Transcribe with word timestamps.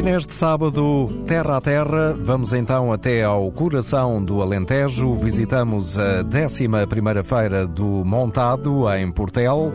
E 0.00 0.02
neste 0.02 0.32
sábado, 0.32 1.10
terra 1.26 1.58
a 1.58 1.60
terra, 1.60 2.16
vamos 2.18 2.54
então 2.54 2.90
até 2.90 3.22
ao 3.22 3.50
coração 3.50 4.24
do 4.24 4.40
Alentejo. 4.40 5.14
Visitamos 5.14 5.98
a 5.98 6.24
11 6.24 7.22
Feira 7.22 7.66
do 7.66 8.02
Montado, 8.02 8.90
em 8.94 9.12
Portel. 9.12 9.70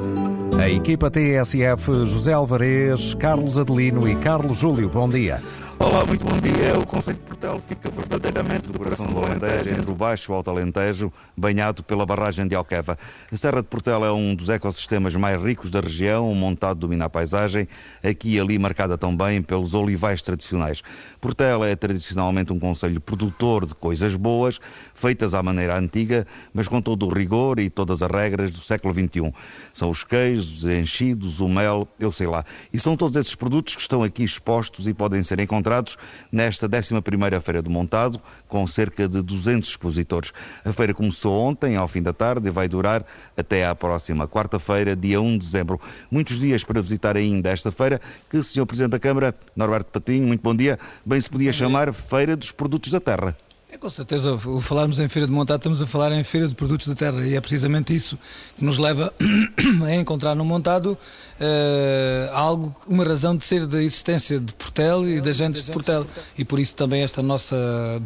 A 0.60 0.68
equipa 0.68 1.12
TSF 1.12 2.08
José 2.08 2.34
Alvarez, 2.34 3.14
Carlos 3.14 3.60
Adelino 3.60 4.08
e 4.08 4.16
Carlos 4.16 4.58
Júlio. 4.58 4.90
Bom 4.90 5.08
dia. 5.08 5.44
Olá, 5.78 6.06
muito 6.06 6.24
bom 6.24 6.40
dia. 6.40 6.80
O 6.80 6.88
Conselho 6.88 7.18
de 7.18 7.24
Portel 7.24 7.62
fica 7.68 7.90
verdadeiramente 7.90 8.68
no 8.70 8.78
coração 8.78 9.08
do 9.08 9.20
Alentejo, 9.20 9.70
entre 9.70 9.92
o 9.92 9.94
Baixo 9.94 10.32
e 10.32 10.34
o 10.34 10.36
Alto 10.36 10.50
Alentejo, 10.50 11.12
banhado 11.36 11.84
pela 11.84 12.06
barragem 12.06 12.48
de 12.48 12.56
Alqueva. 12.56 12.98
A 13.30 13.36
Serra 13.36 13.62
de 13.62 13.68
Portel 13.68 14.06
é 14.06 14.12
um 14.12 14.34
dos 14.34 14.50
ecossistemas 14.50 15.14
mais 15.18 15.42
ricos 15.42 15.70
da 15.70 15.82
região, 15.82 16.32
um 16.32 16.36
montado 16.36 16.80
domina 16.80 17.06
a 17.06 17.10
paisagem, 17.10 17.68
aqui 18.02 18.36
e 18.36 18.40
ali 18.40 18.58
marcada 18.58 18.98
também 18.98 19.42
pelos 19.42 19.74
olivais 19.74 20.22
tradicionais. 20.22 20.82
Portel 21.20 21.66
é 21.66 21.76
tradicionalmente 21.76 22.54
um 22.54 22.60
conselho 22.60 23.02
produtor 23.02 23.66
de 23.66 23.76
coisas 23.76 24.16
boas, 24.16 24.62
feitas 24.94 25.34
à 25.34 25.44
maneira 25.44 25.78
antiga, 25.78 26.26
mas 26.54 26.70
com 26.70 26.82
todo 26.82 27.06
o 27.06 27.10
rigor 27.10 27.60
e 27.60 27.70
todas 27.70 28.02
as 28.02 28.10
regras 28.10 28.52
do 28.52 28.60
século 28.60 28.94
XXI. 28.94 29.34
São 29.74 29.90
os 29.90 30.06
queijos, 30.06 30.64
os 30.64 30.66
enchidos, 30.66 31.42
o 31.42 31.50
mel, 31.50 31.86
eu 32.00 32.14
sei 32.14 32.28
lá. 32.28 32.46
E 32.72 32.80
são 32.80 32.96
todos 32.96 33.18
esses 33.18 33.36
produtos 33.36 33.76
que 33.76 33.82
estão 33.82 34.04
aqui 34.04 34.24
expostos 34.24 34.88
e 34.88 34.94
podem 34.94 35.22
ser 35.22 35.38
encontrados 35.42 35.65
encontrados 35.66 35.98
nesta 36.32 36.70
11ª 36.70 37.42
Feira 37.42 37.62
do 37.62 37.70
Montado, 37.70 38.22
com 38.48 38.66
cerca 38.68 39.08
de 39.08 39.22
200 39.22 39.68
expositores. 39.68 40.32
A 40.64 40.72
feira 40.72 40.94
começou 40.94 41.34
ontem, 41.42 41.76
ao 41.76 41.88
fim 41.88 42.04
da 42.04 42.14
tarde, 42.14 42.48
e 42.48 42.52
vai 42.52 42.68
durar 42.68 43.04
até 43.36 43.66
à 43.66 43.74
próxima 43.74 44.28
quarta-feira, 44.28 44.96
dia 44.96 45.20
1 45.20 45.32
de 45.34 45.38
dezembro. 45.40 45.82
Muitos 46.12 46.40
dias 46.40 46.64
para 46.64 46.82
visitar 46.82 47.18
ainda 47.18 47.50
esta 47.50 47.72
feira, 47.72 48.00
que 48.30 48.42
Sr. 48.44 48.66
Presidente 48.66 48.92
da 48.92 49.00
Câmara, 49.00 49.34
Norberto 49.56 49.92
Patinho, 49.92 50.28
muito 50.28 50.42
bom 50.42 50.56
dia, 50.56 50.78
bem 51.04 51.20
se 51.20 51.30
podia 51.30 51.52
chamar 51.52 51.92
Feira 51.94 52.36
dos 52.36 52.52
Produtos 52.52 52.92
da 52.92 53.00
Terra. 53.00 53.36
É, 53.76 53.78
com 53.78 53.90
certeza, 53.90 54.38
falarmos 54.62 55.00
em 55.00 55.10
Feira 55.10 55.28
de 55.28 55.34
Montado, 55.34 55.58
estamos 55.58 55.82
a 55.82 55.86
falar 55.86 56.14
em 56.14 56.24
Feira 56.24 56.48
de 56.48 56.56
Produtos 56.56 56.88
da 56.88 56.96
Terra. 56.96 57.28
E 57.28 57.36
é 57.36 57.42
precisamente 57.42 57.94
isso 57.94 58.18
que 58.58 58.64
nos 58.64 58.78
leva 58.78 59.14
a 59.86 59.96
encontrar 59.96 60.34
no 60.34 60.46
Montado 60.46 60.94
uh, 60.94 62.34
algo, 62.34 62.74
uma 62.88 63.04
razão 63.04 63.36
de 63.36 63.44
ser 63.44 63.68
da 63.68 63.84
existência 63.84 64.40
de 64.40 64.54
Portel 64.54 65.10
e 65.10 65.20
das 65.20 65.36
gentes 65.36 65.64
de 65.64 65.72
Portel. 65.72 66.08
E 66.38 66.46
por 66.46 66.58
isso 66.58 66.74
também 66.74 67.04
esta 67.04 67.22
nossa 67.22 67.58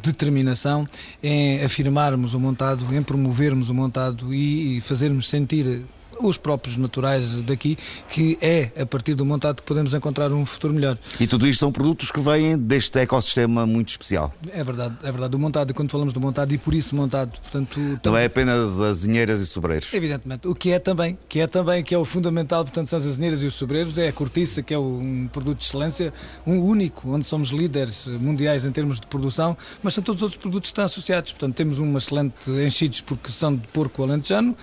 determinação 0.02 0.88
em 1.22 1.64
afirmarmos 1.64 2.34
o 2.34 2.40
Montado, 2.40 2.84
em 2.92 3.04
promovermos 3.04 3.70
o 3.70 3.74
Montado 3.76 4.34
e 4.34 4.82
fazermos 4.82 5.30
sentir 5.30 5.84
os 6.20 6.38
próprios 6.38 6.78
naturais 6.78 7.42
daqui, 7.42 7.78
que 8.10 8.38
é 8.42 8.72
a 8.80 8.86
partir 8.86 9.16
do 9.16 9.26
montado 9.26 9.58
que 9.58 9.64
podemos 9.64 9.94
encontrar 9.94 10.32
um 10.32 10.46
futuro 10.46 10.74
melhor. 10.74 10.98
E 11.20 11.28
tudo 11.28 11.48
isto 11.48 11.60
são 11.60 11.72
produtos 11.72 12.12
que 12.12 12.20
vêm 12.20 12.58
deste 12.58 13.00
ecossistema 13.00 13.66
muito 13.66 13.90
especial. 13.90 14.34
É 14.52 14.64
verdade, 14.64 14.96
é 15.04 15.12
verdade. 15.12 15.36
O 15.36 15.40
montado, 15.40 15.74
quando 15.74 15.92
falamos 15.92 16.14
do 16.14 16.20
montado, 16.20 16.54
e 16.54 16.58
por 16.58 16.74
isso 16.74 16.96
montado, 16.96 17.40
portanto... 17.40 18.00
Não 18.04 18.18
é 18.18 18.26
apenas 18.26 18.74
as 18.74 18.82
azinheiras 18.82 19.42
e 19.42 19.48
sobreiros. 19.48 19.94
Evidentemente. 19.94 20.48
O 20.48 20.56
que 20.56 20.72
é 20.72 20.80
também, 20.80 21.18
que 21.28 21.40
é 21.40 21.48
também, 21.48 21.84
que 21.84 21.94
é 21.94 21.98
o 21.98 22.06
fundamental, 22.06 22.64
portanto, 22.64 22.88
são 22.88 22.98
as 22.98 23.06
azinheiras 23.06 23.44
e 23.44 23.48
os 23.48 23.54
sobreiros, 23.54 23.98
é 23.98 24.08
a 24.08 24.14
cortiça, 24.14 24.62
que 24.62 24.74
é 24.74 24.80
um 24.80 25.30
produto 25.32 25.60
de 25.60 25.66
excelência, 25.66 26.14
um 26.46 26.60
único, 26.60 27.10
onde 27.12 27.26
somos 27.26 27.50
líderes 27.50 28.08
mundiais 28.08 28.66
em 28.66 28.72
termos 28.72 29.00
de 29.00 29.08
produção, 29.08 29.56
mas 29.82 29.94
são 29.94 30.04
todos 30.04 30.20
os 30.20 30.24
outros 30.24 30.42
produtos 30.42 30.70
que 30.70 30.72
estão 30.72 30.86
associados. 30.86 31.32
Portanto, 31.32 31.56
temos 31.56 31.80
uma 31.80 32.00
excelente 32.00 32.50
enchidos 32.66 33.02
porque 33.02 33.32
são 33.32 33.56
de 33.56 33.68
porco 33.70 34.04
alentejano, 34.04 34.56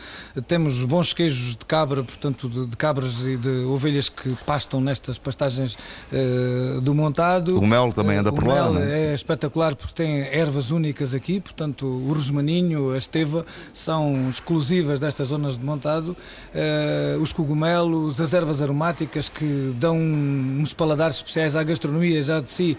temos 0.47 0.83
bons 0.85 1.13
queijos 1.13 1.46
de 1.51 1.65
cabra, 1.65 2.03
portanto, 2.03 2.49
de, 2.49 2.67
de, 2.67 2.77
cabras 2.77 3.27
e 3.27 3.37
de 3.37 3.65
ovelhas 3.65 4.09
que 4.09 4.37
pastam 4.47 4.81
nestas 4.81 5.19
pastagens 5.19 5.77
uh, 6.13 6.81
do 6.81 6.95
montado. 6.95 7.59
O 7.59 7.67
mel 7.67 7.93
também 7.93 8.19
anda 8.19 8.31
uh, 8.31 8.35
por 8.35 8.47
lá. 8.47 8.69
O 8.69 8.75
mel 8.75 8.83
é? 8.83 9.13
é 9.13 9.15
espetacular 9.15 9.77
porque 9.77 9.95
tem 9.95 10.21
ervas 10.23 10.71
únicas 10.71 11.15
aqui, 11.15 11.41
portanto, 11.41 11.87
o 11.87 12.13
rosmaninho, 12.13 12.93
a 12.93 12.99
esteva 12.99 13.45
são 13.73 14.29
exclusivas 14.29 15.01
destas 15.01 15.29
zonas 15.29 15.59
de 15.59 15.65
montado. 15.65 16.17
Uh, 16.55 17.21
os 17.21 17.33
cogumelos, 17.33 18.21
as 18.21 18.33
ervas 18.33 18.63
aromáticas 18.63 19.29
que 19.29 19.75
dão 19.79 19.97
uns 19.97 20.73
paladares 20.73 21.17
especiais 21.17 21.57
à 21.57 21.63
gastronomia 21.63 22.23
já 22.23 22.41
de 22.41 22.51
si 22.51 22.77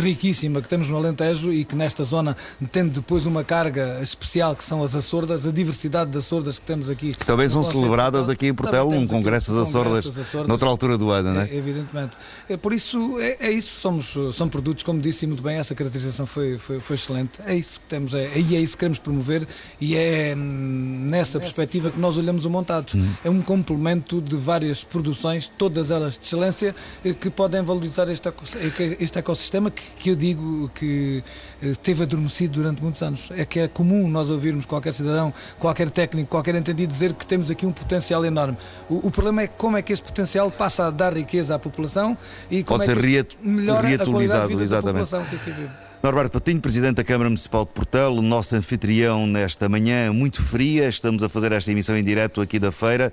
riquíssima 0.00 0.60
que 0.60 0.68
temos 0.68 0.88
no 0.88 0.96
Alentejo 0.96 1.52
e 1.52 1.64
que 1.64 1.74
nesta 1.74 2.04
zona 2.04 2.36
tem 2.72 2.86
depois 2.88 3.26
uma 3.26 3.44
carga 3.44 4.00
especial 4.02 4.54
que 4.54 4.64
são 4.64 4.82
as 4.82 4.94
açordas, 4.94 5.46
a 5.46 5.52
diversidade 5.52 6.10
das 6.10 6.24
açordas 6.24 6.58
que 6.58 6.66
temos 6.66 6.90
aqui. 6.90 7.14
Que 7.14 7.26
também 7.26 7.48
são 7.48 7.62
celebradas 7.86 8.28
aqui 8.28 8.48
em 8.48 8.54
Portel, 8.54 8.88
um 8.88 9.06
congresso 9.06 9.52
das 9.52 9.68
Açordas, 9.68 10.34
noutra 10.46 10.68
altura 10.68 10.98
do 10.98 11.10
ano, 11.10 11.34
não 11.34 11.40
é? 11.40 11.48
é 11.48 11.54
evidentemente. 11.56 12.16
É, 12.48 12.56
por 12.56 12.72
isso, 12.72 13.18
é, 13.20 13.48
é, 13.48 13.50
isso, 13.50 13.78
somos, 13.78 14.16
são 14.34 14.48
produtos, 14.48 14.84
como 14.84 15.00
disse 15.00 15.26
muito 15.26 15.42
bem, 15.42 15.56
essa 15.56 15.74
caracterização 15.74 16.26
foi, 16.26 16.58
foi, 16.58 16.78
foi 16.80 16.94
excelente. 16.94 17.40
É 17.46 17.54
isso 17.54 17.80
que 17.80 17.86
temos, 17.86 18.14
é, 18.14 18.30
e 18.36 18.56
é 18.56 18.60
isso 18.60 18.74
que 18.74 18.80
queremos 18.80 18.98
promover 18.98 19.46
e 19.80 19.96
é 19.96 20.34
hum, 20.36 21.06
nessa 21.10 21.38
perspectiva 21.38 21.90
que 21.90 21.98
nós 21.98 22.18
olhamos 22.18 22.44
o 22.44 22.50
montado. 22.50 22.92
Hum. 22.94 23.12
É 23.24 23.30
um 23.30 23.40
complemento 23.40 24.20
de 24.20 24.36
várias 24.36 24.84
produções, 24.84 25.48
todas 25.56 25.90
elas 25.90 26.18
de 26.18 26.26
excelência, 26.26 26.74
eh, 27.04 27.12
que 27.12 27.30
podem 27.30 27.62
valorizar 27.62 28.08
este, 28.08 28.28
este 29.00 29.18
ecossistema 29.18 29.70
que, 29.70 29.82
que 29.98 30.10
eu 30.10 30.16
digo 30.16 30.70
que 30.74 31.22
eh, 31.62 31.72
teve 31.82 32.02
adormecido 32.02 32.54
durante 32.54 32.82
muitos 32.82 33.02
anos. 33.02 33.28
É 33.30 33.44
que 33.44 33.60
é 33.60 33.68
comum 33.68 34.08
nós 34.08 34.30
ouvirmos 34.30 34.66
qualquer 34.66 34.92
cidadão, 34.92 35.32
qualquer 35.58 35.90
técnico, 35.90 36.28
qualquer 36.30 36.54
entendido 36.54 36.92
dizer 36.92 37.12
que 37.12 37.26
temos 37.26 37.50
aqui 37.50 37.66
um 37.66 37.72
potencial 37.76 38.24
enorme. 38.24 38.56
O, 38.88 39.06
o, 39.06 39.10
problema 39.10 39.42
é 39.42 39.46
como 39.46 39.76
é 39.76 39.82
que 39.82 39.92
este 39.92 40.04
potencial 40.04 40.50
passa 40.50 40.86
a 40.86 40.90
dar 40.90 41.14
riqueza 41.14 41.54
à 41.54 41.58
população 41.58 42.16
e 42.50 42.62
como 42.62 42.80
Pode 42.80 42.90
é 42.90 42.94
que 42.94 43.02
ser 43.02 43.26
melhora 43.42 43.94
a 43.94 43.98
qualidade 44.04 44.42
de 44.42 44.48
vida 44.48 44.64
exatamente. 44.64 45.10
da 45.10 45.18
população 45.18 45.24
que 45.24 45.36
aqui 45.36 45.50
vive. 45.50 45.86
Norberto 46.02 46.38
Patinho, 46.38 46.60
Presidente 46.60 46.96
da 46.96 47.04
Câmara 47.04 47.28
Municipal 47.28 47.64
de 47.64 47.72
Portel, 47.72 48.22
nosso 48.22 48.54
anfitrião 48.54 49.26
nesta 49.26 49.68
manhã 49.68 50.12
muito 50.12 50.40
fria. 50.40 50.88
Estamos 50.88 51.24
a 51.24 51.28
fazer 51.28 51.50
esta 51.50 51.72
emissão 51.72 51.96
em 51.96 52.04
direto 52.04 52.40
aqui 52.40 52.60
da 52.60 52.70
feira. 52.70 53.12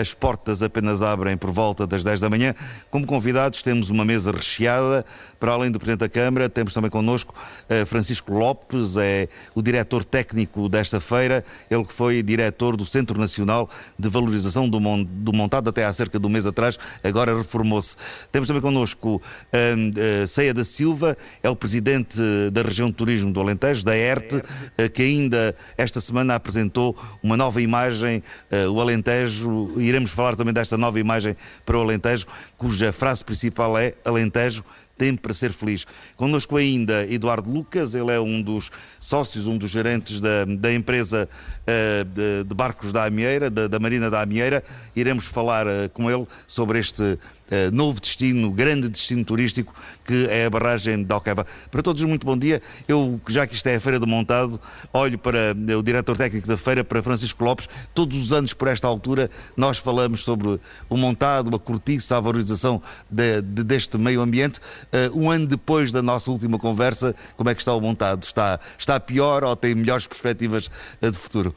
As 0.00 0.14
portas 0.14 0.62
apenas 0.62 1.02
abrem 1.02 1.36
por 1.36 1.50
volta 1.50 1.86
das 1.86 2.02
10 2.02 2.20
da 2.20 2.30
manhã. 2.30 2.54
Como 2.90 3.06
convidados, 3.06 3.62
temos 3.62 3.90
uma 3.90 4.04
mesa 4.04 4.32
recheada. 4.32 5.04
Para 5.38 5.52
além 5.52 5.70
do 5.70 5.78
Presidente 5.78 6.00
da 6.00 6.08
Câmara, 6.08 6.48
temos 6.48 6.72
também 6.72 6.90
connosco 6.90 7.34
eh, 7.68 7.84
Francisco 7.84 8.32
Lopes, 8.32 8.96
é 8.96 9.28
o 9.54 9.62
diretor 9.62 10.04
técnico 10.04 10.68
desta 10.68 11.00
feira. 11.00 11.44
Ele 11.70 11.84
que 11.84 11.92
foi 11.92 12.22
diretor 12.22 12.76
do 12.76 12.86
Centro 12.86 13.18
Nacional 13.18 13.68
de 13.98 14.08
Valorização 14.08 14.68
do, 14.68 14.80
Montado 14.80 15.70
até 15.70 15.84
há 15.84 15.92
cerca 15.92 16.18
de 16.18 16.26
um 16.26 16.30
mês 16.30 16.46
atrás, 16.46 16.78
agora 17.02 17.36
reformou-se. 17.36 17.96
Temos 18.32 18.48
também 18.48 18.62
connosco 18.62 19.16
uh, 19.16 20.26
Ceia 20.26 20.54
da 20.54 20.64
Silva, 20.64 21.16
é 21.42 21.50
o 21.50 21.56
Presidente 21.56 22.18
da 22.52 22.62
região 22.62 22.88
de 22.88 22.94
turismo 22.94 23.32
do 23.32 23.40
Alentejo, 23.40 23.84
da 23.84 23.96
ERTE, 23.96 24.42
eh, 24.78 24.88
que 24.88 25.02
ainda 25.02 25.54
esta 25.76 26.00
semana 26.00 26.34
apresentou 26.34 26.96
uma 27.22 27.36
nova 27.36 27.60
imagem, 27.60 28.22
eh, 28.50 28.66
o 28.68 28.80
Alentejo. 28.80 29.72
Iremos 29.84 30.10
falar 30.10 30.36
também 30.36 30.54
desta 30.54 30.76
nova 30.76 30.98
imagem 30.98 31.36
para 31.64 31.78
o 31.78 31.80
Alentejo, 31.80 32.26
cuja 32.56 32.92
frase 32.92 33.24
principal 33.24 33.76
é 33.78 33.94
Alentejo 34.04 34.64
tem 34.96 35.14
para 35.14 35.34
ser 35.34 35.52
feliz. 35.52 35.86
Connosco 36.16 36.56
ainda 36.56 37.04
Eduardo 37.06 37.50
Lucas, 37.50 37.94
ele 37.94 38.12
é 38.12 38.20
um 38.20 38.40
dos 38.40 38.70
sócios, 39.00 39.46
um 39.46 39.58
dos 39.58 39.70
gerentes 39.70 40.20
da, 40.20 40.44
da 40.44 40.72
empresa 40.72 41.28
uh, 41.28 42.04
de, 42.04 42.44
de, 42.44 42.54
barcos 42.54 42.92
da 42.92 43.04
Amieira, 43.04 43.50
da, 43.50 43.66
da 43.66 43.78
Marina 43.78 44.10
da 44.10 44.22
Amieira. 44.22 44.62
Iremos 44.94 45.26
falar 45.26 45.66
uh, 45.66 45.88
com 45.92 46.10
ele 46.10 46.26
sobre 46.46 46.78
este 46.78 47.18
Uh, 47.44 47.70
novo 47.74 48.00
destino, 48.00 48.50
grande 48.50 48.88
destino 48.88 49.22
turístico, 49.22 49.74
que 50.02 50.26
é 50.30 50.46
a 50.46 50.50
barragem 50.50 51.04
de 51.04 51.12
Alqueva. 51.12 51.46
Para 51.70 51.82
todos, 51.82 52.02
muito 52.04 52.26
bom 52.26 52.38
dia. 52.38 52.62
Eu, 52.88 53.20
já 53.28 53.46
que 53.46 53.54
isto 53.54 53.66
é 53.66 53.76
a 53.76 53.80
Feira 53.80 53.98
do 53.98 54.06
Montado, 54.06 54.58
olho 54.94 55.18
para 55.18 55.54
o 55.78 55.82
diretor 55.82 56.16
técnico 56.16 56.48
da 56.48 56.56
feira, 56.56 56.82
para 56.82 57.02
Francisco 57.02 57.44
Lopes. 57.44 57.68
Todos 57.94 58.16
os 58.16 58.32
anos, 58.32 58.54
por 58.54 58.68
esta 58.68 58.88
altura, 58.88 59.30
nós 59.56 59.76
falamos 59.76 60.24
sobre 60.24 60.58
o 60.88 60.96
montado, 60.96 61.54
a 61.54 61.58
cortiça, 61.58 62.16
a 62.16 62.20
valorização 62.20 62.82
de, 63.10 63.42
de, 63.42 63.62
deste 63.62 63.98
meio 63.98 64.22
ambiente. 64.22 64.58
Uh, 64.58 65.22
um 65.22 65.30
ano 65.30 65.46
depois 65.46 65.92
da 65.92 66.00
nossa 66.00 66.30
última 66.30 66.58
conversa, 66.58 67.14
como 67.36 67.50
é 67.50 67.54
que 67.54 67.60
está 67.60 67.74
o 67.74 67.80
montado? 67.80 68.22
Está, 68.22 68.58
está 68.78 68.98
pior 68.98 69.44
ou 69.44 69.54
tem 69.54 69.74
melhores 69.74 70.06
perspectivas 70.06 70.70
de 71.00 71.18
futuro? 71.18 71.54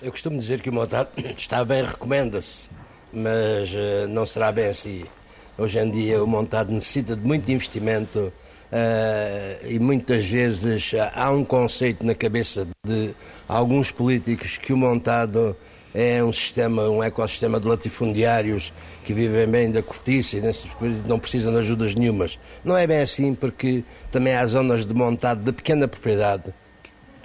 Eu 0.00 0.12
costumo 0.12 0.38
dizer 0.38 0.60
que 0.60 0.70
o 0.70 0.72
montado 0.72 1.08
está 1.36 1.64
bem, 1.64 1.82
recomenda-se, 1.84 2.68
mas 3.12 3.70
uh, 3.72 4.08
não 4.08 4.24
será 4.26 4.52
bem 4.52 4.66
assim. 4.66 5.04
Hoje 5.56 5.78
em 5.78 5.90
dia 5.90 6.22
o 6.22 6.26
montado 6.26 6.72
necessita 6.72 7.16
de 7.16 7.26
muito 7.26 7.50
investimento 7.50 8.32
e 9.68 9.78
muitas 9.78 10.24
vezes 10.26 10.92
há 11.14 11.30
um 11.30 11.44
conceito 11.44 12.04
na 12.04 12.14
cabeça 12.14 12.68
de 12.86 13.14
alguns 13.48 13.90
políticos 13.90 14.58
que 14.58 14.72
o 14.72 14.76
montado 14.76 15.56
é 15.94 16.22
um 16.22 16.32
sistema, 16.32 16.88
um 16.88 17.02
ecossistema 17.02 17.58
de 17.58 17.66
latifundiários 17.66 18.72
que 19.04 19.12
vivem 19.12 19.46
bem 19.46 19.70
da 19.70 19.82
cortiça 19.82 20.36
e 20.36 20.40
coisas, 20.78 21.06
não 21.06 21.18
precisam 21.18 21.52
de 21.52 21.58
ajudas 21.58 21.94
nenhumas. 21.94 22.38
Não 22.64 22.76
é 22.76 22.86
bem 22.86 23.00
assim, 23.00 23.34
porque 23.34 23.82
também 24.12 24.34
há 24.34 24.46
zonas 24.46 24.84
de 24.84 24.94
montado 24.94 25.42
de 25.42 25.52
pequena 25.52 25.88
propriedade. 25.88 26.52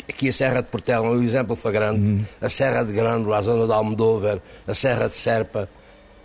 Aqui 0.07 0.29
a 0.29 0.33
Serra 0.33 0.61
de 0.61 0.67
Portela 0.67 1.07
é 1.07 1.09
um 1.09 1.23
exemplo 1.23 1.55
flagrante. 1.55 1.99
Uhum. 1.99 2.25
A 2.41 2.49
Serra 2.49 2.83
de 2.83 2.91
Grândola, 2.91 3.37
a 3.37 3.41
zona 3.41 3.65
de 3.65 3.71
Almodóvar, 3.71 4.39
a 4.67 4.75
Serra 4.75 5.07
de 5.07 5.15
Serpa, 5.15 5.69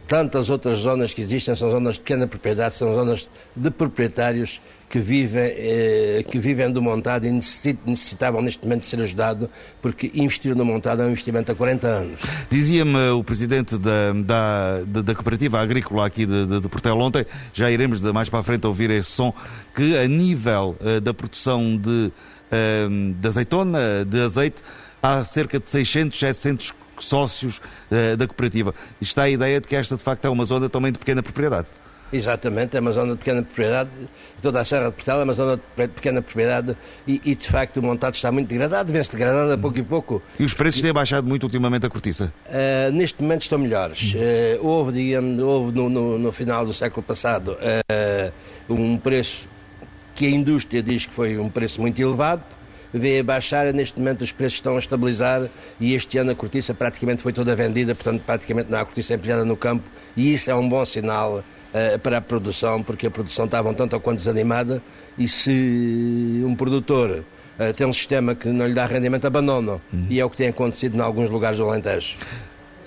tantas 0.09 0.49
outras 0.49 0.79
zonas 0.79 1.13
que 1.13 1.21
existem 1.21 1.55
são 1.55 1.71
zonas 1.71 1.95
de 1.95 2.01
pequena 2.01 2.27
propriedade, 2.27 2.75
são 2.75 2.95
zonas 2.95 3.29
de 3.55 3.71
proprietários 3.71 4.59
que 4.89 4.99
vivem, 4.99 5.53
eh, 5.55 6.25
que 6.27 6.39
vivem 6.39 6.73
do 6.73 6.81
montado 6.81 7.27
e 7.27 7.31
necessitavam 7.31 8.41
neste 8.41 8.63
momento 8.63 8.81
de 8.81 8.87
ser 8.87 9.01
ajudados 9.01 9.49
porque 9.83 10.11
investir 10.15 10.57
no 10.57 10.65
montado 10.65 11.03
é 11.03 11.05
um 11.05 11.11
investimento 11.11 11.53
há 11.53 11.55
40 11.55 11.87
anos. 11.87 12.21
Dizia-me 12.51 13.11
o 13.11 13.23
presidente 13.23 13.77
da, 13.77 14.13
da, 14.15 15.03
da, 15.03 15.15
cooperativa 15.15 15.61
agrícola 15.61 16.07
aqui 16.07 16.25
de, 16.25 16.47
de, 16.47 16.61
de, 16.61 16.69
Portel 16.71 16.99
ontem, 16.99 17.27
já 17.53 17.71
iremos 17.71 18.01
de 18.01 18.11
mais 18.15 18.31
para 18.31 18.41
a 18.41 18.43
frente 18.43 18.67
ouvir 18.67 18.91
esse 18.91 19.11
som, 19.11 19.35
que 19.75 19.99
a 19.99 20.09
nível 20.09 20.75
uh, 20.81 21.01
da 21.03 21.13
produção 21.13 21.77
de, 21.77 22.11
uh, 22.53 23.15
de 23.15 23.27
azeitona, 23.27 24.05
de 24.07 24.21
azeite, 24.21 24.63
há 25.03 25.23
cerca 25.25 25.59
de 25.59 25.69
600, 25.69 26.19
700 26.19 26.75
sócios 26.99 27.59
uh, 27.91 28.17
da 28.17 28.27
cooperativa. 28.27 28.75
Está 29.01 29.23
a 29.25 29.31
ideia 29.31 29.61
de 29.61 29.69
que 29.69 29.77
esta 29.77 29.97
de 29.97 30.03
facto 30.03 30.25
é 30.25 30.29
uma 30.29 30.45
zona 30.45 30.69
também 30.69 30.93
de 30.93 30.99
pequena 30.99 31.23
propriedade. 31.23 31.69
Exatamente, 32.13 32.75
é 32.77 32.81
uma 32.81 32.93
zona 32.93 33.13
de 33.13 33.19
pequena 33.19 33.43
propriedade, 33.43 33.91
toda 34.41 34.61
a 34.61 34.65
Serra 34.65 34.87
de 34.87 34.93
Portel 34.93 35.21
é 35.21 35.25
uma 35.25 35.35
zona 35.35 35.57
de 35.57 35.89
pequena 35.89 36.23
propriedade 36.23 36.75
e, 37.07 37.21
e 37.23 37.35
de 37.35 37.47
facto 37.47 37.77
o 37.79 37.83
montado 37.83 38.15
está 38.15 38.33
muito 38.33 38.49
degradado, 38.49 38.91
vem-se 38.91 39.13
degradando 39.13 39.53
a 39.53 39.59
pouco 39.59 39.79
e 39.79 39.83
pouco. 39.83 40.23
E 40.39 40.45
os 40.45 40.55
preços 40.55 40.81
têm 40.81 40.93
baixado 40.93 41.29
muito 41.29 41.43
ultimamente 41.43 41.85
a 41.85 41.91
cortiça? 41.91 42.33
Uh, 42.47 42.91
neste 42.93 43.23
momento 43.23 43.43
estão 43.43 43.59
melhores. 43.59 44.15
Uh, 44.15 44.67
houve, 44.67 44.93
digamos, 44.93 45.39
houve 45.39 45.77
no, 45.77 45.91
no, 45.91 46.19
no, 46.19 46.33
final 46.33 46.65
do 46.65 46.73
século 46.73 47.03
passado 47.03 47.59
uh, 47.59 48.33
um 48.73 48.97
preço 48.97 49.47
que 50.19 50.27
a 50.27 50.31
indústria 50.31 50.83
diz 50.83 51.07
que 51.07 51.15
foi 51.15 51.39
um 51.39 51.49
preço 51.49 51.81
muito 51.81 52.03
elevado, 52.03 52.43
veio 52.93 53.21
a 53.21 53.23
baixar, 53.23 53.73
neste 53.73 54.01
momento 54.01 54.23
os 54.23 54.33
preços 54.33 54.55
estão 54.55 54.75
a 54.75 54.81
estabilizar 54.81 55.49
e 55.79 55.95
este 55.95 56.19
ano 56.19 56.33
a 56.33 56.35
cortiça 56.35 56.75
praticamente 56.75 57.23
foi 57.23 57.33
toda 57.33 57.55
vendida, 57.55 57.95
portanto 57.95 58.23
praticamente 58.27 58.69
não 58.69 58.81
há 58.81 58.85
cortiça 58.85 59.15
empilhada 59.15 59.45
no 59.45 59.57
campo 59.57 59.85
e 60.17 60.35
isso 60.35 60.51
é 60.51 60.55
um 60.57 60.69
bom 60.69 60.85
sinal 60.85 61.37
uh, 61.37 61.99
para 62.01 62.19
a 62.19 62.21
produção, 62.21 62.83
porque 62.83 63.07
a 63.07 63.11
produção 63.13 63.45
estava 63.45 63.71
um 63.71 63.75
tanto 63.75 63.93
ou 63.93 64.01
quanto 64.01 64.19
desanimada 64.19 64.83
e 65.17 65.29
se 65.29 66.43
um 66.45 66.57
produtor 66.57 67.23
uh, 67.61 67.73
tem 67.77 67.87
um 67.87 67.93
sistema 67.93 68.35
que 68.35 68.49
não 68.49 68.67
lhe 68.67 68.75
dá 68.75 68.87
rendimento, 68.87 69.25
abandona. 69.25 69.81
Uhum. 69.93 70.07
E 70.11 70.19
é 70.19 70.25
o 70.25 70.29
que 70.29 70.37
tem 70.37 70.49
acontecido 70.49 70.97
em 70.97 71.01
alguns 71.01 71.31
lugares 71.31 71.59
do 71.59 71.65
Alentejo. 71.65 72.17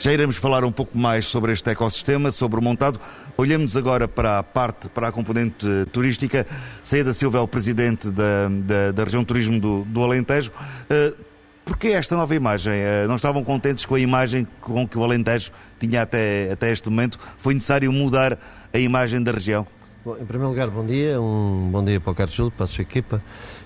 Já 0.01 0.11
iremos 0.11 0.37
falar 0.37 0.65
um 0.65 0.71
pouco 0.71 0.97
mais 0.97 1.27
sobre 1.27 1.53
este 1.53 1.69
ecossistema, 1.69 2.31
sobre 2.31 2.59
o 2.59 2.63
montado. 2.63 2.99
Olhamos 3.37 3.77
agora 3.77 4.07
para 4.07 4.39
a 4.39 4.43
parte, 4.43 4.89
para 4.89 5.09
a 5.09 5.11
componente 5.11 5.63
turística. 5.91 6.47
Saída 6.83 7.13
Silva 7.13 7.37
é 7.37 7.41
o 7.41 7.47
presidente 7.47 8.09
da, 8.09 8.49
da, 8.49 8.91
da 8.93 9.03
região 9.03 9.23
turismo 9.23 9.59
do, 9.59 9.83
do 9.85 10.03
Alentejo. 10.03 10.51
Uh, 10.89 11.15
Porquê 11.63 11.89
esta 11.89 12.15
nova 12.15 12.33
imagem? 12.33 12.73
Uh, 12.73 13.07
não 13.07 13.15
estavam 13.15 13.43
contentes 13.43 13.85
com 13.85 13.93
a 13.93 13.99
imagem 13.99 14.47
com 14.59 14.87
que 14.87 14.97
o 14.97 15.03
Alentejo 15.03 15.51
tinha 15.79 16.01
até, 16.01 16.49
até 16.51 16.71
este 16.71 16.89
momento? 16.89 17.19
Foi 17.37 17.53
necessário 17.53 17.93
mudar 17.93 18.39
a 18.73 18.79
imagem 18.79 19.21
da 19.21 19.31
região? 19.31 19.67
Bom, 20.03 20.17
em 20.17 20.25
primeiro 20.25 20.49
lugar, 20.49 20.67
bom 20.71 20.83
dia. 20.83 21.21
Um 21.21 21.69
bom 21.71 21.85
dia 21.85 21.99
para 22.01 22.11
o 22.11 22.15
Carlos 22.15 22.35
Júlio, 22.35 22.51
para 22.51 22.63
a 22.63 22.67
sua 22.67 22.81
equipa 22.81 23.21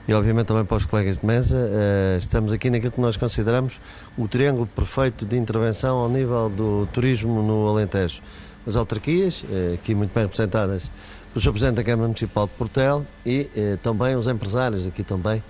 e, 0.07 0.13
obviamente, 0.13 0.47
também 0.47 0.65
para 0.65 0.77
os 0.77 0.85
colegas 0.85 1.17
de 1.17 1.25
mesa. 1.25 1.57
Uh, 1.57 2.17
estamos 2.17 2.53
aqui 2.53 2.69
naquilo 2.69 2.91
que 2.91 3.01
nós 3.01 3.17
consideramos 3.17 3.79
o 4.17 4.27
triângulo 4.27 4.67
perfeito 4.67 5.25
de 5.25 5.37
intervenção 5.37 5.97
ao 5.97 6.09
nível 6.09 6.49
do 6.49 6.87
turismo 6.93 7.41
no 7.41 7.67
Alentejo. 7.67 8.21
As 8.67 8.75
autarquias, 8.75 9.43
uh, 9.43 9.73
aqui 9.73 9.95
muito 9.95 10.13
bem 10.13 10.23
representadas 10.23 10.91
pelo 11.33 11.43
Sr. 11.43 11.51
Presidente 11.51 11.75
da 11.75 11.83
Câmara 11.83 12.07
Municipal 12.07 12.47
de 12.47 12.53
Portel 12.53 13.05
e 13.25 13.49
uh, 13.55 13.77
também 13.77 14.15
os 14.15 14.27
empresários, 14.27 14.85
aqui 14.85 15.03
também, 15.03 15.43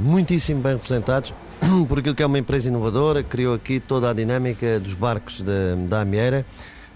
muitíssimo 0.00 0.60
bem 0.60 0.72
representados 0.72 1.32
por 1.86 2.00
aquilo 2.00 2.12
que 2.12 2.24
é 2.24 2.26
uma 2.26 2.40
empresa 2.40 2.66
inovadora, 2.66 3.22
criou 3.22 3.54
aqui 3.54 3.78
toda 3.78 4.10
a 4.10 4.12
dinâmica 4.12 4.80
dos 4.80 4.94
barcos 4.94 5.44
da 5.88 6.00
Amieira 6.00 6.44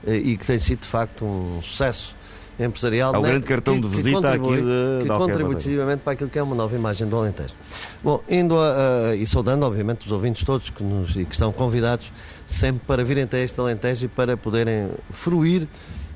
e 0.04 0.36
que 0.36 0.44
tem 0.44 0.58
sido, 0.58 0.80
de 0.80 0.88
facto, 0.88 1.24
um 1.24 1.62
sucesso 1.62 2.15
empresarial. 2.58 3.14
Há 3.14 3.18
o 3.18 3.22
né, 3.22 3.28
grande 3.30 3.46
cartão 3.46 3.74
que, 3.74 3.88
de 3.88 3.88
visita 3.88 4.32
aqui 4.32 4.56
de, 4.56 5.02
que 5.02 5.08
contribui 5.08 5.54
decisivamente 5.54 6.00
para 6.00 6.12
aquilo 6.14 6.30
que 6.30 6.38
é 6.38 6.42
uma 6.42 6.54
nova 6.54 6.74
imagem 6.74 7.06
do 7.06 7.16
Alentejo. 7.16 7.54
Bom, 8.02 8.22
indo 8.28 8.58
a, 8.58 9.10
a, 9.10 9.16
e 9.16 9.26
saudando, 9.26 9.64
obviamente, 9.64 10.06
os 10.06 10.12
ouvintes 10.12 10.44
todos 10.44 10.70
que, 10.70 10.82
nos, 10.82 11.14
e 11.16 11.24
que 11.24 11.34
estão 11.34 11.52
convidados 11.52 12.12
sempre 12.46 12.82
para 12.86 13.04
virem 13.04 13.24
até 13.24 13.42
este 13.42 13.58
Alentejo 13.60 14.06
e 14.06 14.08
para 14.08 14.36
poderem 14.36 14.90
fruir 15.10 15.68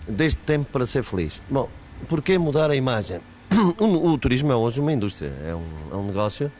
deste 0.08 0.40
tempo 0.40 0.70
para 0.72 0.86
ser 0.86 1.02
feliz. 1.02 1.40
Bom, 1.48 1.68
porquê 2.08 2.38
mudar 2.38 2.70
a 2.70 2.76
imagem? 2.76 3.20
O, 3.78 4.12
o 4.12 4.18
turismo 4.18 4.52
é 4.52 4.54
hoje 4.54 4.80
uma 4.80 4.92
indústria, 4.92 5.32
é 5.44 5.54
um, 5.54 5.64
é 5.92 5.96
um 5.96 6.06
negócio 6.06 6.52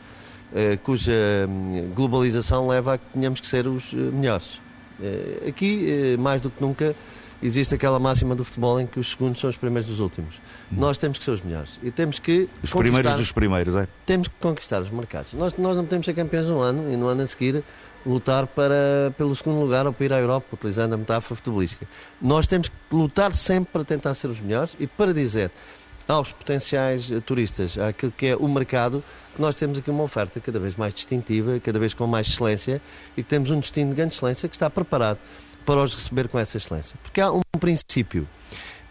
eh, 0.53 0.77
cuja 0.83 1.13
hum, 1.47 1.91
globalização 1.95 2.67
leva 2.67 2.95
a 2.95 2.97
que 2.97 3.05
tenhamos 3.13 3.39
que 3.39 3.47
ser 3.47 3.67
os 3.67 3.93
eh, 3.93 3.95
melhores. 3.95 4.59
Eh, 5.01 5.49
aqui, 5.49 5.89
eh, 5.89 6.17
mais 6.17 6.41
do 6.41 6.49
que 6.49 6.61
nunca, 6.61 6.95
existe 7.41 7.73
aquela 7.73 7.99
máxima 7.99 8.35
do 8.35 8.43
futebol 8.43 8.79
em 8.79 8.85
que 8.85 8.99
os 8.99 9.11
segundos 9.11 9.39
são 9.41 9.49
os 9.49 9.57
primeiros 9.57 9.89
dos 9.89 9.99
últimos. 9.99 10.35
Hum. 10.71 10.77
Nós 10.77 10.97
temos 10.97 11.17
que 11.17 11.23
ser 11.23 11.31
os 11.31 11.41
melhores 11.41 11.79
e 11.81 11.91
temos 11.91 12.19
que. 12.19 12.47
Os 12.61 12.73
primeiros 12.73 13.15
dos 13.15 13.31
primeiros, 13.31 13.75
é? 13.75 13.87
Temos 14.05 14.27
que 14.27 14.35
conquistar 14.39 14.81
os 14.81 14.89
mercados. 14.89 15.33
Nós, 15.33 15.57
nós 15.57 15.75
não 15.75 15.83
podemos 15.83 16.05
ser 16.05 16.13
campeões 16.13 16.49
um 16.49 16.59
ano 16.59 16.91
e 16.91 16.97
no 16.97 17.07
ano 17.07 17.21
a 17.21 17.27
seguir 17.27 17.63
lutar 18.05 18.47
para, 18.47 19.13
pelo 19.17 19.35
segundo 19.35 19.59
lugar 19.59 19.85
ou 19.85 19.93
para 19.93 20.05
ir 20.05 20.13
à 20.13 20.19
Europa, 20.19 20.47
utilizando 20.53 20.93
a 20.93 20.97
metáfora 20.97 21.35
futebolística. 21.35 21.87
Nós 22.21 22.47
temos 22.47 22.67
que 22.67 22.75
lutar 22.91 23.33
sempre 23.33 23.71
para 23.71 23.83
tentar 23.83 24.13
ser 24.15 24.27
os 24.27 24.39
melhores 24.39 24.75
e 24.79 24.87
para 24.87 25.13
dizer 25.13 25.51
aos 26.07 26.31
potenciais 26.31 27.09
turistas, 27.25 27.77
àquilo 27.77 28.11
que 28.11 28.27
é 28.27 28.35
o 28.35 28.47
mercado, 28.49 29.03
que 29.35 29.41
nós 29.41 29.55
temos 29.55 29.79
aqui 29.79 29.89
uma 29.89 30.03
oferta 30.03 30.39
cada 30.39 30.59
vez 30.59 30.75
mais 30.75 30.93
distintiva, 30.93 31.59
cada 31.59 31.79
vez 31.79 31.93
com 31.93 32.05
mais 32.05 32.27
excelência 32.27 32.81
e 33.15 33.23
que 33.23 33.29
temos 33.29 33.49
um 33.49 33.59
destino 33.59 33.91
de 33.91 33.95
grande 33.95 34.13
excelência 34.13 34.49
que 34.49 34.55
está 34.55 34.69
preparado 34.69 35.19
para 35.65 35.81
os 35.81 35.93
receber 35.93 36.27
com 36.27 36.37
essa 36.39 36.57
excelência. 36.57 36.95
Porque 37.03 37.21
há 37.21 37.31
um 37.31 37.41
princípio, 37.59 38.27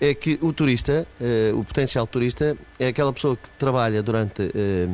é 0.01 0.15
que 0.15 0.39
o 0.41 0.53
turista, 0.53 1.07
eh, 1.21 1.53
o 1.55 1.63
potencial 1.63 2.07
turista, 2.07 2.57
é 2.79 2.89
aquela 2.89 3.13
pessoa 3.13 3.37
que 3.37 3.51
trabalha 3.51 4.03
durante 4.03 4.51
eh, 4.55 4.89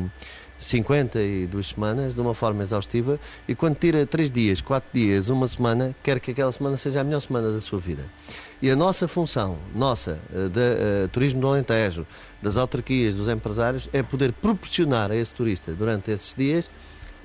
52 0.59 1.67
semanas 1.67 2.15
de 2.15 2.21
uma 2.21 2.33
forma 2.33 2.63
exaustiva 2.63 3.19
e 3.47 3.55
quando 3.55 3.77
tira 3.77 4.05
3 4.05 4.31
dias, 4.31 4.59
4 4.61 4.89
dias, 4.93 5.29
uma 5.29 5.47
semana, 5.47 5.95
quer 6.03 6.19
que 6.19 6.31
aquela 6.31 6.51
semana 6.51 6.75
seja 6.77 7.01
a 7.01 7.03
melhor 7.03 7.21
semana 7.21 7.51
da 7.51 7.61
sua 7.61 7.79
vida. 7.79 8.05
E 8.61 8.69
a 8.71 8.75
nossa 8.75 9.07
função, 9.07 9.57
nossa, 9.73 10.19
eh, 10.33 10.49
da 10.49 11.05
uh, 11.05 11.07
Turismo 11.09 11.39
do 11.41 11.47
Alentejo, 11.47 12.05
das 12.41 12.57
autarquias, 12.57 13.15
dos 13.15 13.27
empresários, 13.27 13.87
é 13.93 14.01
poder 14.01 14.33
proporcionar 14.33 15.11
a 15.11 15.15
esse 15.15 15.33
turista, 15.33 15.73
durante 15.73 16.11
esses 16.11 16.33
dias, 16.35 16.69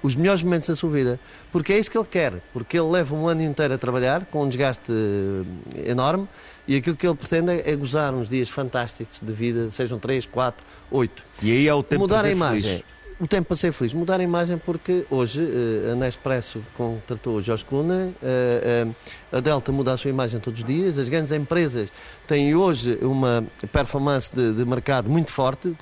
os 0.03 0.17
melhores 0.17 0.43
momentos 0.43 0.69
da 0.69 0.77
sua 0.77 0.91
vida. 0.91 1.21
Porque 1.51 1.73
é 1.73 1.79
isso 1.79 1.91
que 1.91 1.97
ele 1.97 2.07
quer. 2.07 2.43
Porque 2.53 2.79
ele 2.79 2.89
leva 2.89 3.15
um 3.15 3.29
ano 3.29 3.43
inteiro 3.43 3.75
a 3.75 3.79
trabalhar, 3.79 4.27
com 4.27 4.43
um 4.43 4.49
desgaste 4.49 4.91
eh, 4.91 5.91
enorme, 5.91 6.29
e 6.67 6.77
aquilo 6.77 6.97
que 6.97 7.07
ele 7.07 7.17
pretende 7.17 7.51
é, 7.65 7.77
gozar 7.77 8.15
uns 8.15 8.29
dias 8.29 8.49
fantásticos 8.49 9.21
de 9.21 9.33
vida, 9.33 9.71
sejam 9.71 9.99
3, 9.99 10.27
4, 10.27 10.65
8. 10.91 11.25
E 11.43 11.53
aí 11.53 11.69
é 11.69 11.75
o 11.75 11.83
tempo 11.83 12.03
Mudar 12.03 12.25
a 12.25 12.31
imagem. 12.31 12.71
Feliz. 12.71 12.93
O 13.21 13.27
tempo 13.27 13.49
para 13.49 13.57
ser 13.57 13.73
feliz. 13.73 13.95
Mudar 13.95 14.19
a 14.19 14.23
imagem 14.23 14.59
porque 14.59 15.07
hoje 15.09 15.41
uh, 15.41 15.93
a 15.93 15.95
Nespresso 15.95 16.61
contratou 16.77 17.37
o 17.37 17.43
Jorge 17.43 17.65
Coluna, 17.65 18.13
uh, 18.21 18.95
a 19.31 19.39
Delta 19.39 19.71
muda 19.71 19.93
a 19.93 19.97
sua 19.97 20.11
imagem 20.11 20.41
todos 20.41 20.61
os 20.61 20.67
dias, 20.67 20.99
as 20.99 21.09
grandes 21.09 21.31
empresas 21.31 21.89
têm 22.27 22.55
hoje 22.55 22.99
uma 23.01 23.45
performance 23.71 24.35
de, 24.35 24.53
de 24.53 24.65
mercado 24.65 25.09
muito 25.09 25.31
forte, 25.31 25.77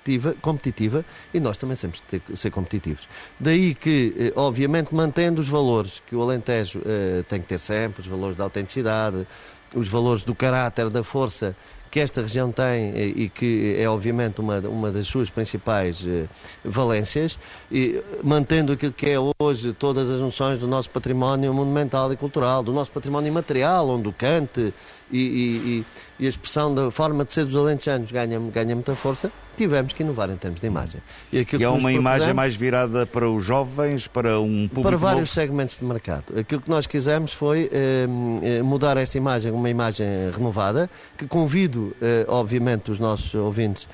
competitiva, 0.00 0.34
competitiva 0.40 1.04
e 1.32 1.40
nós 1.40 1.58
também 1.58 1.76
temos 1.76 2.02
de 2.08 2.36
ser 2.36 2.50
competitivos. 2.50 3.08
Daí 3.38 3.74
que, 3.74 4.32
obviamente, 4.36 4.94
mantendo 4.94 5.40
os 5.40 5.48
valores 5.48 6.02
que 6.06 6.16
o 6.16 6.22
Alentejo 6.22 6.80
tem 7.28 7.40
que 7.40 7.48
ter 7.48 7.58
sempre, 7.58 8.02
os 8.02 8.06
valores 8.06 8.36
da 8.36 8.44
autenticidade, 8.44 9.26
os 9.74 9.88
valores 9.88 10.24
do 10.24 10.34
caráter, 10.34 10.90
da 10.90 11.04
força 11.04 11.54
que 11.90 11.98
esta 11.98 12.22
região 12.22 12.52
tem 12.52 12.96
e 12.96 13.28
que 13.28 13.74
é 13.76 13.88
obviamente 13.88 14.40
uma, 14.40 14.60
uma 14.60 14.92
das 14.92 15.08
suas 15.08 15.28
principais 15.28 16.06
eh, 16.06 16.26
valências, 16.64 17.36
e 17.70 18.00
mantendo 18.22 18.72
aquilo 18.72 18.92
que 18.92 19.06
é 19.10 19.16
hoje 19.40 19.72
todas 19.72 20.08
as 20.08 20.20
noções 20.20 20.60
do 20.60 20.68
nosso 20.68 20.88
património 20.88 21.52
monumental 21.52 22.12
e 22.12 22.16
cultural, 22.16 22.62
do 22.62 22.72
nosso 22.72 22.92
património 22.92 23.28
imaterial, 23.28 23.88
onde 23.88 24.06
o 24.06 24.12
cante 24.12 24.72
e, 25.12 25.18
e, 25.18 25.86
e, 26.18 26.26
a 26.26 26.28
expressão 26.28 26.74
da 26.74 26.90
forma 26.90 27.24
de 27.24 27.32
ser 27.32 27.44
dos 27.44 27.56
alentejanos 27.56 28.10
ganha, 28.10 28.38
ganha 28.38 28.74
muita 28.74 28.94
força, 28.94 29.30
tivemos 29.56 29.92
que 29.92 30.02
inovar 30.02 30.30
em 30.30 30.36
termos 30.36 30.60
de 30.60 30.66
imagem. 30.66 31.00
E, 31.32 31.46
e 31.58 31.64
é 31.64 31.68
uma 31.68 31.92
imagem 31.92 32.32
mais 32.32 32.54
virada 32.54 33.06
para 33.06 33.28
os 33.28 33.44
jovens, 33.44 34.06
para 34.06 34.40
um 34.40 34.68
público 34.68 34.88
Para 34.88 34.96
vários 34.96 35.20
novo? 35.20 35.32
segmentos 35.32 35.78
de 35.78 35.84
mercado. 35.84 36.24
Aquilo 36.38 36.60
que 36.60 36.70
nós 36.70 36.86
quisemos 36.86 37.32
foi 37.32 37.68
eh, 37.72 38.06
eh, 38.42 38.62
mudar 38.62 38.96
esta 38.96 39.18
imagem, 39.18 39.52
uma 39.52 39.68
imagem 39.68 40.06
renovada, 40.34 40.88
que 41.18 41.26
convido, 41.26 41.94
eh, 42.00 42.24
obviamente, 42.28 42.90
os 42.90 42.98
nossos 42.98 43.34
ouvintes 43.34 43.86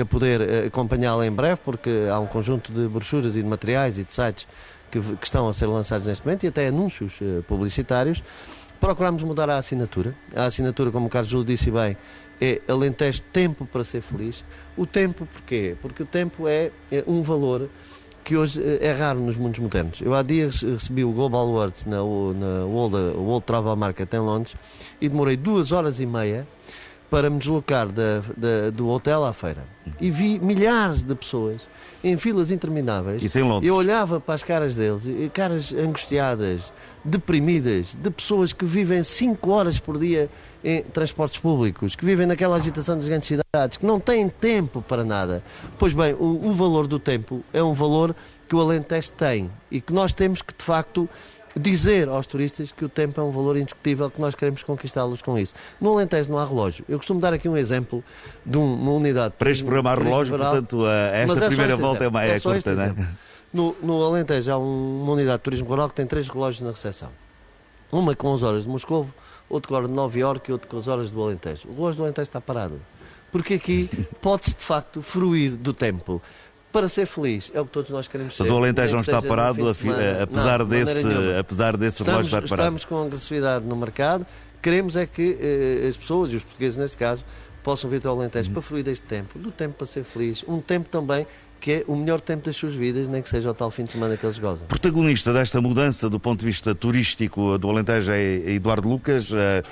a 0.00 0.04
poder 0.04 0.40
eh, 0.40 0.66
acompanhá-la 0.66 1.26
em 1.26 1.32
breve, 1.32 1.60
porque 1.64 1.90
há 2.10 2.18
um 2.18 2.26
conjunto 2.26 2.72
de 2.72 2.88
brochuras 2.88 3.36
e 3.36 3.42
de 3.42 3.48
materiais 3.48 3.98
e 3.98 4.04
de 4.04 4.12
sites 4.12 4.46
que, 4.90 5.00
que 5.00 5.26
estão 5.26 5.48
a 5.48 5.52
ser 5.52 5.66
lançados 5.66 6.06
neste 6.06 6.24
momento 6.24 6.44
e 6.44 6.48
até 6.48 6.68
anúncios 6.68 7.14
eh, 7.20 7.42
publicitários 7.46 8.22
Procurámos 8.84 9.22
mudar 9.22 9.48
a 9.48 9.56
assinatura. 9.56 10.14
A 10.36 10.44
assinatura, 10.44 10.90
como 10.90 11.06
o 11.06 11.08
Carlos 11.08 11.30
Júlio 11.30 11.46
disse 11.46 11.70
bem, 11.70 11.96
é 12.38 12.60
Alentejo 12.68 13.22
Tempo 13.32 13.64
para 13.64 13.82
ser 13.82 14.02
feliz. 14.02 14.44
O 14.76 14.84
tempo 14.84 15.24
porquê? 15.24 15.74
Porque 15.80 16.02
o 16.02 16.06
tempo 16.06 16.46
é, 16.46 16.70
é 16.92 17.02
um 17.06 17.22
valor 17.22 17.70
que 18.22 18.36
hoje 18.36 18.62
é 18.82 18.92
raro 18.92 19.20
nos 19.20 19.38
mundos 19.38 19.58
modernos. 19.58 20.02
Eu 20.02 20.12
há 20.12 20.20
dias 20.20 20.60
recebi 20.60 21.02
o 21.02 21.12
Global 21.12 21.48
Awards 21.48 21.86
na, 21.86 21.96
na 21.96 22.66
World, 22.66 23.16
World 23.16 23.46
Travel 23.46 23.74
Market 23.74 24.12
em 24.12 24.18
Londres 24.18 24.54
e 25.00 25.08
demorei 25.08 25.38
duas 25.38 25.72
horas 25.72 25.98
e 25.98 26.04
meia 26.04 26.46
para 27.14 27.30
me 27.30 27.38
deslocar 27.38 27.86
da, 27.86 28.24
da, 28.36 28.70
do 28.70 28.88
hotel 28.88 29.24
à 29.24 29.32
feira. 29.32 29.64
E 30.00 30.10
vi 30.10 30.40
milhares 30.40 31.04
de 31.04 31.14
pessoas 31.14 31.68
em 32.02 32.16
filas 32.16 32.50
intermináveis. 32.50 33.22
Isso 33.22 33.38
em 33.38 33.42
Londres. 33.42 33.68
Eu 33.68 33.76
olhava 33.76 34.18
para 34.18 34.34
as 34.34 34.42
caras 34.42 34.74
deles, 34.74 35.04
caras 35.32 35.72
angustiadas, 35.72 36.72
deprimidas, 37.04 37.94
de 37.94 38.10
pessoas 38.10 38.52
que 38.52 38.64
vivem 38.64 39.04
5 39.04 39.48
horas 39.48 39.78
por 39.78 39.96
dia 39.96 40.28
em 40.64 40.82
transportes 40.82 41.38
públicos, 41.38 41.94
que 41.94 42.04
vivem 42.04 42.26
naquela 42.26 42.56
agitação 42.56 42.96
das 42.96 43.06
grandes 43.06 43.28
cidades, 43.28 43.76
que 43.78 43.86
não 43.86 44.00
têm 44.00 44.28
tempo 44.28 44.82
para 44.82 45.04
nada. 45.04 45.40
Pois 45.78 45.92
bem, 45.92 46.14
o, 46.14 46.48
o 46.48 46.52
valor 46.52 46.88
do 46.88 46.98
tempo 46.98 47.44
é 47.52 47.62
um 47.62 47.74
valor 47.74 48.12
que 48.48 48.56
o 48.56 48.60
Alentejo 48.60 49.12
tem 49.12 49.48
e 49.70 49.80
que 49.80 49.92
nós 49.92 50.12
temos 50.12 50.42
que, 50.42 50.52
de 50.52 50.64
facto, 50.64 51.08
dizer 51.56 52.08
aos 52.08 52.26
turistas 52.26 52.72
que 52.72 52.84
o 52.84 52.88
tempo 52.88 53.20
é 53.20 53.24
um 53.24 53.30
valor 53.30 53.56
indiscutível, 53.56 54.10
que 54.10 54.20
nós 54.20 54.34
queremos 54.34 54.62
conquistá-los 54.62 55.22
com 55.22 55.38
isso. 55.38 55.54
No 55.80 55.92
Alentejo 55.92 56.30
não 56.30 56.38
há 56.38 56.44
relógio. 56.44 56.84
Eu 56.88 56.98
costumo 56.98 57.20
dar 57.20 57.32
aqui 57.32 57.48
um 57.48 57.56
exemplo 57.56 58.02
de 58.44 58.56
uma 58.56 58.90
unidade... 58.92 59.34
Para 59.38 59.50
este 59.50 59.62
programa 59.62 59.92
há 59.92 59.94
relógio, 59.94 60.32
rural, 60.32 60.52
portanto, 60.52 60.86
esta 60.88 61.44
é 61.44 61.48
primeira 61.48 61.76
volta 61.76 62.04
é 62.04 62.10
mais 62.10 62.30
é, 62.30 62.36
é 62.36 62.40
curta, 62.40 62.74
não 62.74 62.82
é? 62.82 62.94
No, 63.52 63.76
no 63.80 64.02
Alentejo 64.02 64.50
há 64.50 64.58
uma 64.58 65.12
unidade 65.12 65.38
de 65.38 65.42
turismo 65.44 65.68
rural 65.68 65.88
que 65.88 65.94
tem 65.94 66.06
três 66.06 66.28
relógios 66.28 66.62
na 66.62 66.70
recepção. 66.70 67.10
Uma 67.92 68.16
com 68.16 68.34
as 68.34 68.42
horas 68.42 68.64
de 68.64 68.68
Moscou, 68.68 69.06
outro 69.48 69.68
com 69.68 69.76
a 69.76 69.78
hora 69.78 69.86
de 69.86 69.94
Nova 69.94 70.18
Iorque 70.18 70.50
e 70.50 70.52
outro 70.52 70.68
com 70.68 70.76
as 70.76 70.88
horas 70.88 71.12
do 71.12 71.22
Alentejo. 71.22 71.68
O 71.68 71.74
relógio 71.74 71.98
do 71.98 72.02
Alentejo 72.02 72.24
está 72.24 72.40
parado. 72.40 72.80
Porque 73.30 73.54
aqui 73.54 73.88
pode-se, 74.20 74.56
de 74.56 74.64
facto, 74.64 75.00
fruir 75.00 75.52
do 75.52 75.72
tempo 75.72 76.20
para 76.74 76.88
ser 76.88 77.06
feliz. 77.06 77.52
É 77.54 77.60
o 77.60 77.64
que 77.64 77.70
todos 77.70 77.88
nós 77.90 78.08
queremos 78.08 78.34
Mas 78.36 78.36
ser. 78.36 78.42
Mas 78.42 78.52
o 78.52 78.56
Alentejo 78.56 78.94
não 78.94 79.00
está 79.00 79.22
parado, 79.22 79.68
apesar, 79.68 80.58
não, 80.58 80.66
desse, 80.66 81.06
apesar 81.38 81.76
desse 81.76 82.02
estamos, 82.02 82.10
relógio 82.10 82.26
estar 82.26 82.48
parado. 82.48 82.76
Estamos 82.76 82.84
com 82.84 83.06
agressividade 83.06 83.64
no 83.64 83.76
mercado. 83.76 84.26
Queremos 84.60 84.96
é 84.96 85.06
que 85.06 85.38
eh, 85.40 85.86
as 85.88 85.96
pessoas, 85.96 86.32
e 86.32 86.36
os 86.36 86.42
portugueses 86.42 86.76
neste 86.76 86.96
caso, 86.96 87.24
possam 87.62 87.88
vir 87.88 88.04
ao 88.04 88.18
Alentejo 88.18 88.48
uhum. 88.48 88.54
para 88.54 88.62
fruir 88.62 88.82
deste 88.82 89.06
tempo, 89.06 89.38
do 89.38 89.52
tempo 89.52 89.74
para 89.74 89.86
ser 89.86 90.02
feliz, 90.02 90.44
um 90.48 90.60
tempo 90.60 90.88
também 90.88 91.24
que 91.64 91.72
é 91.72 91.84
o 91.88 91.96
melhor 91.96 92.20
tempo 92.20 92.44
das 92.44 92.56
suas 92.56 92.74
vidas, 92.74 93.08
nem 93.08 93.22
que 93.22 93.28
seja 93.28 93.50
o 93.50 93.54
tal 93.54 93.70
fim 93.70 93.84
de 93.84 93.92
semana 93.92 94.18
que 94.18 94.26
eles 94.26 94.38
gozam. 94.38 94.66
Protagonista 94.66 95.32
desta 95.32 95.62
mudança 95.62 96.10
do 96.10 96.20
ponto 96.20 96.40
de 96.40 96.44
vista 96.44 96.74
turístico 96.74 97.56
do 97.56 97.70
Alentejo 97.70 98.12
é 98.12 98.50
Eduardo 98.50 98.86
Lucas. 98.86 99.30
Uh, 99.30 99.62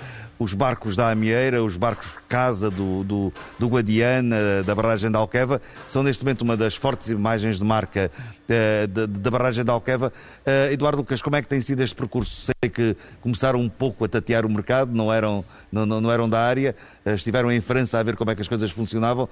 os 0.42 0.54
barcos 0.54 0.96
da 0.96 1.10
Amieira, 1.10 1.62
os 1.62 1.76
barcos 1.76 2.18
Casa 2.28 2.70
do, 2.70 3.04
do, 3.04 3.32
do 3.58 3.68
Guadiana, 3.68 4.62
da 4.64 4.74
barragem 4.74 5.10
da 5.10 5.18
Alqueva, 5.18 5.60
são 5.86 6.02
neste 6.02 6.24
momento 6.24 6.42
uma 6.42 6.56
das 6.56 6.74
fortes 6.74 7.08
imagens 7.08 7.58
de 7.58 7.64
marca 7.64 8.10
uh, 8.16 8.86
da, 8.86 9.30
barragem 9.30 9.64
da 9.64 9.72
Alqueva. 9.72 10.12
Uh, 10.46 10.72
Eduardo 10.72 10.98
Lucas, 10.98 11.20
como 11.20 11.36
é 11.36 11.42
que 11.42 11.48
tem 11.48 11.60
sido 11.60 11.82
este 11.82 11.94
percurso? 11.94 12.42
Sei 12.42 12.70
que 12.70 12.96
começaram 13.20 13.60
um 13.60 13.68
pouco 13.68 14.04
a 14.04 14.08
tatear 14.08 14.44
o 14.44 14.50
mercado, 14.50 14.92
não 14.92 15.12
eram, 15.12 15.44
não, 15.72 15.86
não, 15.86 16.00
não 16.00 16.12
eram 16.12 16.28
da 16.28 16.40
área, 16.40 16.76
uh, 17.04 17.10
estiveram 17.10 17.50
em 17.50 17.60
França 17.60 17.98
a 17.98 18.02
ver 18.02 18.14
como 18.14 18.30
é 18.30 18.34
que 18.34 18.42
as 18.42 18.48
coisas 18.48 18.70
funcionavam. 18.70 19.28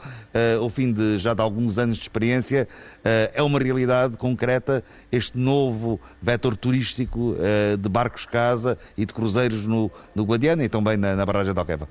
ao 0.58 0.68
fim 0.68 0.92
de 0.92 1.18
já 1.18 1.34
de 1.34 1.42
alguns 1.42 1.78
anos 1.78 1.96
de 1.96 2.02
experiência, 2.02 2.66
é 3.34 3.42
uma 3.42 3.58
realidade 3.58 4.16
concreta 4.16 4.82
este 5.12 5.36
novo 5.38 6.00
vetor 6.20 6.56
turístico 6.56 7.36
de 7.78 7.88
barcos 7.88 8.24
casa 8.24 8.78
e 8.96 9.04
de 9.04 9.12
cruzeiros 9.12 9.66
no, 9.66 9.90
no 10.14 10.24
Guadiana 10.24 10.64
e 10.64 10.68
também 10.68 10.96
na, 10.96 11.14
na 11.14 11.26
barragem 11.26 11.52
de 11.52 11.58
Alqueva? 11.58 11.88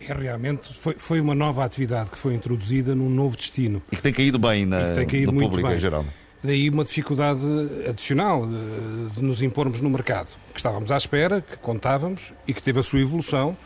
É 0.00 0.12
realmente 0.12 0.74
foi, 0.74 0.94
foi 0.94 1.20
uma 1.20 1.34
nova 1.34 1.64
atividade 1.64 2.10
que 2.10 2.18
foi 2.18 2.34
introduzida 2.34 2.94
num 2.94 3.08
novo 3.08 3.36
destino. 3.36 3.82
E 3.90 3.96
que 3.96 4.02
tem 4.02 4.12
caído 4.12 4.38
bem 4.38 4.66
na, 4.66 4.90
no 4.90 5.32
público 5.32 5.68
bem. 5.68 5.76
em 5.76 5.78
geral. 5.78 6.04
Daí 6.46 6.70
uma 6.70 6.84
dificuldade 6.84 7.40
adicional 7.88 8.46
de, 8.46 9.10
de, 9.16 9.22
nos 9.22 9.42
impormos 9.42 9.80
no 9.80 9.90
mercado, 9.90 10.28
que 10.52 10.58
estávamos 10.58 10.92
à 10.92 10.96
espera, 10.96 11.40
que 11.40 11.56
contávamos 11.56 12.32
e 12.46 12.54
que 12.54 12.62
teve 12.62 12.78
a 12.78 12.82
sua 12.82 13.00
evolução, 13.00 13.56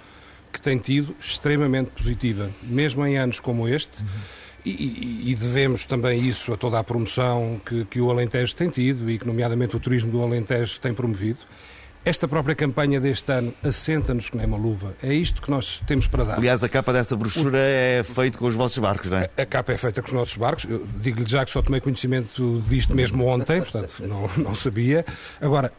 que 0.51 0.61
tem 0.61 0.79
tido 0.79 1.15
extremamente 1.21 1.91
positiva, 1.91 2.51
mesmo 2.63 3.07
em 3.07 3.19
anos 3.19 3.39
como 3.39 3.69
este. 3.69 4.03
Uhum. 4.03 4.09
E, 4.65 4.71
e, 4.71 5.31
e, 5.31 5.35
devemos 5.35 5.85
também 5.85 6.27
isso 6.27 6.53
a 6.53 6.57
toda 6.57 6.79
a 6.79 6.85
promoção 6.85 7.61
que, 7.65 7.85
que 7.87 8.01
o 8.01 8.11
Alentejo 8.11 8.55
tem 8.55 8.69
tido 8.69 9.11
e 9.11 9.19
que, 9.19 9.27
nomeadamente, 9.27 9.75
o 9.75 9.81
turismo 9.81 10.11
do 10.11 10.23
Alentejo 10.23 10.79
tem 10.81 10.93
promovido. 10.93 11.41
Esta 12.03 12.27
própria 12.27 12.55
campanha 12.55 12.99
deste 12.99 13.31
ano 13.31 13.53
assenta-nos 13.63 14.31
como 14.31 14.43
é 14.43 14.47
uma 14.47 14.57
luva. 14.57 14.95
É 15.03 15.13
isto 15.13 15.43
que 15.43 15.51
nós 15.51 15.83
temos 15.87 16.07
para 16.07 16.25
dar. 16.25 16.39
Aliás, 16.39 16.65
a 16.65 16.69
capa 16.69 16.95
dessa 16.95 17.15
brochura 17.15 17.59
o... 17.59 17.61
é 17.61 18.03
feita 18.03 18.39
com 18.39 18.47
os 18.47 18.55
vossos 18.55 18.79
barcos, 18.79 19.11
não 19.11 19.19
é? 19.19 19.31
A, 19.37 19.43
a 19.43 19.47
capa 19.47 19.73
é 19.73 19.77
feita 19.77 20.01
com 20.01 20.09
os 20.09 20.15
nossos 20.15 20.37
barcos. 20.37 20.67
Digo-lhe 21.01 21.29
já 21.29 21.45
que 21.45 21.51
só 21.51 21.61
tomei 21.61 21.81
conhecimento 21.81 22.63
disto 22.67 22.95
mesmo 22.95 23.27
ontem, 23.27 23.61
portanto 23.61 24.03
não, 24.07 24.31
não 24.43 24.55
sabia. 24.55 25.05
Agora, 25.43 25.71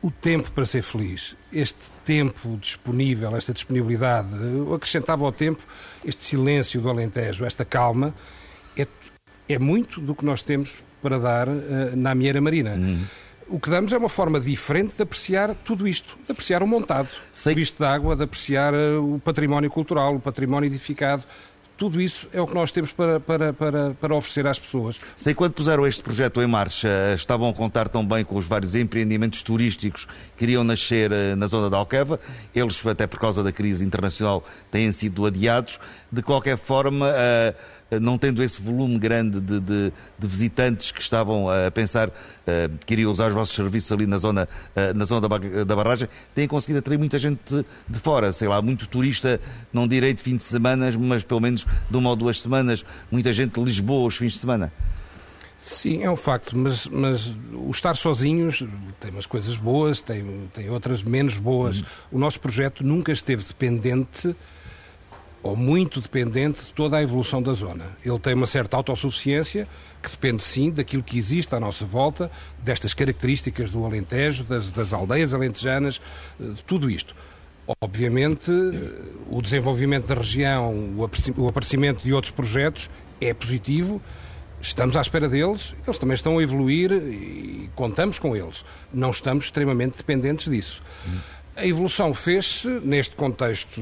o 0.00 0.10
tempo 0.10 0.50
para 0.50 0.64
ser 0.64 0.82
feliz, 0.82 1.36
este 1.52 1.90
tempo 2.06 2.56
disponível, 2.56 3.36
esta 3.36 3.52
disponibilidade, 3.52 4.28
eu 4.34 4.72
acrescentava 4.72 5.26
ao 5.26 5.32
tempo 5.32 5.62
este 6.02 6.22
silêncio 6.22 6.80
do 6.80 6.88
Alentejo, 6.88 7.44
esta 7.44 7.66
calma, 7.66 8.14
é, 8.76 8.86
é 9.46 9.58
muito 9.58 10.00
do 10.00 10.14
que 10.14 10.24
nós 10.24 10.40
temos 10.40 10.74
para 11.02 11.18
dar 11.18 11.48
uh, 11.48 11.54
na 11.94 12.12
Amieira 12.12 12.40
Marina. 12.40 12.74
Uhum 12.74 13.04
o 13.48 13.60
que 13.60 13.70
damos 13.70 13.92
é 13.92 13.98
uma 13.98 14.08
forma 14.08 14.40
diferente 14.40 14.94
de 14.96 15.02
apreciar 15.02 15.54
tudo 15.54 15.86
isto, 15.86 16.16
de 16.26 16.32
apreciar 16.32 16.62
o 16.62 16.66
montado, 16.66 17.08
Sei... 17.32 17.52
o 17.52 17.56
visto 17.56 17.78
de 17.78 17.84
água, 17.84 18.16
de 18.16 18.24
apreciar 18.24 18.74
eh, 18.74 18.96
o 18.96 19.20
património 19.24 19.70
cultural, 19.70 20.16
o 20.16 20.20
património 20.20 20.66
edificado. 20.66 21.24
Tudo 21.76 22.00
isso 22.00 22.26
é 22.32 22.40
o 22.40 22.46
que 22.46 22.54
nós 22.54 22.72
temos 22.72 22.90
para, 22.90 23.20
para, 23.20 23.52
para, 23.52 23.90
para 24.00 24.14
oferecer 24.14 24.46
às 24.46 24.58
pessoas. 24.58 24.98
Sei 25.14 25.34
quando 25.34 25.52
puseram 25.52 25.86
este 25.86 26.02
projeto 26.02 26.40
em 26.40 26.46
marcha, 26.46 26.88
estavam 27.14 27.50
a 27.50 27.52
contar 27.52 27.86
também 27.88 28.24
com 28.24 28.36
os 28.36 28.46
vários 28.46 28.74
empreendimentos 28.74 29.42
turísticos 29.42 30.08
que 30.38 30.44
iriam 30.44 30.64
nascer 30.64 31.12
eh, 31.12 31.34
na 31.36 31.46
zona 31.46 31.68
da 31.68 31.76
Alqueva. 31.76 32.18
Eles, 32.54 32.84
até 32.86 33.06
por 33.06 33.20
causa 33.20 33.42
da 33.42 33.52
crise 33.52 33.84
internacional, 33.84 34.42
têm 34.70 34.90
sido 34.90 35.26
adiados. 35.26 35.78
De 36.16 36.22
qualquer 36.22 36.56
forma, 36.56 37.08
uh 37.10 37.76
eh, 37.90 38.00
não 38.00 38.18
tendo 38.18 38.42
esse 38.42 38.60
volume 38.60 38.98
grande 38.98 39.40
de, 39.40 39.60
de, 39.60 39.92
de 40.18 40.26
visitantes 40.26 40.90
que 40.90 41.00
estavam 41.00 41.48
a 41.48 41.70
pensar 41.70 42.08
uh, 42.08 42.12
que 42.84 42.94
iriam 42.94 43.12
usar 43.12 43.28
os 43.28 43.34
vossos 43.34 43.54
serviços 43.54 43.92
ali 43.92 44.06
na 44.06 44.18
zona, 44.18 44.48
uh, 44.74 44.96
na 44.96 45.04
zona 45.04 45.28
da, 45.28 45.38
da, 45.64 45.76
barragem, 45.76 46.08
têm 46.34 46.48
conseguido 46.48 46.80
atrair 46.80 46.98
muita 46.98 47.16
gente 47.16 47.38
de, 47.46 47.64
de, 47.88 47.98
fora, 48.00 48.32
sei 48.32 48.48
lá, 48.48 48.60
muito 48.60 48.88
turista, 48.88 49.40
não 49.72 49.86
direi 49.86 50.12
de 50.14 50.20
fim 50.20 50.36
de 50.36 50.42
semana, 50.42 50.90
mas 50.98 51.22
pelo 51.22 51.40
menos 51.40 51.64
de 51.88 51.96
uma 51.96 52.10
ou 52.10 52.16
duas 52.16 52.42
semanas, 52.42 52.84
muita 53.10 53.32
gente 53.32 53.54
de 53.54 53.64
Lisboa 53.64 54.02
aos 54.02 54.16
fins 54.16 54.32
de 54.32 54.38
semana. 54.40 54.72
Sim, 55.60 56.02
é 56.02 56.10
um 56.10 56.16
facto, 56.16 56.56
mas, 56.58 56.86
mas 56.88 57.32
o 57.52 57.70
estar 57.70 57.96
sozinhos 57.96 58.64
tem 59.00 59.12
umas 59.12 59.26
coisas 59.26 59.56
boas, 59.56 60.00
tem, 60.00 60.48
tem 60.52 60.70
outras 60.70 61.02
menos 61.04 61.36
boas. 61.38 61.80
Hum. 61.80 61.84
O 62.12 62.18
nosso 62.18 62.40
projeto 62.40 62.84
nunca 62.84 63.12
esteve 63.12 63.44
dependente 63.44 64.34
ou 65.46 65.56
muito 65.56 66.00
dependente 66.00 66.64
de 66.64 66.72
toda 66.72 66.96
a 66.96 67.02
evolução 67.02 67.40
da 67.40 67.52
zona. 67.52 67.84
Ele 68.04 68.18
tem 68.18 68.34
uma 68.34 68.46
certa 68.46 68.76
autossuficiência, 68.76 69.68
que 70.02 70.10
depende 70.10 70.42
sim 70.42 70.70
daquilo 70.70 71.02
que 71.02 71.16
existe 71.16 71.54
à 71.54 71.60
nossa 71.60 71.84
volta, 71.84 72.30
destas 72.62 72.92
características 72.92 73.70
do 73.70 73.84
Alentejo, 73.84 74.44
das, 74.44 74.70
das 74.70 74.92
aldeias 74.92 75.32
alentejanas, 75.32 76.00
eh, 76.40 76.44
tudo 76.66 76.90
isto. 76.90 77.14
Obviamente, 77.80 78.50
o 79.28 79.42
desenvolvimento 79.42 80.06
da 80.06 80.14
região, 80.14 80.72
o 81.36 81.48
aparecimento 81.48 82.04
de 82.04 82.12
outros 82.12 82.30
projetos 82.30 82.88
é 83.20 83.34
positivo, 83.34 84.00
estamos 84.60 84.96
à 84.96 85.00
espera 85.00 85.28
deles, 85.28 85.74
eles 85.84 85.98
também 85.98 86.14
estão 86.14 86.38
a 86.38 86.42
evoluir 86.42 86.92
e 86.92 87.68
contamos 87.74 88.18
com 88.18 88.36
eles. 88.36 88.64
Não 88.92 89.10
estamos 89.10 89.46
extremamente 89.46 89.96
dependentes 89.96 90.48
disso. 90.48 90.80
Hum. 91.08 91.18
A 91.56 91.66
evolução 91.66 92.12
fez-se 92.12 92.68
neste 92.84 93.16
contexto 93.16 93.80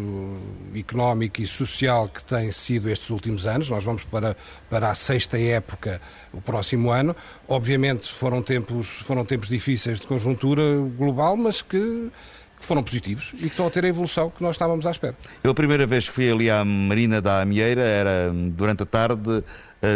económico 0.77 1.43
e 1.43 1.47
social 1.47 2.09
que 2.09 2.23
tem 2.23 2.53
sido 2.53 2.89
estes 2.89 3.11
últimos 3.11 3.49
anos. 3.49 3.69
Nós 3.69 3.83
vamos 3.83 4.05
para, 4.05 4.37
para 4.71 4.93
a 4.93 4.95
sexta 4.95 5.37
época 5.37 6.01
o 6.33 6.41
próximo 6.41 6.93
ano. 6.93 7.17
Obviamente 7.49 8.13
foram 8.13 8.41
tempos, 8.45 8.87
foram 9.05 9.25
tempos 9.25 9.49
difíceis 9.49 9.99
de 9.99 10.07
conjuntura 10.07 10.63
global, 10.97 11.37
mas 11.37 11.63
que 11.63 12.13
foram 12.61 12.81
positivos 12.81 13.33
e 13.35 13.39
que 13.39 13.47
estão 13.47 13.67
a 13.67 13.71
ter 13.71 13.85
a 13.85 13.89
evolução 13.89 14.31
que 14.31 14.41
nós 14.41 14.53
estávamos 14.53 14.87
à 14.87 14.93
espera. 14.93 15.17
Eu 15.43 15.51
a 15.51 15.55
primeira 15.55 15.85
vez 15.85 16.09
que 16.09 16.15
fui 16.15 16.31
ali 16.31 16.49
à 16.49 16.65
Marina 16.65 17.21
da 17.21 17.41
Amieira 17.41 17.83
era 17.83 18.33
durante 18.33 18.85
a 18.85 18.87
tarde 18.87 19.43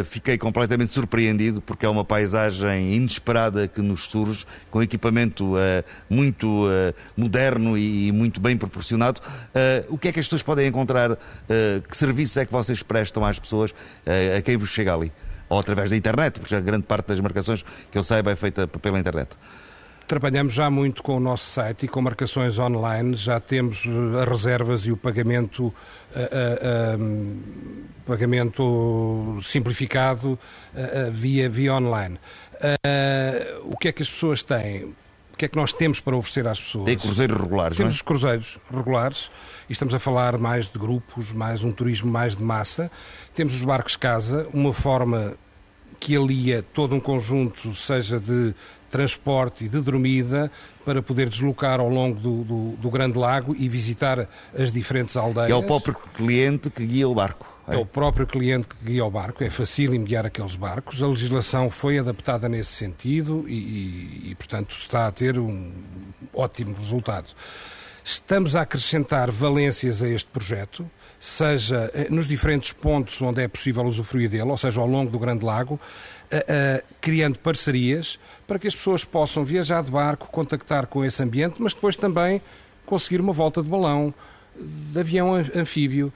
fiquei 0.05 0.37
completamente 0.37 0.93
surpreendido 0.93 1.61
porque 1.61 1.87
é 1.87 1.89
uma 1.89 2.05
paisagem 2.05 2.95
inesperada 2.95 3.69
que 3.69 3.81
nos 3.81 4.05
surge, 4.05 4.45
com 4.71 4.83
equipamento 4.83 5.55
uh, 5.55 5.85
muito 6.09 6.67
uh, 6.67 6.95
moderno 7.17 7.77
e 7.77 8.11
muito 8.13 8.41
bem 8.41 8.57
proporcionado. 8.57 9.21
o 9.89 9.99
que 9.99 10.09
é 10.09 10.13
que 10.13 10.21
as 10.21 10.27
pessoas 10.27 10.43
podem 10.43 10.67
encontrar? 10.67 11.17
que 11.89 11.97
serviço 11.97 12.39
é 12.41 12.47
que 12.47 12.53
vocês 12.53 12.83
prestam 12.83 13.25
às 13.25 13.39
pessoas 13.39 13.75
a 14.37 14.43
quem 14.43 14.57
vos 14.57 14.71
chega 14.71 14.95
ali? 14.95 15.13
Ou 15.49 15.59
através 15.59 15.91
da 15.91 15.97
internet, 15.97 16.39
porque 16.41 16.55
a 16.55 16.61
grande 16.61 16.85
parte 16.85 17.07
das 17.07 17.21
marcações 17.21 17.65
que 17.91 17.97
eu 17.97 18.05
saiba 18.05 18.31
é 18.31 18.37
feita 18.37 18.67
pela 18.67 18.99
internet. 18.99 19.31
Trabalhamos 20.09 20.55
já 20.55 20.71
muito 20.71 21.03
com 21.03 21.19
o 21.19 21.21
nosso 21.21 21.45
site 21.45 21.85
e 21.85 21.89
com 21.89 22.01
marcações 22.01 22.59
online, 22.59 23.15
já 23.15 23.39
temos 23.39 23.85
as 24.19 24.27
reservas 24.27 24.87
e 24.87 24.91
o 24.91 24.97
pagamento, 24.97 25.67
uh, 25.67 25.75
uh, 26.97 27.03
um, 27.03 27.43
pagamento 28.07 29.39
simplificado 29.43 30.39
uh, 30.73 31.13
via, 31.13 31.51
via 31.51 31.75
online. 31.75 32.19
O 33.65 33.77
que 33.77 33.89
é 33.89 33.93
que 33.93 34.03
as 34.03 34.09
pessoas 34.09 34.43
têm? 34.43 34.85
O 35.35 35.37
que 35.37 35.45
é 35.45 35.49
que 35.49 35.57
nós 35.59 35.75
temos 35.75 36.01
para 36.01 36.17
oferecer 36.17 36.49
às 36.49 36.59
pessoas? 36.59 36.87
Tem 36.87 36.97
cruzeiros 36.97 37.39
regulares, 37.39 37.77
Temos 37.77 37.93
não 37.93 37.95
é? 37.95 38.01
os 38.01 38.03
cruzeiros 38.03 38.59
regulares 38.75 39.31
e 39.69 39.73
estamos 39.75 39.93
a 39.93 39.99
falar 39.99 40.39
mais 40.39 40.71
de 40.71 40.79
grupos, 40.79 41.33
mais 41.33 41.63
um 41.63 41.71
turismo 41.71 42.11
mais 42.11 42.35
de 42.35 42.43
massa. 42.43 42.91
Temos 43.35 43.55
os 43.55 43.63
barcos 43.63 43.95
casa, 43.95 44.49
uma 44.55 44.73
forma 44.73 45.37
que 46.01 46.17
alia 46.17 46.63
todo 46.73 46.95
um 46.95 47.01
conjunto, 47.01 47.75
seja 47.75 48.19
de 48.19 48.55
transporte 48.91 49.65
e 49.65 49.69
de 49.69 49.81
dormida, 49.81 50.51
para 50.85 51.03
poder 51.03 51.29
deslocar 51.29 51.81
ao 51.81 51.89
longo 51.89 52.19
do, 52.19 52.45
do, 52.45 52.77
do 52.77 52.91
Grande 52.91 53.19
Lago 53.19 53.55
e 53.59 53.69
visitar 53.69 54.29
as 54.57 54.73
diferentes 54.73 55.17
aldeias. 55.17 55.51
É 55.51 55.55
o 55.55 55.63
próprio 55.63 55.95
cliente 56.15 56.71
que 56.71 56.87
guia 56.87 57.09
o 57.09 57.15
barco. 57.15 57.59
É 57.71 57.77
o 57.77 57.85
próprio 57.85 58.27
cliente 58.27 58.67
que 58.67 58.77
guia 58.83 59.05
o 59.05 59.11
barco, 59.11 59.45
é 59.45 59.51
fácil 59.51 59.91
guiar 60.03 60.25
aqueles 60.25 60.57
barcos. 60.57 61.03
A 61.03 61.07
legislação 61.07 61.69
foi 61.69 61.99
adaptada 61.99 62.49
nesse 62.49 62.73
sentido 62.73 63.45
e, 63.47 63.53
e, 63.53 64.31
e, 64.31 64.35
portanto, 64.35 64.75
está 64.79 65.07
a 65.07 65.13
ter 65.13 65.39
um 65.39 65.71
ótimo 66.33 66.75
resultado. 66.75 67.29
Estamos 68.03 68.57
a 68.57 68.63
acrescentar 68.63 69.31
valências 69.31 70.03
a 70.03 70.09
este 70.09 70.31
projeto, 70.31 70.91
seja 71.21 71.91
eh, 71.93 72.07
nos 72.09 72.27
diferentes 72.27 72.73
pontos 72.73 73.21
onde 73.21 73.43
é 73.43 73.49
possível 73.49 73.85
usufruir 73.85 74.31
dele, 74.31 74.51
ou 74.51 74.57
seja, 74.57 74.81
ao 74.81 74.87
longo 74.87 75.11
do 75.11 75.19
Grande 75.19 75.45
Lago, 75.45 75.79
uh, 76.33 76.85
criando 77.01 77.39
parcerias 77.39 78.19
para 78.47 78.59
que 78.59 78.67
as 78.67 78.75
pessoas 78.75 79.05
possam 79.05 79.45
viajar 79.45 79.83
de 79.83 79.91
barco, 79.91 80.29
contactar 80.29 80.87
com 80.87 81.05
esse 81.05 81.23
ambiente, 81.23 81.61
mas 81.61 81.75
depois 81.75 81.97
também 81.97 82.41
conseguir 82.87 83.21
uma 83.21 83.33
volta 83.33 83.63
de 83.63 83.69
balão, 83.69 84.13
de 84.57 84.99
avião 84.99 85.35
anfíbio, 85.35 86.13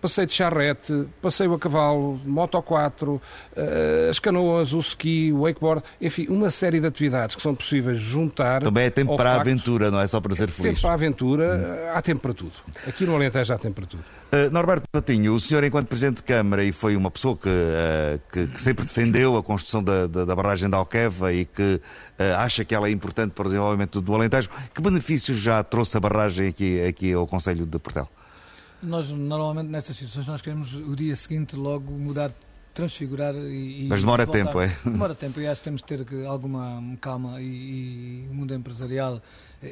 passeio 0.00 0.26
de 0.26 0.34
charrete, 0.34 1.06
passeio 1.20 1.54
a 1.54 1.58
cavalo, 1.58 2.20
moto 2.24 2.60
4, 2.60 3.20
eh, 3.56 4.08
as 4.10 4.18
canoas, 4.18 4.72
o 4.72 4.80
ski, 4.80 5.32
o 5.32 5.42
wakeboard, 5.42 5.82
enfim, 6.00 6.26
uma 6.28 6.50
série 6.50 6.80
de 6.80 6.86
atividades 6.86 7.36
que 7.36 7.42
são 7.42 7.54
possíveis 7.54 7.98
juntar. 7.98 8.62
Também 8.62 8.84
é 8.84 8.90
tempo 8.90 9.16
para 9.16 9.32
a 9.32 9.40
aventura, 9.40 9.90
não 9.90 10.00
é 10.00 10.06
só 10.06 10.20
para 10.20 10.34
ser 10.34 10.48
feliz. 10.48 10.72
Tempo 10.72 10.80
para 10.80 10.90
a 10.90 10.94
aventura, 10.94 11.92
há 11.94 12.02
tempo 12.02 12.20
para 12.20 12.34
tudo. 12.34 12.52
Aqui 12.86 13.04
no 13.04 13.14
Alentejo 13.14 13.52
há 13.52 13.58
tempo 13.58 13.74
para 13.74 13.86
tudo. 13.86 14.04
Uh, 14.26 14.50
Norberto 14.50 14.88
Patinho, 14.90 15.34
o 15.34 15.40
senhor, 15.40 15.62
enquanto 15.62 15.86
Presidente 15.86 16.16
de 16.16 16.24
Câmara, 16.24 16.64
e 16.64 16.72
foi 16.72 16.96
uma 16.96 17.10
pessoa 17.10 17.36
que, 17.36 17.48
uh, 17.48 18.20
que, 18.32 18.46
que 18.48 18.60
sempre 18.60 18.84
defendeu 18.84 19.36
a 19.36 19.42
construção 19.42 19.82
da, 19.82 20.06
da, 20.06 20.24
da, 20.24 20.34
barragem 20.34 20.68
da 20.68 20.76
Alqueva 20.76 21.32
e 21.32 21.44
que 21.44 21.62
uh, 21.62 22.36
acha 22.38 22.64
que 22.64 22.74
ela 22.74 22.88
é 22.88 22.90
importante 22.90 23.30
para 23.30 23.42
o 23.42 23.48
desenvolvimento 23.48 24.00
do 24.00 24.14
Alentejo, 24.14 24.50
que 24.74 24.82
benefícios 24.82 25.38
já 25.38 25.62
trouxe 25.62 25.96
a 25.96 26.00
barragem 26.00 26.48
aqui, 26.48 26.84
aqui 26.84 27.12
ao 27.12 27.26
Conselho 27.26 27.64
de 27.64 27.78
Portel? 27.78 28.08
Nós, 28.82 29.10
normalmente, 29.10 29.68
nestas 29.68 29.96
situações, 29.96 30.26
nós 30.26 30.42
queremos 30.42 30.74
o 30.74 30.94
dia 30.94 31.16
seguinte 31.16 31.56
logo 31.56 31.90
mudar, 31.92 32.30
transfigurar 32.74 33.34
e. 33.34 33.86
Mas 33.88 34.02
demora 34.02 34.26
tempo, 34.26 34.60
é? 34.60 34.76
Demora 34.84 35.14
tempo 35.14 35.40
e 35.40 35.46
acho 35.46 35.60
que 35.60 35.64
temos 35.64 35.82
de 35.82 35.86
ter 35.86 36.26
alguma 36.26 36.82
calma 37.00 37.40
e, 37.40 38.24
e 38.24 38.28
o 38.30 38.34
mundo 38.34 38.54
empresarial 38.54 39.22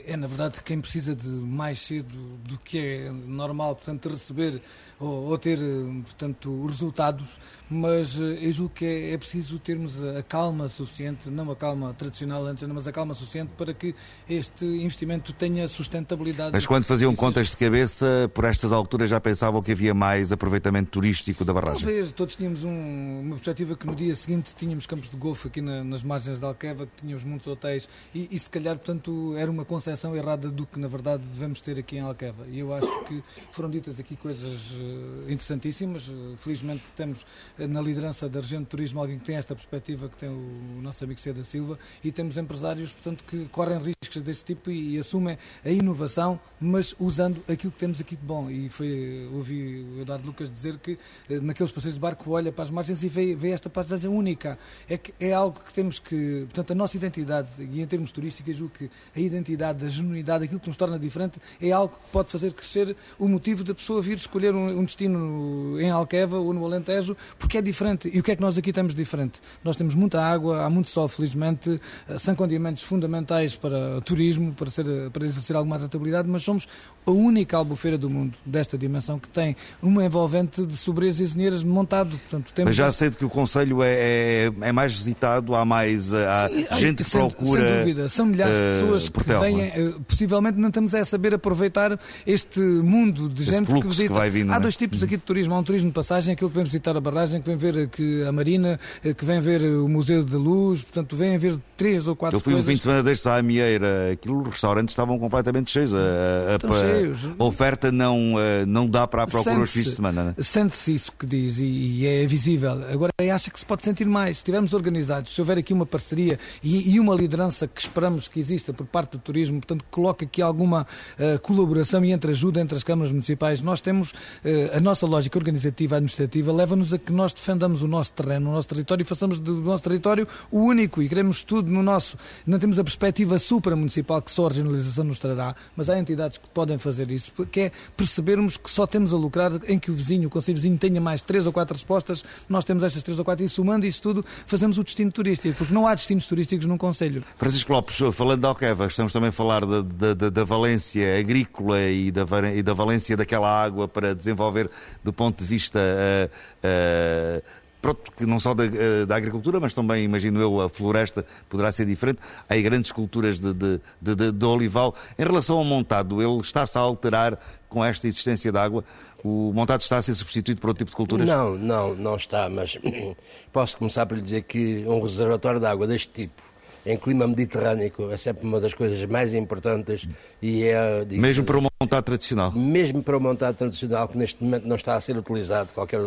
é, 0.06 0.16
na 0.16 0.26
verdade, 0.26 0.62
quem 0.64 0.80
precisa 0.80 1.14
de 1.14 1.28
mais 1.28 1.80
cedo 1.80 2.14
do 2.44 2.58
que 2.58 2.78
é 2.78 3.10
normal, 3.10 3.74
portanto, 3.76 4.08
receber 4.08 4.60
ou, 4.98 5.30
ou 5.30 5.38
ter, 5.38 5.58
portanto, 6.04 6.66
resultados, 6.66 7.38
mas 7.68 8.20
eh, 8.20 8.38
eu 8.40 8.52
julgo 8.52 8.74
que 8.74 8.84
é, 8.84 9.12
é, 9.12 9.18
preciso 9.18 9.58
termos 9.58 10.02
a 10.02 10.22
calma 10.22 10.68
suficiente, 10.68 11.28
não 11.30 11.50
a 11.50 11.56
calma 11.56 11.92
tradicional 11.94 12.44
antes, 12.46 12.62
mas 12.64 12.86
a 12.86 12.92
calma 12.92 13.14
suficiente 13.14 13.52
para 13.54 13.74
que 13.74 13.94
este 14.28 14.64
investimento 14.64 15.32
tenha 15.32 15.66
sustentabilidade. 15.68 16.52
Mas 16.52 16.66
quando 16.66 16.84
faziam 16.84 17.14
contas 17.14 17.50
de 17.50 17.56
cabeça, 17.56 18.30
por 18.32 18.44
estas 18.44 18.72
alturas 18.72 19.10
já 19.10 19.20
pensavam 19.20 19.62
que 19.62 19.72
havia 19.72 19.94
mais 19.94 20.32
aproveitamento 20.32 20.90
turístico 20.90 21.44
da 21.44 21.52
barragem? 21.52 21.84
Talvez, 21.84 22.12
todos 22.12 22.36
tínhamos 22.36 22.64
um, 22.64 23.20
uma 23.20 23.34
perspectiva 23.34 23.76
que 23.76 23.86
no 23.86 23.94
dia 23.94 24.14
seguinte 24.14 24.54
tínhamos 24.56 24.86
campos 24.86 25.10
de 25.10 25.16
golfe 25.16 25.48
aqui 25.48 25.60
na, 25.60 25.82
nas 25.84 26.02
margens 26.02 26.38
da 26.38 26.48
Alqueva, 26.48 26.86
que 26.86 27.02
tínhamos 27.02 27.24
muitos 27.24 27.46
hotéis 27.46 27.88
e, 28.14 28.28
e 28.30 28.38
se 28.38 28.48
calhar, 28.48 28.76
portanto, 28.76 29.34
era 29.36 29.50
uma 29.50 29.64
concepção 29.84 30.16
errada 30.16 30.50
do 30.50 30.64
que 30.64 30.78
na 30.78 30.88
verdade 30.88 31.22
devemos 31.22 31.60
ter 31.60 31.78
aqui 31.78 31.96
em 31.96 32.00
Alqueva. 32.00 32.46
E 32.48 32.58
eu 32.58 32.72
acho 32.72 33.04
que 33.04 33.22
foram 33.52 33.68
ditas 33.68 34.00
aqui 34.00 34.16
coisas 34.16 34.72
eh, 34.72 35.32
interessantíssimas. 35.32 36.08
Eh, 36.08 36.36
felizmente 36.38 36.82
temos 36.96 37.26
eh, 37.58 37.66
na 37.66 37.82
liderança 37.82 38.26
da 38.26 38.40
região 38.40 38.62
de 38.62 38.68
turismo 38.68 39.00
alguém 39.00 39.18
que 39.18 39.26
tem 39.26 39.36
esta 39.36 39.54
perspectiva, 39.54 40.08
que 40.08 40.16
tem 40.16 40.30
o 40.30 40.80
nosso 40.80 41.04
amigo 41.04 41.20
Ceda 41.20 41.44
Silva, 41.44 41.78
e 42.02 42.10
temos 42.10 42.38
empresários, 42.38 42.94
portanto, 42.94 43.25
que 43.25 43.44
correm 43.49 43.78
riscos 43.78 44.23
desse 44.23 44.42
tipo 44.42 44.70
e, 44.70 44.94
e 44.94 44.99
assumem 44.99 45.36
a 45.62 45.70
inovação, 45.70 46.40
mas 46.58 46.94
usando 46.99 47.42
aquilo 47.47 47.70
que 47.70 47.78
temos 47.78 48.00
aqui 48.00 48.16
de 48.16 48.25
bom. 48.25 48.50
E 48.50 48.70
foi, 48.70 49.28
ouvi 49.34 49.84
o 49.99 50.00
Eduardo 50.00 50.26
Lucas 50.26 50.50
dizer 50.50 50.78
que 50.78 50.99
naqueles 51.42 51.73
passeios 51.73 51.94
de 51.94 52.00
barco 52.00 52.30
olha 52.30 52.50
para 52.50 52.64
as 52.64 52.70
margens 52.70 53.04
e 53.04 53.08
vê, 53.08 53.34
vê 53.34 53.50
esta 53.50 53.68
paisagem 53.68 54.10
única. 54.10 54.58
É 54.88 54.97
que 54.97 55.12
é 55.20 55.34
algo 55.34 55.60
que 55.60 55.75
temos 55.75 55.99
que, 55.99 56.44
portanto, 56.47 56.70
a 56.70 56.75
nossa 56.75 56.97
identidade, 56.97 57.50
e 57.58 57.82
em 57.82 57.86
termos 57.86 58.10
turísticos, 58.12 58.60
o 58.62 58.68
que 58.70 58.90
a 59.14 59.20
identidade 59.20 59.63
da 59.72 59.88
genuinidade, 59.88 60.44
aquilo 60.44 60.60
que 60.60 60.68
nos 60.68 60.76
torna 60.76 60.98
diferente, 60.98 61.40
é 61.60 61.70
algo 61.70 61.94
que 61.94 62.12
pode 62.12 62.30
fazer 62.30 62.52
crescer 62.52 62.96
o 63.18 63.28
motivo 63.28 63.64
da 63.64 63.74
pessoa 63.74 64.00
vir 64.00 64.16
escolher 64.16 64.54
um, 64.54 64.80
um 64.80 64.84
destino 64.84 65.80
em 65.80 65.90
Alqueva 65.90 66.38
ou 66.38 66.52
no 66.52 66.64
Alentejo, 66.64 67.16
porque 67.38 67.58
é 67.58 67.62
diferente. 67.62 68.10
E 68.12 68.20
o 68.20 68.22
que 68.22 68.32
é 68.32 68.36
que 68.36 68.42
nós 68.42 68.58
aqui 68.58 68.72
temos 68.72 68.94
diferente? 68.94 69.40
Nós 69.62 69.76
temos 69.76 69.94
muita 69.94 70.20
água, 70.22 70.64
há 70.64 70.70
muito 70.70 70.90
sol, 70.90 71.08
felizmente, 71.08 71.80
eh, 72.08 72.18
são 72.18 72.34
condimentos 72.34 72.82
fundamentais 72.82 73.56
para 73.56 74.00
turismo, 74.02 74.52
para, 74.52 74.70
ser, 74.70 75.10
para 75.10 75.24
exercer 75.24 75.56
alguma 75.56 75.76
atratividade, 75.76 76.28
mas 76.28 76.42
somos 76.42 76.66
a 77.06 77.10
única 77.10 77.56
albufeira 77.56 77.98
do 77.98 78.08
mundo 78.08 78.34
desta 78.44 78.78
dimensão 78.78 79.18
que 79.18 79.28
tem 79.28 79.56
uma 79.82 80.04
envolvente 80.04 80.64
de 80.64 80.76
sobres 80.76 81.20
e 81.20 81.26
zinheiras 81.26 81.62
montado. 81.62 82.18
Portanto, 82.18 82.52
temos 82.54 82.70
mas 82.70 82.76
já 82.76 82.90
sei 82.90 83.10
que 83.10 83.24
o 83.24 83.30
Conselho 83.30 83.82
é, 83.82 83.92
é, 83.92 84.52
é, 84.60 84.72
mais 84.72 84.94
visitado, 84.94 85.54
há 85.54 85.64
mais 85.64 86.12
há 86.12 86.48
Sim, 86.48 86.66
gente 86.72 87.04
que 87.04 87.10
sem, 87.10 87.20
procura. 87.20 87.62
Sem 87.62 87.78
dúvida, 87.78 88.08
são 88.08 88.26
milhares 88.26 88.54
de 88.54 88.62
eh, 88.62 88.80
pessoas 88.80 89.06
uh, 89.06 89.12
que 89.12 89.32
vêm, 89.40 89.53
é? 89.60 89.95
possivelmente 90.06 90.58
não 90.58 90.69
estamos 90.69 90.95
a 90.95 91.04
saber 91.04 91.34
aproveitar 91.34 91.99
este 92.26 92.60
mundo 92.60 93.28
de 93.28 93.43
Esse 93.43 93.52
gente 93.52 93.73
que 93.73 93.86
visita. 93.86 94.21
Que 94.21 94.30
vindo, 94.30 94.52
há 94.52 94.56
é? 94.56 94.60
dois 94.60 94.76
tipos 94.76 95.02
aqui 95.02 95.17
de 95.17 95.23
turismo. 95.23 95.54
Há 95.54 95.58
um 95.58 95.62
turismo 95.62 95.88
de 95.88 95.95
passagem, 95.95 96.34
aquele 96.34 96.50
que 96.50 96.56
vem 96.56 96.64
visitar 96.64 96.97
a 96.97 97.00
barragem, 97.00 97.40
que 97.40 97.47
vem 97.49 97.56
ver 97.56 97.84
aqui 97.84 98.23
a 98.25 98.32
Marina, 98.32 98.78
eh, 99.04 99.14
que 99.14 99.25
vem 99.25 99.40
ver 99.40 99.62
o 99.62 99.88
Museu 99.88 100.25
da 100.25 100.38
Luz, 100.38 100.82
portanto, 100.82 101.17
vem 101.17 101.36
ver 101.38 101.58
três 101.76 102.06
ou 102.06 102.17
quatro 102.17 102.36
Eu 102.36 102.40
fui 102.40 102.52
coisas. 102.52 102.69
um 102.69 102.71
fim 102.71 102.76
de 102.76 102.82
semana 102.82 103.02
destes 103.02 103.26
à 103.26 103.36
Amieira, 103.36 104.12
aquilo, 104.12 104.43
os 104.43 104.49
restaurantes 104.49 104.93
estavam 104.93 105.19
completamente 105.19 105.71
cheios. 105.71 105.93
A, 105.95 105.99
a, 105.99 106.56
a, 106.56 106.80
cheios. 106.80 107.21
a 107.38 107.45
oferta 107.45 107.93
não, 107.93 108.34
eh, 108.38 108.64
não 108.67 108.88
dá 108.88 109.06
para 109.06 109.25
a 109.25 109.26
procura 109.26 109.60
os 109.60 109.71
fins 109.71 109.84
de 109.84 109.93
semana. 109.93 110.25
Né? 110.25 110.34
Sente-se 110.38 110.95
isso 110.95 111.12
que 111.19 111.26
diz 111.26 111.58
e, 111.58 111.64
e, 111.64 112.06
é 112.06 112.26
visível. 112.26 112.73
Agora, 112.90 113.12
acha 113.34 113.50
que 113.50 113.58
se 113.58 113.67
pode 113.67 113.82
sentir 113.82 114.06
mais. 114.06 114.38
Se 114.38 114.43
estivermos 114.43 114.73
organizados, 114.73 115.34
se 115.34 115.40
houver 115.40 115.58
aqui 115.58 115.73
uma 115.73 115.86
parceria 115.86 116.38
e, 116.62 116.95
e 116.95 117.00
uma 117.00 117.14
liderança 117.14 117.67
que 117.67 117.80
esperamos 117.80 118.28
que 118.28 118.38
exista 118.38 118.73
por 118.73 118.86
parte 118.86 119.12
do 119.12 119.19
turismo, 119.19 119.44
portanto, 119.50 119.85
que 119.85 119.91
coloque 119.91 120.25
aqui 120.25 120.43
alguma 120.43 120.87
uh, 121.19 121.41
colaboração 121.41 122.04
e 122.04 122.13
entre 122.13 122.30
ajuda 122.30 122.61
entre 122.61 122.76
as 122.76 122.85
câmaras 122.85 123.13
municipais, 123.13 123.61
nós 123.61 123.80
temos 123.80 124.11
uh, 124.11 124.76
a 124.76 124.80
nossa 124.80 125.07
lógica 125.07 125.39
organizativa 125.39 125.97
administrativa 125.97 126.52
leva-nos 126.52 126.93
a 126.93 126.99
que 126.99 127.13
nós 127.13 127.33
defendamos 127.33 127.83
o 127.83 127.89
nosso 127.89 128.13
terreno, 128.13 128.50
o 128.50 128.52
nosso 128.52 128.69
território 128.69 129.02
e 129.02 129.04
façamos 129.04 129.39
do 129.39 129.54
nosso 129.61 129.85
território 129.85 130.26
o 130.50 130.61
único 130.61 131.02
e 131.02 131.09
queremos 131.09 131.43
tudo 131.43 131.71
no 131.71 131.83
nosso. 131.83 132.17
Não 132.47 132.59
temos 132.59 132.78
a 132.78 132.85
perspectiva 132.85 133.39
supramunicipal 133.39 134.21
que 134.23 134.30
só 134.30 134.47
a 134.47 134.49
regionalização 134.49 135.04
nos 135.04 135.19
trará, 135.19 135.54
mas 135.76 135.89
há 135.89 135.99
entidades 135.99 136.39
que 136.39 136.49
podem 136.50 136.78
fazer 136.78 137.11
isso, 137.11 137.33
que 137.47 137.61
é 137.61 137.73
percebermos 137.97 138.57
que 138.57 138.71
só 138.71 138.87
temos 138.87 139.13
a 139.13 139.17
lucrar 139.17 139.52
em 139.67 139.78
que 139.78 139.91
o 139.91 139.95
vizinho, 139.95 140.28
o 140.28 140.30
conselho 140.30 140.57
vizinho 140.57 140.78
tenha 140.78 141.00
mais 141.00 141.23
três 141.23 141.47
ou 141.47 141.52
quatro 141.52 141.75
respostas, 141.75 142.25
nós 142.49 142.65
temos 142.65 142.83
estas 142.83 143.02
três 143.02 143.19
ou 143.19 143.25
quatro 143.25 143.45
e 143.45 143.49
somando 143.49 143.87
isso 143.87 144.02
tudo 144.02 144.25
fazemos 144.47 144.78
o 144.78 144.85
destino 144.85 145.11
turístico, 145.11 145.57
porque 145.57 145.75
não 145.75 145.87
há 145.87 145.95
destinos 145.95 146.26
turísticos 146.26 146.67
num 146.67 146.78
conselho. 146.78 147.25
Francisco 147.37 147.73
Lopes, 147.73 147.99
falando 148.13 148.41
da 148.41 148.49
Alqueva, 148.49 148.87
estamos 148.87 149.13
também 149.13 149.30
falar 149.34 149.66
da, 149.66 150.14
da, 150.14 150.30
da 150.30 150.44
valência 150.44 151.18
agrícola 151.18 151.80
e 151.82 152.10
da, 152.10 152.25
e 152.54 152.62
da 152.62 152.73
valência 152.73 153.16
daquela 153.16 153.49
água 153.49 153.86
para 153.86 154.14
desenvolver 154.14 154.70
do 155.02 155.12
ponto 155.12 155.40
de 155.40 155.44
vista 155.44 155.78
uh, 155.78 156.30
uh, 156.66 157.42
pronto, 157.84 158.12
que 158.12 158.25
não 158.25 158.40
só 158.40 158.54
da, 158.54 158.64
da, 159.06 159.14
agricultura, 159.14 159.60
mas 159.60 159.75
também, 159.75 160.04
imagino 160.04 160.40
eu, 160.40 160.62
a 160.62 160.70
floresta 160.70 161.26
poderá 161.50 161.70
ser 161.70 161.84
diferente. 161.84 162.18
Há 162.49 162.56
grandes 162.56 162.90
culturas 162.90 163.38
de, 163.38 163.52
de, 163.52 163.80
de, 164.00 164.32
de 164.32 164.44
olival. 164.47 164.94
Em 165.18 165.25
relação 165.25 165.58
ao 165.58 165.64
montado, 165.64 166.23
ele 166.23 166.40
está-se 166.40 166.78
a 166.78 166.80
alterar 166.80 167.38
com 167.68 167.84
esta 167.84 168.08
existência 168.08 168.50
de 168.50 168.56
água? 168.56 168.82
O 169.23 169.52
montado 169.52 169.82
está 169.82 169.99
a 169.99 170.02
ser 170.02 170.14
substituído 170.14 170.62
por 170.62 170.68
outro 170.68 170.84
tipo 170.84 170.90
de 170.90 170.97
culturas? 170.97 171.26
Não, 171.26 171.56
não, 171.56 171.94
não 171.94 172.16
está, 172.16 172.49
mas 172.49 172.78
posso 173.52 173.76
começar 173.76 174.06
por 174.06 174.16
lhe 174.16 174.25
dizer 174.25 174.42
que 174.44 174.82
um 174.86 175.02
reservatório 175.02 175.60
de 175.60 175.66
água 175.66 175.86
deste 175.86 176.08
tipo 176.08 176.53
em 176.86 176.97
clima 176.97 177.26
mediterrâneo 177.26 177.92
é 178.10 178.16
sempre 178.16 178.47
uma 178.47 178.60
das 178.60 178.75
coisas 178.75 179.04
mais 179.06 179.32
importantes 179.34 180.06
e 180.40 180.64
é... 180.64 181.04
Mesmo 181.04 181.44
para 181.44 181.58
o 181.58 181.62
montado 181.62 182.04
tradicional? 182.04 182.52
Mesmo 182.52 183.02
para 183.02 183.16
o 183.16 183.20
montado 183.20 183.56
tradicional, 183.56 184.08
que 184.08 184.18
neste 184.18 184.42
momento 184.42 184.66
não 184.66 184.76
está 184.76 184.94
a 184.94 185.00
ser 185.00 185.16
utilizado, 185.16 185.73
qualquer 185.73 186.00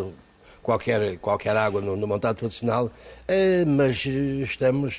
qualquer, 0.68 1.18
qualquer 1.20 1.56
água 1.56 1.80
no, 1.80 1.96
no 1.96 2.06
montado 2.06 2.36
tradicional, 2.36 2.92
eh, 3.26 3.64
mas 3.66 4.06
estamos 4.06 4.98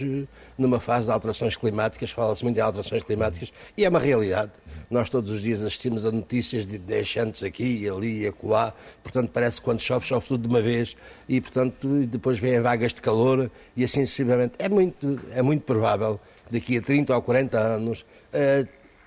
numa 0.56 0.80
fase 0.80 1.04
de 1.04 1.10
alterações 1.10 1.56
climáticas, 1.56 2.10
fala-se 2.10 2.42
muito 2.42 2.56
em 2.56 2.60
alterações 2.60 3.02
climáticas, 3.02 3.52
e 3.76 3.84
é 3.84 3.88
uma 3.88 3.98
realidade. 3.98 4.50
Nós 4.90 5.10
todos 5.10 5.30
os 5.30 5.42
dias 5.42 5.60
assistimos 5.60 6.04
a 6.04 6.10
notícias 6.10 6.64
de 6.64 6.78
deixantes 6.78 7.42
aqui 7.42 7.82
e 7.82 7.88
ali 7.88 8.22
e 8.22 8.26
acolá, 8.26 8.72
portanto 9.02 9.30
parece 9.32 9.60
que 9.60 9.64
quando 9.64 9.80
chove, 9.80 10.06
chove 10.06 10.26
tudo 10.26 10.42
de 10.42 10.48
uma 10.48 10.62
vez, 10.62 10.96
e 11.28 11.40
portanto 11.40 12.06
depois 12.06 12.38
vêm 12.38 12.60
vagas 12.60 12.94
de 12.94 13.02
calor, 13.02 13.50
e 13.76 13.84
assim 13.84 14.06
sucessivamente. 14.06 14.54
É 14.58 14.68
muito, 14.68 15.20
é 15.32 15.42
muito 15.42 15.62
provável 15.62 16.18
que 16.46 16.54
daqui 16.54 16.78
a 16.78 16.82
30 16.82 17.14
ou 17.14 17.22
40 17.22 17.58
anos 17.58 18.04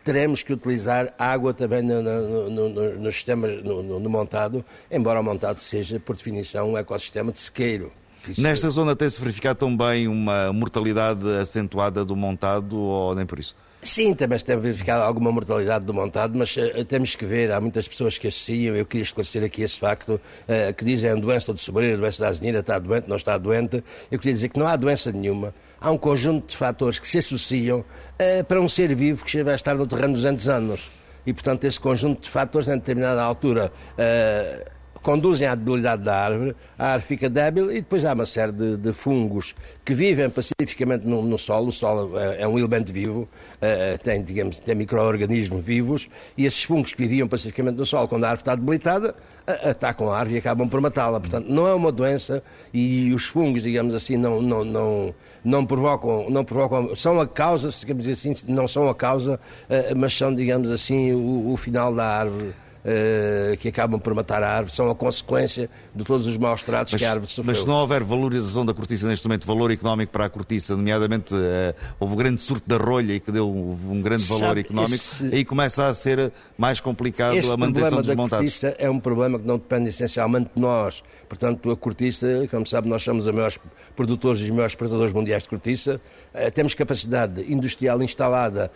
teremos 0.04 0.44
que 0.44 0.54
utilizar 0.54 1.14
água 1.18 1.54
também 1.54 1.82
no, 1.82 2.02
no, 2.02 2.50
no, 2.50 3.00
no 3.00 3.12
sistema 3.12 3.48
no, 3.48 4.10
montado, 4.10 4.66
embora 4.90 5.20
o 5.20 5.24
montado 5.24 5.60
seja, 5.60 6.00
por 6.00 6.16
definição, 6.16 6.72
um 6.72 6.78
ecossistema 6.78 7.32
de 7.32 7.40
sequeiro. 7.40 7.92
Isso 8.28 8.42
Nesta 8.42 8.70
zona 8.70 8.96
tem-se 8.96 9.20
verificado 9.20 9.60
também 9.60 10.08
uma 10.08 10.54
mortalidade 10.54 11.28
acentuada 11.40 12.06
do 12.06 12.16
montado 12.16 12.78
ou 12.78 13.16
nem 13.16 13.26
por 13.26 13.40
isso? 13.40 13.56
Sim, 13.84 14.14
também 14.14 14.38
se 14.38 14.46
tem 14.46 14.56
verificado 14.58 15.02
alguma 15.02 15.32
mortalidade 15.32 15.86
do 15.86 15.94
montado, 15.94 16.38
mas 16.38 16.56
uh, 16.56 16.86
temos 16.86 17.16
que 17.16 17.26
ver, 17.26 17.52
há 17.52 17.60
muitas 17.60 17.88
pessoas 17.88 18.16
que 18.16 18.28
associam, 18.28 18.76
eu 18.76 18.86
queria 18.86 19.04
esclarecer 19.04 19.44
aqui 19.44 19.64
esse 19.64 19.80
facto, 19.80 20.22
uh, 20.22 20.74
que 20.76 20.86
dizem 20.86 21.20
doença 21.20 21.52
do 21.52 21.60
sobreiro, 21.60 21.98
doença 21.98 22.22
da 22.22 22.30
azenira, 22.30 22.60
está 22.60 22.78
doente, 22.78 23.10
não 23.10 23.16
está 23.16 23.40
doente. 23.40 23.84
Eu 24.12 24.20
queria 24.20 24.36
dizer 24.36 24.50
que 24.50 24.60
não 24.60 24.68
há 24.68 24.76
doença 24.76 25.12
nenhuma. 25.12 25.52
Há 25.80 25.90
um 25.90 25.98
conjunto 25.98 26.50
de 26.50 26.58
fatores 26.58 27.00
que 27.00 27.08
se 27.08 27.18
associam 27.18 27.80
uh, 27.80 28.44
para 28.48 28.62
um 28.62 28.70
ser 28.70 28.94
vivo 28.94 29.26
que 29.26 29.42
vai 29.44 29.56
estar 29.56 29.74
no 29.74 29.88
terreno 29.88 30.14
200 30.14 30.48
anos. 30.48 30.92
E, 31.26 31.34
portanto, 31.34 31.64
esse 31.64 31.80
conjunto 31.80 32.22
de 32.22 32.30
fatores, 32.30 32.68
em 32.68 32.76
determinada 32.76 33.22
altura, 33.22 33.72
conduzem 35.02 35.48
à 35.48 35.56
debilidade 35.56 36.04
da 36.04 36.16
árvore, 36.16 36.56
a 36.78 36.94
árvore 36.94 37.08
fica 37.08 37.30
débil 37.30 37.72
e 37.72 37.76
depois 37.76 38.06
há 38.06 38.14
uma 38.14 38.26
série 38.26 38.52
de, 38.52 38.78
de 38.78 38.94
fungos 38.94 39.56
que 39.84 39.94
vivem 39.94 40.30
pacificamente 40.30 41.08
no, 41.08 41.22
no, 41.22 41.38
solo. 41.38 41.70
O 41.70 41.72
solo 41.72 42.18
é, 42.18 42.42
é 42.42 42.48
um 42.48 42.58
elemento 42.58 42.94
vivo, 42.94 43.22
uh, 43.22 43.98
tem, 44.04 44.24
digamos, 44.24 44.60
tem 44.60 44.76
micro-organismos 44.76 45.64
vivos 45.64 46.08
e 46.38 46.46
esses 46.46 46.64
fungos 46.64 46.94
que 46.94 47.02
viviam 47.02 47.28
pacificamente 47.28 47.78
no 47.78 47.86
solo, 47.86 48.08
quando 48.08 48.26
a 48.26 48.30
árvore 48.30 48.42
está 48.42 48.56
debilitada, 48.56 49.16
atacam 49.48 50.12
a 50.12 50.18
árvore 50.18 50.36
e 50.36 50.40
acabam 50.40 50.70
por 50.70 50.80
matá-la. 50.82 51.20
Portanto, 51.20 51.48
não 51.48 51.68
é 51.68 51.74
uma 51.74 51.92
doença 51.92 52.44
e 52.74 53.14
os 53.14 53.26
fungos, 53.26 53.64
digamos 53.64 53.96
assim, 53.96 54.18
não, 54.18 54.42
não, 54.42 54.64
não, 54.64 55.16
não, 55.44 55.66
provocam, 55.66 56.30
não 56.30 56.44
provocam, 56.46 56.96
são 56.96 57.20
a 57.20 57.28
causa, 57.28 57.70
digamos 57.70 58.08
assim, 58.08 58.34
não 58.48 58.68
são 58.68 58.88
a 58.90 58.96
causa, 58.96 59.40
uh, 59.70 59.96
mas 59.98 60.16
são, 60.16 60.34
digamos 60.34 60.72
assim, 60.72 61.14
o, 61.14 61.52
o 61.52 61.58
final 61.58 61.94
da 61.94 62.06
árvore. 62.06 62.54
Uh, 62.84 63.56
que 63.58 63.68
acabam 63.68 64.00
por 64.00 64.12
matar 64.16 64.42
a 64.42 64.50
árvore, 64.50 64.74
são 64.74 64.90
a 64.90 64.96
consequência 64.96 65.70
de 65.94 66.04
todos 66.04 66.26
os 66.26 66.36
maus 66.36 66.64
tratos 66.64 66.92
mas, 66.92 67.00
que 67.00 67.06
a 67.06 67.12
árvore 67.12 67.30
sofreu. 67.30 67.46
Mas 67.46 67.60
se 67.60 67.68
não 67.68 67.76
houver 67.76 68.04
valorização 68.04 68.66
da 68.66 68.74
cortiça 68.74 69.08
neste 69.08 69.28
momento, 69.28 69.46
valor 69.46 69.70
económico 69.70 70.12
para 70.12 70.26
a 70.26 70.30
cortiça, 70.30 70.76
nomeadamente 70.76 71.32
uh, 71.36 71.76
houve 72.00 72.14
o 72.14 72.18
grande 72.18 72.42
surto 72.42 72.68
da 72.68 72.78
rolha 72.78 73.14
e 73.14 73.20
que 73.20 73.32
deu 73.32 73.48
um 73.48 74.02
grande 74.02 74.24
valor 74.24 74.48
Sabe, 74.48 74.62
económico, 74.62 74.96
esse, 74.96 75.26
aí 75.26 75.46
começa 75.46 75.88
a 75.88 75.94
ser 75.94 76.32
mais 76.58 76.80
complicado 76.80 77.38
a 77.38 77.58
manutenção 77.58 78.02
dos 78.02 78.16
montados. 78.16 78.34
A 78.34 78.38
cortiça 78.38 78.76
é 78.80 78.90
um 78.90 79.00
problema 79.00 79.38
que 79.38 79.46
não 79.46 79.60
depende 79.60 79.90
essencialmente 79.90 80.50
de 80.56 80.60
nós. 80.60 81.04
Portanto, 81.30 81.70
a 81.70 81.78
cortiça, 81.78 82.48
como 82.50 82.66
sabe, 82.66 82.90
nós 82.90 83.04
somos 83.04 83.28
os 83.28 83.32
maiores 83.32 83.60
produtores 83.96 84.42
e 84.42 84.46
os 84.46 84.50
maiores 84.50 84.72
exportadores 84.72 85.14
mundiais 85.14 85.44
de 85.44 85.50
cortiça. 85.50 86.02
Uh, 86.34 86.50
temos 86.52 86.74
capacidade 86.74 87.42
industrial 87.52 88.02
instalada 88.02 88.72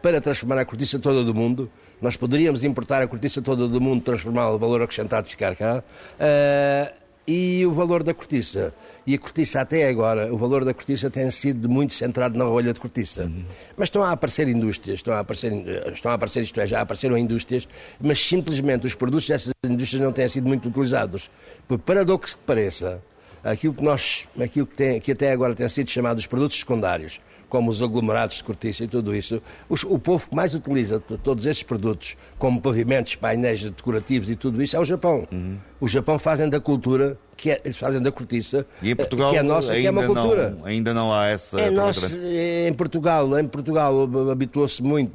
para 0.00 0.20
transformar 0.20 0.58
a 0.58 0.64
cortiça 0.64 0.98
toda 0.98 1.22
do 1.22 1.34
mundo. 1.34 1.70
Nós 2.00 2.16
poderíamos 2.16 2.64
importar 2.64 3.02
a 3.02 3.06
cortiça 3.06 3.40
toda 3.40 3.66
do 3.66 3.80
mundo, 3.80 4.02
transformá-la 4.02 4.54
em 4.54 4.58
valor 4.58 4.82
acrescentado 4.82 5.28
ficar 5.28 5.56
cá. 5.56 5.82
Uh, 6.18 7.06
e 7.26 7.66
o 7.66 7.72
valor 7.72 8.02
da 8.02 8.14
cortiça. 8.14 8.72
E 9.06 9.14
a 9.14 9.18
cortiça 9.18 9.60
até 9.60 9.88
agora, 9.88 10.32
o 10.32 10.36
valor 10.36 10.64
da 10.64 10.74
cortiça 10.74 11.10
tem 11.10 11.30
sido 11.30 11.68
muito 11.68 11.92
centrado 11.92 12.38
na 12.38 12.44
rolha 12.44 12.72
de 12.72 12.80
cortiça. 12.80 13.22
Uhum. 13.22 13.44
Mas 13.76 13.86
estão 13.86 14.02
a 14.02 14.10
aparecer 14.10 14.48
indústrias, 14.48 14.98
estão 14.98 15.14
a 15.14 15.20
aparecer, 15.20 15.52
estão 15.92 16.10
a 16.10 16.14
aparecer, 16.14 16.42
isto 16.42 16.60
é, 16.60 16.66
já 16.66 16.80
apareceram 16.80 17.16
indústrias, 17.16 17.68
mas 18.00 18.20
simplesmente 18.20 18.86
os 18.86 18.94
produtos 18.94 19.26
dessas 19.28 19.52
indústrias 19.64 20.02
não 20.02 20.12
têm 20.12 20.28
sido 20.28 20.46
muito 20.46 20.68
utilizados. 20.68 21.30
Por 21.68 21.78
paradoxo 21.78 22.36
que 22.36 22.44
pareça, 22.44 23.00
aquilo 23.44 23.74
que, 23.74 23.82
nós, 23.82 24.26
aquilo 24.40 24.66
que, 24.66 24.74
tem, 24.74 25.00
que 25.00 25.12
até 25.12 25.30
agora 25.30 25.54
tem 25.54 25.68
sido 25.68 25.88
chamado 25.88 26.18
os 26.18 26.26
produtos 26.26 26.58
secundários, 26.58 27.20
como 27.48 27.70
os 27.70 27.80
aglomerados 27.80 28.36
de 28.36 28.44
cortiça 28.44 28.84
e 28.84 28.88
tudo 28.88 29.14
isso, 29.14 29.40
os, 29.68 29.82
o 29.84 29.98
povo 29.98 30.28
que 30.28 30.34
mais 30.34 30.54
utiliza 30.54 30.98
todos 30.98 31.46
estes 31.46 31.62
produtos, 31.62 32.16
como 32.38 32.60
pavimentos, 32.60 33.14
painéis 33.14 33.62
decorativos 33.62 34.28
e 34.28 34.36
tudo 34.36 34.62
isso, 34.62 34.76
é 34.76 34.80
o 34.80 34.84
Japão. 34.84 35.26
Uhum. 35.30 35.56
O 35.80 35.86
Japão 35.86 36.18
fazem 36.18 36.48
da 36.48 36.58
cultura, 36.58 37.18
que 37.36 37.50
é, 37.50 37.60
fazem 37.72 38.00
da 38.00 38.10
cortiça, 38.10 38.66
e 38.82 38.90
em 38.90 38.96
Portugal, 38.96 39.30
que 39.30 39.36
é 39.36 39.42
nossa, 39.42 39.74
que 39.74 39.86
é 39.86 39.90
uma 39.90 40.06
cultura. 40.06 40.50
Não, 40.50 40.64
ainda 40.64 40.94
não 40.94 41.12
há 41.12 41.26
essa. 41.26 41.60
É 41.60 41.70
nosso, 41.70 42.06
em 42.16 42.72
Portugal, 42.72 43.38
em 43.38 43.46
Portugal 43.46 44.08
habituou-se 44.30 44.82
muito, 44.82 45.12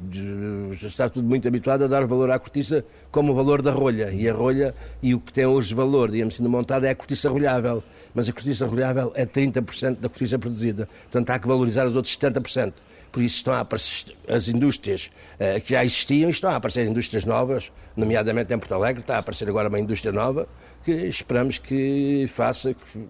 está 0.84 1.08
tudo 1.08 1.28
muito 1.28 1.46
habituado 1.48 1.84
a 1.84 1.86
dar 1.88 2.06
valor 2.06 2.30
à 2.30 2.38
cortiça 2.38 2.84
como 3.10 3.32
o 3.32 3.34
valor 3.34 3.60
da 3.60 3.72
rolha. 3.72 4.10
E 4.12 4.28
a 4.28 4.32
rolha, 4.32 4.74
e 5.02 5.14
o 5.14 5.20
que 5.20 5.32
tem 5.32 5.46
hoje 5.46 5.74
valor, 5.74 6.10
digamos 6.10 6.34
assim, 6.34 6.42
no 6.42 6.48
montado 6.48 6.84
é 6.84 6.90
a 6.90 6.94
cortiça 6.94 7.28
rolhável 7.28 7.82
mas 8.14 8.28
a 8.28 8.32
cortiça 8.32 8.66
reliável 8.66 9.12
é 9.14 9.24
30% 9.24 9.98
da 9.98 10.08
cortiça 10.08 10.38
produzida. 10.38 10.88
Portanto, 11.04 11.30
há 11.30 11.38
que 11.38 11.46
valorizar 11.46 11.86
os 11.86 11.96
outros 11.96 12.16
70%. 12.16 12.72
Por 13.10 13.22
isso 13.22 13.36
estão 13.36 13.52
a 13.52 13.60
aparecer 13.60 14.16
as 14.26 14.48
indústrias 14.48 15.10
uh, 15.34 15.60
que 15.60 15.74
já 15.74 15.84
existiam, 15.84 16.30
estão 16.30 16.50
a 16.50 16.56
aparecer 16.56 16.86
indústrias 16.86 17.26
novas, 17.26 17.70
nomeadamente 17.94 18.54
em 18.54 18.58
Porto 18.58 18.72
Alegre, 18.72 19.02
está 19.02 19.16
a 19.16 19.18
aparecer 19.18 19.48
agora 19.48 19.68
uma 19.68 19.78
indústria 19.78 20.12
nova, 20.12 20.48
que 20.82 20.92
esperamos 20.92 21.58
que 21.58 22.26
faça, 22.32 22.72
que, 22.72 23.06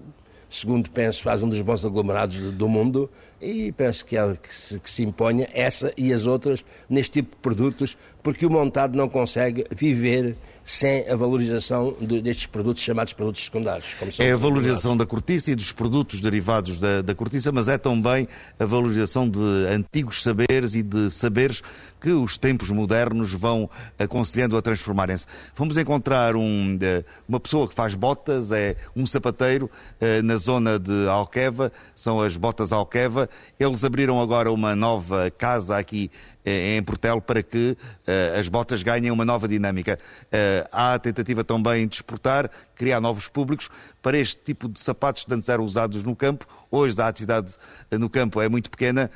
segundo 0.50 0.90
penso, 0.90 1.22
faz 1.22 1.40
um 1.40 1.48
dos 1.48 1.60
bons 1.60 1.84
aglomerados 1.84 2.36
do, 2.36 2.50
do 2.50 2.68
mundo 2.68 3.08
e 3.40 3.70
penso 3.72 4.04
que, 4.04 4.16
é, 4.16 4.36
que, 4.36 4.52
se, 4.52 4.80
que 4.80 4.90
se 4.90 5.02
imponha 5.02 5.48
essa 5.52 5.92
e 5.96 6.12
as 6.12 6.26
outras 6.26 6.64
neste 6.88 7.22
tipo 7.22 7.36
de 7.36 7.42
produtos, 7.42 7.96
porque 8.22 8.44
o 8.44 8.50
montado 8.50 8.96
não 8.96 9.08
consegue 9.08 9.64
viver 9.70 10.36
sem 10.72 11.06
a 11.06 11.14
valorização 11.14 11.94
de, 12.00 12.22
destes 12.22 12.46
produtos 12.46 12.82
chamados 12.82 13.12
produtos 13.12 13.44
secundários. 13.44 13.94
é 14.18 14.32
a 14.32 14.37
valorização 14.37 14.96
da 14.96 15.04
cortiça 15.04 15.50
e 15.50 15.54
dos 15.54 15.70
produtos 15.70 16.18
derivados 16.18 16.80
da, 16.80 17.02
da 17.02 17.14
cortiça, 17.14 17.52
mas 17.52 17.68
é 17.68 17.76
também 17.76 18.26
a 18.58 18.64
valorização 18.64 19.28
de 19.28 19.38
antigos 19.68 20.22
saberes 20.22 20.74
e 20.74 20.82
de 20.82 21.11
saberes 21.11 21.62
que 22.00 22.11
os 22.11 22.38
tempos 22.38 22.70
modernos 22.70 23.35
vão 23.35 23.68
aconselhando 23.98 24.56
a 24.56 24.62
transformarem-se. 24.62 25.26
Vamos 25.54 25.76
encontrar 25.76 26.35
um, 26.37 26.78
eh, 26.80 27.04
uma 27.28 27.38
pessoa 27.38 27.68
que 27.68 27.74
faz 27.74 27.94
botas, 27.94 28.50
é 28.50 28.74
um 28.96 29.06
sapateiro 29.06 29.70
eh, 30.00 30.22
na 30.22 30.37
zona 30.37 30.78
de 30.78 31.06
Alqueva, 31.06 31.70
são 31.94 32.18
as 32.20 32.37
botas 32.37 32.72
Alqueva. 32.72 33.28
Eles 33.61 33.85
abriram 33.85 34.20
agora 34.20 34.50
uma 34.50 34.74
nova 34.74 35.30
casa 35.30 35.76
aqui 35.76 36.11
em 36.44 36.83
Portelo 36.83 37.20
para 37.20 37.42
que 37.42 37.76
uh, 37.81 38.38
as 38.38 38.48
botas 38.48 38.83
ganhem 38.83 39.11
uma 39.11 39.24
nova 39.24 39.46
dinâmica. 39.46 39.98
Uh, 40.24 40.68
há 40.72 40.94
a 40.94 40.98
tentativa 40.98 41.44
também 41.44 41.87
de 41.87 41.96
exportar, 41.96 42.50
criar 42.74 43.00
novos 43.00 43.28
públicos 43.28 43.70
para 44.00 44.18
este 44.18 44.40
tipo 44.42 44.68
de 44.68 44.81
sapatos 44.81 45.24
que 45.24 45.33
antes 45.33 45.48
eram 45.48 45.64
usados 45.64 46.02
no 46.02 46.16
campo. 46.16 46.46
Hoje 46.70 47.00
a 47.00 47.07
atividade 47.07 47.55
no 47.90 48.09
campo 48.09 48.40
é 48.40 48.48
muito 48.48 48.70
pequena, 48.70 49.11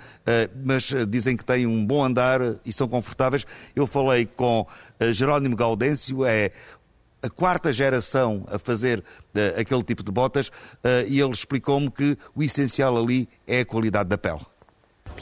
mas 0.62 0.93
dizem 1.09 1.37
que 1.37 1.45
têm 1.45 1.67
um 1.67 1.85
bom 1.85 2.05
andar 2.05 2.41
e 2.65 2.73
são 2.73 2.87
confortáveis. 2.87 3.47
Eu 3.75 3.87
falei 3.87 4.27
com 4.27 4.67
Jerónimo 5.11 5.57
Gaudêncio, 5.57 6.25
é 6.25 6.53
a 7.23 7.31
quarta 7.31 7.73
geração 7.73 8.47
a 8.51 8.59
fazer 8.59 9.01
uh, 9.01 9.61
aquele 9.61 9.83
tipo 9.83 10.03
de 10.03 10.12
botas 10.12 10.49
uh, 10.49 11.07
e 11.09 11.21
ele 11.21 11.33
explicou-me 11.33 11.91
que 11.91 12.17
o 12.35 12.43
essencial 12.43 12.97
ali 12.97 13.29
é 13.47 13.61
a 13.61 13.67
qualidade 13.67 14.09
da 14.09 14.17
pele. 14.17 14.41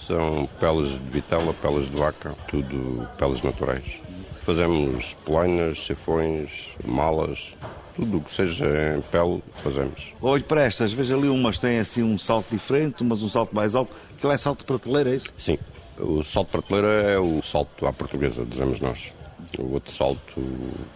São 0.01 0.49
peles 0.61 0.91
de 0.91 1.11
vitela, 1.11 1.55
peles 1.55 1.89
de 1.91 1.97
vaca, 1.97 2.35
tudo 2.49 3.09
peles 3.17 3.43
naturais. 3.43 4.01
Fazemos 4.43 5.15
polainas, 5.25 5.87
cefões, 5.87 6.77
malas, 6.85 7.57
tudo 7.97 8.19
o 8.19 8.21
que 8.21 8.33
seja 8.33 8.97
em 8.97 9.01
pele 9.01 9.43
fazemos. 9.63 10.15
Olhe 10.21 10.43
para 10.43 10.63
estas, 10.63 10.93
veja 10.93 11.17
ali 11.17 11.29
umas 11.29 11.59
têm 11.59 11.79
assim 11.79 12.03
um 12.03 12.19
salto 12.19 12.49
diferente, 12.51 13.03
umas 13.03 13.23
um 13.23 13.29
salto 13.29 13.55
mais 13.55 13.75
alto. 13.75 13.93
Aquilo 14.15 14.33
é 14.33 14.37
salto 14.37 14.59
de 14.61 14.65
prateleira, 14.67 15.11
é 15.11 15.17
isso? 15.17 15.29
Sim. 15.39 15.59
O 15.99 16.23
salto 16.23 16.47
de 16.49 16.53
prateleira 16.53 17.11
é 17.11 17.19
o 17.19 17.43
salto 17.43 17.87
à 17.87 17.93
portuguesa, 17.93 18.45
dizemos 18.45 18.81
nós. 18.81 19.13
O 19.59 19.75
outro 19.75 19.93
salto 19.93 20.43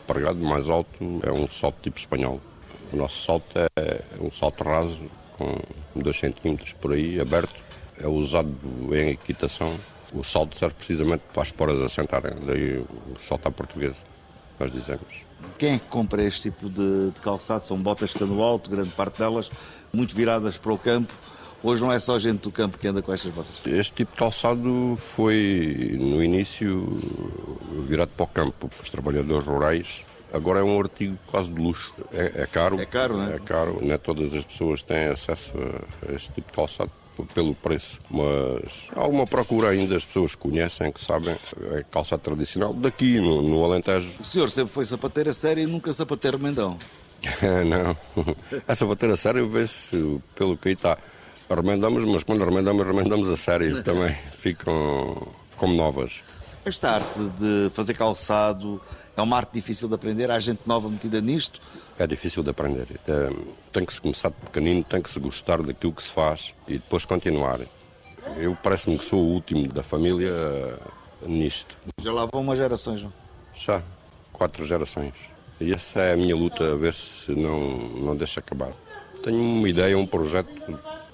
pregado 0.07 0.41
mais 0.41 0.69
alto 0.69 1.21
é 1.23 1.33
um 1.33 1.49
salto 1.49 1.81
tipo 1.81 1.99
espanhol. 1.99 2.41
O 2.93 2.97
nosso 2.97 3.25
salto 3.25 3.59
é 3.77 4.03
um 4.21 4.31
salto 4.31 4.65
raso, 4.65 5.05
com 5.37 5.55
2 5.95 6.19
centímetros 6.19 6.73
por 6.73 6.93
aí, 6.93 7.21
aberto, 7.21 7.55
é 8.01 8.07
usado 8.07 8.55
em 8.93 9.11
equitação. 9.11 9.79
O 10.13 10.25
salto 10.25 10.57
serve 10.57 10.75
precisamente 10.75 11.23
para 11.33 11.43
as 11.43 11.49
esporas 11.49 11.81
assentarem, 11.83 12.33
daí 12.47 12.79
o 12.79 13.21
salto 13.21 13.47
à 13.47 13.51
portuguesa, 13.51 13.99
nós 14.59 14.73
dizemos. 14.73 15.29
Quem 15.59 15.75
é 15.75 15.79
que 15.79 15.87
compra 15.87 16.23
este 16.23 16.51
tipo 16.51 16.71
de, 16.71 17.11
de 17.11 17.21
calçado? 17.21 17.63
São 17.63 17.81
botas 17.81 18.15
que 18.15 18.25
no 18.25 18.43
alto, 18.43 18.71
grande 18.71 18.91
parte 18.91 19.19
delas, 19.19 19.51
muito 19.93 20.15
viradas 20.15 20.57
para 20.57 20.73
o 20.73 20.79
campo. 20.79 21.13
Hoje 21.63 21.83
não 21.83 21.93
é 21.93 21.99
só 21.99 22.19
gente 22.19 22.43
do 22.43 22.51
campo 22.51 22.79
que 22.79 22.89
anda 22.89 23.03
com 23.03 23.13
estas 23.13 23.33
botas. 23.33 23.61
Este 23.67 23.93
tipo 23.93 24.13
de 24.13 24.19
calçado 24.19 24.97
foi, 24.97 25.97
no 26.01 26.23
início, 26.23 26.87
virado 27.87 28.11
para 28.17 28.25
o 28.25 28.29
campo. 28.29 28.71
Os 28.83 28.89
trabalhadores 28.89 29.45
rurais 29.45 30.05
Agora 30.33 30.61
é 30.61 30.63
um 30.63 30.79
artigo 30.79 31.17
quase 31.27 31.49
de 31.51 31.61
luxo. 31.61 31.93
É, 32.13 32.43
é 32.43 32.47
caro. 32.47 32.79
É 32.81 32.85
caro, 32.85 33.17
não 33.17 33.31
é? 33.31 33.37
É 33.37 33.39
caro. 33.39 33.79
Não 33.83 33.95
é 33.95 33.99
todas 33.99 34.35
as 34.35 34.45
pessoas 34.45 34.83
têm 34.83 35.07
acesso 35.07 35.53
a 36.07 36.13
este 36.13 36.33
tipo 36.33 36.51
de 36.51 36.57
calçado 36.57 36.91
pelo 37.27 37.55
preço, 37.55 37.99
mas 38.11 38.89
há 38.95 39.07
uma 39.07 39.27
procura 39.27 39.71
ainda, 39.71 39.97
as 39.97 40.07
pessoas 40.07 40.35
conhecem, 40.35 40.91
que 40.93 41.01
sabem, 41.01 41.37
é 41.73 41.85
calçado 41.91 42.23
tradicional 42.23 42.73
daqui 42.73 43.21
no, 43.21 43.43
no 43.43 43.65
Alentejo. 43.65 44.13
O 44.21 44.25
senhor 44.25 44.51
sempre 44.51 44.73
foi 44.73 44.85
sapateiro 44.85 45.31
a 45.31 45.35
sério 45.35 45.63
e 45.63 45.67
nunca 45.67 45.93
sapateiro 45.93 46.39
mendão. 46.39 46.79
não, 47.67 47.97
a 48.67 48.75
sapateira 48.75 49.17
sério 49.17 49.49
vê-se 49.49 50.21
pelo 50.35 50.57
que 50.57 50.69
aí 50.69 50.75
está. 50.75 50.99
Remendamos, 51.51 52.05
mas 52.05 52.23
quando 52.23 52.45
remendamos, 52.45 52.87
remendamos 52.87 53.29
a 53.31 53.37
sério 53.37 53.83
também. 53.85 54.15
Ficam 54.33 55.29
como 55.57 55.75
novas. 55.75 56.23
Esta 56.65 56.91
arte 56.91 57.19
de 57.39 57.71
fazer 57.73 57.95
calçado 57.95 58.81
é 59.17 59.23
uma 59.23 59.37
arte 59.37 59.53
difícil 59.55 59.89
de 59.89 59.95
aprender? 59.95 60.31
Há 60.31 60.39
gente 60.39 60.61
nova 60.67 60.89
metida 60.89 61.21
nisto? 61.21 61.61
É 61.99 62.07
difícil 62.07 62.45
de 62.45 62.51
aprender. 62.51 62.87
É, 63.09 63.29
tem 63.73 63.85
que 63.85 63.93
se 63.93 64.01
começar 64.01 64.29
de 64.29 64.37
pequenino, 64.37 64.85
tem 64.85 65.03
que 65.03 65.11
se 65.11 65.19
gostar 65.19 65.61
daquilo 65.63 65.93
que 65.93 66.03
se 66.03 66.11
faz 66.13 66.55
e 66.69 66.75
depois 66.75 67.05
continuar. 67.05 67.61
Eu 68.37 68.57
parece-me 68.63 68.97
que 68.97 69.05
sou 69.05 69.19
o 69.21 69.33
último 69.33 69.67
da 69.69 69.83
família 69.83 70.31
eh, 70.31 70.79
nisto. 71.27 71.77
Já 72.01 72.13
lá 72.13 72.27
vão 72.27 72.43
umas 72.43 72.59
gerações, 72.59 73.03
não? 73.03 73.13
Já, 73.55 73.83
quatro 74.33 74.65
gerações. 74.65 75.15
E 75.61 75.73
essa 75.73 76.01
é 76.01 76.13
a 76.13 76.17
minha 76.17 76.37
luta, 76.37 76.73
a 76.73 76.77
ver 76.77 76.95
se 76.95 77.33
não, 77.33 77.79
não 77.79 78.15
deixa 78.15 78.39
acabar. 78.39 78.73
Tenho 79.25 79.41
uma 79.41 79.69
ideia, 79.69 79.99
um 79.99 80.07
projeto 80.07 80.53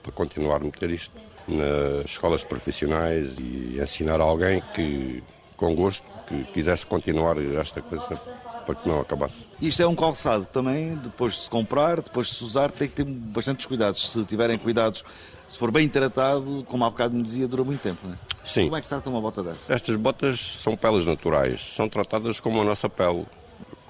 para 0.02 0.12
continuar 0.12 0.56
a 0.56 0.64
meter 0.64 0.90
isto 0.90 1.16
nas 1.48 2.04
escolas 2.04 2.44
profissionais 2.44 3.38
e 3.38 3.78
ensinar 3.80 4.20
alguém 4.20 4.62
que, 4.74 5.22
com 5.56 5.74
gosto, 5.74 6.06
que 6.26 6.44
quisesse 6.52 6.84
continuar 6.84 7.38
esta 7.38 7.80
coisa 7.80 8.20
para 8.64 8.74
que 8.74 8.88
não 8.88 9.00
acabasse. 9.00 9.44
Isto 9.60 9.82
é 9.82 9.86
um 9.86 9.94
calçado 9.94 10.46
que 10.46 10.52
também, 10.52 10.94
depois 10.96 11.34
de 11.34 11.40
se 11.42 11.50
comprar, 11.50 12.00
depois 12.00 12.28
de 12.28 12.34
se 12.34 12.44
usar, 12.44 12.70
tem 12.70 12.88
que 12.88 12.94
ter 12.94 13.04
bastantes 13.04 13.66
cuidados. 13.66 14.10
Se 14.10 14.24
tiverem 14.24 14.58
cuidados, 14.58 15.04
se 15.48 15.58
for 15.58 15.70
bem 15.70 15.88
tratado, 15.88 16.64
como 16.68 16.84
há 16.84 16.90
bocado 16.90 17.14
me 17.14 17.22
dizia, 17.22 17.46
dura 17.46 17.64
muito 17.64 17.80
tempo, 17.80 18.00
não 18.04 18.14
é? 18.14 18.18
Sim. 18.44 18.64
Como 18.64 18.76
é 18.76 18.80
que 18.80 18.86
se 18.86 18.90
trata 18.90 19.08
uma 19.08 19.20
bota 19.20 19.42
dessa? 19.42 19.72
Estas 19.72 19.96
botas 19.96 20.40
são 20.62 20.76
peles 20.76 21.06
naturais, 21.06 21.60
são 21.74 21.88
tratadas 21.88 22.40
como 22.40 22.60
a 22.60 22.64
nossa 22.64 22.88
pele, 22.88 23.24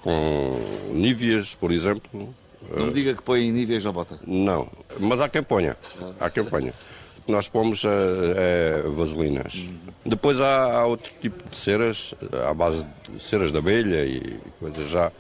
com 0.03 0.91
níveas, 0.93 1.55
por 1.55 1.73
exemplo. 1.73 2.35
Não 2.77 2.87
me 2.87 2.93
diga 2.93 3.15
que 3.15 3.23
põe 3.23 3.51
níveis 3.51 3.85
na 3.85 3.93
bota. 3.93 4.19
Não, 4.27 4.69
mas 4.99 5.21
há 5.21 5.29
quem 5.29 5.43
ponha. 5.43 5.77
Há 6.19 6.31
quem 6.31 6.45
ponha. 6.45 6.73
Nós 7.27 7.49
pomos 7.49 7.83
é, 7.85 8.83
vaselinas. 8.95 9.67
Depois 10.05 10.41
há, 10.41 10.81
há, 10.81 10.87
outro 10.87 11.13
tipo 11.21 11.49
de 11.49 11.57
ceras, 11.57 12.15
à 12.49 12.53
base 12.53 12.87
de 13.09 13.23
ceras 13.23 13.51
de 13.51 13.59
abelha 13.59 14.05
e 14.05 14.39
coisas 14.61 14.91
já 14.91 15.11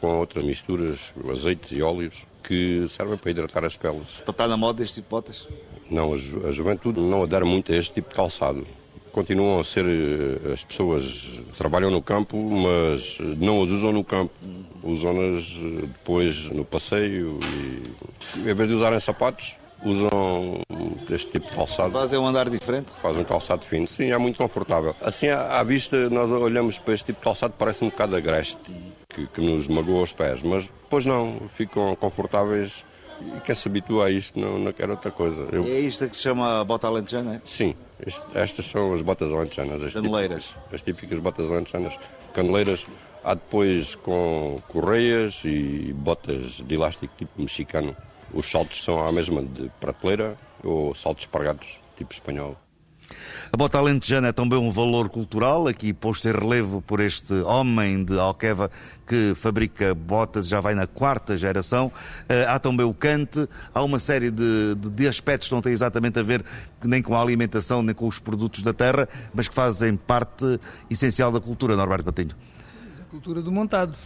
com 0.00 0.18
outras 0.18 0.42
misturas, 0.42 1.12
azeites 1.30 1.72
e 1.72 1.82
óleos, 1.82 2.26
que 2.42 2.86
servem 2.88 3.18
para 3.18 3.30
hidratar 3.30 3.64
as 3.64 3.76
peles. 3.76 4.22
Está 4.26 4.48
na 4.48 4.56
moda 4.56 4.82
este 4.82 4.96
tipo 4.96 5.08
de 5.08 5.10
botas? 5.10 5.48
Não, 5.90 6.14
a, 6.14 6.16
ju 6.16 6.46
a 6.46 6.52
juventude 6.52 6.98
não 6.98 7.22
adere 7.22 7.44
muito 7.44 7.70
a 7.70 7.76
este 7.76 7.94
tipo 7.94 8.08
de 8.08 8.14
calçado 8.14 8.66
continuam 9.10 9.60
a 9.60 9.64
ser 9.64 9.84
eh, 9.86 10.52
as 10.52 10.64
pessoas 10.64 11.28
trabalham 11.56 11.90
no 11.90 12.00
campo, 12.00 12.36
mas 12.38 13.18
não 13.38 13.62
as 13.62 13.68
usam 13.70 13.92
no 13.92 14.04
campo, 14.04 14.32
usam-nas 14.82 15.44
eh, 15.56 15.86
depois 15.86 16.48
no 16.50 16.64
passeio 16.64 17.38
e 18.36 18.48
em 18.48 18.54
vez 18.54 18.68
de 18.68 18.74
usarem 18.74 19.00
sapatos, 19.00 19.56
usam 19.84 20.60
este 21.08 21.32
tipo 21.32 21.48
de 21.48 21.56
calçado. 21.56 21.90
Fazem 21.92 22.18
um 22.18 22.26
andar 22.26 22.48
diferente? 22.48 22.92
Faz 23.02 23.16
um 23.16 23.24
calçado 23.24 23.64
fino, 23.64 23.86
sim, 23.86 24.10
é 24.10 24.18
muito 24.18 24.36
confortável. 24.36 24.94
Assim, 25.00 25.28
à 25.28 25.62
vista, 25.62 26.08
nós 26.10 26.30
olhamos 26.30 26.78
para 26.78 26.94
este 26.94 27.06
tipo 27.06 27.20
de 27.20 27.24
calçado, 27.24 27.54
parece 27.58 27.84
um 27.84 27.88
bocado 27.88 28.16
agreste, 28.16 28.60
que, 29.08 29.26
que 29.26 29.40
nos 29.40 29.66
magoa 29.66 30.02
os 30.02 30.12
pés, 30.12 30.42
mas 30.42 30.66
depois 30.66 31.04
não, 31.04 31.40
ficam 31.48 31.94
confortáveis 31.96 32.84
e 33.36 33.40
quem 33.40 33.54
se 33.54 33.68
habitua 33.68 34.06
a 34.06 34.10
isto 34.10 34.38
não, 34.38 34.58
não 34.58 34.72
quer 34.72 34.88
outra 34.88 35.10
coisa. 35.10 35.46
Eu... 35.52 35.64
É 35.64 35.80
isto 35.80 36.08
que 36.08 36.16
se 36.16 36.22
chama 36.22 36.64
bota 36.64 36.86
alentejana, 36.86 37.36
é? 37.36 37.40
Sim, 37.44 37.74
este, 38.04 38.22
estas 38.34 38.66
são 38.66 38.94
as 38.94 39.02
botas 39.02 39.32
alentejanas. 39.32 39.82
As 39.82 39.94
Caneleiras. 39.94 40.44
Típicas, 40.44 40.74
as 40.74 40.82
típicas 40.82 41.18
botas 41.18 41.50
alentejanas. 41.50 41.98
Caneleiras, 42.32 42.86
há 43.22 43.34
depois 43.34 43.94
com 43.96 44.62
correias 44.68 45.42
e 45.44 45.92
botas 45.94 46.62
de 46.64 46.74
elástico 46.74 47.12
tipo 47.16 47.32
mexicano. 47.36 47.94
Os 48.32 48.50
saltos 48.50 48.84
são 48.84 49.06
a 49.06 49.12
mesma 49.12 49.42
de 49.42 49.70
prateleira 49.80 50.38
ou 50.62 50.94
saltos 50.94 51.24
espargados 51.24 51.80
tipo 51.96 52.12
espanhol. 52.12 52.56
A 53.52 53.56
bota 53.56 53.78
alentejana 53.78 54.28
é 54.28 54.32
também 54.32 54.58
um 54.58 54.70
valor 54.70 55.08
cultural, 55.08 55.66
aqui 55.66 55.92
posto 55.92 56.28
em 56.28 56.32
relevo 56.32 56.80
por 56.80 57.00
este 57.00 57.34
homem 57.42 58.04
de 58.04 58.18
Alqueva 58.18 58.70
que 59.04 59.34
fabrica 59.34 59.92
botas, 59.94 60.46
já 60.46 60.60
vai 60.60 60.74
na 60.74 60.86
quarta 60.86 61.36
geração. 61.36 61.90
Eh, 62.28 62.46
há 62.46 62.58
também 62.60 62.86
o 62.86 62.94
cante, 62.94 63.48
há 63.74 63.82
uma 63.82 63.98
série 63.98 64.30
de, 64.30 64.76
de, 64.76 64.90
de 64.90 65.08
aspectos 65.08 65.48
que 65.48 65.54
não 65.54 65.60
têm 65.60 65.72
exatamente 65.72 66.20
a 66.20 66.22
ver 66.22 66.44
nem 66.84 67.02
com 67.02 67.14
a 67.14 67.20
alimentação, 67.20 67.82
nem 67.82 67.94
com 67.94 68.06
os 68.06 68.20
produtos 68.20 68.62
da 68.62 68.72
terra, 68.72 69.08
mas 69.34 69.48
que 69.48 69.54
fazem 69.54 69.96
parte 69.96 70.60
essencial 70.88 71.32
da 71.32 71.40
cultura, 71.40 71.74
Norberto 71.74 72.04
Patinho 72.04 72.36
cultura 73.10 73.42
do 73.42 73.50
montado. 73.50 73.98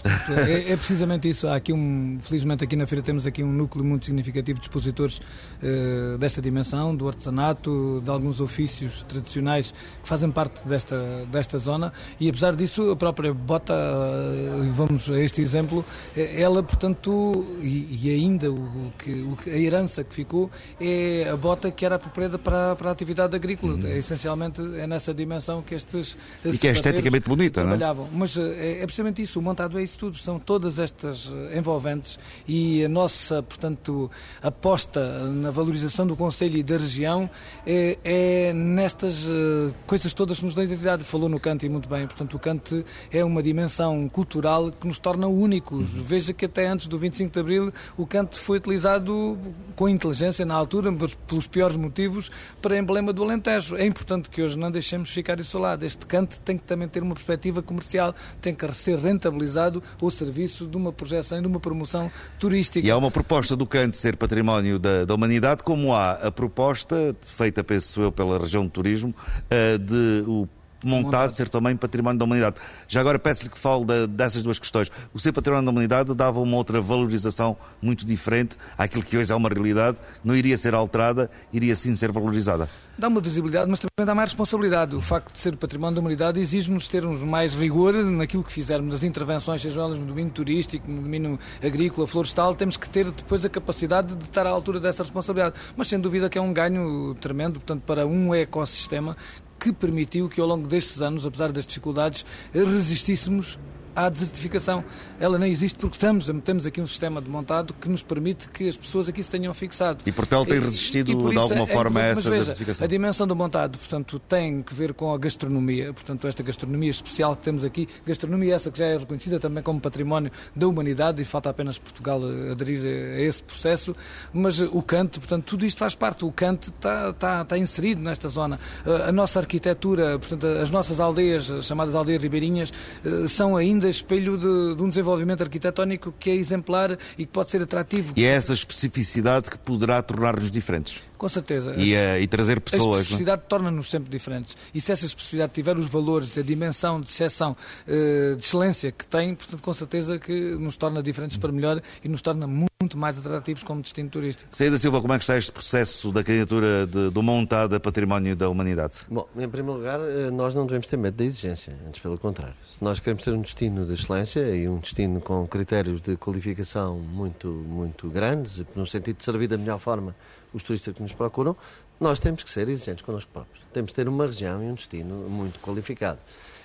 é, 0.49 0.73
é, 0.73 0.77
precisamente 0.77 1.29
isso. 1.29 1.47
Há 1.47 1.57
aqui 1.57 1.73
um, 1.73 2.19
felizmente 2.23 2.65
aqui 2.65 2.75
na 2.75 2.87
feira 2.87 3.05
temos 3.05 3.27
aqui 3.27 3.45
um 3.45 3.53
núcleo 3.53 3.85
muito 3.85 4.07
significativo 4.07 4.59
de 4.59 4.65
expositores 4.65 5.19
uh, 5.19 6.17
desta 6.19 6.41
dimensão, 6.41 6.97
do 6.97 7.07
artesanato, 7.07 8.01
de 8.03 8.11
alguns 8.11 8.41
ofícios 8.41 9.03
tradicionais 9.03 9.73
que 10.03 10.09
fazem 10.09 10.31
parte 10.31 10.67
desta, 10.67 10.97
desta 11.31 11.59
zona 11.59 11.93
e 12.19 12.29
apesar 12.29 12.57
disso 12.57 12.91
a 12.91 12.97
própria 12.97 13.33
bota, 13.35 13.75
uh, 13.75 14.73
vamos 14.73 15.11
a 15.11 15.21
este 15.21 15.43
exemplo, 15.43 15.85
eh, 16.17 16.41
ela 16.41 16.63
portanto, 16.63 17.47
e, 17.61 18.01
e 18.03 18.11
ainda 18.11 18.51
o, 18.51 18.93
que, 18.99 19.13
o, 19.13 19.37
a 19.47 19.59
herança 19.59 20.03
que 20.03 20.15
ficou 20.15 20.51
é 20.81 21.29
a 21.31 21.37
bota 21.37 21.71
que 21.71 21.85
era 21.85 21.97
apropriada 21.97 22.39
para, 22.39 22.75
para 22.75 22.89
a 22.89 22.93
atividade 22.93 23.37
agrícola. 23.37 23.75
Uhum. 23.75 23.87
É, 23.87 23.99
essencialmente 23.99 24.63
é 24.79 24.87
nessa 24.87 25.13
dimensão 25.13 25.61
que 25.61 25.75
estes 25.75 26.17
e 26.45 26.57
que 26.57 26.69
é 26.69 26.73
esteticamente 26.73 27.29
bonita, 27.29 27.63
não 27.63 27.75
é? 27.75 27.95
Mas 28.13 28.39
é, 28.39 28.83
é 28.83 28.87
precisamente 28.95 29.23
isso, 29.23 29.41
o 29.41 29.43
montado 29.43 29.77
é 29.77 29.83
isso 29.83 29.99
tudo, 29.99 30.17
são 30.19 30.39
todas 30.39 30.79
estas 30.79 31.29
eh, 31.51 31.59
envolventes 31.59 32.17
e 32.47 32.85
a 32.85 32.89
nossa, 32.89 33.43
portanto, 33.43 34.09
aposta 34.41 35.29
na 35.31 35.51
valorização 35.51 36.07
do 36.07 36.15
Conselho 36.15 36.57
e 36.57 36.63
da 36.63 36.77
região 36.77 37.29
é, 37.67 37.99
é 38.05 38.53
nestas 38.53 39.27
eh, 39.27 39.75
coisas 39.85 40.15
todas 40.15 40.39
que 40.39 40.45
nos 40.45 40.55
dão 40.55 40.63
identidade. 40.63 41.03
Falou 41.03 41.29
no 41.29 41.41
canto 41.41 41.67
e 41.67 41.69
muito 41.69 41.89
bem, 41.89 42.07
portanto, 42.07 42.35
o 42.35 42.39
canto 42.39 42.85
é 43.11 43.25
uma 43.25 43.43
dimensão 43.43 44.09
cultural 44.09 44.71
que 44.71 44.87
nos 44.87 45.01
torna 45.01 45.27
únicos. 45.27 45.93
Uhum. 45.93 46.03
Veja 46.05 46.33
que 46.33 46.45
até 46.45 46.69
antes 46.69 46.87
do 46.87 46.97
25 46.97 47.33
de 47.33 47.41
Abril 47.41 47.73
o 47.97 48.07
canto 48.07 48.39
foi 48.39 48.59
utilizado 48.59 49.37
com 49.75 49.89
inteligência 49.89 50.47
na 50.47 50.55
altura, 50.55 50.93
pelos 51.27 51.49
piores 51.49 51.77
motivos, 51.77 52.31
para 52.63 52.79
emblema 52.79 53.13
do 53.13 53.25
Alentejo. 53.25 53.75
É 53.75 53.85
importante 53.85 54.31
que 54.31 54.41
hoje 54.41 54.57
não 54.57 54.71
deixemos 54.71 55.11
ficar 55.11 55.41
isolado. 55.41 55.85
Este 55.85 56.07
canto 56.07 56.41
tem 56.43 56.57
que 56.57 56.63
também 56.63 56.87
ter 56.87 57.03
uma 57.03 57.15
perspectiva 57.15 57.61
comercial, 57.61 58.15
tem 58.41 58.55
que 58.55 58.65
ser 58.85 58.99
rentabilizado 58.99 59.83
o 60.01 60.11
serviço 60.11 60.67
de 60.67 60.77
uma 60.77 60.93
projeção 60.93 61.39
e 61.39 61.41
de 61.41 61.49
uma 61.49 61.59
promoção 61.59 62.11
turística. 62.39 62.87
E 62.87 62.91
há 62.91 62.97
uma 62.97 63.11
proposta 63.11 63.57
do 63.57 63.67
Cante 63.67 63.97
ser 63.97 64.17
património 64.17 64.79
da, 64.79 65.05
da 65.05 65.15
humanidade, 65.15 65.63
como 65.63 65.93
há 65.93 66.13
a 66.13 66.31
proposta, 66.31 67.17
feita, 67.21 67.65
penso 67.65 68.01
eu, 68.01 68.13
pela 68.13 68.39
região 68.39 68.65
de 68.65 68.71
turismo, 68.71 69.15
eh, 69.51 69.79
de 69.79 70.25
o 70.27 70.47
montado, 70.87 71.33
ser 71.33 71.49
também 71.49 71.77
património 71.77 72.19
da 72.19 72.25
humanidade. 72.25 72.57
Já 72.89 73.01
agora 73.01 73.19
peço-lhe 73.19 73.51
que 73.51 73.59
fale 73.59 73.85
de, 73.85 74.07
dessas 74.07 74.43
duas 74.43 74.59
questões. 74.59 74.91
O 75.13 75.21
ser 75.21 75.33
património 75.33 75.65
da 75.65 75.71
humanidade 75.71 76.15
dava 76.15 76.41
uma 76.41 76.57
outra 76.57 76.81
valorização 76.81 77.57
muito 77.81 78.05
diferente 78.05 78.57
àquilo 78.77 79.03
que 79.03 79.17
hoje 79.17 79.33
é 79.33 79.35
uma 79.35 79.49
realidade, 79.49 79.99
não 80.23 80.35
iria 80.35 80.57
ser 80.57 80.75
alterada, 80.75 81.31
iria 81.53 81.75
sim 81.75 81.95
ser 81.95 82.13
valorizada. 82.13 82.69
Dá 82.97 83.09
uma 83.09 83.21
visibilidade, 83.21 83.69
mas 83.69 83.81
também 83.81 84.07
dá 84.07 84.15
mais 84.15 84.31
responsabilidade. 84.31 84.95
O 84.95 85.01
facto 85.01 85.33
de 85.33 85.39
ser 85.39 85.57
património 85.57 85.97
da 85.97 86.01
humanidade 86.01 86.41
exige-nos 86.41 86.87
termos 86.87 87.23
mais 87.23 87.55
rigor 87.55 87.93
naquilo 87.93 88.45
que 88.45 88.53
fizermos, 88.53 88.93
nas 88.93 89.03
intervenções, 89.03 89.63
sejam 89.63 89.85
elas 89.85 89.99
no 89.99 90.07
domínio 90.07 90.33
turístico, 90.33 90.89
no 90.89 91.03
domínio 91.03 91.39
agrícola, 91.63 92.07
florestal, 92.07 92.55
temos 92.55 92.77
que 92.77 92.89
ter 92.89 93.11
depois 93.11 93.45
a 93.45 93.49
capacidade 93.49 94.15
de 94.15 94.25
estar 94.25 94.47
à 94.47 94.51
altura 94.51 94.79
dessa 94.79 95.03
responsabilidade. 95.03 95.57
Mas 95.77 95.89
sem 95.89 95.99
dúvida 95.99 96.29
que 96.29 96.39
é 96.39 96.41
um 96.41 96.53
ganho 96.53 97.15
tremendo, 97.21 97.55
portanto, 97.55 97.83
para 97.83 98.07
um 98.07 98.33
ecossistema 98.33 99.17
que 99.65 99.73
permitiu 99.73 100.29
que 100.29 100.43
ao 100.43 100.47
longo 100.47 100.69
destes 100.69 101.01
anos, 101.01 101.25
apesar 101.25 101.51
das 101.51 101.67
dificuldades, 101.67 102.27
resistíssemos 102.53 103.59
à 103.95 104.09
desertificação. 104.09 104.85
Ela 105.19 105.39
nem 105.39 105.51
existe 105.51 105.79
porque 105.79 105.97
estamos, 105.97 106.31
temos 106.45 106.67
aqui 106.67 106.81
um 106.81 106.87
sistema 106.87 107.21
de 107.21 107.29
montado 107.29 107.75
que 107.75 107.89
nos 107.89 108.03
permite 108.03 108.51
que 108.51 108.69
as 108.69 108.77
pessoas 108.77 109.09
aqui 109.09 109.23
se 109.23 109.31
tenham 109.31 109.53
fixado. 109.55 110.03
E 110.07 110.13
Portugal 110.13 110.45
tem 110.45 110.61
resistido 110.61 111.11
e, 111.11 111.15
e 111.15 111.31
de 111.31 111.39
alguma 111.39 111.63
é, 111.63 111.67
forma 111.67 112.01
é, 112.01 112.05
a 112.05 112.07
essa 112.09 112.23
veja, 112.23 112.41
desertificação. 112.41 112.85
A 112.85 112.89
dimensão 112.89 113.27
do 113.27 113.37
montado, 113.37 113.79
portanto, 113.79 114.19
tem 114.19 114.63
que 114.63 114.75
ver 114.75 114.95
com 114.95 115.13
a 115.13 115.19
gastronomia, 115.19 115.93
portanto, 115.93 116.27
esta 116.27 116.43
gastronomia 116.43 116.91
especial 116.91 117.37
que 117.37 117.43
temos 117.43 117.65
aqui, 117.65 117.89
gastronomia 118.07 118.55
essa 118.55 118.71
que 118.71 118.79
já 118.79 118.87
é 118.87 118.97
reconhecida 118.97 119.39
também 119.39 119.63
como 119.63 119.81
património 119.81 120.31
da 120.55 120.67
humanidade 120.67 121.23
e 121.23 121.25
falta 121.25 121.51
apenas 121.51 121.79
Portugal 121.79 122.21
aderir 122.51 122.81
a 122.85 123.21
esse 123.21 123.43
processo, 123.43 123.95
mas 124.33 124.61
o 124.61 124.83
Cante, 124.83 125.19
portanto, 125.19 125.45
tudo 125.45 125.65
isto 125.65 125.79
faz 125.79 125.95
parte. 125.95 126.25
O 126.25 126.33
Cante 126.33 126.71
está, 126.71 127.11
está, 127.11 127.43
está 127.43 127.59
inserido 127.59 128.01
nesta 128.01 128.29
zona. 128.29 128.59
A 129.07 129.13
nossa 129.13 129.39
arquitetura, 129.39 130.19
portanto, 130.19 130.47
as 130.47 130.71
nossas 130.71 131.01
aldeias, 131.01 131.51
chamadas 131.63 131.95
aldeias 131.95 132.23
ribeirinhas, 132.23 132.73
eh, 133.05 133.29
são 133.29 133.57
ainda 133.57 133.84
ainda 133.85 133.89
espelho 133.89 134.39
de, 134.39 134.77
de, 134.77 134.83
um 134.83 134.89
desenvolvimento 134.89 135.43
arquitetónico 135.43 136.13
que 136.19 136.31
é 136.31 136.35
exemplar 136.35 136.99
e 137.19 137.27
que 137.27 137.33
pode 137.33 137.51
ser 137.51 137.63
atrativo. 137.63 138.15
E 138.17 138.25
é 138.25 138.29
essa 138.29 138.53
especificidade 138.53 139.51
que 139.51 139.59
poderá 139.59 140.01
tornar-nos 140.03 140.51
diferentes. 140.51 141.03
Com 141.17 141.29
certeza. 141.29 141.75
E, 141.77 141.97
a, 141.97 142.19
e 142.19 142.27
trazer 142.27 142.61
pessoas. 142.61 142.83
A 142.83 142.99
é? 142.99 143.03
especificidade 143.03 143.43
torna-nos 143.49 143.89
sempre 143.89 144.11
diferentes. 144.11 144.57
E 144.75 144.81
se 144.81 144.93
essa 144.93 145.07
especificidade 145.07 145.53
tiver 145.53 145.79
os 145.79 145.87
valores, 145.87 146.37
a 146.37 146.43
dimensão 146.43 147.01
de 147.01 147.09
exceção, 147.09 147.57
eh, 147.87 148.35
de 148.37 148.45
excelência 148.45 148.91
que 148.91 149.07
tem, 149.07 149.35
portanto, 149.35 149.63
com 149.63 149.73
certeza 149.73 150.19
que 150.19 150.33
nos 150.57 150.77
torna 150.77 151.03
diferentes 151.03 151.37
para 151.37 151.53
melhor 151.53 151.81
e 152.03 152.09
nos 152.09 152.23
torna 152.23 152.47
muito 152.47 152.97
mais 152.97 153.17
atrativos 153.17 153.63
como 153.63 153.81
destino 153.81 154.11
turístico. 154.11 154.49
Saída 154.51 154.77
Silva, 154.77 155.01
como 155.01 155.13
é 155.13 155.19
que 155.19 155.25
está 155.25 155.37
este 155.37 155.53
processo 155.53 156.13
da 156.13 156.23
candidatura 156.23 156.87
de, 156.87 157.11
do 157.11 157.23
montado 157.23 157.75
a 157.75 157.81
património 157.81 158.37
da 158.37 158.49
humanidade? 158.49 159.01
Bom, 159.09 159.27
em 159.37 159.49
primeiro 159.49 159.79
lugar, 159.79 160.01
eh, 160.01 160.31
nós 160.31 160.55
não 160.55 160.67
devemos 160.67 160.87
ter 160.87 160.97
medo 160.97 161.17
da 161.17 161.25
exigência, 161.25 161.77
antes 161.87 162.01
pelo 162.01 162.19
contrário. 162.19 162.55
Se 162.69 162.83
nós 162.83 163.01
queremos 163.01 163.23
ter 163.25 163.33
um 163.33 163.41
destino 163.41 163.87
de 163.87 163.95
excelência 163.95 164.41
e 164.55 164.69
um 164.69 164.79
destino 164.79 165.21
com 165.21 165.47
critérios 165.47 166.01
de 166.01 166.17
qualificação 166.17 166.99
muito, 166.99 167.49
muito 167.49 168.09
grandes, 168.09 168.63
no 168.75 168.87
sentido 168.87 169.17
de 169.17 169.25
servir 169.25 169.49
da 169.49 169.57
melhor 169.57 169.79
forma 169.79 170.15
os 170.55 170.63
turistas 170.63 170.95
que 170.95 171.03
nos 171.03 171.13
procuram, 171.13 171.57
nós 172.01 172.21
temos 172.21 172.43
que 172.43 172.51
ser 172.51 172.69
exigentes 172.69 173.05
connosco 173.05 173.31
próprios. 173.33 173.65
Temos 173.73 173.91
que 173.91 173.97
ter 173.97 174.09
uma 174.09 174.27
região 174.27 174.63
e 174.63 174.67
um 174.67 174.75
destino 174.75 175.15
muito 175.29 175.59
qualificado. 175.61 176.19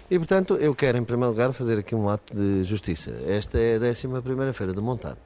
E, 0.09 0.17
portanto, 0.17 0.55
eu 0.55 0.73
quero, 0.73 0.97
em 0.97 1.03
primeiro 1.03 1.31
lugar, 1.31 1.51
fazer 1.53 1.77
aqui 1.79 1.93
um 1.93 2.09
ato 2.09 2.33
de 2.33 2.63
justiça. 2.63 3.11
Esta 3.27 3.59
é 3.59 3.75
a 3.75 3.79
11 3.79 4.53
Feira 4.53 4.73
do 4.73 4.81
Montado. 4.81 5.17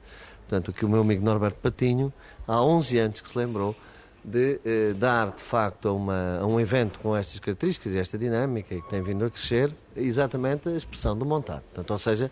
Portanto, 0.48 0.72
que 0.72 0.84
o 0.84 0.88
meu 0.88 1.00
amigo 1.00 1.24
Norberto 1.24 1.58
Patinho, 1.60 2.12
há 2.46 2.62
11 2.62 2.98
anos 2.98 3.20
que 3.20 3.28
se 3.28 3.38
lembrou 3.38 3.74
de 4.22 4.60
eh, 4.64 4.94
dar, 4.94 5.32
de 5.32 5.42
facto, 5.42 5.88
a, 5.88 5.92
uma, 5.92 6.38
a, 6.40 6.46
um 6.46 6.58
evento 6.58 6.98
com 6.98 7.14
estas 7.14 7.38
características 7.38 7.92
e 7.92 7.98
esta 7.98 8.18
dinâmica, 8.18 8.74
que 8.74 8.88
tem 8.88 9.02
vindo 9.02 9.24
a 9.24 9.30
crescer, 9.30 9.72
exatamente 9.94 10.68
a 10.68 10.72
expressão 10.72 11.16
do 11.16 11.26
montado. 11.26 11.62
Portanto, 11.62 11.90
ou 11.90 11.98
seja, 11.98 12.30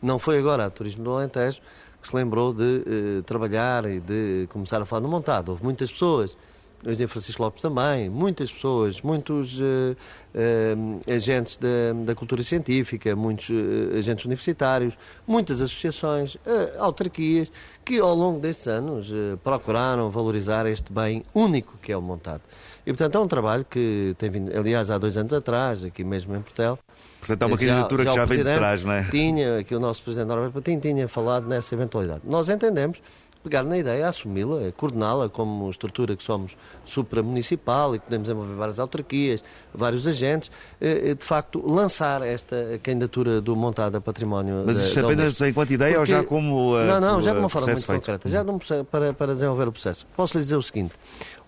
não 0.00 0.18
foi 0.18 0.38
agora 0.38 0.64
a 0.64 0.70
Turismo 0.70 1.04
do 1.04 1.10
Alentejo 1.10 1.60
que 2.04 2.08
se 2.08 2.14
lembrou 2.14 2.52
de 2.52 2.82
eh, 2.86 3.22
trabalhar 3.24 3.86
e 3.86 3.98
de 3.98 4.46
começar 4.50 4.82
a 4.82 4.84
falar 4.84 5.00
no 5.00 5.08
montado. 5.08 5.48
Houve 5.48 5.64
muitas 5.64 5.90
pessoas 5.90 6.36
o 6.84 6.90
engenheiro 6.90 7.08
Francisco 7.08 7.42
Lopes 7.42 7.62
também, 7.62 8.10
muitas 8.10 8.52
pessoas, 8.52 9.00
muitos 9.00 9.58
uh, 9.58 9.64
uh, 10.34 11.10
agentes 11.10 11.56
da, 11.56 11.68
da, 12.04 12.14
cultura 12.14 12.42
científica, 12.42 13.16
muitos 13.16 13.48
uh, 13.48 13.98
agentes 13.98 14.26
universitários, 14.26 14.98
muitas 15.26 15.62
associações, 15.62 16.36
autarquias, 16.78 17.50
que 17.82 17.98
ao 17.98 18.14
longo 18.14 18.38
destes 18.38 18.68
anos 18.68 19.10
procuraram 19.42 20.10
valorizar 20.10 20.66
este 20.66 20.92
bem 20.92 21.22
único 21.34 21.78
que 21.78 21.90
é 21.90 21.96
o 21.96 22.02
montado. 22.02 22.42
E, 22.86 22.92
portanto, 22.92 23.16
é 23.16 23.20
um 23.20 23.28
trabalho 23.28 23.64
que 23.64 24.14
tem 24.18 24.28
vindo, 24.28 24.54
aliás, 24.54 24.90
há 24.90 24.98
dois 24.98 25.16
anos 25.16 25.32
atrás, 25.32 25.82
aqui 25.82 26.04
mesmo 26.04 26.36
em 26.36 26.42
Portel. 26.42 26.78
Portanto, 27.26 27.42
é 27.42 27.46
uma 27.46 27.56
candidatura 27.56 28.04
já, 28.04 28.10
que 28.10 28.16
já 28.16 28.24
vem 28.26 28.38
de 28.38 28.44
trás, 28.44 28.84
não 28.84 28.92
é? 28.92 29.04
Tinha, 29.04 29.64
que 29.64 29.74
o 29.74 29.80
nosso 29.80 30.02
Presidente 30.02 30.28
Norberto 30.28 30.52
Patinho 30.52 30.80
tinha 30.80 31.08
falado 31.08 31.46
nessa 31.48 31.74
eventualidade. 31.74 32.20
Nós 32.24 32.48
entendemos 32.48 33.00
pegar 33.44 33.62
na 33.62 33.76
ideia, 33.76 34.08
assumi-la, 34.08 34.72
coordená-la 34.72 35.28
como 35.28 35.68
estrutura 35.68 36.16
que 36.16 36.22
somos 36.24 36.56
supramunicipal 36.84 37.94
e 37.94 37.98
podemos 37.98 38.28
envolver 38.28 38.54
várias 38.54 38.78
autarquias, 38.78 39.44
vários 39.72 40.06
agentes, 40.06 40.50
eh, 40.80 41.10
eh, 41.10 41.14
de 41.14 41.22
facto 41.22 41.62
lançar 41.70 42.22
esta 42.22 42.80
candidatura 42.82 43.42
do 43.42 43.54
montado 43.54 43.96
a 43.96 44.00
património. 44.00 44.64
Mas 44.64 44.80
isto 44.80 44.98
apenas 45.00 45.38
enquanto 45.42 45.72
ideia 45.72 45.98
Porque... 45.98 46.14
ou 46.14 46.20
já 46.20 46.26
como. 46.26 46.78
Não, 46.78 47.00
não, 47.00 47.22
já 47.22 47.34
de 47.34 47.38
uma 47.38 47.50
forma 47.50 47.66
muito 47.66 47.84
feito. 47.84 48.00
concreta, 48.00 48.28
já 48.30 48.42
para, 48.90 49.12
para 49.12 49.34
desenvolver 49.34 49.68
o 49.68 49.72
processo. 49.72 50.06
Posso 50.16 50.38
lhe 50.38 50.42
dizer 50.42 50.56
o 50.56 50.62
seguinte: 50.62 50.94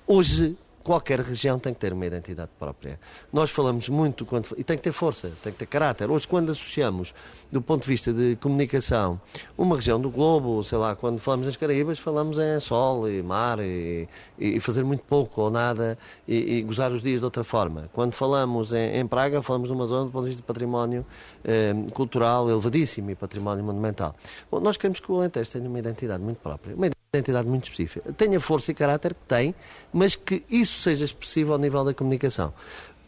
hoje 0.07 0.55
qualquer 0.87 1.19
região 1.19 1.59
tem 1.59 1.75
que 1.75 1.81
ter 1.81 1.93
uma 1.93 2.07
identidade 2.07 2.53
própria. 2.61 3.01
Nós 3.33 3.51
falamos 3.51 3.89
muito 3.89 4.25
quando, 4.25 4.55
e 4.57 4.63
tem 4.63 4.77
que 4.77 4.85
ter 4.85 4.93
força, 4.93 5.33
tem 5.43 5.53
que 5.53 5.59
ter 5.59 5.67
caráter. 5.67 6.09
Hoje, 6.09 6.29
quando 6.29 6.53
associamos, 6.53 7.13
do 7.51 7.61
ponto 7.61 7.83
de 7.83 7.89
vista 7.89 8.13
de 8.13 8.37
comunicação, 8.37 9.21
uma 9.59 9.75
região 9.75 10.01
do 10.01 10.09
globo, 10.09 10.63
sei 10.63 10.79
lá, 10.79 10.95
quando 10.95 11.19
falamos 11.19 11.47
nas 11.47 11.57
Caraíbas, 11.57 11.99
falamos 11.99 12.39
em 12.39 12.61
sol 12.61 13.11
e 13.11 13.21
mar 13.21 13.59
e, 13.59 14.09
e 14.39 14.61
fazer 14.61 14.85
muito 14.85 15.03
pouco 15.03 15.41
ou 15.41 15.51
nada 15.51 15.99
e, 16.29 16.59
e, 16.59 16.63
gozar 16.63 16.93
os 16.93 17.03
dias 17.03 17.19
de 17.19 17.25
outra 17.25 17.43
forma. 17.43 17.91
Quando 17.93 18.13
falamos 18.13 18.73
em, 18.73 19.01
em 19.01 19.07
Praga, 19.09 19.43
falamos 19.43 19.69
numa 19.69 19.87
zona 19.87 20.05
do 20.05 20.13
ponto 20.13 20.23
de 20.23 20.29
vista 20.29 20.43
de 20.43 20.47
património 20.47 21.05
eh, 21.43 21.75
cultural 21.95 22.49
elevadíssimo 22.49 23.11
e 23.11 23.17
património 23.17 23.65
monumental. 23.65 24.15
Bom, 24.49 24.61
nós 24.61 24.77
queremos 24.77 25.01
que 25.01 25.11
o 25.11 25.17
Alentejo 25.17 25.51
tenha 25.51 25.69
uma 25.69 25.81
identidade 25.81 26.23
muito 26.23 26.39
própria. 26.39 26.77
Uma 26.77 26.96
identidade 27.17 27.49
muito 27.49 27.65
específica. 27.65 28.13
Tenha 28.13 28.41
força 28.41 28.71
e 28.71 28.75
caráter 28.75 29.15
que 29.15 29.21
tem, 29.27 29.55
mas 29.93 30.15
que 30.15 30.45
isso 30.49 30.81
seja 30.81 31.05
expressivo 31.05 31.53
ao 31.53 31.59
nível 31.59 31.85
da 31.85 31.95
comunicação. 31.95 32.53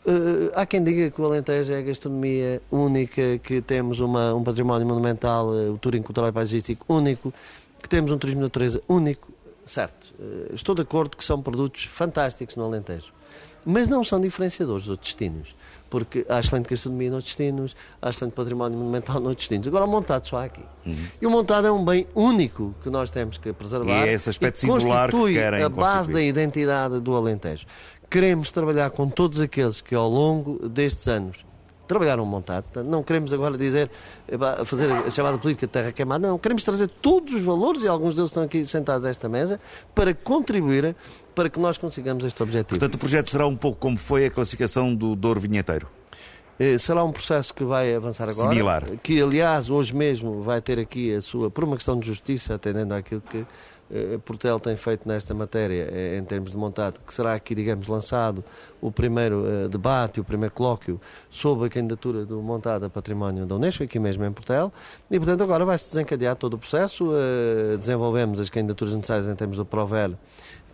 Uh, 0.07 0.51
há 0.55 0.65
quem 0.65 0.83
diga 0.83 1.11
que 1.11 1.21
o 1.21 1.25
Alentejo 1.25 1.73
é 1.73 1.79
a 1.79 1.83
gastronomia 1.83 2.63
única, 2.71 3.39
que 3.39 3.61
temos 3.61 4.01
uma, 4.01 4.33
um 4.35 4.43
património 4.43 4.87
monumental, 4.87 5.49
uh, 5.49 5.73
o 5.73 5.79
turismo 5.79 6.07
cultural 6.07 6.31
e 6.31 6.33
paisagístico 6.33 6.87
único, 6.89 7.33
que 7.83 7.89
temos 7.89 8.11
um 8.11 8.17
turismo 8.17 8.41
de 8.41 8.47
natureza 8.47 8.81
único. 8.89 9.31
Certo, 9.67 10.15
uh, 10.19 10.55
estou 10.55 10.75
de 10.75 10.83
acordo 10.83 11.17
que 11.17 11.25
são 11.25 11.43
produtos 11.43 11.85
fantásticos 11.85 12.57
no 12.57 12.65
Alentejo, 12.65 13.13
mas 13.67 13.87
não 13.87 14.03
são 14.03 14.19
diferenciadores 14.19 14.87
dos 14.87 14.97
destinos 14.97 15.55
porque 15.91 16.25
há 16.29 16.41
excelente 16.41 16.69
gastronomia 16.69 17.11
noutros 17.11 17.35
destinos, 17.35 17.77
há 18.01 18.11
excelente 18.11 18.35
património 18.35 18.79
monumental 18.79 19.21
noutros 19.21 19.49
destinos. 19.49 19.67
Agora, 19.67 19.85
o 19.85 19.89
montado 19.89 20.27
só 20.27 20.39
há 20.39 20.45
aqui. 20.45 20.65
Uhum. 20.87 21.07
E 21.21 21.27
o 21.27 21.31
montado 21.31 21.67
é 21.67 21.73
um 21.73 21.85
bem 21.85 22.07
único 22.15 22.75
que 22.83 22.91
nós 22.91 23.11
temos 23.11 23.39
que 23.39 23.53
preservar. 23.53 24.07
E 24.07 24.09
é 24.09 24.13
esse 24.13 24.31
aspecto 24.31 24.61
singular 24.61 25.11
que 25.11 25.33
querem 25.33 25.63
a 25.63 25.69
base 25.69 26.13
da 26.13 26.23
identidade 26.23 27.01
do 27.01 27.15
Alentejo. 27.15 27.67
Queremos 28.11 28.51
trabalhar 28.51 28.91
com 28.91 29.09
todos 29.09 29.39
aqueles 29.41 29.81
que 29.81 29.95
ao 29.95 30.09
longo 30.09 30.69
destes 30.69 31.09
anos 31.09 31.48
trabalharam 31.89 32.25
montado. 32.25 32.85
Não 32.85 33.03
queremos 33.03 33.33
agora 33.33 33.59
dizer, 33.59 33.91
fazer 34.65 34.93
a 34.93 35.11
chamada 35.11 35.39
política 35.39 35.67
de 35.67 35.73
terra 35.73 35.91
queimada, 35.91 36.29
não. 36.29 36.39
Queremos 36.39 36.63
trazer 36.63 36.87
todos 36.87 37.35
os 37.35 37.43
valores, 37.43 37.83
e 37.83 37.89
alguns 37.89 38.15
deles 38.15 38.31
estão 38.31 38.45
aqui 38.45 38.65
sentados 38.65 39.05
a 39.05 39.11
esta 39.11 39.29
mesa, 39.29 39.59
para 39.95 40.15
contribuir 40.15 40.95
para 41.35 41.49
que 41.49 41.59
nós 41.59 41.79
consigamos 41.79 42.25
este 42.25 42.43
objetivo. 42.43 42.79
Portanto, 42.79 42.95
o 42.97 42.99
projeto 42.99 43.31
será 43.31 43.47
um 43.47 43.57
pouco 43.57 43.79
como 43.79 43.97
foi 43.97 44.27
a 44.27 44.31
classificação 44.31 44.95
do 44.95 45.17
Douro 45.17 45.41
Vinheteiro? 45.41 45.89
Eh, 46.59 46.77
será 46.77 47.05
um 47.05 47.13
processo 47.13 47.55
que 47.55 47.63
vai 47.63 47.95
avançar 47.95 48.29
agora. 48.29 48.49
Similar. 48.49 48.85
Que, 49.03 49.23
aliás, 49.23 49.71
hoje 49.71 49.95
mesmo 49.95 50.43
vai 50.43 50.61
ter 50.61 50.79
aqui 50.79 51.15
a 51.15 51.21
sua, 51.21 51.51
por 51.51 51.63
uma 51.63 51.77
questão 51.77 51.99
de 51.99 52.07
justiça, 52.07 52.55
atendendo 52.55 52.95
àquilo 52.95 53.21
que 53.21 53.47
Portel 54.25 54.61
tem 54.61 54.77
feito 54.77 55.09
nesta 55.09 55.33
matéria, 55.35 55.89
eh, 55.91 56.19
em 56.19 56.25
termos 56.25 56.51
de 56.51 56.57
montado, 56.57 57.01
que 57.07 57.13
será 57.13 57.35
aqui, 57.35 57.55
digamos, 57.55 57.87
lançado 57.87 58.45
o 58.81 58.93
primeiro 58.93 59.69
debate, 59.69 60.21
o 60.21 60.25
primeiro 60.25 60.55
colóquio 60.55 61.01
sobre 61.31 61.67
a 61.67 61.71
candidatura 61.71 62.25
do 62.25 62.41
montado 62.43 62.85
a 62.85 62.91
património 62.91 63.47
da 63.47 63.55
Unesco, 63.55 63.83
aqui 63.83 63.99
mesmo 63.99 64.25
em 64.25 64.33
Portel, 64.33 64.73
e, 65.11 65.19
portanto, 65.19 65.43
agora 65.43 65.65
vai-se 65.65 65.91
desencadear 65.91 66.37
todo 66.37 66.55
o 66.55 66.59
processo, 66.59 67.11
desenvolvemos 67.79 68.39
as 68.39 68.49
candidaturas 68.49 68.95
necessárias 68.95 69.27
em 69.27 69.35
termos 69.35 69.57
do 69.57 69.65
PROVER 69.65 70.17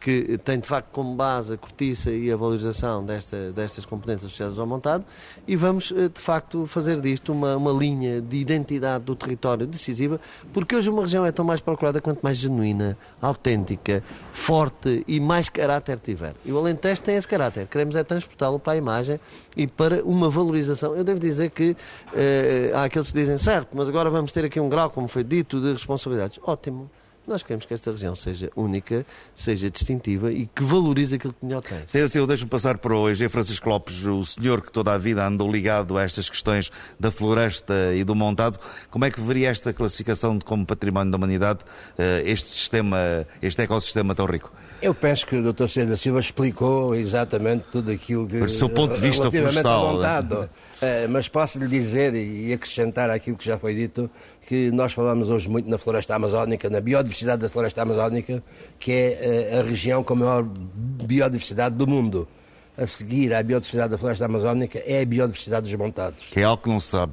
que 0.05 0.37
tem 0.45 0.59
de 0.61 0.69
facto 0.69 0.89
como 0.93 1.15
base 1.15 1.55
a 1.55 1.57
cortiça 1.57 2.11
e 2.11 2.31
a 2.31 2.37
valorização 2.37 3.03
desta, 3.03 3.51
destas 3.53 3.87
componentes 3.87 4.27
associadas 4.27 4.59
ao 4.59 4.67
montado 4.67 5.03
e 5.49 5.57
vamos 5.57 5.95
eh, 5.97 6.09
de 6.09 6.21
facto 6.21 6.67
fazer 6.67 7.01
disto 7.01 7.33
uma, 7.33 7.57
uma 7.57 7.73
linha 7.73 8.21
de 8.21 8.37
identidade 8.37 9.03
do 9.03 9.17
território 9.17 9.67
decisiva, 9.67 10.21
porque 10.53 10.77
hoje 10.77 10.91
uma 10.91 11.01
região 11.01 11.25
é 11.25 11.33
tão 11.33 11.43
mais 11.43 11.63
procurada 11.63 12.03
quanto 12.03 12.21
mais 12.21 12.37
genuína, 12.37 12.99
autêntica, 13.19 14.05
forte 14.31 15.03
e 15.09 15.19
mais 15.19 15.49
caráter 15.49 15.99
tiver. 15.99 16.35
E 16.45 16.53
o 16.53 16.59
Alentejo 16.59 17.01
tem 17.01 17.17
esse 17.17 17.27
caráter, 17.27 17.67
queremos 17.67 17.97
é 17.97 18.05
transportá-lo 18.05 18.59
para 18.59 18.75
a 18.75 18.77
imagem 18.77 19.19
e 19.57 19.67
para 19.67 20.05
uma 20.05 20.29
valorização. 20.29 20.95
Eu 20.95 21.03
devo 21.03 21.19
dizer 21.19 21.49
que 21.49 21.75
eh, 22.13 22.73
há 22.75 22.85
aqueles 22.85 23.11
que 23.11 23.19
dizem, 23.19 23.39
certo, 23.39 23.71
mas 23.73 23.89
agora 23.89 24.11
vamos 24.11 24.33
ter 24.33 24.45
aqui 24.45 24.61
um 24.61 24.69
grau, 24.69 24.91
como 24.91 25.09
foi 25.09 25.25
dito, 25.25 25.63
de 25.63 25.73
responsabilidades. 25.73 26.39
Ótimo. 26.43 26.91
Nós 27.27 27.43
queremos 27.43 27.65
que 27.65 27.73
esta 27.73 27.91
região 27.91 28.15
seja 28.15 28.51
única, 28.55 29.07
seja 29.35 29.71
distintiva 29.71 30.31
e 30.31 30.47
que 30.47 30.63
valorize 30.63 31.15
aquilo 31.15 31.33
que 31.33 31.45
melhor 31.45 31.63
tem. 31.63 31.79
Sim, 31.87 32.01
assim, 32.01 32.27
deixo-me 32.27 32.51
passar 32.51 32.77
para 32.77 32.95
o 32.95 33.09
EG 33.09 33.29
Francisco 33.31 33.69
Lopes, 33.69 34.05
o 34.05 34.25
senhor 34.25 34.61
que 34.61 34.71
toda 34.71 34.93
a 34.93 34.99
vida 34.99 35.27
andou 35.27 35.51
ligado 35.51 35.97
a 35.97 36.03
estas 36.03 36.29
questões 36.29 36.71
da 37.01 37.11
floresta 37.11 37.75
e 37.95 38.05
do 38.05 38.15
montado. 38.15 38.59
Como 38.91 39.07
é 39.07 39.11
que 39.11 39.21
veria 39.21 39.49
esta 39.49 39.73
classificação 39.73 40.37
de 40.37 40.45
como 40.45 40.67
património 40.67 41.11
da 41.11 41.17
humanidade, 41.17 41.61
eh, 41.97 42.23
este 42.27 42.51
sistema, 42.51 43.27
este 43.41 43.63
ecossistema 43.63 44.15
tão 44.15 44.27
rico? 44.27 44.53
Eu 44.83 44.93
penso 44.93 45.27
que 45.27 45.35
o 45.35 45.53
Dr. 45.53 45.87
Da 45.87 45.97
Silva 45.97 46.21
explicou 46.21 46.95
exatamente 46.95 47.65
tudo 47.73 47.91
aquilo 47.91 48.27
que. 48.27 48.39
Do 48.41 48.49
seu 48.51 48.69
ponto 48.69 48.95
de 48.95 49.01
vista 49.01 49.31
florestal. 49.31 49.95
Montado. 49.95 50.51
Eh, 50.83 51.07
mas 51.09 51.29
posso 51.29 51.59
lhe 51.59 51.67
dizer 51.67 52.15
e 52.15 52.53
acrescentar 52.53 53.09
aquilo 53.09 53.37
que 53.37 53.45
já 53.47 53.59
foi 53.59 53.75
dito 53.75 54.11
que 54.47 54.71
nós 54.71 54.93
falamos 54.93 55.29
hoje 55.29 55.49
muito 55.49 55.69
na 55.69 55.79
floresta 55.79 56.15
amazónica, 56.15 56.69
na 56.69 56.81
biodiversidade 56.81 57.43
da 57.43 57.49
floresta 57.49 57.83
amazónica, 57.83 58.43
que 58.79 58.93
é 58.93 59.51
eh, 59.53 59.61
a 59.61 59.63
região 59.63 60.05
com 60.05 60.15
a 60.15 60.17
maior 60.17 60.45
biodiversidade 60.45 61.75
do 61.75 61.87
mundo. 61.87 62.29
A 62.77 62.89
seguir 62.89 63.33
à 63.33 63.41
biodiversidade 63.41 63.91
da 63.91 63.99
floresta 63.99 64.25
amazónica 64.25 64.83
é 64.85 65.01
a 65.01 65.05
biodiversidade 65.05 65.63
dos 65.63 65.75
montados. 65.77 66.25
Que 66.29 66.41
é 66.41 66.43
algo 66.43 66.61
que 66.61 66.69
não 66.69 66.81
sabe. 66.81 67.13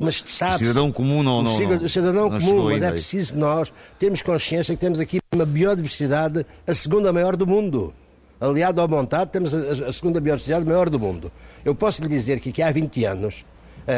mas 0.00 0.22
sabe 0.26 0.54
o 0.54 0.58
cidadão 0.58 0.92
comum 0.92 1.24
não, 1.24 1.42
não, 1.42 1.50
o 1.50 1.88
cidadão 1.88 2.30
não 2.30 2.40
comum, 2.40 2.64
mas 2.66 2.82
é 2.82 2.92
preciso 2.92 3.36
nós 3.36 3.72
termos 3.98 4.22
consciência 4.22 4.76
que 4.76 4.80
temos 4.80 5.00
aqui 5.00 5.18
uma 5.34 5.44
biodiversidade 5.44 6.46
a 6.64 6.74
segunda 6.74 7.12
maior 7.12 7.34
do 7.34 7.46
mundo. 7.46 7.92
Aliado 8.40 8.80
ao 8.80 8.86
montado, 8.86 9.28
temos 9.28 9.52
a, 9.52 9.88
a 9.88 9.92
segunda 9.92 10.20
biodiversidade 10.20 10.64
maior 10.64 10.88
do 10.88 11.00
mundo. 11.00 11.32
Eu 11.64 11.74
posso 11.74 12.00
lhe 12.02 12.08
dizer 12.08 12.38
que 12.38 12.50
aqui 12.50 12.62
há 12.62 12.70
20 12.70 13.04
anos 13.06 13.44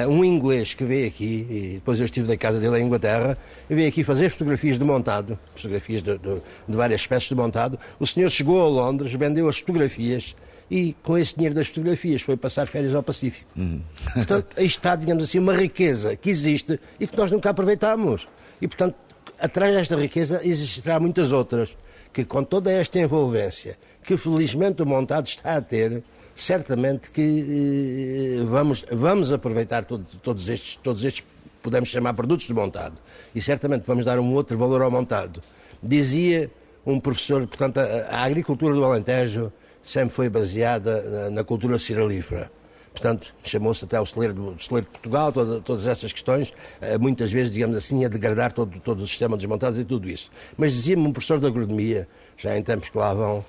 um 0.08 0.24
inglês 0.24 0.74
que 0.74 0.84
veio 0.84 1.06
aqui, 1.06 1.46
e 1.48 1.70
depois 1.74 1.98
eu 1.98 2.04
estive 2.04 2.28
na 2.28 2.36
casa 2.36 2.60
dele 2.60 2.78
em 2.78 2.84
Inglaterra, 2.84 3.38
veio 3.68 3.88
aqui 3.88 4.04
fazer 4.04 4.30
fotografias 4.30 4.78
de 4.78 4.84
montado, 4.84 5.38
fotografias 5.54 6.02
de, 6.02 6.18
de, 6.18 6.34
de 6.68 6.76
várias 6.76 7.00
espécies 7.00 7.28
de 7.28 7.34
montado. 7.34 7.78
O 7.98 8.06
senhor 8.06 8.30
chegou 8.30 8.60
a 8.60 8.68
Londres, 8.68 9.12
vendeu 9.14 9.48
as 9.48 9.58
fotografias 9.58 10.34
e 10.70 10.94
com 11.02 11.16
esse 11.16 11.34
dinheiro 11.34 11.54
das 11.54 11.68
fotografias 11.68 12.20
foi 12.20 12.36
passar 12.36 12.66
férias 12.66 12.94
ao 12.94 13.02
Pacífico. 13.02 13.46
Uhum. 13.56 13.80
Portanto, 14.12 14.46
aí 14.56 14.66
está, 14.66 14.94
digamos 14.94 15.24
assim, 15.24 15.38
uma 15.38 15.54
riqueza 15.54 16.14
que 16.16 16.28
existe 16.28 16.78
e 17.00 17.06
que 17.06 17.16
nós 17.16 17.30
nunca 17.30 17.50
aproveitamos. 17.50 18.28
E, 18.60 18.68
portanto, 18.68 18.94
atrás 19.38 19.74
desta 19.74 19.96
riqueza 19.96 20.40
existirá 20.44 21.00
muitas 21.00 21.32
outras, 21.32 21.76
que 22.12 22.24
com 22.24 22.42
toda 22.42 22.70
esta 22.70 22.98
envolvência 22.98 23.78
que 24.02 24.16
felizmente 24.16 24.82
o 24.82 24.86
montado 24.86 25.26
está 25.26 25.56
a 25.56 25.60
ter, 25.60 26.02
certamente 26.40 27.10
que 27.10 28.38
eh, 28.40 28.44
vamos, 28.44 28.84
vamos 28.92 29.32
aproveitar 29.32 29.84
todo, 29.84 30.04
todos, 30.22 30.48
estes, 30.48 30.76
todos 30.76 31.02
estes, 31.02 31.24
podemos 31.60 31.88
chamar 31.88 32.14
produtos 32.14 32.46
de 32.46 32.54
montado, 32.54 33.00
e 33.34 33.40
certamente 33.40 33.84
vamos 33.84 34.04
dar 34.04 34.18
um 34.20 34.32
outro 34.34 34.56
valor 34.56 34.80
ao 34.82 34.90
montado. 34.90 35.42
Dizia 35.82 36.50
um 36.86 37.00
professor, 37.00 37.46
portanto, 37.46 37.78
a, 37.78 37.82
a 38.16 38.22
agricultura 38.22 38.72
do 38.72 38.84
Alentejo 38.84 39.52
sempre 39.82 40.14
foi 40.14 40.28
baseada 40.28 41.02
na, 41.02 41.30
na 41.30 41.44
cultura 41.44 41.78
ciralífera. 41.78 42.50
Portanto, 42.92 43.34
chamou-se 43.44 43.84
até 43.84 44.00
o 44.00 44.06
celeiro, 44.06 44.54
o 44.56 44.60
celeiro 44.60 44.86
de 44.86 44.92
Portugal, 44.92 45.32
toda, 45.32 45.60
todas 45.60 45.86
essas 45.86 46.12
questões, 46.12 46.52
eh, 46.80 46.98
muitas 46.98 47.30
vezes, 47.30 47.52
digamos 47.52 47.76
assim, 47.76 48.04
a 48.04 48.08
degradar 48.08 48.52
todo, 48.52 48.80
todo 48.80 49.02
o 49.02 49.06
sistema 49.06 49.36
dos 49.36 49.44
montados 49.46 49.78
e 49.78 49.84
tudo 49.84 50.08
isso. 50.08 50.30
Mas 50.56 50.72
dizia-me 50.72 51.02
um 51.02 51.12
professor 51.12 51.38
de 51.38 51.46
agronomia, 51.46 52.08
já 52.36 52.56
em 52.56 52.62
tempos 52.62 52.88
que 52.88 52.98
lá 52.98 53.14
vão, 53.14 53.44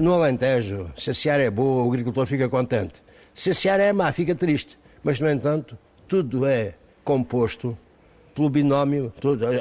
no 0.00 0.14
Alentejo, 0.14 0.90
se 0.96 1.10
a 1.10 1.14
seara 1.14 1.44
é 1.44 1.50
boa, 1.50 1.84
o 1.84 1.88
agricultor 1.88 2.26
fica 2.26 2.48
contente. 2.48 3.02
Se 3.34 3.50
a 3.50 3.54
seara 3.54 3.82
é 3.82 3.92
má, 3.92 4.12
fica 4.12 4.34
triste. 4.34 4.78
Mas, 5.02 5.20
no 5.20 5.30
entanto, 5.30 5.78
tudo 6.08 6.44
é 6.46 6.74
composto 7.04 7.78
pelo 8.38 8.48
binómio, 8.48 9.12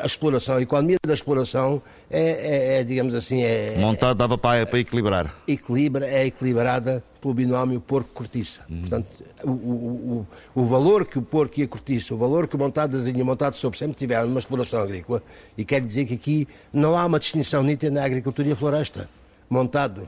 a 0.02 0.06
exploração, 0.06 0.58
a 0.58 0.62
economia 0.62 0.98
da 1.04 1.14
exploração 1.14 1.82
é, 2.12 2.76
é, 2.76 2.80
é 2.80 2.84
digamos 2.84 3.16
assim, 3.16 3.42
é... 3.42 3.76
Montado 3.80 4.16
dava 4.16 4.38
para, 4.38 4.68
para 4.68 4.78
equilibrar. 4.78 5.34
Equilibra, 5.48 6.06
é 6.06 6.28
equilibrada 6.28 7.04
pelo 7.20 7.34
binómio 7.34 7.82
porco-cortiça. 7.82 8.62
Uhum. 8.70 8.82
Portanto, 8.82 9.08
o, 9.44 9.50
o, 9.50 10.28
o, 10.56 10.62
o, 10.62 10.66
valor 10.68 11.08
que 11.08 11.18
o 11.18 11.24
porco 11.24 11.60
e 11.60 11.64
a 11.64 11.68
cortiça, 11.68 12.14
o 12.14 12.18
valor 12.18 12.48
que 12.48 12.56
o 12.56 12.60
montado 12.60 12.98
e 13.10 13.22
o 13.22 13.26
montado 13.26 13.56
sobre 13.56 13.80
sempre 13.80 13.98
tiveram 13.98 14.28
numa 14.28 14.40
exploração 14.40 14.80
agrícola, 14.80 15.24
e 15.58 15.66
quero 15.66 15.84
dizer 15.84 16.06
que 16.06 16.14
aqui 16.14 16.48
não 16.72 16.96
há 16.96 17.04
uma 17.04 17.18
distinção 17.18 17.64
nítida 17.64 17.92
na 17.92 18.06
agricultura 18.06 18.48
e 18.48 18.52
a 18.52 18.56
floresta. 18.56 19.10
Montado 19.50 20.08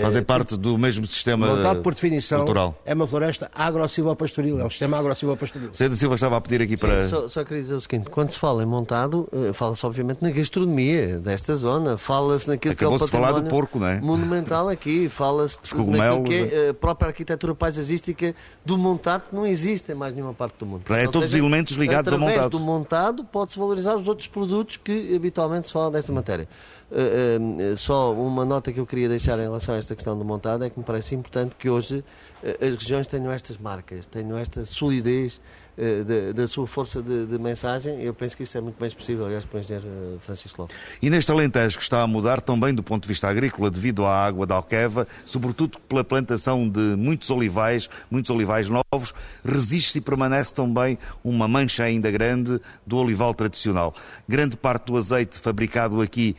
Fazem 0.00 0.22
é, 0.22 0.24
parte 0.24 0.56
do 0.56 0.78
mesmo 0.78 1.06
sistema 1.06 1.46
montado 1.46 1.82
por 1.82 1.94
definição, 1.94 2.38
cultural. 2.38 2.74
É 2.86 2.94
uma 2.94 3.06
floresta 3.06 3.50
agro-silvopastoril, 3.54 4.58
é 4.58 4.64
um 4.64 4.70
sistema 4.70 4.98
agro-silvopastoril. 4.98 5.68
Seda 5.74 5.94
Silva 5.94 6.14
estava 6.14 6.38
a 6.38 6.40
pedir 6.40 6.62
aqui 6.62 6.76
Sim, 6.76 6.86
para. 6.86 7.08
Só, 7.08 7.28
só, 7.28 7.44
queria 7.44 7.62
dizer 7.62 7.74
o 7.74 7.80
seguinte: 7.82 8.08
quando 8.08 8.30
se 8.30 8.38
fala 8.38 8.62
em 8.62 8.66
montado, 8.66 9.28
eh, 9.30 9.52
fala-se 9.52 9.84
obviamente 9.84 10.22
na 10.22 10.30
gastronomia 10.30 11.18
desta 11.18 11.54
zona, 11.54 11.98
fala-se 11.98 12.48
naquilo 12.48 12.72
Acabou 12.72 12.96
que 12.96 13.04
é 13.04 13.06
o 13.06 13.08
falar 13.08 13.32
do 13.32 13.50
porco, 13.50 13.78
não 13.78 13.86
é? 13.86 14.00
Monumental 14.00 14.70
aqui, 14.70 15.08
fala-se 15.10 15.60
naquilo 15.76 16.24
que 16.24 16.34
é 16.34 16.66
eh, 16.66 16.68
a 16.70 16.74
própria 16.74 17.08
arquitetura 17.08 17.54
paisagística 17.54 18.34
do 18.64 18.78
montado, 18.78 19.28
que 19.28 19.36
não 19.36 19.46
existe 19.46 19.92
em 19.92 19.94
mais 19.94 20.14
nenhuma 20.14 20.32
parte 20.32 20.56
do 20.58 20.64
mundo. 20.64 20.82
É 20.94 21.04
todos 21.06 21.30
seja, 21.30 21.42
elementos 21.42 21.76
ligados 21.76 22.10
ao 22.10 22.18
montado. 22.18 22.50
do 22.50 22.60
montado 22.60 23.24
pode-se 23.24 23.58
valorizar 23.58 23.96
os 23.96 24.08
outros 24.08 24.28
produtos 24.28 24.78
que 24.78 25.14
habitualmente 25.14 25.66
se 25.66 25.74
fala 25.74 25.90
desta 25.90 26.10
matéria. 26.10 26.48
Uh, 26.94 27.76
só 27.76 28.14
uma 28.14 28.44
nota 28.44 28.72
que 28.72 28.78
eu 28.78 28.86
queria 28.86 29.08
deixar 29.08 29.36
em 29.40 29.42
relação 29.42 29.74
a 29.74 29.78
esta 29.78 29.96
questão 29.96 30.16
do 30.16 30.24
montado 30.24 30.62
é 30.64 30.70
que 30.70 30.78
me 30.78 30.84
parece 30.84 31.16
importante 31.16 31.56
que 31.56 31.68
hoje 31.68 32.04
uh, 32.40 32.64
as 32.64 32.76
regiões 32.76 33.08
tenham 33.08 33.32
estas 33.32 33.58
marcas, 33.58 34.06
tenham 34.06 34.38
esta 34.38 34.64
solidez 34.64 35.40
eh, 35.76 36.32
da, 36.32 36.46
sua 36.46 36.68
força 36.68 37.02
de, 37.02 37.26
de, 37.26 37.36
mensagem. 37.36 38.00
Eu 38.00 38.14
penso 38.14 38.36
que 38.36 38.44
isso 38.44 38.56
é 38.56 38.60
muito 38.60 38.78
bem 38.78 38.88
possível, 38.90 39.26
aliás, 39.26 39.44
para 39.44 39.58
o 39.58 39.60
engenheiro 39.60 39.88
eh, 39.88 40.18
Francisco 40.20 40.62
Lopes. 40.62 40.76
E 41.02 41.10
neste 41.10 41.32
Alentejo 41.32 41.76
que 41.76 41.82
está 41.82 42.02
a 42.02 42.06
mudar 42.06 42.40
também 42.40 42.72
do 42.72 42.82
ponto 42.82 43.02
de 43.02 43.08
vista 43.08 43.28
agrícola, 43.28 43.68
devido 43.68 44.04
à 44.04 44.24
água 44.24 44.46
da 44.46 44.54
Alqueva, 44.54 45.06
sobretudo 45.26 45.80
pela 45.80 46.04
plantação 46.04 46.68
de 46.68 46.78
muitos 46.78 47.28
olivais, 47.28 47.90
muitos 48.08 48.30
olivais 48.30 48.68
novos, 48.68 49.12
resiste 49.44 49.98
e 49.98 50.00
permanece 50.00 50.54
também 50.54 50.96
uma 51.24 51.48
mancha 51.48 51.82
ainda 51.82 52.08
grande 52.08 52.60
do 52.86 52.96
olival 52.96 53.34
tradicional. 53.34 53.92
Grande 54.28 54.56
parte 54.56 54.86
do 54.86 54.96
azeite 54.96 55.40
fabricado 55.40 56.00
aqui 56.00 56.36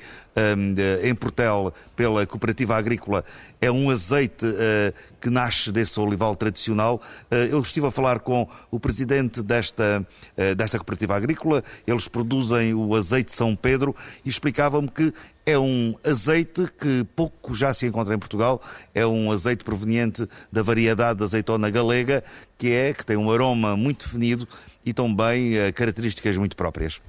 em 1.01 1.15
Portel 1.15 1.73
pela 1.95 2.25
Cooperativa 2.25 2.75
Agrícola 2.75 3.23
é 3.61 3.71
um 3.71 3.89
azeite 3.89 4.45
uh, 4.45 4.93
que 5.19 5.29
nasce 5.29 5.71
desse 5.71 5.99
olival 5.99 6.35
tradicional. 6.35 7.01
Uh, 7.31 7.35
eu 7.35 7.59
estive 7.61 7.87
a 7.87 7.91
falar 7.91 8.19
com 8.19 8.47
o 8.69 8.79
presidente 8.79 9.41
desta, 9.41 10.05
uh, 10.37 10.55
desta 10.55 10.77
Cooperativa 10.77 11.15
Agrícola, 11.15 11.63
eles 11.87 12.07
produzem 12.07 12.73
o 12.73 12.93
azeite 12.95 13.33
São 13.33 13.55
Pedro 13.55 13.95
e 14.23 14.29
explicava-me 14.29 14.89
que 14.89 15.13
é 15.45 15.57
um 15.57 15.95
azeite 16.03 16.67
que 16.79 17.05
pouco 17.15 17.53
já 17.53 17.73
se 17.73 17.85
encontra 17.85 18.13
em 18.13 18.19
Portugal, 18.19 18.61
é 18.93 19.05
um 19.05 19.31
azeite 19.31 19.63
proveniente 19.63 20.27
da 20.51 20.63
variedade 20.63 21.19
de 21.19 21.23
azeitona 21.23 21.69
galega, 21.69 22.23
que 22.57 22.71
é 22.71 22.93
que 22.93 23.05
tem 23.05 23.15
um 23.15 23.31
aroma 23.31 23.77
muito 23.77 24.05
definido 24.05 24.47
e 24.83 24.91
também 24.91 25.53
características 25.73 26.35
muito 26.37 26.55
próprias. 26.55 26.99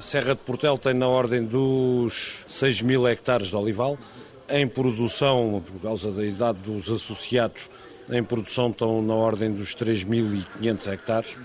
Serra 0.00 0.34
de 0.34 0.40
Portel 0.40 0.78
tem 0.78 0.94
na 0.94 1.08
ordem 1.08 1.44
dos 1.44 2.44
6 2.46 2.82
mil 2.82 3.06
hectares 3.06 3.48
de 3.48 3.56
olival. 3.56 3.98
Em 4.48 4.66
produção, 4.66 5.62
por 5.66 5.80
causa 5.80 6.10
da 6.10 6.24
idade 6.24 6.58
dos 6.58 6.90
associados, 6.90 7.68
em 8.10 8.22
produção 8.22 8.70
estão 8.70 9.02
na 9.02 9.14
ordem 9.14 9.52
dos 9.52 9.74
3.500 9.74 10.92
hectares. 10.92 11.36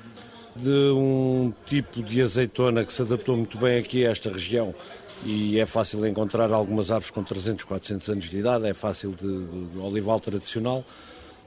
De 0.56 0.70
um 0.70 1.52
tipo 1.66 2.04
de 2.04 2.22
azeitona 2.22 2.86
que 2.86 2.94
se 2.94 3.02
adaptou 3.02 3.36
muito 3.36 3.58
bem 3.58 3.80
aqui 3.80 4.06
a 4.06 4.12
esta 4.12 4.30
região 4.30 4.74
e 5.26 5.60
é 5.60 5.66
fácil 5.66 6.06
encontrar 6.06 6.52
algumas 6.52 6.92
árvores 6.92 7.10
com 7.10 7.24
300, 7.24 7.64
400 7.64 8.10
anos 8.10 8.26
de 8.26 8.38
idade, 8.38 8.68
é 8.68 8.74
fácil 8.74 9.12
de, 9.12 9.46
de, 9.46 9.66
de 9.68 9.80
olival 9.80 10.20
tradicional 10.20 10.86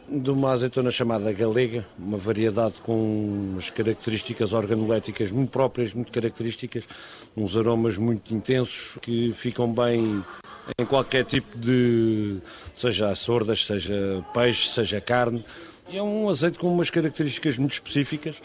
de 0.09 0.30
uma 0.30 0.52
azeitona 0.52 0.90
chamada 0.90 1.32
galega, 1.32 1.84
uma 1.98 2.16
variedade 2.16 2.80
com 2.82 3.52
umas 3.52 3.70
características 3.70 4.52
organoléticas 4.52 5.30
muito 5.30 5.50
próprias, 5.50 5.92
muito 5.92 6.12
características, 6.12 6.84
uns 7.36 7.57
aromas 7.57 7.96
muito 7.96 8.34
intensos 8.34 8.98
que 9.02 9.32
ficam 9.32 9.72
bem 9.72 10.22
em 10.78 10.84
qualquer 10.84 11.24
tipo 11.24 11.57
de, 11.59 12.38
seja 12.76 13.14
sordas, 13.14 13.64
seja 13.64 14.24
peixe, 14.32 14.68
seja 14.68 15.00
carne. 15.00 15.44
É 15.92 16.02
um 16.02 16.28
azeite 16.28 16.59
com 16.59 16.72
umas 16.72 16.90
características 16.90 17.59
muito 17.59 17.72
específicas 17.72 18.40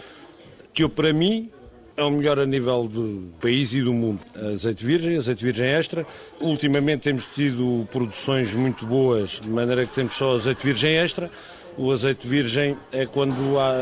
que 0.73 0.83
eu, 0.83 0.89
para 0.89 1.11
mim, 1.13 1.49
é 1.95 2.03
o 2.03 2.11
melhor 2.11 2.39
a 2.39 2.45
nível 2.45 2.87
do 2.87 3.31
país 3.39 3.73
e 3.73 3.81
do 3.81 3.93
mundo. 3.93 4.19
Azeite 4.35 4.85
virgem, 4.85 5.17
azeite 5.17 5.43
virgem 5.43 5.67
extra. 5.67 6.05
Ultimamente 6.39 7.01
temos 7.01 7.25
tido 7.35 7.87
produções 7.91 8.53
muito 8.53 8.85
boas, 8.85 9.39
de 9.41 9.49
maneira 9.49 9.85
que 9.85 9.93
temos 9.93 10.13
só 10.13 10.35
azeite 10.35 10.63
virgem 10.63 10.97
extra. 10.97 11.29
O 11.77 11.91
azeite 11.91 12.27
virgem 12.27 12.77
é 12.91 13.05
quando 13.05 13.57
há 13.57 13.73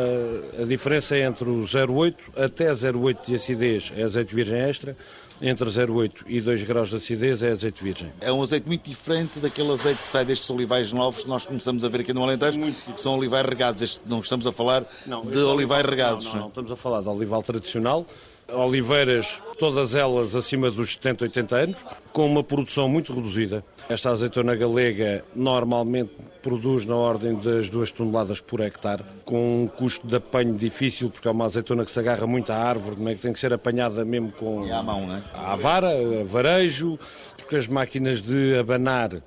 a 0.61 0.65
diferença 0.65 1.15
é 1.15 1.21
entre 1.21 1.49
o 1.49 1.63
0,8 1.63 2.15
até 2.35 2.71
0,8 2.71 3.25
de 3.25 3.35
acidez 3.35 3.91
é 3.97 4.03
azeite 4.03 4.33
virgem 4.33 4.59
extra, 4.59 4.95
entre 5.41 5.69
0,8 5.69 6.23
e 6.27 6.41
2 6.41 6.63
graus 6.63 6.89
de 6.89 6.97
acidez 6.97 7.41
é 7.41 7.51
azeite 7.51 7.83
virgem. 7.83 8.11
É 8.19 8.31
um 8.31 8.41
azeite 8.41 8.67
muito 8.67 8.89
diferente 8.89 9.39
daquele 9.39 9.71
azeite 9.71 10.01
que 10.01 10.07
sai 10.07 10.25
destes 10.25 10.49
olivais 10.49 10.91
novos 10.91 11.23
que 11.23 11.29
nós 11.29 11.45
começamos 11.45 11.83
a 11.85 11.89
ver 11.89 12.01
aqui 12.01 12.13
no 12.13 12.23
Alentejo, 12.23 12.59
que 12.59 12.99
são 12.99 13.17
olivais 13.17 13.45
regados. 13.45 13.81
Este, 13.81 14.01
não 14.05 14.19
estamos 14.19 14.45
a 14.45 14.51
falar 14.51 14.85
não, 15.05 15.21
de 15.21 15.37
olivais 15.37 15.85
regados. 15.85 16.25
Não, 16.25 16.33
não, 16.33 16.39
não, 16.41 16.47
estamos 16.49 16.71
a 16.71 16.75
falar 16.75 17.01
de 17.01 17.09
olival 17.09 17.41
tradicional, 17.41 18.05
oliveiras, 18.53 19.41
todas 19.57 19.95
elas 19.95 20.35
acima 20.35 20.71
dos 20.71 20.93
70, 20.93 21.25
80 21.25 21.55
anos, 21.55 21.85
com 22.11 22.25
uma 22.25 22.43
produção 22.43 22.87
muito 22.87 23.13
reduzida. 23.13 23.63
Esta 23.89 24.09
azeitona 24.09 24.55
galega 24.55 25.23
normalmente 25.35 26.11
produz 26.41 26.85
na 26.85 26.95
ordem 26.95 27.35
das 27.35 27.69
2 27.69 27.91
toneladas 27.91 28.39
por 28.39 28.61
hectare, 28.61 29.03
com 29.25 29.63
um 29.63 29.67
custo 29.67 30.07
de 30.07 30.15
apanho 30.15 30.55
difícil, 30.55 31.09
porque 31.09 31.27
é 31.27 31.31
uma 31.31 31.45
azeitona 31.45 31.83
que 31.83 31.91
se 31.91 31.99
agarra 31.99 32.25
muito 32.25 32.51
à 32.51 32.55
árvore, 32.55 32.95
é 33.09 33.15
que 33.15 33.21
tem 33.21 33.33
que 33.33 33.39
ser 33.39 33.53
apanhada 33.53 34.05
mesmo 34.05 34.31
com... 34.31 34.65
E 34.65 34.71
à 34.71 34.81
mão, 34.81 35.05
não 35.05 35.15
é? 35.15 35.23
À 35.33 35.55
vara, 35.55 35.89
a 35.89 36.23
varejo, 36.23 36.97
porque 37.37 37.55
as 37.55 37.67
máquinas 37.67 38.21
de 38.21 38.57
abanar 38.57 39.21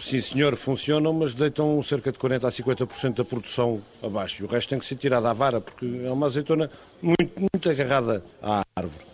sim 0.00 0.20
senhor, 0.20 0.56
funcionam, 0.56 1.12
mas 1.12 1.34
deitam 1.34 1.82
cerca 1.82 2.10
de 2.10 2.18
40% 2.18 2.44
a 2.44 2.50
50% 2.50 3.14
da 3.16 3.24
produção 3.24 3.82
abaixo. 4.02 4.42
E 4.42 4.44
o 4.44 4.48
resto 4.48 4.70
tem 4.70 4.78
que 4.78 4.86
ser 4.86 4.96
tirado 4.96 5.26
à 5.26 5.32
vara, 5.32 5.60
porque 5.60 5.86
é 6.04 6.10
uma 6.10 6.26
azeitona 6.26 6.70
muito, 7.00 7.38
muito 7.38 7.70
agarrada 7.70 8.24
à 8.42 8.62
árvore. 8.76 9.04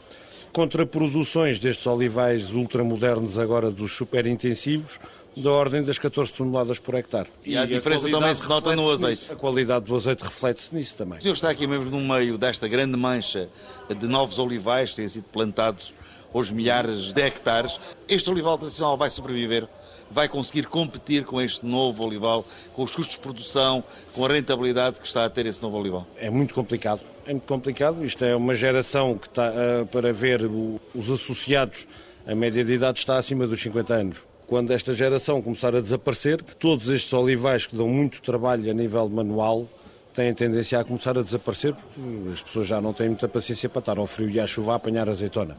Contra 0.53 0.87
produções 0.87 1.59
destes 1.59 1.87
olivais 1.87 2.51
ultramodernos 2.51 3.39
agora 3.39 3.71
dos 3.71 3.93
super 3.93 4.27
intensivos, 4.27 4.99
da 5.37 5.51
ordem 5.51 5.83
das 5.83 5.99
14 5.99 6.33
toneladas 6.33 6.79
por 6.79 6.95
hectare. 6.95 7.29
E, 7.45 7.53
e 7.53 7.59
a 7.59 7.67
diferença 7.67 8.09
a 8.09 8.11
também 8.11 8.35
se 8.35 8.49
nota 8.49 8.75
no 8.75 8.91
azeite. 8.91 9.21
Nisso. 9.21 9.33
A 9.33 9.37
qualidade 9.37 9.85
do 9.85 9.95
azeite 9.95 10.25
reflete-se 10.25 10.75
nisso 10.75 10.97
também. 10.97 11.19
O 11.19 11.23
senhor 11.23 11.35
está 11.35 11.51
aqui 11.51 11.67
mesmo 11.67 11.91
no 11.91 12.01
meio 12.01 12.39
desta 12.39 12.67
grande 12.67 12.97
mancha 12.97 13.51
de 13.89 14.07
novos 14.09 14.39
olivais 14.39 14.91
que 14.91 14.97
têm 14.97 15.09
sido 15.09 15.25
plantados 15.25 15.93
aos 16.33 16.51
milhares 16.51 17.13
de 17.13 17.23
hectares. 17.23 17.79
Este 18.09 18.31
olival 18.31 18.57
tradicional 18.57 18.97
vai 18.97 19.11
sobreviver 19.11 19.69
vai 20.11 20.29
conseguir 20.29 20.67
competir 20.67 21.25
com 21.25 21.41
este 21.41 21.65
novo 21.65 22.05
olival, 22.05 22.45
com 22.75 22.83
os 22.83 22.95
custos 22.95 23.17
de 23.17 23.21
produção, 23.21 23.83
com 24.15 24.25
a 24.25 24.29
rentabilidade 24.29 25.01
que 25.01 25.07
está 25.07 25.25
a 25.25 25.31
ter 25.31 25.47
esse 25.47 25.63
novo 25.63 25.77
olival? 25.77 26.07
É 26.17 26.31
muito 26.31 26.55
complicado. 26.55 27.01
É 27.27 27.31
muito 27.31 27.47
complicado. 27.47 28.05
Isto 28.05 28.25
é 28.25 28.35
uma 28.37 28.55
geração 28.55 29.19
que 29.19 29.27
está 29.27 29.51
uh, 29.51 29.87
para 29.87 30.13
ver 30.13 30.45
o, 30.45 30.81
os 30.95 31.11
associados. 31.11 31.87
A 32.27 32.35
média 32.35 32.65
de 32.65 32.73
idade 32.73 32.99
está 32.99 33.19
acima 33.19 33.47
dos 33.47 33.61
50 33.61 33.95
anos. 33.95 34.19
Quando 34.47 34.73
esta 34.73 34.95
geração 34.95 35.43
começar 35.43 35.75
a 35.75 35.81
desaparecer, 35.81 36.41
todos 36.43 36.89
estes 36.89 37.13
olivais 37.13 37.67
que 37.67 37.75
dão 37.75 37.89
muito 37.89 38.23
trabalho 38.23 38.71
a 38.71 38.75
nível 38.75 39.09
manual 39.09 39.69
têm 40.15 40.33
tendência 40.33 40.81
a 40.81 40.85
começar 40.85 41.19
a 41.19 41.23
desaparecer 41.23 41.75
porque 41.75 42.31
as 42.33 42.43
pessoas 42.43 42.67
já 42.67 42.81
não 42.81 42.93
têm 42.93 43.09
muita 43.09 43.29
paciência 43.29 43.69
para 43.69 43.81
estar 43.81 43.99
ao 43.99 44.07
frio 44.07 44.31
e 44.31 44.41
à 44.41 44.47
chuva 44.47 44.73
a 44.73 44.77
apanhar 44.77 45.09
azeitona. 45.09 45.57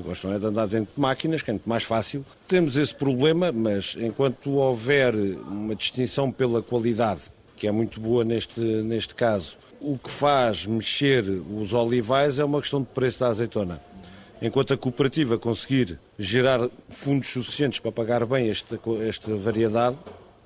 Gostam 0.00 0.32
é 0.32 0.38
de 0.38 0.46
andar 0.46 0.66
dentro 0.66 0.94
de 0.94 1.00
máquinas, 1.00 1.42
que 1.42 1.50
é 1.50 1.54
muito 1.54 1.68
mais 1.68 1.84
fácil. 1.84 2.24
Temos 2.48 2.76
esse 2.76 2.94
problema, 2.94 3.52
mas 3.52 3.94
enquanto 3.98 4.52
houver 4.52 5.14
uma 5.14 5.74
distinção 5.74 6.32
pela 6.32 6.62
qualidade, 6.62 7.24
que 7.56 7.66
é 7.66 7.72
muito 7.72 8.00
boa 8.00 8.24
neste, 8.24 8.60
neste 8.60 9.14
caso, 9.14 9.58
o 9.80 9.98
que 9.98 10.10
faz 10.10 10.64
mexer 10.64 11.24
os 11.28 11.74
olivais 11.74 12.38
é 12.38 12.44
uma 12.44 12.60
questão 12.60 12.80
de 12.80 12.86
preço 12.86 13.20
da 13.20 13.28
azeitona. 13.28 13.80
Enquanto 14.40 14.72
a 14.72 14.76
cooperativa 14.76 15.38
conseguir 15.38 15.98
gerar 16.18 16.68
fundos 16.88 17.28
suficientes 17.28 17.78
para 17.78 17.92
pagar 17.92 18.24
bem 18.26 18.48
esta, 18.48 18.80
esta 19.06 19.34
variedade, 19.36 19.96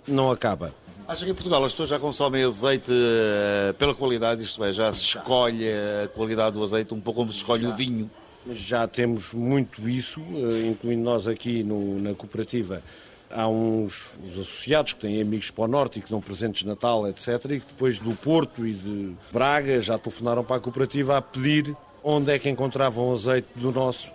não 0.07 0.31
acaba. 0.31 0.75
Acha 1.09 1.25
que 1.25 1.31
em 1.31 1.35
Portugal 1.35 1.65
as 1.65 1.73
pessoas 1.73 1.89
já 1.89 1.99
consomem 1.99 2.43
azeite 2.43 2.91
eh, 2.91 3.73
pela 3.79 3.95
qualidade, 3.95 4.43
isto 4.43 4.63
é, 4.65 4.73
já 4.73 4.93
se 4.93 5.03
escolhe 5.03 5.65
a 5.69 6.09
qualidade 6.09 6.55
do 6.59 6.63
azeite 6.63 6.93
um 6.93 7.01
pouco 7.01 7.21
como 7.21 7.33
se 7.33 7.39
escolhe 7.39 7.63
já. 7.63 7.69
o 7.69 7.75
vinho? 7.75 8.11
Já 8.53 8.87
temos 8.87 9.33
muito 9.33 9.89
isso, 9.89 10.21
eh, 10.21 10.69
incluindo 10.69 11.03
nós 11.03 11.27
aqui 11.27 11.63
no, 11.63 12.01
na 12.01 12.15
cooperativa. 12.15 12.83
Há 13.31 13.49
uns 13.49 14.11
associados 14.41 14.93
que 14.93 15.01
têm 15.01 15.21
amigos 15.21 15.51
para 15.51 15.65
o 15.65 15.69
Norte 15.69 15.99
e 15.99 16.03
que 16.03 16.11
dão 16.11 16.21
presentes 16.21 16.63
de 16.63 16.69
Natal, 16.69 17.09
etc. 17.09 17.27
E 17.47 17.61
que 17.61 17.67
depois 17.67 17.99
do 17.99 18.15
Porto 18.15 18.65
e 18.65 18.73
de 18.73 19.15
Braga 19.33 19.81
já 19.81 19.99
telefonaram 19.99 20.45
para 20.45 20.57
a 20.57 20.61
cooperativa 20.61 21.17
a 21.17 21.23
pedir 21.23 21.77
onde 22.05 22.31
é 22.31 22.39
que 22.39 22.49
encontravam 22.49 23.13
azeite 23.13 23.49
do 23.57 23.73
nosso, 23.73 24.09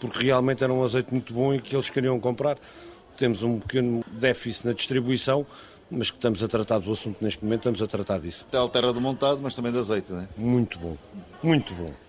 porque 0.00 0.24
realmente 0.24 0.64
era 0.64 0.72
um 0.72 0.82
azeite 0.82 1.12
muito 1.12 1.32
bom 1.32 1.54
e 1.54 1.60
que 1.60 1.76
eles 1.76 1.88
queriam 1.88 2.18
comprar. 2.18 2.58
Temos 3.16 3.44
um 3.44 3.60
pequeno 3.60 4.04
déficit 4.10 4.66
na 4.66 4.72
distribuição, 4.72 5.46
mas 5.88 6.10
que 6.10 6.16
estamos 6.16 6.42
a 6.42 6.48
tratar 6.48 6.80
do 6.80 6.92
assunto 6.92 7.22
neste 7.22 7.44
momento, 7.44 7.60
estamos 7.60 7.82
a 7.82 7.86
tratar 7.86 8.18
disso. 8.18 8.44
Tem 8.50 8.68
terra 8.70 8.92
do 8.92 9.00
montado, 9.00 9.38
mas 9.40 9.54
também 9.54 9.70
de 9.70 9.78
azeite, 9.78 10.12
não 10.12 10.22
é? 10.22 10.28
Muito 10.36 10.80
bom, 10.80 10.96
muito 11.42 11.72
bom. 11.74 12.07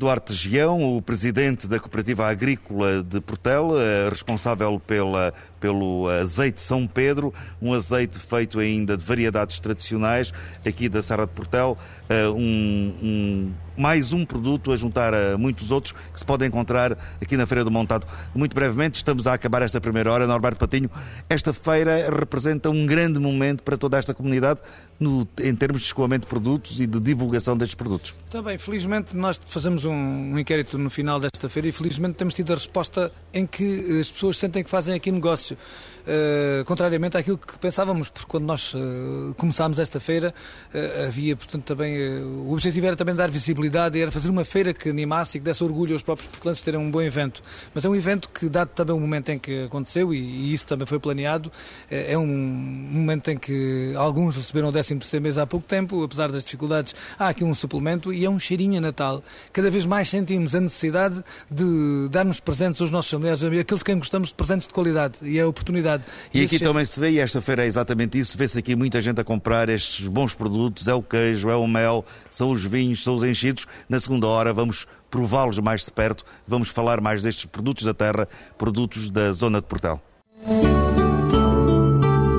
Duarte 0.00 0.32
Gião, 0.32 0.96
o 0.96 1.02
presidente 1.02 1.68
da 1.68 1.78
Cooperativa 1.78 2.26
Agrícola 2.26 3.02
de 3.02 3.20
Portel, 3.20 3.78
eh, 3.78 4.08
responsável 4.08 4.80
pela, 4.80 5.34
pelo 5.60 6.08
azeite 6.08 6.62
São 6.62 6.86
Pedro, 6.86 7.34
um 7.60 7.74
azeite 7.74 8.18
feito 8.18 8.58
ainda 8.58 8.96
de 8.96 9.04
variedades 9.04 9.58
tradicionais 9.58 10.32
aqui 10.66 10.88
da 10.88 11.02
Serra 11.02 11.26
de 11.26 11.32
Portel, 11.32 11.76
eh, 12.08 12.28
um, 12.28 12.94
um 13.02 13.52
mais 13.80 14.12
um 14.12 14.26
produto 14.26 14.72
a 14.72 14.76
juntar 14.76 15.14
a 15.14 15.38
muitos 15.38 15.70
outros 15.70 15.94
que 16.12 16.18
se 16.18 16.24
podem 16.24 16.48
encontrar 16.48 16.98
aqui 17.18 17.34
na 17.34 17.46
Feira 17.46 17.64
do 17.64 17.70
Montado. 17.70 18.06
Muito 18.34 18.54
brevemente, 18.54 18.96
estamos 18.96 19.26
a 19.26 19.32
acabar 19.32 19.62
esta 19.62 19.80
primeira 19.80 20.12
hora. 20.12 20.26
Norberto 20.26 20.58
Patinho, 20.58 20.90
esta 21.30 21.54
feira 21.54 22.10
representa 22.10 22.68
um 22.68 22.84
grande 22.84 23.18
momento 23.18 23.62
para 23.62 23.78
toda 23.78 23.96
esta 23.96 24.12
comunidade 24.12 24.60
no, 24.98 25.26
em 25.40 25.54
termos 25.54 25.80
de 25.80 25.86
escoamento 25.86 26.26
de 26.26 26.28
produtos 26.28 26.78
e 26.78 26.86
de 26.86 27.00
divulgação 27.00 27.56
destes 27.56 27.74
produtos. 27.74 28.14
Também, 28.28 28.58
felizmente, 28.58 29.16
nós 29.16 29.40
fazemos 29.46 29.86
um, 29.86 29.92
um 29.94 30.38
inquérito 30.38 30.76
no 30.76 30.90
final 30.90 31.18
desta 31.18 31.48
feira 31.48 31.68
e 31.68 31.72
felizmente 31.72 32.16
temos 32.16 32.34
tido 32.34 32.52
a 32.52 32.56
resposta 32.56 33.10
em 33.32 33.46
que 33.46 33.98
as 33.98 34.10
pessoas 34.10 34.36
sentem 34.36 34.62
que 34.62 34.68
fazem 34.68 34.94
aqui 34.94 35.10
negócio. 35.10 35.56
Uh, 36.00 36.64
contrariamente 36.64 37.16
àquilo 37.16 37.36
que 37.36 37.58
pensávamos, 37.58 38.08
porque 38.08 38.28
quando 38.28 38.44
nós 38.44 38.72
uh, 38.74 39.34
começámos 39.36 39.78
esta 39.78 40.00
feira 40.00 40.34
uh, 40.74 41.06
havia, 41.06 41.36
portanto, 41.36 41.64
também 41.64 42.22
o 42.22 42.52
objetivo 42.52 42.86
era 42.86 42.96
também 42.96 43.14
dar 43.14 43.30
visibilidade 43.30 44.00
era 44.00 44.10
fazer 44.10 44.30
uma 44.30 44.44
feira 44.44 44.72
que 44.72 44.88
animasse 44.88 45.36
e 45.36 45.40
que 45.40 45.44
desse 45.44 45.62
orgulho 45.62 45.92
aos 45.92 46.02
próprios 46.02 46.28
portugueses 46.28 46.62
terem 46.62 46.80
um 46.80 46.90
bom 46.90 47.02
evento. 47.02 47.42
Mas 47.74 47.84
é 47.84 47.88
um 47.88 47.94
evento 47.94 48.28
que, 48.30 48.48
dado 48.48 48.68
também 48.68 48.96
o 48.96 49.00
momento 49.00 49.30
em 49.30 49.38
que 49.38 49.64
aconteceu, 49.64 50.14
e, 50.14 50.18
e 50.18 50.54
isso 50.54 50.66
também 50.66 50.86
foi 50.86 50.98
planeado, 50.98 51.52
é 51.90 52.16
um 52.16 52.26
momento 52.26 53.30
em 53.30 53.38
que 53.38 53.92
alguns 53.96 54.36
receberam 54.36 54.68
o 54.68 54.72
13 54.72 55.20
mês 55.20 55.38
há 55.38 55.46
pouco 55.46 55.66
tempo, 55.66 56.02
apesar 56.02 56.30
das 56.30 56.44
dificuldades, 56.44 56.94
há 57.18 57.28
aqui 57.28 57.44
um 57.44 57.54
suplemento 57.54 58.12
e 58.12 58.24
é 58.24 58.30
um 58.30 58.38
cheirinho 58.38 58.78
a 58.78 58.80
Natal. 58.80 59.22
Cada 59.52 59.70
vez 59.70 59.84
mais 59.84 60.08
sentimos 60.08 60.54
a 60.54 60.60
necessidade 60.60 61.22
de 61.50 62.08
darmos 62.10 62.40
presentes 62.40 62.80
aos 62.80 62.90
nossos 62.90 63.10
familiares, 63.10 63.42
aqueles 63.42 63.82
que 63.82 63.94
gostamos 63.94 64.28
de 64.28 64.34
presentes 64.34 64.66
de 64.66 64.74
qualidade 64.74 65.18
e 65.22 65.38
é 65.38 65.42
a 65.42 65.48
oportunidade. 65.48 65.89
E, 66.32 66.40
e 66.40 66.44
aqui 66.44 66.58
também 66.58 66.84
se 66.84 67.00
vê, 67.00 67.10
e 67.10 67.18
esta 67.18 67.40
feira 67.40 67.64
é 67.64 67.66
exatamente 67.66 68.18
isso, 68.18 68.36
vê-se 68.36 68.58
aqui 68.58 68.76
muita 68.76 69.00
gente 69.00 69.20
a 69.20 69.24
comprar 69.24 69.68
estes 69.68 70.06
bons 70.08 70.34
produtos, 70.34 70.86
é 70.88 70.94
o 70.94 71.02
queijo, 71.02 71.48
é 71.48 71.56
o 71.56 71.66
mel, 71.66 72.04
são 72.30 72.50
os 72.50 72.64
vinhos, 72.64 73.02
são 73.02 73.14
os 73.14 73.22
enchidos. 73.22 73.66
Na 73.88 73.98
segunda 73.98 74.26
hora 74.26 74.52
vamos 74.52 74.86
prová-los 75.10 75.58
mais 75.58 75.84
de 75.84 75.90
perto, 75.90 76.24
vamos 76.46 76.68
falar 76.68 77.00
mais 77.00 77.22
destes 77.22 77.46
produtos 77.46 77.84
da 77.84 77.94
terra, 77.94 78.28
produtos 78.56 79.10
da 79.10 79.32
zona 79.32 79.60
de 79.60 79.66
Portel. 79.66 80.00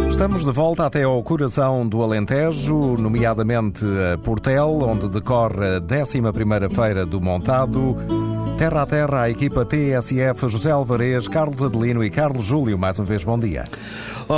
Estamos 0.09 0.45
de 0.45 0.51
volta 0.51 0.85
até 0.85 1.01
ao 1.01 1.23
coração 1.23 1.87
do 1.87 2.03
Alentejo, 2.03 2.95
nomeadamente 2.95 3.83
a 4.13 4.19
Portel, 4.19 4.79
onde 4.83 5.09
decorre 5.09 5.77
a 5.77 5.81
11ª 5.81 6.69
Feira 6.69 7.05
do 7.07 7.19
Montado. 7.19 7.97
Terra 8.61 8.83
a 8.83 8.85
terra, 8.85 9.21
a 9.23 9.29
equipa 9.31 9.65
TSF, 9.65 10.47
José 10.47 10.69
Alvarez, 10.69 11.27
Carlos 11.27 11.63
Adelino 11.63 12.03
e 12.03 12.11
Carlos 12.11 12.45
Júlio. 12.45 12.77
Mais 12.77 12.99
uma 12.99 13.05
vez, 13.05 13.23
bom 13.23 13.39
dia. 13.39 13.67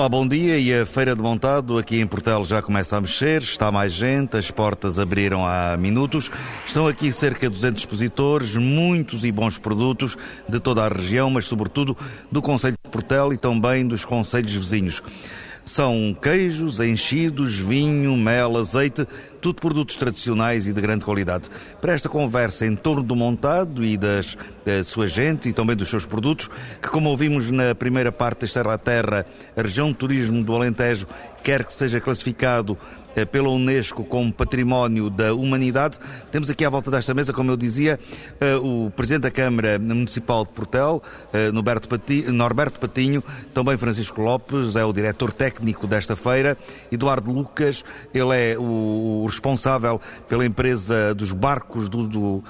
Bom 0.09 0.25
dia. 0.25 0.57
E 0.57 0.73
a 0.73 0.85
Feira 0.85 1.13
de 1.13 1.21
Montado 1.21 1.77
aqui 1.77 1.99
em 1.99 2.07
Portel 2.07 2.45
já 2.45 2.61
começa 2.61 2.95
a 2.95 3.01
mexer, 3.01 3.41
está 3.41 3.69
mais 3.69 3.91
gente, 3.91 4.37
as 4.37 4.49
portas 4.49 4.97
abriram 4.97 5.45
há 5.45 5.75
minutos. 5.75 6.31
Estão 6.65 6.87
aqui 6.87 7.11
cerca 7.11 7.49
de 7.49 7.53
200 7.53 7.81
expositores, 7.81 8.55
muitos 8.55 9.25
e 9.25 9.31
bons 9.31 9.57
produtos 9.57 10.15
de 10.47 10.57
toda 10.57 10.85
a 10.85 10.87
região, 10.87 11.29
mas 11.29 11.43
sobretudo 11.43 11.97
do 12.31 12.41
Conselho 12.41 12.77
de 12.81 12.89
Portel 12.89 13.33
e 13.33 13.37
também 13.37 13.85
dos 13.85 14.05
conselhos 14.05 14.55
vizinhos. 14.55 15.03
São 15.65 16.15
queijos, 16.21 16.79
enchidos, 16.81 17.55
vinho, 17.55 18.17
mel, 18.17 18.57
azeite, 18.57 19.07
tudo 19.43 19.59
produtos 19.59 19.97
tradicionais 19.97 20.67
e 20.67 20.71
de 20.71 20.79
grande 20.79 21.03
qualidade. 21.03 21.49
Para 21.81 21.91
esta 21.91 22.07
conversa 22.07 22.65
em 22.65 22.77
torno 22.77 23.03
do 23.03 23.13
montado 23.13 23.83
e 23.83 23.97
das, 23.97 24.37
da 24.65 24.81
sua 24.85 25.05
gente 25.05 25.49
e 25.49 25.53
também 25.53 25.75
dos 25.75 25.89
seus 25.89 26.05
produtos, 26.05 26.49
que 26.81 26.87
como 26.87 27.09
ouvimos 27.09 27.51
na 27.51 27.75
primeira 27.75 28.09
parte 28.09 28.39
desta 28.39 28.63
Terra 28.63 28.75
a 28.75 28.77
Terra, 28.77 29.25
a 29.57 29.61
região 29.61 29.89
de 29.89 29.95
turismo 29.95 30.41
do 30.41 30.55
Alentejo 30.55 31.05
quer 31.43 31.65
que 31.65 31.73
seja 31.73 31.99
classificado 31.99 32.77
eh, 33.15 33.25
pela 33.25 33.49
Unesco 33.49 34.03
como 34.03 34.31
Património 34.31 35.09
da 35.09 35.33
Humanidade. 35.33 35.99
Temos 36.31 36.49
aqui 36.49 36.65
à 36.65 36.69
volta 36.69 36.89
desta 36.89 37.13
mesa, 37.13 37.33
como 37.33 37.51
eu 37.51 37.57
dizia, 37.57 37.99
eh, 38.39 38.55
o 38.55 38.91
Presidente 38.95 39.23
da 39.23 39.31
Câmara 39.31 39.77
Municipal 39.77 40.45
de 40.45 40.51
Portel, 40.51 41.01
eh, 41.31 41.51
Norberto 41.51 42.79
Patinho, 42.79 43.23
também 43.53 43.77
Francisco 43.77 44.21
Lopes, 44.21 44.75
é 44.75 44.83
o 44.83 44.93
diretor 44.93 45.31
técnico 45.31 45.85
desta 45.85 46.15
feira, 46.15 46.57
Eduardo 46.91 47.31
Lucas, 47.31 47.83
ele 48.13 48.35
é 48.35 48.57
o 48.57 49.23
responsável 49.33 49.99
pela 50.27 50.45
empresa 50.45 51.13
dos 51.13 51.31
barcos 51.31 51.89
do, 51.89 52.07
do, 52.07 52.43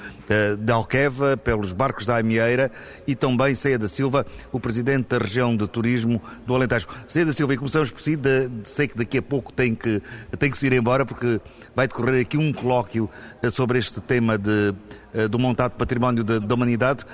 da 0.59 0.75
Alqueva, 0.75 1.37
pelos 1.37 1.73
barcos 1.73 2.05
da 2.05 2.17
Amieira 2.17 2.71
e 3.07 3.15
também 3.15 3.55
Ceia 3.55 3.79
da 3.79 3.87
Silva, 3.87 4.25
o 4.51 4.59
Presidente 4.59 5.07
da 5.09 5.17
Região 5.17 5.55
de 5.55 5.67
Turismo 5.67 6.21
do 6.45 6.55
Alentejo. 6.55 6.87
Ceia 7.07 7.25
da 7.25 7.33
Silva, 7.33 7.53
e 7.53 7.57
começamos 7.57 7.91
por 7.91 8.01
si, 8.01 8.15
de, 8.15 8.47
de 8.47 8.69
sei 8.69 8.87
que 8.87 8.97
daqui 8.97 9.17
a 9.17 9.21
pouco 9.21 9.51
tem 9.51 9.73
que, 9.73 10.01
tem 10.37 10.51
que 10.51 10.57
se 10.57 10.67
ir 10.67 10.73
embora 10.73 11.05
porque 11.05 11.39
vai 11.75 11.87
decorrer 11.87 12.21
aqui 12.21 12.37
um 12.37 12.51
colóquio 12.51 13.09
eh, 13.41 13.49
sobre 13.49 13.79
este 13.79 14.01
tema 14.01 14.37
de, 14.37 14.73
eh, 15.13 15.27
do 15.27 15.39
montado 15.39 15.75
património 15.75 16.23
da 16.23 16.53
humanidade. 16.53 17.05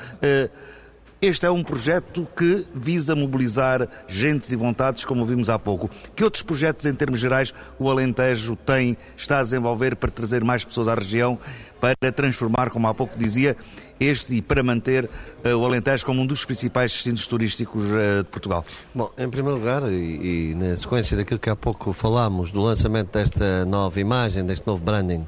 Este 1.21 1.45
é 1.45 1.51
um 1.51 1.61
projeto 1.61 2.25
que 2.33 2.65
visa 2.73 3.13
mobilizar 3.13 3.89
gentes 4.07 4.53
e 4.53 4.55
vontades, 4.55 5.03
como 5.03 5.25
vimos 5.25 5.49
há 5.49 5.59
pouco. 5.59 5.89
Que 6.15 6.23
outros 6.23 6.43
projetos, 6.43 6.85
em 6.85 6.93
termos 6.93 7.19
gerais, 7.19 7.53
o 7.77 7.91
Alentejo 7.91 8.55
tem, 8.55 8.95
está 9.17 9.39
a 9.39 9.43
desenvolver 9.43 9.97
para 9.97 10.09
trazer 10.09 10.45
mais 10.45 10.63
pessoas 10.63 10.87
à 10.87 10.95
região, 10.95 11.37
para 11.77 12.09
transformar, 12.13 12.69
como 12.69 12.87
há 12.87 12.93
pouco 12.93 13.19
dizia, 13.19 13.57
este 13.99 14.35
e 14.35 14.41
para 14.41 14.63
manter 14.63 15.09
uh, 15.43 15.57
o 15.57 15.65
Alentejo 15.65 16.05
como 16.05 16.21
um 16.21 16.25
dos 16.25 16.45
principais 16.45 16.93
destinos 16.93 17.27
turísticos 17.27 17.83
uh, 17.91 18.23
de 18.23 18.29
Portugal? 18.29 18.63
Bom, 18.95 19.11
em 19.17 19.29
primeiro 19.29 19.57
lugar, 19.57 19.91
e, 19.91 20.51
e, 20.51 20.55
na 20.55 20.77
sequência 20.77 21.17
daquilo 21.17 21.39
que 21.39 21.49
há 21.49 21.55
pouco 21.55 21.91
falámos, 21.91 22.49
do 22.49 22.61
lançamento 22.61 23.11
desta 23.11 23.65
nova 23.65 23.99
imagem, 23.99 24.45
deste 24.45 24.65
novo 24.65 24.81
branding, 24.81 25.27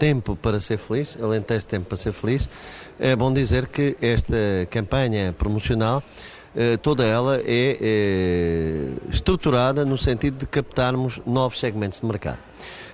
Tempo 0.00 0.34
para 0.34 0.58
ser 0.58 0.78
feliz, 0.78 1.14
Alentejo 1.20 1.66
Tempo 1.66 1.84
para 1.84 1.96
ser 1.98 2.12
feliz, 2.12 2.48
é 3.00 3.16
bom 3.16 3.32
dizer 3.32 3.66
que 3.66 3.96
esta 4.00 4.36
campanha 4.70 5.32
promocional 5.32 6.02
eh, 6.54 6.76
toda 6.76 7.04
ela 7.04 7.38
é, 7.38 7.78
é 7.80 9.10
estruturada 9.10 9.86
no 9.86 9.96
sentido 9.96 10.38
de 10.38 10.46
captarmos 10.46 11.20
novos 11.26 11.58
segmentos 11.58 12.00
de 12.00 12.06
mercado. 12.06 12.38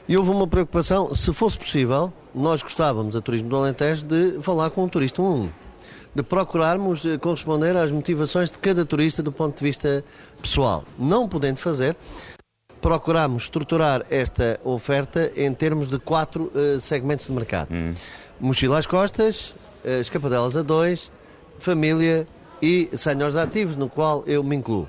E 0.09 0.17
houve 0.17 0.31
uma 0.31 0.47
preocupação, 0.47 1.13
se 1.13 1.33
fosse 1.33 1.59
possível, 1.59 2.13
nós 2.33 2.63
gostávamos, 2.63 3.17
a 3.17 3.21
Turismo 3.21 3.49
do 3.49 3.57
Alentejo, 3.57 4.07
de 4.07 4.41
falar 4.43 4.71
com 4.71 4.85
o 4.85 4.89
turista 4.89 5.21
1 5.21 5.49
de 6.15 6.23
procurarmos 6.23 7.05
eh, 7.05 7.19
corresponder 7.19 7.77
às 7.77 7.91
motivações 7.91 8.51
de 8.51 8.59
cada 8.59 8.87
turista 8.87 9.23
do 9.23 9.33
ponto 9.33 9.59
de 9.59 9.65
vista 9.65 10.05
pessoal. 10.41 10.85
Não 10.97 11.29
podendo 11.29 11.59
fazer, 11.59 11.97
procuramos 12.81 13.45
estruturar 13.45 14.07
esta 14.09 14.61
oferta 14.65 15.33
em 15.37 15.53
termos 15.53 15.91
de 15.91 15.99
quatro 15.99 16.51
segmentos 16.81 17.27
de 17.27 17.33
mercado. 17.33 17.69
Hum. 17.71 17.93
Mochila 18.41 18.79
às 18.79 18.87
costas, 18.87 19.55
escapadelas 20.01 20.57
a 20.57 20.63
dois, 20.63 21.11
família 21.59 22.27
e 22.61 22.89
senhores 22.97 23.37
ativos, 23.37 23.77
no 23.77 23.89
qual 23.89 24.25
eu 24.27 24.43
me 24.43 24.57
incluo. 24.57 24.89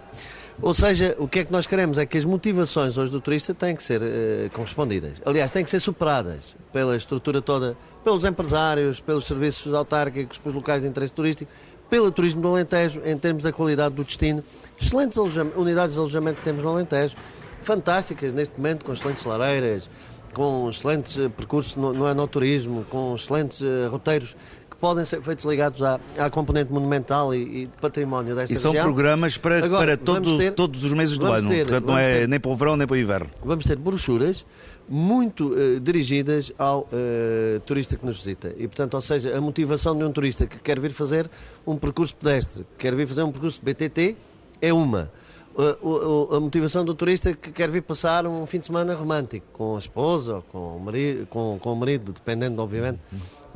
Ou 0.59 0.73
seja, 0.73 1.15
o 1.19 1.27
que 1.27 1.39
é 1.39 1.45
que 1.45 1.51
nós 1.51 1.67
queremos 1.67 1.99
é 1.99 2.05
que 2.05 2.17
as 2.17 2.25
motivações 2.25 2.97
hoje 2.97 3.11
do 3.11 3.21
turista 3.21 3.53
têm 3.53 3.75
que 3.75 3.83
ser 3.83 4.01
uh, 4.01 4.49
correspondidas. 4.51 5.13
Aliás, 5.23 5.51
têm 5.51 5.63
que 5.63 5.69
ser 5.69 5.79
superadas 5.79 6.55
pela 6.73 6.97
estrutura 6.97 7.41
toda, 7.41 7.77
pelos 8.03 8.25
empresários, 8.25 8.99
pelos 8.99 9.25
serviços 9.25 9.73
autárquicos, 9.75 10.39
pelos 10.39 10.55
locais 10.55 10.81
de 10.81 10.87
interesse 10.87 11.13
turístico, 11.13 11.51
pelo 11.87 12.11
turismo 12.11 12.41
do 12.41 12.47
Alentejo, 12.47 13.01
em 13.05 13.15
termos 13.17 13.43
da 13.43 13.51
qualidade 13.51 13.93
do 13.93 14.03
destino. 14.03 14.43
Excelentes 14.81 15.17
unidades 15.55 15.93
de 15.93 15.99
alojamento 15.99 16.39
que 16.39 16.45
temos 16.45 16.63
no 16.63 16.69
Alentejo, 16.69 17.15
fantásticas 17.61 18.33
neste 18.33 18.57
momento, 18.57 18.83
com 18.83 18.93
excelentes 18.93 19.23
lareiras, 19.25 19.87
com 20.33 20.69
excelentes 20.69 21.17
eh, 21.19 21.29
percursos 21.29 21.75
no, 21.75 21.93
no 21.93 22.07
enoturismo, 22.07 22.83
com 22.85 23.15
excelentes 23.15 23.61
uh, 23.61 23.89
roteiros 23.91 24.35
podem 24.79 25.05
ser 25.05 25.21
feitos 25.21 25.45
ligados 25.45 25.81
à, 25.81 25.99
à 26.17 26.29
componente 26.29 26.71
monumental 26.71 27.33
e, 27.33 27.63
e 27.63 27.65
de 27.65 27.77
património 27.81 28.35
desta 28.35 28.53
região. 28.53 28.71
E 28.71 28.75
são 28.75 28.83
programas 28.83 29.37
para, 29.37 29.63
Agora, 29.63 29.97
para 29.97 29.97
todo, 29.97 30.37
ter, 30.37 30.53
todos 30.53 30.83
os 30.83 30.93
meses 30.93 31.17
do 31.17 31.25
ano, 31.25 31.49
ter, 31.49 31.65
portanto 31.65 31.85
não 31.87 31.97
é 31.97 32.19
ter, 32.19 32.27
nem 32.27 32.39
para 32.39 32.51
o 32.51 32.55
verão 32.55 32.77
nem 32.77 32.87
para 32.87 32.95
o 32.95 32.97
inverno. 32.97 33.29
Vamos 33.43 33.65
ter 33.65 33.75
brochuras 33.77 34.45
muito 34.89 35.49
uh, 35.49 35.79
dirigidas 35.79 36.51
ao 36.57 36.81
uh, 36.81 37.59
turista 37.65 37.97
que 37.97 38.05
nos 38.05 38.17
visita. 38.17 38.53
E, 38.57 38.67
portanto, 38.67 38.93
ou 38.93 39.01
seja, 39.01 39.37
a 39.37 39.41
motivação 39.41 39.97
de 39.97 40.03
um 40.03 40.11
turista 40.11 40.47
que 40.47 40.59
quer 40.59 40.79
vir 40.79 40.91
fazer 40.91 41.29
um 41.65 41.75
percurso 41.75 42.15
pedestre, 42.15 42.63
que 42.77 42.85
quer 42.85 42.95
vir 42.95 43.07
fazer 43.07 43.23
um 43.23 43.31
percurso 43.31 43.59
BTT, 43.61 44.15
é 44.61 44.73
uma. 44.73 45.11
Uh, 45.57 46.35
a 46.35 46.39
motivação 46.39 46.85
do 46.85 46.93
turista 46.93 47.33
que 47.33 47.51
quer 47.51 47.69
vir 47.71 47.81
passar 47.81 48.27
um 48.27 48.45
fim 48.45 48.59
de 48.59 48.67
semana 48.67 48.93
romântico 48.93 49.47
com 49.53 49.75
a 49.75 49.79
esposa 49.79 50.35
ou 50.35 50.41
com 50.43 50.77
o 50.77 50.79
marido, 50.79 51.25
com, 51.25 51.57
com 51.59 51.73
o 51.73 51.75
marido 51.75 52.13
dependendo, 52.13 52.61
obviamente, 52.61 52.99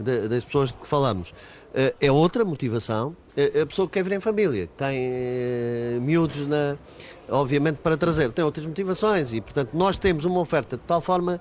de, 0.02 0.28
das 0.28 0.43
pessoas 0.43 0.70
de 0.70 0.78
que 0.78 0.88
falamos. 0.88 1.34
Eh, 1.74 1.93
é 2.02 2.12
outra 2.12 2.43
motivação. 2.43 3.16
Eh, 3.36 3.62
a 3.62 3.66
pessoa 3.66 3.88
que 3.88 3.93
quer 3.93 4.04
vir 4.04 4.14
em 4.14 4.20
família, 4.20 4.68
que 4.68 4.74
tem 4.74 4.97
eh, 4.97 5.99
miúdos, 6.02 6.47
na, 6.47 6.78
obviamente, 7.30 7.78
para 7.78 7.95
trazer, 7.95 8.32
tem 8.32 8.43
outras 8.43 8.66
motivações 8.66 9.34
e, 9.34 9.39
portanto, 9.39 9.70
nós 9.74 9.97
temos 9.97 10.26
uma 10.26 10.39
oferta 10.39 10.76
de 10.76 10.84
tal 10.84 10.99
forma 10.99 11.39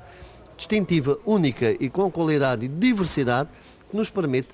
distintiva, 0.56 1.18
única 1.24 1.74
e 1.80 1.88
com 1.88 2.11
qualidade 2.11 2.66
e 2.66 2.68
diversidade 2.68 3.48
que 3.90 3.96
nos 3.96 4.08
permite 4.08 4.48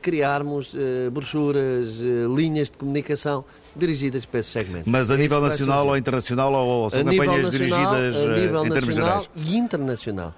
criarmos 0.00 0.74
uh, 0.74 1.10
brochuras, 1.10 1.98
uh, 1.98 2.34
linhas 2.36 2.70
de 2.70 2.78
comunicação 2.78 3.44
dirigidas 3.74 4.24
para 4.24 4.40
esse 4.40 4.50
segmento. 4.50 4.88
Mas 4.88 5.10
a 5.10 5.14
é 5.14 5.16
nível 5.16 5.40
nacional 5.40 5.88
ou 5.88 5.96
internacional 5.96 6.52
ou 6.52 6.90
são 6.90 7.00
campanhas 7.00 7.46
nacional, 7.46 7.50
dirigidas 7.50 8.16
a 8.16 8.36
nível 8.36 8.66
em 8.66 8.70
termos 8.70 8.94
gerais? 8.94 9.30
e 9.34 9.56
internacional 9.56 10.34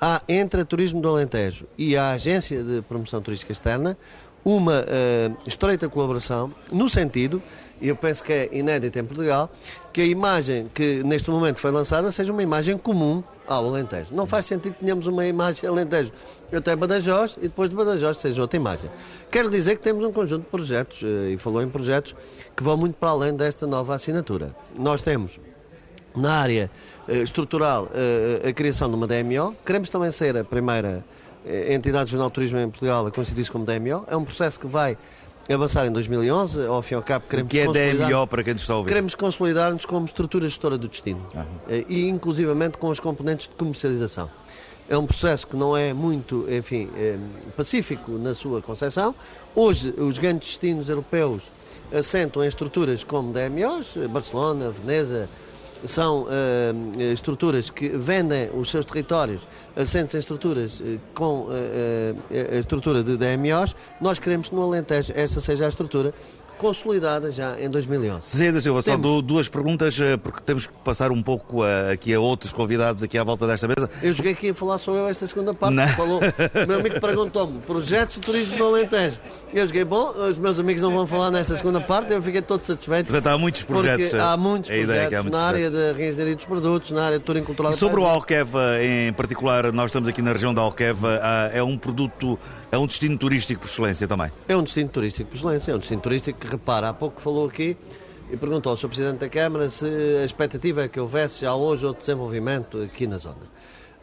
há 0.00 0.22
entre 0.28 0.62
a 0.62 0.64
Turismo 0.64 1.00
do 1.00 1.08
Alentejo 1.08 1.66
e 1.76 1.96
a 1.96 2.12
Agência 2.12 2.62
de 2.62 2.82
Promoção 2.82 3.20
Turística 3.20 3.52
Externa 3.52 3.96
uma 4.44 4.80
uh, 4.80 5.36
estreita 5.46 5.88
colaboração 5.88 6.52
no 6.72 6.88
sentido, 6.88 7.42
e 7.80 7.88
eu 7.88 7.96
penso 7.96 8.22
que 8.24 8.32
é 8.32 8.48
inédito 8.52 8.98
em 8.98 9.04
Portugal, 9.04 9.50
que 9.92 10.00
a 10.00 10.06
imagem 10.06 10.70
que 10.74 11.02
neste 11.02 11.30
momento 11.30 11.58
foi 11.58 11.70
lançada 11.70 12.10
seja 12.10 12.32
uma 12.32 12.42
imagem 12.42 12.76
comum 12.78 13.22
ao 13.46 13.66
Alentejo. 13.66 14.14
Não 14.14 14.26
faz 14.26 14.46
sentido 14.46 14.74
que 14.74 14.80
tenhamos 14.80 15.06
uma 15.06 15.26
imagem 15.26 15.68
Alentejo 15.68 16.12
até 16.52 16.74
Badajoz 16.74 17.36
e 17.38 17.42
depois 17.42 17.68
de 17.68 17.76
Badajoz 17.76 18.18
seja 18.18 18.40
outra 18.40 18.56
imagem. 18.56 18.90
Quero 19.30 19.50
dizer 19.50 19.76
que 19.76 19.82
temos 19.82 20.04
um 20.04 20.12
conjunto 20.12 20.44
de 20.44 20.50
projetos, 20.50 21.02
uh, 21.02 21.28
e 21.28 21.36
falou 21.36 21.62
em 21.62 21.68
projetos, 21.68 22.14
que 22.56 22.62
vão 22.62 22.76
muito 22.76 22.94
para 22.94 23.10
além 23.10 23.34
desta 23.34 23.66
nova 23.66 23.94
assinatura. 23.94 24.54
Nós 24.76 25.02
temos 25.02 25.38
na 26.14 26.32
área 26.32 26.70
uh, 27.08 27.12
estrutural 27.12 27.84
uh, 27.84 28.48
a 28.48 28.52
criação 28.52 28.88
de 28.88 28.94
uma 28.94 29.06
DMO. 29.06 29.54
Queremos 29.64 29.90
também 29.90 30.10
ser 30.10 30.36
a 30.36 30.44
primeira 30.44 31.04
uh, 31.44 31.72
entidade 31.72 32.06
de 32.06 32.10
jornal 32.12 32.30
turismo 32.30 32.58
em 32.58 32.68
Portugal 32.68 33.06
a 33.06 33.10
constituir-se 33.10 33.50
como 33.50 33.64
DMO. 33.64 34.04
É 34.08 34.16
um 34.16 34.24
processo 34.24 34.58
que 34.58 34.66
vai 34.66 34.96
avançar 35.52 35.86
em 35.86 35.92
2011. 35.92 36.66
Ao 36.66 36.82
fim 36.82 36.94
e 36.94 36.96
ao 36.96 37.02
cabo, 37.02 37.26
queremos 37.28 37.50
que 37.50 37.58
é 37.58 37.66
DMO 37.66 38.26
para 38.26 38.42
quem 38.42 38.54
está 38.54 38.72
a 38.72 38.76
ouvir? 38.76 38.88
Queremos 38.88 39.14
consolidar-nos 39.14 39.84
como 39.84 40.06
estrutura 40.06 40.48
gestora 40.48 40.76
do 40.76 40.88
destino 40.88 41.26
uhum. 41.34 41.84
e, 41.88 42.08
inclusivamente, 42.08 42.78
com 42.78 42.88
os 42.88 43.00
componentes 43.00 43.48
de 43.48 43.54
comercialização. 43.54 44.30
É 44.88 44.98
um 44.98 45.06
processo 45.06 45.46
que 45.46 45.56
não 45.56 45.76
é 45.76 45.92
muito, 45.92 46.46
enfim, 46.50 46.90
pacífico 47.56 48.10
na 48.10 48.34
sua 48.34 48.60
concepção. 48.60 49.14
Hoje, 49.54 49.94
os 49.96 50.18
grandes 50.18 50.48
destinos 50.48 50.88
europeus 50.88 51.44
assentam 51.92 52.42
em 52.42 52.48
estruturas 52.48 53.04
como 53.04 53.32
DMOs, 53.32 53.96
Barcelona, 54.08 54.70
Veneza, 54.70 55.28
são 55.84 56.24
uh, 56.24 57.00
estruturas 57.00 57.70
que 57.70 57.88
vendem 57.88 58.50
os 58.54 58.70
seus 58.70 58.84
territórios 58.84 59.46
assentes 59.76 60.14
em 60.14 60.18
estruturas 60.18 60.80
uh, 60.80 61.00
com 61.14 61.42
uh, 61.42 61.50
a 62.30 62.56
estrutura 62.56 63.02
de 63.02 63.16
DMOs, 63.16 63.74
nós 64.00 64.18
queremos 64.18 64.48
que 64.48 64.54
no 64.54 64.62
Alentejo 64.62 65.12
essa 65.14 65.40
seja 65.40 65.66
a 65.66 65.68
estrutura 65.68 66.14
consolidada 66.60 67.32
já 67.32 67.58
em 67.58 67.70
2011. 67.70 68.36
Zé 68.36 68.52
da 68.52 68.60
Silva, 68.60 68.82
só 68.82 68.94
duas 69.22 69.48
perguntas, 69.48 69.98
eh, 69.98 70.18
porque 70.18 70.42
temos 70.42 70.66
que 70.66 70.72
passar 70.84 71.10
um 71.10 71.22
pouco 71.22 71.62
a, 71.62 71.92
aqui 71.92 72.12
a 72.12 72.20
outros 72.20 72.52
convidados 72.52 73.02
aqui 73.02 73.16
à 73.16 73.24
volta 73.24 73.46
desta 73.46 73.66
mesa. 73.66 73.88
Eu 74.02 74.12
joguei 74.12 74.32
aqui 74.32 74.50
a 74.50 74.54
falar 74.54 74.76
só 74.76 74.94
eu 74.94 75.08
esta 75.08 75.26
segunda 75.26 75.54
parte, 75.54 75.74
falou, 75.96 76.20
meu 76.68 76.78
amigo 76.78 77.00
perguntou-me, 77.00 77.60
projetos 77.60 78.16
de 78.16 78.20
turismo 78.20 78.58
no 78.58 78.66
Alentejo. 78.66 79.16
Eu 79.54 79.66
joguei, 79.66 79.86
bom, 79.86 80.10
os 80.10 80.36
meus 80.36 80.58
amigos 80.58 80.82
não 80.82 80.92
vão 80.92 81.06
falar 81.06 81.30
nesta 81.30 81.56
segunda 81.56 81.80
parte, 81.80 82.12
eu 82.12 82.22
fiquei 82.22 82.42
todo 82.42 82.62
satisfeito. 82.62 83.06
Portanto, 83.06 83.26
há 83.34 83.38
muitos 83.38 83.62
projetos. 83.62 84.10
Porque 84.10 84.22
há 84.22 84.36
muitos 84.36 84.70
projetos 84.70 85.08
é 85.08 85.16
há 85.16 85.22
muitos 85.22 85.32
na 85.32 85.42
área 85.42 85.70
da 85.70 85.92
reengenharia 85.92 86.36
dos 86.36 86.44
produtos, 86.44 86.90
na 86.90 87.04
área 87.04 87.18
de 87.18 87.24
turismo 87.24 87.46
cultural. 87.46 87.72
E 87.72 87.76
sobre 87.76 88.00
o 88.00 88.04
Alqueva 88.04 88.82
em 88.82 89.12
particular, 89.14 89.72
nós 89.72 89.86
estamos 89.86 90.10
aqui 90.10 90.20
na 90.20 90.34
região 90.34 90.52
da 90.52 90.60
Alqueva, 90.60 91.20
é 91.54 91.62
um 91.62 91.78
produto 91.78 92.38
é 92.72 92.78
um 92.78 92.86
destino 92.86 93.18
turístico 93.18 93.60
por 93.60 93.68
excelência 93.68 94.06
também. 94.06 94.30
É 94.46 94.56
um 94.56 94.62
destino 94.62 94.88
turístico 94.88 95.30
por 95.30 95.36
excelência, 95.36 95.72
é 95.72 95.74
um 95.74 95.78
destino 95.78 96.00
turístico 96.00 96.38
que 96.38 96.46
repara, 96.46 96.88
há 96.88 96.94
pouco 96.94 97.20
falou 97.20 97.46
aqui 97.48 97.76
e 98.30 98.36
perguntou 98.36 98.70
ao 98.70 98.76
Sr. 98.76 98.88
Presidente 98.88 99.18
da 99.18 99.28
Câmara 99.28 99.68
se 99.68 99.86
a 100.22 100.24
expectativa 100.24 100.84
é 100.84 100.88
que 100.88 101.00
houvesse 101.00 101.42
já 101.42 101.54
hoje 101.54 101.84
outro 101.84 102.00
desenvolvimento 102.00 102.78
aqui 102.80 103.06
na 103.06 103.18
zona. 103.18 103.50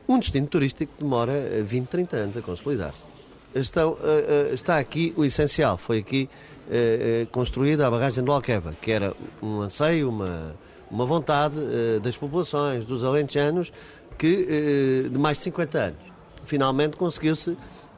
Um 0.07 0.19
destino 0.19 0.47
turístico 0.47 0.91
demora 0.99 1.33
20, 1.63 1.87
30 1.87 2.15
anos 2.17 2.37
a 2.37 2.41
consolidar-se. 2.41 3.17
Eh, 3.55 3.61
eh, 3.63 4.53
está 4.53 4.77
aqui 4.77 5.13
o 5.17 5.25
essencial, 5.25 5.77
foi 5.77 5.99
aqui 5.99 6.29
eh, 6.69 7.25
construída 7.31 7.87
a 7.87 7.91
barragem 7.91 8.23
do 8.23 8.31
Alqueva, 8.31 8.75
que 8.81 8.91
era 8.91 9.13
um 9.41 9.61
anseio, 9.61 10.09
uma, 10.09 10.55
uma 10.91 11.05
vontade 11.05 11.55
das 12.01 12.15
populações, 12.15 12.85
dos 12.85 13.03
alentejanos, 13.03 13.71
que 14.17 15.09
de 15.09 15.19
mais 15.19 15.37
de 15.37 15.45
50 15.45 15.77
anos. 15.77 15.99
Finalmente 16.45 16.97
conseguiu-se 16.97 17.57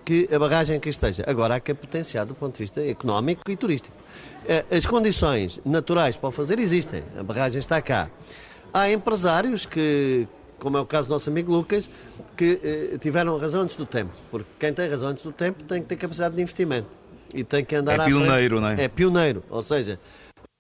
que 0.09 0.27
a 0.33 0.39
barragem 0.39 0.75
aqui 0.75 0.89
esteja. 0.89 1.23
Agora 1.27 1.53
há 1.53 1.59
que 1.59 1.71
a 1.71 1.75
potenciar 1.75 2.25
do 2.25 2.33
ponto 2.33 2.53
de 2.53 2.63
vista 2.63 2.83
económico 2.83 3.43
e 3.47 3.55
turístico. 3.55 3.95
Eh, 4.47 4.65
as 4.71 4.83
condições 4.83 5.61
naturais 5.63 6.17
para 6.17 6.29
o 6.29 6.31
fazer 6.31 6.57
existem. 6.57 7.03
A 7.15 7.21
barragem 7.21 7.59
está 7.59 7.79
cá. 7.79 8.09
Há 8.73 8.91
empresários 8.91 9.67
que, 9.67 10.27
como 10.57 10.77
é 10.79 10.81
o 10.81 10.85
caso 10.85 11.07
do 11.07 11.11
nosso 11.11 11.29
amigo 11.29 11.51
Lucas, 11.51 11.87
que 12.35 12.59
eh, 12.63 12.97
tiveram 12.97 13.37
razão 13.37 13.61
antes 13.61 13.75
do 13.75 13.85
tempo. 13.85 14.11
Porque 14.31 14.49
quem 14.57 14.73
tem 14.73 14.89
razão 14.89 15.09
antes 15.09 15.23
do 15.23 15.31
tempo 15.31 15.63
tem 15.63 15.79
que 15.79 15.87
ter 15.87 15.95
capacidade 15.95 16.35
de 16.35 16.41
investimento. 16.41 16.87
E 17.31 17.43
tem 17.43 17.63
que 17.63 17.75
andar 17.75 17.99
É 17.99 18.05
pioneiro, 18.05 18.59
não 18.59 18.69
é? 18.69 18.85
É 18.85 18.87
pioneiro. 18.87 19.43
Ou 19.47 19.61
seja, 19.61 19.99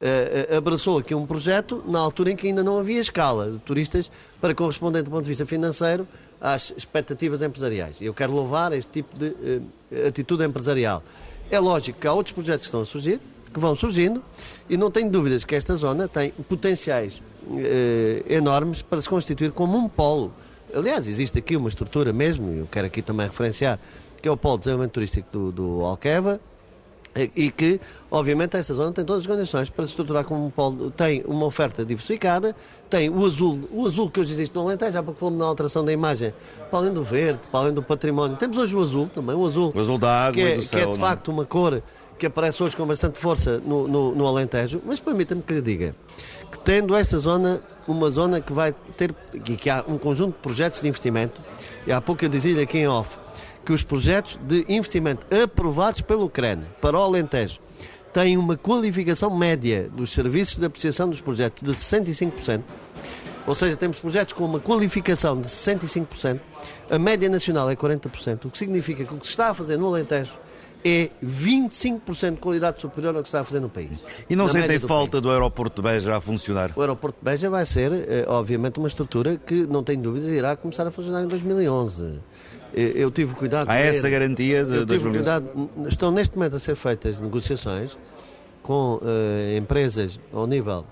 Uh, 0.01 0.55
abraçou 0.55 0.97
aqui 0.97 1.13
um 1.13 1.25
projeto 1.25 1.83
na 1.85 1.99
altura 1.99 2.31
em 2.31 2.35
que 2.37 2.47
ainda 2.47 2.63
não 2.63 2.79
havia 2.79 3.01
escala 3.01 3.51
de 3.51 3.59
turistas 3.59 4.09
para 4.39 4.55
corresponder 4.55 5.03
do 5.03 5.11
ponto 5.11 5.23
de 5.23 5.27
vista 5.27 5.45
financeiro 5.45 6.07
às 6.41 6.73
expectativas 6.75 7.41
empresariais. 7.41 7.99
E 8.01 8.05
eu 8.05 8.13
quero 8.13 8.33
louvar 8.33 8.71
este 8.73 8.91
tipo 8.91 9.17
de 9.17 9.27
uh, 9.27 10.07
atitude 10.07 10.43
empresarial. 10.43 11.03
É 11.51 11.59
lógico 11.59 11.99
que 11.99 12.07
há 12.07 12.13
outros 12.13 12.33
projetos 12.33 12.61
que 12.61 12.67
estão 12.67 12.81
a 12.81 12.85
surgir, 12.85 13.19
que 13.53 13.59
vão 13.59 13.75
surgindo, 13.75 14.23
e 14.69 14.77
não 14.77 14.91
tenho 14.91 15.09
dúvidas 15.09 15.43
que 15.43 15.55
esta 15.55 15.75
zona 15.75 16.07
tem 16.07 16.31
potenciais 16.47 17.21
uh, 17.47 18.31
enormes 18.31 18.81
para 18.81 19.01
se 19.01 19.09
constituir 19.09 19.51
como 19.51 19.77
um 19.77 19.89
polo. 19.89 20.31
Aliás, 20.73 21.07
existe 21.07 21.39
aqui 21.39 21.55
uma 21.57 21.69
estrutura 21.69 22.13
mesmo, 22.13 22.51
eu 22.51 22.67
quero 22.71 22.87
aqui 22.87 23.01
também 23.01 23.25
referenciar, 23.27 23.79
que 24.21 24.27
é 24.27 24.31
o 24.31 24.37
polo 24.37 24.57
de 24.57 24.65
desenvolvimento 24.65 24.93
turístico 24.93 25.27
do, 25.31 25.51
do 25.51 25.85
Alqueva, 25.85 26.39
e 27.15 27.51
que, 27.51 27.79
obviamente, 28.09 28.55
esta 28.55 28.73
zona 28.73 28.91
tem 28.91 29.03
todas 29.03 29.21
as 29.23 29.27
condições 29.27 29.69
para 29.69 29.83
se 29.83 29.91
estruturar 29.91 30.23
como 30.23 30.45
um 30.45 30.49
polo. 30.49 30.91
Tem 30.91 31.23
uma 31.25 31.45
oferta 31.45 31.83
diversificada, 31.83 32.55
tem 32.89 33.09
o 33.09 33.25
azul, 33.25 33.67
o 33.71 33.85
azul 33.85 34.09
que 34.09 34.19
hoje 34.19 34.33
existe 34.33 34.55
no 34.55 34.61
Alentejo, 34.61 34.97
há 34.97 35.03
pouco 35.03 35.19
falamos 35.19 35.39
na 35.39 35.45
alteração 35.45 35.83
da 35.83 35.91
imagem, 35.91 36.33
para 36.69 36.79
além 36.79 36.93
do 36.93 37.03
verde, 37.03 37.39
para 37.51 37.61
além 37.61 37.73
do 37.73 37.81
património. 37.81 38.37
Temos 38.37 38.57
hoje 38.57 38.75
o 38.75 38.81
azul 38.81 39.09
também, 39.13 39.35
o 39.35 39.45
azul. 39.45 39.71
O 39.75 39.79
azul 39.79 39.97
da 39.97 40.25
água 40.25 40.33
que 40.33 40.41
é, 40.41 40.53
e 40.53 40.57
do 40.57 40.63
céu. 40.63 40.79
Que 40.79 40.89
é, 40.89 40.91
de 40.93 40.99
facto, 40.99 41.29
uma 41.29 41.45
cor 41.45 41.81
que 42.17 42.25
aparece 42.25 42.61
hoje 42.61 42.75
com 42.75 42.85
bastante 42.85 43.17
força 43.17 43.59
no, 43.59 43.87
no, 43.87 44.13
no 44.13 44.27
Alentejo, 44.27 44.81
mas 44.85 44.99
permita-me 44.99 45.41
que 45.41 45.53
lhe 45.53 45.61
diga 45.61 45.95
que 46.51 46.59
tendo 46.59 46.95
esta 46.95 47.17
zona, 47.17 47.61
uma 47.87 48.09
zona 48.09 48.41
que 48.41 48.51
vai 48.51 48.73
ter, 48.97 49.13
que 49.43 49.69
há 49.69 49.83
um 49.87 49.97
conjunto 49.97 50.35
de 50.35 50.41
projetos 50.41 50.81
de 50.81 50.87
investimento, 50.87 51.39
e 51.85 51.91
há 51.91 52.01
pouco 52.01 52.25
eu 52.25 52.29
dizia-lhe 52.29 52.61
aqui 52.61 52.79
em 52.79 52.87
off, 52.87 53.17
que 53.69 53.73
os 53.73 53.83
projetos 53.83 54.39
de 54.47 54.65
investimento 54.67 55.27
aprovados 55.31 56.01
pelo 56.01 56.27
CREN 56.27 56.61
para 56.81 56.97
o 56.97 57.01
Alentejo 57.03 57.59
tem 58.11 58.35
uma 58.35 58.57
qualificação 58.57 59.29
média 59.37 59.87
dos 59.93 60.09
serviços 60.09 60.57
de 60.57 60.65
apreciação 60.65 61.07
dos 61.07 61.21
projetos 61.21 61.61
de 61.61 61.71
65%. 61.71 62.63
Ou 63.45 63.53
seja, 63.53 63.77
temos 63.77 63.99
projetos 63.99 64.33
com 64.33 64.43
uma 64.43 64.59
qualificação 64.59 65.39
de 65.39 65.47
65%, 65.47 66.39
a 66.89 66.97
média 66.97 67.29
nacional 67.29 67.69
é 67.69 67.75
40%, 67.75 68.45
o 68.45 68.49
que 68.49 68.57
significa 68.57 69.05
que 69.05 69.13
o 69.13 69.17
que 69.17 69.27
se 69.27 69.33
está 69.33 69.49
a 69.49 69.53
fazer 69.53 69.77
no 69.77 69.85
Alentejo 69.85 70.33
é 70.83 71.11
25% 71.23 72.33
de 72.33 72.41
qualidade 72.41 72.81
superior 72.81 73.15
ao 73.15 73.21
que 73.21 73.29
se 73.29 73.35
está 73.35 73.41
a 73.41 73.43
fazer 73.43 73.59
no 73.59 73.69
país. 73.69 74.03
E 74.27 74.35
não 74.35 74.47
sentem 74.47 74.79
falta 74.79 75.11
país. 75.11 75.21
do 75.21 75.29
aeroporto 75.29 75.79
de 75.79 75.87
Beja 75.87 76.17
a 76.17 76.19
funcionar? 76.19 76.71
O 76.75 76.81
aeroporto 76.81 77.19
de 77.19 77.25
Beja 77.25 77.51
vai 77.51 77.67
ser, 77.67 77.91
eh, 77.91 78.25
obviamente, 78.27 78.79
uma 78.79 78.87
estrutura 78.87 79.37
que, 79.37 79.67
não 79.67 79.83
tenho 79.83 80.01
dúvidas, 80.01 80.29
irá 80.29 80.55
começar 80.55 80.87
a 80.87 80.91
funcionar 80.91 81.21
em 81.21 81.27
2011. 81.27 82.19
Eh, 82.73 82.93
Eu 82.95 83.11
tive 83.11 83.33
cuidado 83.35 83.69
Há 83.69 83.75
essa 83.75 84.09
garantia 84.09 84.63
de 84.63 84.71
eu 84.77 84.85
tive 84.85 84.99
2011? 85.09 85.17
cuidado, 85.17 85.69
estão 85.87 86.11
neste 86.11 86.35
momento 86.37 86.55
a 86.55 86.59
ser 86.59 86.75
feitas 86.75 87.19
negociações 87.19 87.97
com 88.63 88.99
eh, 89.03 89.57
empresas 89.57 90.19
ao 90.33 90.45
nível 90.47 90.85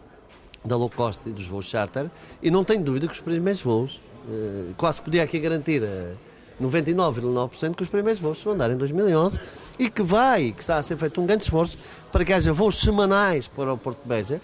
da 0.66 0.76
low 0.76 0.90
cost 0.90 1.28
e 1.30 1.32
dos 1.32 1.46
voos 1.46 1.66
charter 1.68 2.08
e 2.42 2.50
não 2.52 2.64
tenho 2.64 2.84
dúvida 2.84 3.08
que 3.08 3.14
os 3.14 3.20
primeiros 3.20 3.62
voos, 3.62 4.02
eh, 4.30 4.74
quase 4.78 5.02
podia 5.02 5.24
aqui 5.24 5.40
garantir 5.40 5.84
a 5.84 6.14
99,9% 6.62 7.76
que 7.76 7.84
os 7.84 7.90
primeiros 7.90 8.20
voos 8.20 8.42
vão 8.42 8.58
dar 8.58 8.72
em 8.72 8.76
2011 8.78 9.40
e 9.78 9.90
que 9.90 10.02
vai, 10.02 10.52
que 10.52 10.62
está 10.62 10.78
a 10.78 10.84
ser 10.84 10.98
feito 10.98 11.22
um 11.22 11.26
grande 11.28 11.44
esforço 11.44 11.78
para 12.12 12.26
que 12.26 12.34
haja 12.34 12.52
voos 12.52 12.80
semanais 12.80 13.48
para 13.48 13.60
o 13.60 13.64
aeroporto 13.68 14.02
de 14.02 14.10
Beja 14.10 14.42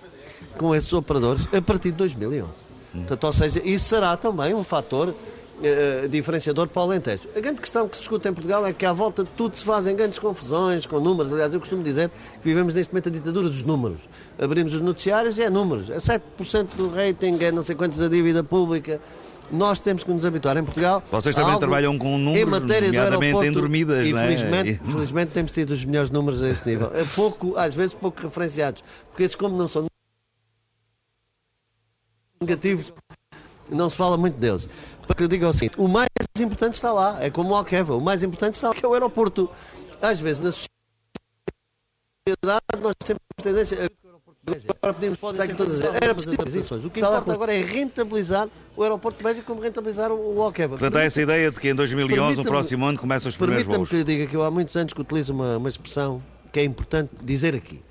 com 0.58 0.76
esses 0.76 0.94
operadores 0.94 1.48
a 1.52 1.62
partir 1.62 1.90
de 1.92 1.98
2011. 1.98 2.52
Portanto, 2.94 3.24
ou 3.24 3.34
seja, 3.34 3.60
isso 3.66 3.86
será 3.86 4.16
também 4.16 4.54
um 4.54 4.64
fator 4.64 5.16
eh, 5.62 6.08
diferenciador 6.10 6.68
para 6.68 6.82
o 6.82 6.86
Alentejo. 6.86 7.28
A 7.36 7.40
grande 7.40 7.62
questão 7.62 7.88
que 7.88 7.96
se 7.96 8.02
escuta 8.02 8.30
em 8.30 8.34
Portugal 8.34 8.66
é 8.66 8.74
que 8.74 8.86
à 8.86 8.94
volta 8.94 9.24
de 9.24 9.30
tudo 9.32 9.56
se 9.58 9.64
fazem 9.64 9.96
grandes 9.96 10.18
confusões 10.20 10.86
com 10.86 11.00
números. 11.00 11.32
Aliás, 11.32 11.54
eu 11.54 11.60
costumo 11.60 11.84
dizer 11.84 12.10
que 12.10 12.16
vivemos 12.48 12.74
neste 12.74 12.92
momento 12.94 13.10
a 13.10 13.12
ditadura 13.12 13.50
dos 13.50 13.64
números. 13.64 14.00
Abrimos 14.40 14.74
os 14.74 14.82
noticiários 14.82 15.38
e 15.38 15.44
é 15.44 15.50
números. 15.50 15.90
É 15.90 15.98
7% 15.98 16.68
do 16.76 16.90
rating, 16.90 17.38
é 17.42 17.52
não 17.52 17.62
sei 17.64 17.76
quantos 17.76 17.98
da 18.00 18.08
dívida 18.08 18.44
pública. 18.44 19.00
Nós 19.52 19.78
temos 19.80 20.04
que 20.04 20.10
nos 20.12 20.26
habituar 20.26 20.58
em 20.58 20.64
Portugal. 20.64 21.04
Vocês 21.12 21.36
também 21.36 21.60
trabalham 21.60 21.98
com 21.98 22.18
números, 22.18 22.42
em 22.42 22.46
matéria 22.50 22.88
nomeadamente 22.88 23.46
em 23.46 23.52
dormidas, 23.52 24.10
não 24.10 24.18
é? 24.20 24.32
infelizmente, 24.34 24.72
E- 24.84 24.92
Felizmente 24.92 25.32
temos 25.32 25.52
tido 25.52 25.72
os 25.72 25.84
melhores 25.86 26.10
números 26.10 26.42
a 26.42 26.50
esse 26.50 26.68
nível. 26.68 26.90
É 26.96 27.04
pouco, 27.14 27.56
às 27.58 27.76
vezes 27.76 27.94
pouco 27.94 28.20
referenciados, 28.22 28.84
porque 29.10 29.24
esses 29.24 29.36
como 29.36 29.56
não 29.56 29.68
são 29.68 29.86
negativos, 32.42 32.92
não 33.70 33.90
se 33.90 33.96
fala 33.96 34.18
muito 34.18 34.36
deles. 34.38 34.68
Porque 35.08 35.24
eu 35.24 35.28
digo 35.28 35.46
assim, 35.48 35.70
o 35.78 35.88
mais 35.88 36.08
importante 36.40 36.76
está 36.76 36.92
lá, 36.94 37.22
é 37.24 37.30
como 37.30 37.50
o 37.50 37.56
Alqueva, 37.56 37.96
o 37.96 38.02
mais 38.02 38.24
importante 38.24 38.54
está 38.56 38.70
lá, 38.70 38.74
que 38.76 38.86
é 38.86 38.88
o 38.88 38.94
aeroporto. 38.94 39.50
Às 40.02 40.20
vezes 40.20 40.42
na 40.42 40.52
sociedade 40.52 40.70
nós 42.82 42.94
temos 43.04 43.20
tendência 43.42 43.86
a 43.86 43.90
Agora 44.46 44.94
podemos 44.94 45.18
estar 45.24 45.44
aqui 45.44 45.54
todos 45.54 45.74
a 45.74 45.76
dizer, 45.78 46.04
era. 46.04 46.12
O 46.86 46.90
que 46.90 47.00
importa 47.00 47.32
agora 47.32 47.54
é 47.54 47.62
rentabilizar 47.62 48.50
o 48.76 48.84
aeroporto 48.84 49.18
de 49.20 49.24
Beja 49.24 49.42
como 49.42 49.62
rentabilizar 49.62 50.12
o 50.12 50.42
Alqueva. 50.42 50.72
Portanto, 50.78 50.98
há 50.98 51.04
essa 51.04 51.22
ideia 51.22 51.50
de 51.50 51.58
que 51.62 51.70
em 51.70 51.74
2011, 51.74 52.12
no 52.12 52.26
Permita-me- 52.26 52.50
próximo 52.50 52.86
ano, 52.86 53.00
começam 53.00 53.30
os 53.30 53.38
primeiros 53.38 53.64
Permita-me 53.66 53.78
voos. 53.86 53.90
que 53.90 53.96
lhe 53.96 54.04
diga 54.04 54.28
que 54.30 54.36
eu 54.36 54.44
há 54.44 54.52
muitos 54.52 54.76
anos 54.76 54.92
que 54.92 55.00
utilizo 55.00 55.32
uma, 55.32 55.56
uma 55.58 55.70
expressão 55.70 56.22
que 56.52 56.60
é 56.60 56.64
importante 56.66 57.10
dizer 57.22 57.56
aqui. 57.56 57.82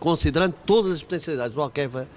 Considerando 0.00 0.54
todas 0.66 0.90
as 0.90 1.02
potencialidades 1.04 1.54
do 1.54 1.62
Alqueva, 1.62 2.08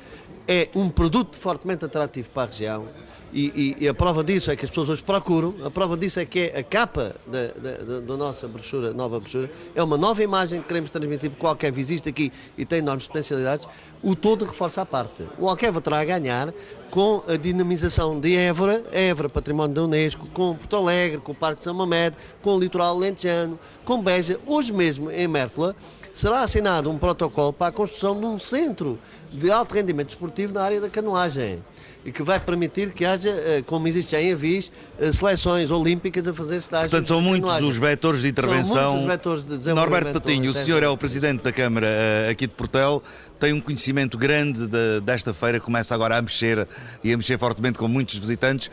é 0.47 0.69
um 0.75 0.89
produto 0.89 1.35
fortemente 1.35 1.85
atrativo 1.85 2.29
para 2.29 2.43
a 2.43 2.45
região 2.47 2.85
e, 3.33 3.75
e- 3.79 3.83
e 3.83 3.87
a 3.89 3.93
prova 3.93 4.23
disso 4.23 4.49
é 4.49 4.55
que 4.55 4.63
as 4.63 4.69
pessoas 4.69 4.87
hoje 4.87 5.03
procuram, 5.03 5.53
a 5.65 5.69
prova 5.69 5.97
disso 5.97 6.19
é 6.21 6.25
que 6.25 6.39
é 6.53 6.59
a 6.59 6.63
capa 6.63 7.15
da, 7.27 7.47
da- 7.47 7.99
da- 7.99 8.15
nossa 8.17 8.47
brochura, 8.47 8.93
nova 8.93 9.19
brochura, 9.19 9.49
é 9.73 9.83
uma 9.83 9.97
nova 9.97 10.23
imagem 10.23 10.61
que 10.61 10.67
queremos 10.67 10.89
transmitir 10.89 11.29
porque 11.31 11.45
o 11.45 11.49
Alqueva 11.49 11.77
existe 11.79 12.07
aqui 12.07 12.31
e 12.57 12.63
tem 12.63 12.79
enormes 12.79 13.07
potencialidades, 13.07 13.67
o 14.01 14.15
todo 14.15 14.45
reforça 14.45 14.83
a 14.83 14.85
parte. 14.85 15.23
O 15.37 15.49
Alqueva 15.49 15.81
terá 15.81 15.99
a 15.99 16.05
ganhar 16.05 16.53
com 16.89 17.23
a 17.27 17.35
dinamização 17.35 18.17
de 18.17 18.33
Évora, 18.37 18.85
Évora, 18.93 19.27
património 19.27 19.75
da 19.75 19.83
Unesco, 19.83 20.27
com 20.27 20.55
Porto 20.55 20.75
Alegre, 20.77 21.17
com 21.17 21.33
o 21.33 21.35
Parque 21.35 21.59
de 21.59 21.65
São 21.65 21.73
Mamed, 21.73 22.15
com 22.41 22.55
o 22.55 22.59
litoral 22.59 22.97
lentejano, 22.97 23.59
com 23.83 24.01
Beja, 24.01 24.39
hoje 24.45 24.71
mesmo 24.71 25.11
em 25.11 25.27
Mértola, 25.27 25.75
será 26.13 26.43
assinado 26.43 26.89
um 26.89 26.97
protocolo 26.97 27.51
para 27.51 27.67
a 27.67 27.71
construção 27.73 28.17
de 28.17 28.25
um 28.25 28.39
centro 28.39 28.97
de 29.35 29.51
alto 29.51 29.73
rendimento 29.73 30.09
esportivo 30.09 30.53
na 30.53 30.61
área 30.63 30.79
da 30.81 30.89
canoagem 30.89 31.61
e 32.03 32.11
que 32.11 32.21
vai 32.21 32.39
permitir 32.39 32.91
que 32.93 33.03
haja, 33.03 33.29
eh, 33.31 33.63
como 33.65 33.87
existe 33.87 34.15
em 34.15 34.31
Avis, 34.31 34.71
eh, 34.99 35.11
seleções 35.11 35.71
olímpicas 35.71 36.27
a 36.27 36.33
fazer 36.35 36.57
estágios 36.57 36.91
Portanto, 36.91 37.07
são 37.07 37.19
muitos 37.19 37.59
os 37.61 37.77
vetores 37.79 38.21
de 38.21 38.27
intervenção. 38.27 38.99
os 38.99 39.05
vetores 39.05 39.41
de 39.43 39.57
desenvolvimento 39.57 39.91
Norberto 40.03 40.21
Patinho, 40.21 40.51
o 40.51 40.53
senhor 40.53 40.83
é 40.83 40.87
o 40.87 40.95
presidente 40.95 41.41
da 41.43 41.51
Câmara 41.51 41.87
eh, 41.87 42.29
aqui 42.29 42.45
de 42.45 42.53
Portel, 42.53 43.01
tem 43.39 43.53
um 43.53 43.59
conhecimento 43.59 44.19
grande 44.19 44.67
de- 44.67 45.01
desta 45.01 45.33
feira, 45.33 45.59
começa 45.59 45.95
agora 45.95 46.15
a 46.17 46.21
mexer 46.21 46.67
e 47.03 47.11
a 47.11 47.17
mexer 47.17 47.39
fortemente 47.39 47.79
com 47.79 47.87
muitos 47.87 48.15
visitantes. 48.19 48.69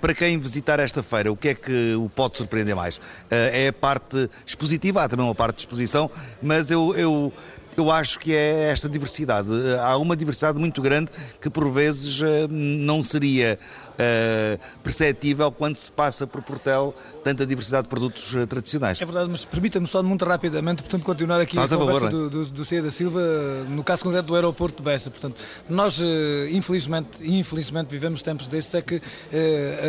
Para 0.00 0.14
quem 0.14 0.38
visitar 0.38 0.80
esta 0.80 1.02
feira, 1.02 1.30
o 1.30 1.36
que 1.36 1.48
é 1.48 1.54
que 1.54 1.94
o 1.94 2.08
pode 2.08 2.36
surpreender 2.38 2.74
mais? 2.74 3.00
É 3.30 3.68
a 3.68 3.72
parte 3.72 4.28
expositiva, 4.44 5.04
há 5.04 5.08
também 5.08 5.24
uma 5.24 5.34
parte 5.34 5.56
de 5.56 5.62
exposição, 5.62 6.10
mas 6.42 6.70
eu. 6.70 6.94
eu 6.96 7.32
eu 7.76 7.90
acho 7.90 8.18
que 8.18 8.34
é 8.34 8.70
esta 8.70 8.88
diversidade. 8.88 9.50
Há 9.80 9.96
uma 9.96 10.16
diversidade 10.16 10.58
muito 10.58 10.82
grande 10.82 11.10
que, 11.40 11.48
por 11.48 11.70
vezes, 11.70 12.20
eh, 12.20 12.46
não 12.48 13.02
seria 13.02 13.58
eh, 14.00 14.58
perceptível 14.82 15.52
quando 15.52 15.76
se 15.76 15.92
passa 15.92 16.26
por 16.26 16.40
Portel 16.42 16.94
tanta 17.22 17.44
diversidade 17.44 17.82
de 17.82 17.88
produtos 17.90 18.34
eh, 18.34 18.46
tradicionais. 18.46 19.00
É 19.00 19.04
verdade, 19.04 19.28
mas 19.30 19.44
permita-me 19.44 19.86
só 19.86 20.02
muito 20.02 20.24
rapidamente, 20.24 20.82
portanto, 20.82 21.04
continuar 21.04 21.40
aqui 21.40 21.56
Faz 21.56 21.72
a 21.72 21.76
a 21.76 21.78
conversa 21.78 22.08
do, 22.08 22.30
do, 22.30 22.44
do 22.46 22.64
Cia 22.64 22.82
da 22.82 22.90
Silva, 22.90 23.20
no 23.68 23.84
caso 23.84 24.04
concreto 24.04 24.26
do 24.28 24.34
aeroporto 24.34 24.78
de 24.78 24.82
Bessa. 24.82 25.10
Portanto, 25.10 25.42
nós, 25.68 26.00
eh, 26.00 26.48
infelizmente, 26.50 27.22
infelizmente 27.22 27.88
vivemos 27.88 28.22
tempos 28.22 28.48
destes, 28.48 28.74
é 28.74 28.80
que 28.82 29.02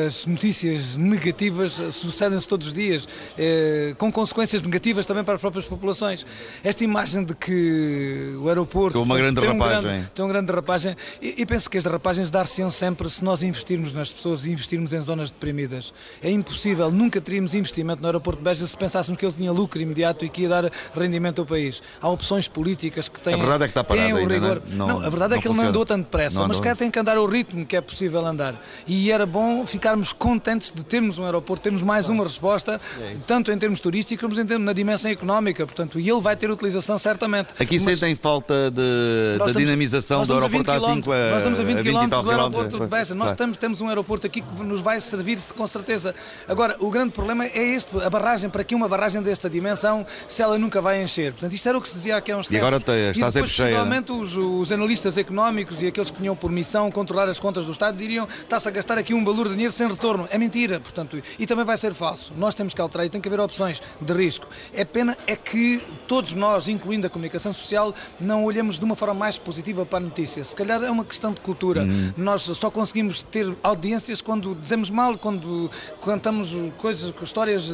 as 0.06 0.26
notícias 0.26 0.98
negativas 0.98 1.74
sucedem-se 1.92 2.48
todos 2.48 2.68
os 2.68 2.74
dias, 2.74 3.08
com 3.98 4.12
consequências 4.12 4.62
negativas 4.62 5.06
também 5.06 5.24
para 5.24 5.36
as 5.36 5.42
próprias 5.42 5.66
populações. 5.66 6.26
Esta 6.64 6.84
imagem 6.84 7.24
de 7.24 7.34
que 7.36 8.36
o 8.38 8.48
aeroporto 8.50 8.98
Com 8.98 9.04
uma 9.04 9.16
portanto, 9.16 9.36
grande 9.36 9.42
tem, 9.42 9.50
um 9.50 9.58
derrapagem. 9.58 9.92
grande, 9.92 10.10
tem 10.14 10.26
uma 10.26 10.32
grande 10.32 10.48
derrapagem, 10.48 10.96
e, 11.22 11.36
e 11.38 11.46
penso 11.46 11.70
que 11.70 11.78
as 11.78 11.84
derrapagens 11.84 12.30
dar-se-ão 12.30 12.70
sempre 12.72 13.10
se 13.10 13.24
nós 13.24 13.44
investirmos 13.44 13.94
nas 14.02 14.12
pessoas 14.12 14.46
e 14.46 14.52
investirmos 14.52 14.92
em 14.94 15.00
zonas 15.02 15.30
deprimidas. 15.32 15.94
É 16.24 16.30
impossível, 16.32 16.90
nunca 16.92 17.22
teríamos 17.22 17.54
investimento 17.54 18.02
no 18.02 18.08
aeroporto 18.08 18.40
de 18.40 18.44
Beja 18.50 18.66
se 18.66 18.76
pensássemos 18.76 19.18
que 19.20 19.26
ele 19.26 19.34
tinha 19.34 19.52
lucro 19.52 19.80
imediato 19.80 20.26
e 20.26 20.30
que 20.30 20.42
ia 20.42 20.50
dar 20.50 20.72
rendimento 20.96 21.40
ao 21.40 21.46
país. 21.46 21.82
Há 22.02 22.10
opções 22.10 22.48
políticas 22.48 23.08
que 23.08 23.22
têm, 23.22 23.36
A 23.36 23.38
verdade 23.38 23.64
é 23.64 23.68
que 23.68 23.72
está 23.72 23.84
parado 23.84 24.18
ainda, 24.18 24.34
rigor. 24.34 24.62
não 24.74 24.90
é? 24.90 24.94
Não- 24.94 25.06
a 25.06 25.10
verdade 25.10 25.34
é 25.34 25.36
não 25.36 25.42
que 25.42 25.48
ele 25.48 25.58
não 25.58 25.66
andou 25.68 25.86
tanto 25.86 26.04
depressa, 26.06 26.40
Não 26.40 26.48
mas 26.48 26.60
cá 26.60 26.76
tem 26.76 26.90
que 26.90 26.98
andar 27.00 27.18
ao 27.18 27.26
ritmo 27.28 27.66
que 27.66 27.76
é 27.76 27.82
possível 27.82 28.26
andar. 28.26 28.60
E 28.88 29.12
era 29.12 29.26
bom 29.26 29.66
ficarmos 29.68 30.12
contentes 30.12 30.72
de 30.76 30.84
termos 30.84 31.20
um 31.20 31.26
aeroporto, 31.26 31.62
termos 31.62 31.84
mais 31.84 32.10
uma 32.10 32.24
resposta, 32.24 32.82
É 33.00 33.16
tanto 33.28 33.52
em 33.52 33.58
termos 33.58 33.80
turísticos 33.80 34.22
como 34.28 34.40
em 34.42 34.46
termos 34.46 34.66
na 34.66 34.74
dimensão 34.74 35.12
económica. 35.12 35.66
Portanto, 35.66 36.00
e 36.00 36.10
ele 36.10 36.22
vai 36.22 36.36
ter 36.36 36.50
utilização 36.50 36.98
certamente. 36.98 37.50
Aqui 37.60 37.76
Mas- 37.80 37.84
sentem 38.00 38.16
falta 38.16 38.72
de, 38.72 39.38
da 39.38 39.46
estamos- 39.46 39.58
dinamização 39.58 40.20
do 40.20 40.24
estamos 40.24 40.44
a 40.44 40.48
20 40.48 40.70
aeroporto 40.70 40.72
A5 40.72 41.02
quilómetros, 41.04 41.14
a, 41.16 41.30
Nós 41.30 41.38
estamos 41.38 41.60
a 41.60 41.64
20 41.64 41.80
e 41.80 41.84
km 41.84 42.08
do 42.24 42.30
aeroporto 42.32 42.80
de 42.80 42.88
Beja. 42.88 43.16
Nós 43.16 43.32
estamos, 43.32 43.58
temos 43.58 43.81
um 43.82 43.88
aeroporto 43.90 44.26
aqui 44.28 44.42
que 44.42 44.64
nos 44.64 44.80
vai 44.82 45.00
servir 45.02 45.40
com 45.56 45.66
certeza. 45.68 46.14
Agora, 46.48 46.76
o 46.80 46.90
grande 46.90 47.12
problema 47.12 47.46
é 47.46 47.58
este, 47.76 48.00
a 48.02 48.10
barragem, 48.10 48.50
para 48.50 48.64
que 48.64 48.74
uma 48.76 48.88
barragem 48.88 49.22
desta 49.22 49.50
dimensão, 49.50 50.06
se 50.28 50.42
ela 50.42 50.58
nunca 50.58 50.82
vai 50.82 51.02
encher. 51.02 51.32
Portanto, 51.34 51.54
isto 51.54 51.68
era 51.68 51.78
o 51.78 51.82
que 51.82 51.88
se 51.90 51.96
dizia 51.96 52.18
aqui 52.18 52.32
há 52.32 52.38
uns 52.38 52.48
E 52.48 52.50
tempos. 52.50 52.68
agora 52.68 52.80
tem- 52.80 53.10
está 53.12 53.28
e 53.28 53.32
sempre 53.32 53.50
depois, 53.50 53.52
cheia, 53.52 53.70
possivelmente, 53.78 54.12
os, 54.12 54.36
os 54.38 54.72
analistas 54.72 55.18
económicos 55.18 55.82
e 55.82 55.88
aqueles 55.88 56.10
que 56.10 56.18
tinham 56.18 56.36
por 56.36 56.52
missão 56.52 56.92
controlar 56.92 57.28
as 57.30 57.40
contas 57.40 57.66
do 57.66 57.72
Estado 57.72 57.98
diriam 57.98 58.28
está-se 58.28 58.68
a 58.68 58.72
gastar 58.72 58.98
aqui 58.98 59.14
um 59.14 59.24
valor 59.26 59.48
de 59.48 59.54
dinheiro 59.54 59.72
sem 59.74 59.88
retorno. 59.88 60.28
É 60.32 60.38
mentira, 60.38 60.80
portanto, 60.80 61.22
e 61.40 61.46
também 61.46 61.66
vai 61.66 61.78
ser 61.78 61.94
falso. 61.94 62.34
Nós 62.38 62.56
temos 62.56 62.74
que 62.74 62.82
alterar 62.82 63.06
e 63.06 63.10
tem 63.10 63.20
que 63.22 63.28
haver 63.28 63.40
opções 63.40 63.82
de 64.00 64.14
risco. 64.14 64.48
É 64.74 64.84
pena 64.86 65.18
é 65.28 65.36
que 65.36 65.84
todos 66.08 66.34
nós, 66.34 66.68
incluindo 66.68 67.08
a 67.08 67.10
comunicação 67.10 67.54
social, 67.54 67.94
não 68.20 68.44
olhamos 68.46 68.78
de 68.80 68.86
uma 68.86 68.96
forma 68.96 69.14
mais 69.14 69.38
positiva 69.38 69.86
para 69.86 69.98
a 69.98 70.02
notícia. 70.02 70.44
Se 70.44 70.56
calhar 70.56 70.82
é 70.84 70.90
uma 70.92 71.06
questão 71.06 71.32
de 71.34 71.40
cultura. 71.42 71.82
Uhum. 71.84 72.14
Nós 72.18 72.44
só 72.44 72.70
conseguimos 72.70 73.22
ter 73.24 73.54
audiências 73.72 74.22
quando 74.22 74.56
dizemos 74.56 74.90
mal, 74.90 75.18
quando 75.18 75.70
contamos 76.00 76.56
coisas, 76.78 77.14
histórias 77.22 77.70
eh, 77.70 77.74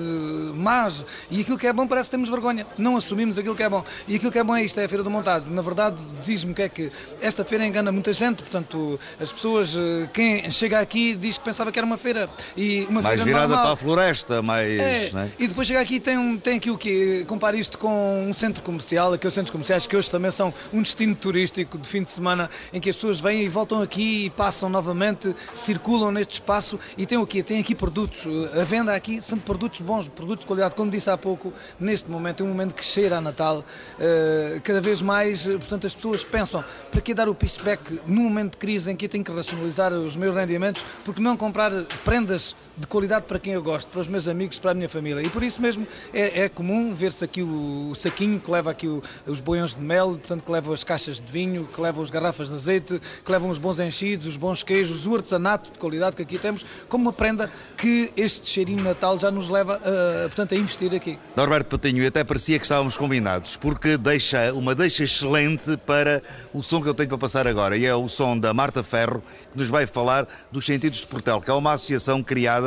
más 0.56 1.04
e 1.30 1.42
aquilo 1.42 1.58
que 1.58 1.68
é 1.68 1.74
bom 1.74 1.88
parece 1.88 2.08
que 2.08 2.12
temos 2.12 2.30
vergonha. 2.30 2.66
Não 2.78 2.96
assumimos 2.98 3.38
aquilo 3.38 3.56
que 3.56 3.64
é 3.64 3.70
bom. 3.70 3.84
E 4.08 4.16
aquilo 4.16 4.32
que 4.32 4.40
é 4.40 4.44
bom 4.44 4.56
é 4.56 4.64
isto, 4.64 4.80
é 4.80 4.86
a 4.86 4.90
Feira 4.90 5.04
do 5.04 5.10
Montado. 5.10 5.50
Na 5.50 5.62
verdade, 5.62 5.98
diz-me 6.24 6.54
que 6.54 6.62
é 6.62 6.70
que 6.70 6.92
esta 7.22 7.44
feira 7.44 7.66
engana 7.66 7.92
muita 7.92 8.14
gente, 8.14 8.44
portanto, 8.44 9.00
as 9.20 9.32
pessoas, 9.32 9.76
eh, 9.76 10.08
quem 10.14 10.50
chega 10.52 10.80
aqui 10.80 11.16
diz 11.16 11.38
que 11.38 11.44
pensava 11.44 11.72
que 11.72 11.80
era 11.80 11.86
uma 11.86 11.98
feira. 11.98 12.30
E 12.56 12.86
uma 12.90 13.02
Mais 13.02 13.16
feira 13.16 13.26
virada 13.26 13.48
normal. 13.48 13.66
para 13.66 13.74
a 13.74 13.78
floresta, 13.78 14.42
mais. 14.42 14.80
É, 14.80 15.10
não 15.12 15.22
é? 15.22 15.30
E 15.40 15.48
depois 15.48 15.68
chega 15.68 15.82
aqui 15.82 15.96
e 15.96 16.00
tem, 16.00 16.18
um, 16.18 16.38
tem 16.38 16.58
aqui 16.58 16.70
o 16.70 16.78
quê? 16.78 17.26
Compara 17.28 17.58
isto 17.58 17.78
com 17.78 18.28
um 18.30 18.34
centro 18.34 18.64
comercial, 18.64 19.14
aqueles 19.14 19.34
centros 19.34 19.52
comerciais 19.52 19.88
que 19.88 19.96
hoje 19.98 20.10
também 20.12 20.32
são 20.32 20.54
um 20.72 20.82
destino 20.82 21.16
turístico 21.16 21.78
de 21.78 21.88
fim 21.88 22.04
de 22.04 22.12
semana, 22.12 22.50
em 22.72 22.80
que 22.80 22.90
as 22.90 22.96
pessoas 22.96 23.20
vêm 23.20 23.44
e 23.44 23.48
voltam 23.48 23.82
aqui 23.82 24.26
e 24.26 24.30
passam 24.30 24.70
novamente, 24.70 25.36
circulam 25.56 25.87
neste 26.12 26.34
espaço 26.34 26.78
e 26.98 27.06
têm 27.06 27.18
o 27.18 27.26
quê? 27.26 27.40
Aqui 27.60 27.74
produtos. 27.74 28.26
A 28.60 28.64
venda 28.64 28.94
aqui 28.94 29.22
são 29.22 29.40
produtos 29.40 29.80
bons, 29.80 30.10
produtos 30.10 30.42
de 30.42 30.48
qualidade. 30.48 30.76
Como 30.76 30.92
disse 30.92 31.10
há 31.10 31.18
pouco, 31.18 31.54
neste 31.80 32.12
momento 32.12 32.44
é 32.44 32.46
um 32.46 32.50
momento 32.50 32.76
que 32.76 32.84
cheira 32.84 33.18
a 33.18 33.22
Natal. 33.22 33.64
Uh, 33.98 34.60
cada 34.62 34.82
vez 34.82 35.02
mais, 35.02 35.46
portanto, 35.46 35.88
as 35.88 35.96
pessoas 35.96 36.24
pensam 36.24 36.64
para 36.92 37.00
que 37.00 37.14
dar 37.14 37.30
o 37.30 37.36
pitchback 37.36 38.02
num 38.06 38.24
momento 38.24 38.52
de 38.52 38.58
crise 38.58 38.92
em 38.92 38.96
que 38.96 39.06
eu 39.06 39.10
tenho 39.10 39.24
que 39.24 39.32
racionalizar 39.32 39.94
os 39.94 40.16
meus 40.18 40.36
rendimentos, 40.36 40.84
porque 41.06 41.22
não 41.22 41.38
comprar 41.38 41.72
prendas 42.04 42.56
de 42.78 42.86
qualidade 42.86 43.26
para 43.26 43.40
quem 43.40 43.54
eu 43.54 43.64
gosto, 43.64 43.90
para 43.90 44.02
os 44.02 44.08
meus 44.08 44.28
amigos, 44.28 44.60
para 44.60 44.72
a 44.72 44.74
minha 44.74 44.88
família. 44.88 45.22
E 45.22 45.30
por 45.30 45.42
isso 45.42 45.62
mesmo 45.62 45.88
é, 46.14 46.44
é 46.44 46.50
comum 46.50 46.94
ver-se 46.94 47.26
aqui 47.26 47.42
o, 47.42 47.94
saquinho 47.96 48.40
que 48.40 48.52
leva 48.52 48.70
aqui 48.70 48.88
o, 48.88 49.02
os 49.26 49.42
boiões 49.42 49.74
de 49.74 49.82
mel, 49.82 50.10
portanto, 50.10 50.44
que 50.44 50.52
leva 50.52 50.74
as 50.74 50.84
caixas 50.84 51.20
de 51.20 51.32
vinho, 51.32 51.68
que 51.74 51.82
leva 51.82 52.02
as 52.02 52.10
garrafas 52.10 52.50
de 52.50 52.54
azeite, 52.54 53.02
que 53.26 53.32
levam 53.32 53.50
os 53.50 53.58
bons 53.58 53.80
enchidos, 53.80 54.28
os 54.28 54.38
bons 54.38 54.62
queijos, 54.62 55.08
o 55.08 55.16
artesanato 55.16 55.72
de 55.72 55.80
qualidade 55.80 56.16
que 56.16 56.22
aqui 56.22 56.38
temos, 56.38 56.66
como 56.88 57.06
uma 57.06 57.14
prenda 57.14 57.52
que 57.76 58.12
este 58.16 58.48
cheirinho 58.48 58.84
Natal 58.84 59.18
já 59.18 59.32
nos 59.32 59.50
leva 59.50 59.76
a, 59.76 60.28
portanto, 60.28 60.54
a 60.54 60.58
investir 60.58 60.94
aqui. 60.94 61.18
Norberto 61.36 61.78
Patinho, 61.78 62.08
até 62.08 62.24
parecia 62.24 62.60
que 62.60 62.66
estávamos 62.66 62.96
combinados, 62.96 63.58
porque 63.58 63.98
deixa 63.98 64.54
uma 64.54 64.76
deixa 64.76 65.04
excelente 65.04 65.78
para 65.78 66.22
o 66.54 66.62
som 66.62 66.82
que 66.82 66.90
eu 66.90 66.94
tenho 66.94 67.10
para 67.10 67.18
passar 67.18 67.48
agora, 67.48 67.76
e 67.76 67.86
é 67.86 67.96
o 67.96 68.08
som 68.08 68.38
da 68.38 68.54
Marta 68.54 68.84
Ferro, 68.84 69.24
que 69.52 69.58
nos 69.58 69.70
vai 69.70 69.88
falar 69.88 70.28
dos 70.52 70.66
Sentidos 70.66 71.00
de 71.00 71.08
Portel, 71.08 71.42
que 71.42 71.50
é 71.50 71.54
uma 71.54 71.74
associação 71.74 72.22
criada 72.22 72.67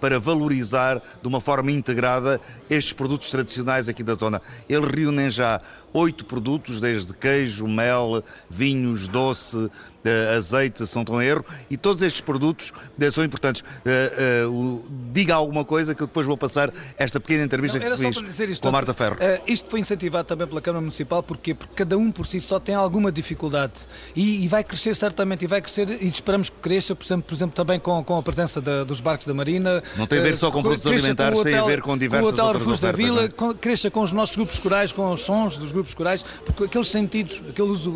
para 0.00 0.18
valorizar 0.18 1.00
de 1.20 1.28
uma 1.28 1.40
forma 1.40 1.70
integrada 1.70 2.40
estes 2.68 2.92
produtos 2.92 3.30
tradicionais 3.30 3.88
aqui 3.88 4.02
da 4.02 4.14
zona. 4.14 4.40
Eles 4.68 4.90
reúnem 4.90 5.30
já 5.30 5.60
oito 5.92 6.24
produtos, 6.24 6.80
desde 6.80 7.12
queijo, 7.14 7.66
mel, 7.66 8.22
vinhos, 8.48 9.08
doce, 9.08 9.68
eh, 10.04 10.34
azeite, 10.36 10.86
São 10.86 11.04
Tom 11.04 11.20
Erro, 11.20 11.44
e 11.68 11.76
todos 11.76 12.02
estes 12.02 12.20
produtos 12.20 12.72
eh, 12.98 13.10
são 13.10 13.24
importantes. 13.24 13.62
Uh, 13.62 14.82
diga 15.12 15.34
alguma 15.34 15.64
coisa 15.64 15.94
que 15.94 16.02
eu 16.02 16.06
depois 16.06 16.26
vou 16.26 16.36
passar 16.36 16.72
esta 16.96 17.18
pequena 17.18 17.44
entrevista 17.44 17.78
Não, 17.78 17.90
que 17.90 17.96
fiz 17.96 18.40
isto, 18.50 18.62
com 18.62 18.68
a 18.68 18.72
Marta 18.72 18.94
Ferro. 18.94 19.16
isto 19.46 19.68
foi 19.68 19.80
incentivado 19.80 20.28
também 20.28 20.46
pela 20.46 20.60
Câmara 20.60 20.80
Municipal, 20.80 21.22
porque 21.22 21.54
Porque 21.54 21.74
cada 21.74 21.98
um 21.98 22.10
por 22.10 22.26
si 22.26 22.40
só 22.40 22.58
tem 22.60 22.74
alguma 22.74 23.10
dificuldade 23.10 23.72
e, 24.14 24.44
e 24.44 24.48
vai 24.48 24.62
crescer 24.62 24.94
certamente, 24.94 25.44
e 25.44 25.48
vai 25.48 25.60
crescer, 25.60 26.02
e 26.02 26.06
esperamos 26.06 26.48
que 26.48 26.56
cresça, 26.56 26.94
por 26.94 27.04
exemplo, 27.04 27.24
por 27.24 27.34
exemplo 27.34 27.54
também 27.54 27.78
com, 27.78 28.02
com 28.04 28.16
a 28.16 28.22
presença 28.22 28.60
da, 28.60 28.84
dos 28.84 29.00
barcos 29.00 29.26
da 29.26 29.34
Marina. 29.34 29.82
Não 29.96 30.06
tem 30.06 30.18
a 30.18 30.22
ver 30.22 30.36
só 30.36 30.50
com 30.50 30.62
produtos 30.62 30.86
alimentares, 30.86 31.34
com 31.34 31.40
hotel, 31.40 31.52
tem 31.52 31.60
a 31.60 31.66
ver 31.66 31.82
com 31.82 31.96
diversas 31.96 32.34
com 32.34 32.42
o 32.42 32.48
hotel 32.48 32.60
outras 32.60 32.80
da 32.80 32.92
Vila, 32.92 33.24
é? 33.24 33.28
com, 33.28 33.54
cresça 33.54 33.90
com 33.90 34.02
os 34.02 34.12
nossos 34.12 34.36
grupos 34.36 34.58
corais, 34.58 34.92
com 34.92 35.12
os 35.12 35.20
sons 35.20 35.56
dos 35.56 35.72
grupos 35.72 35.94
corais, 35.94 36.24
porque 36.44 36.64
aqueles 36.64 36.88
sentidos, 36.88 37.40
aquele 37.48 37.68
uso, 37.68 37.92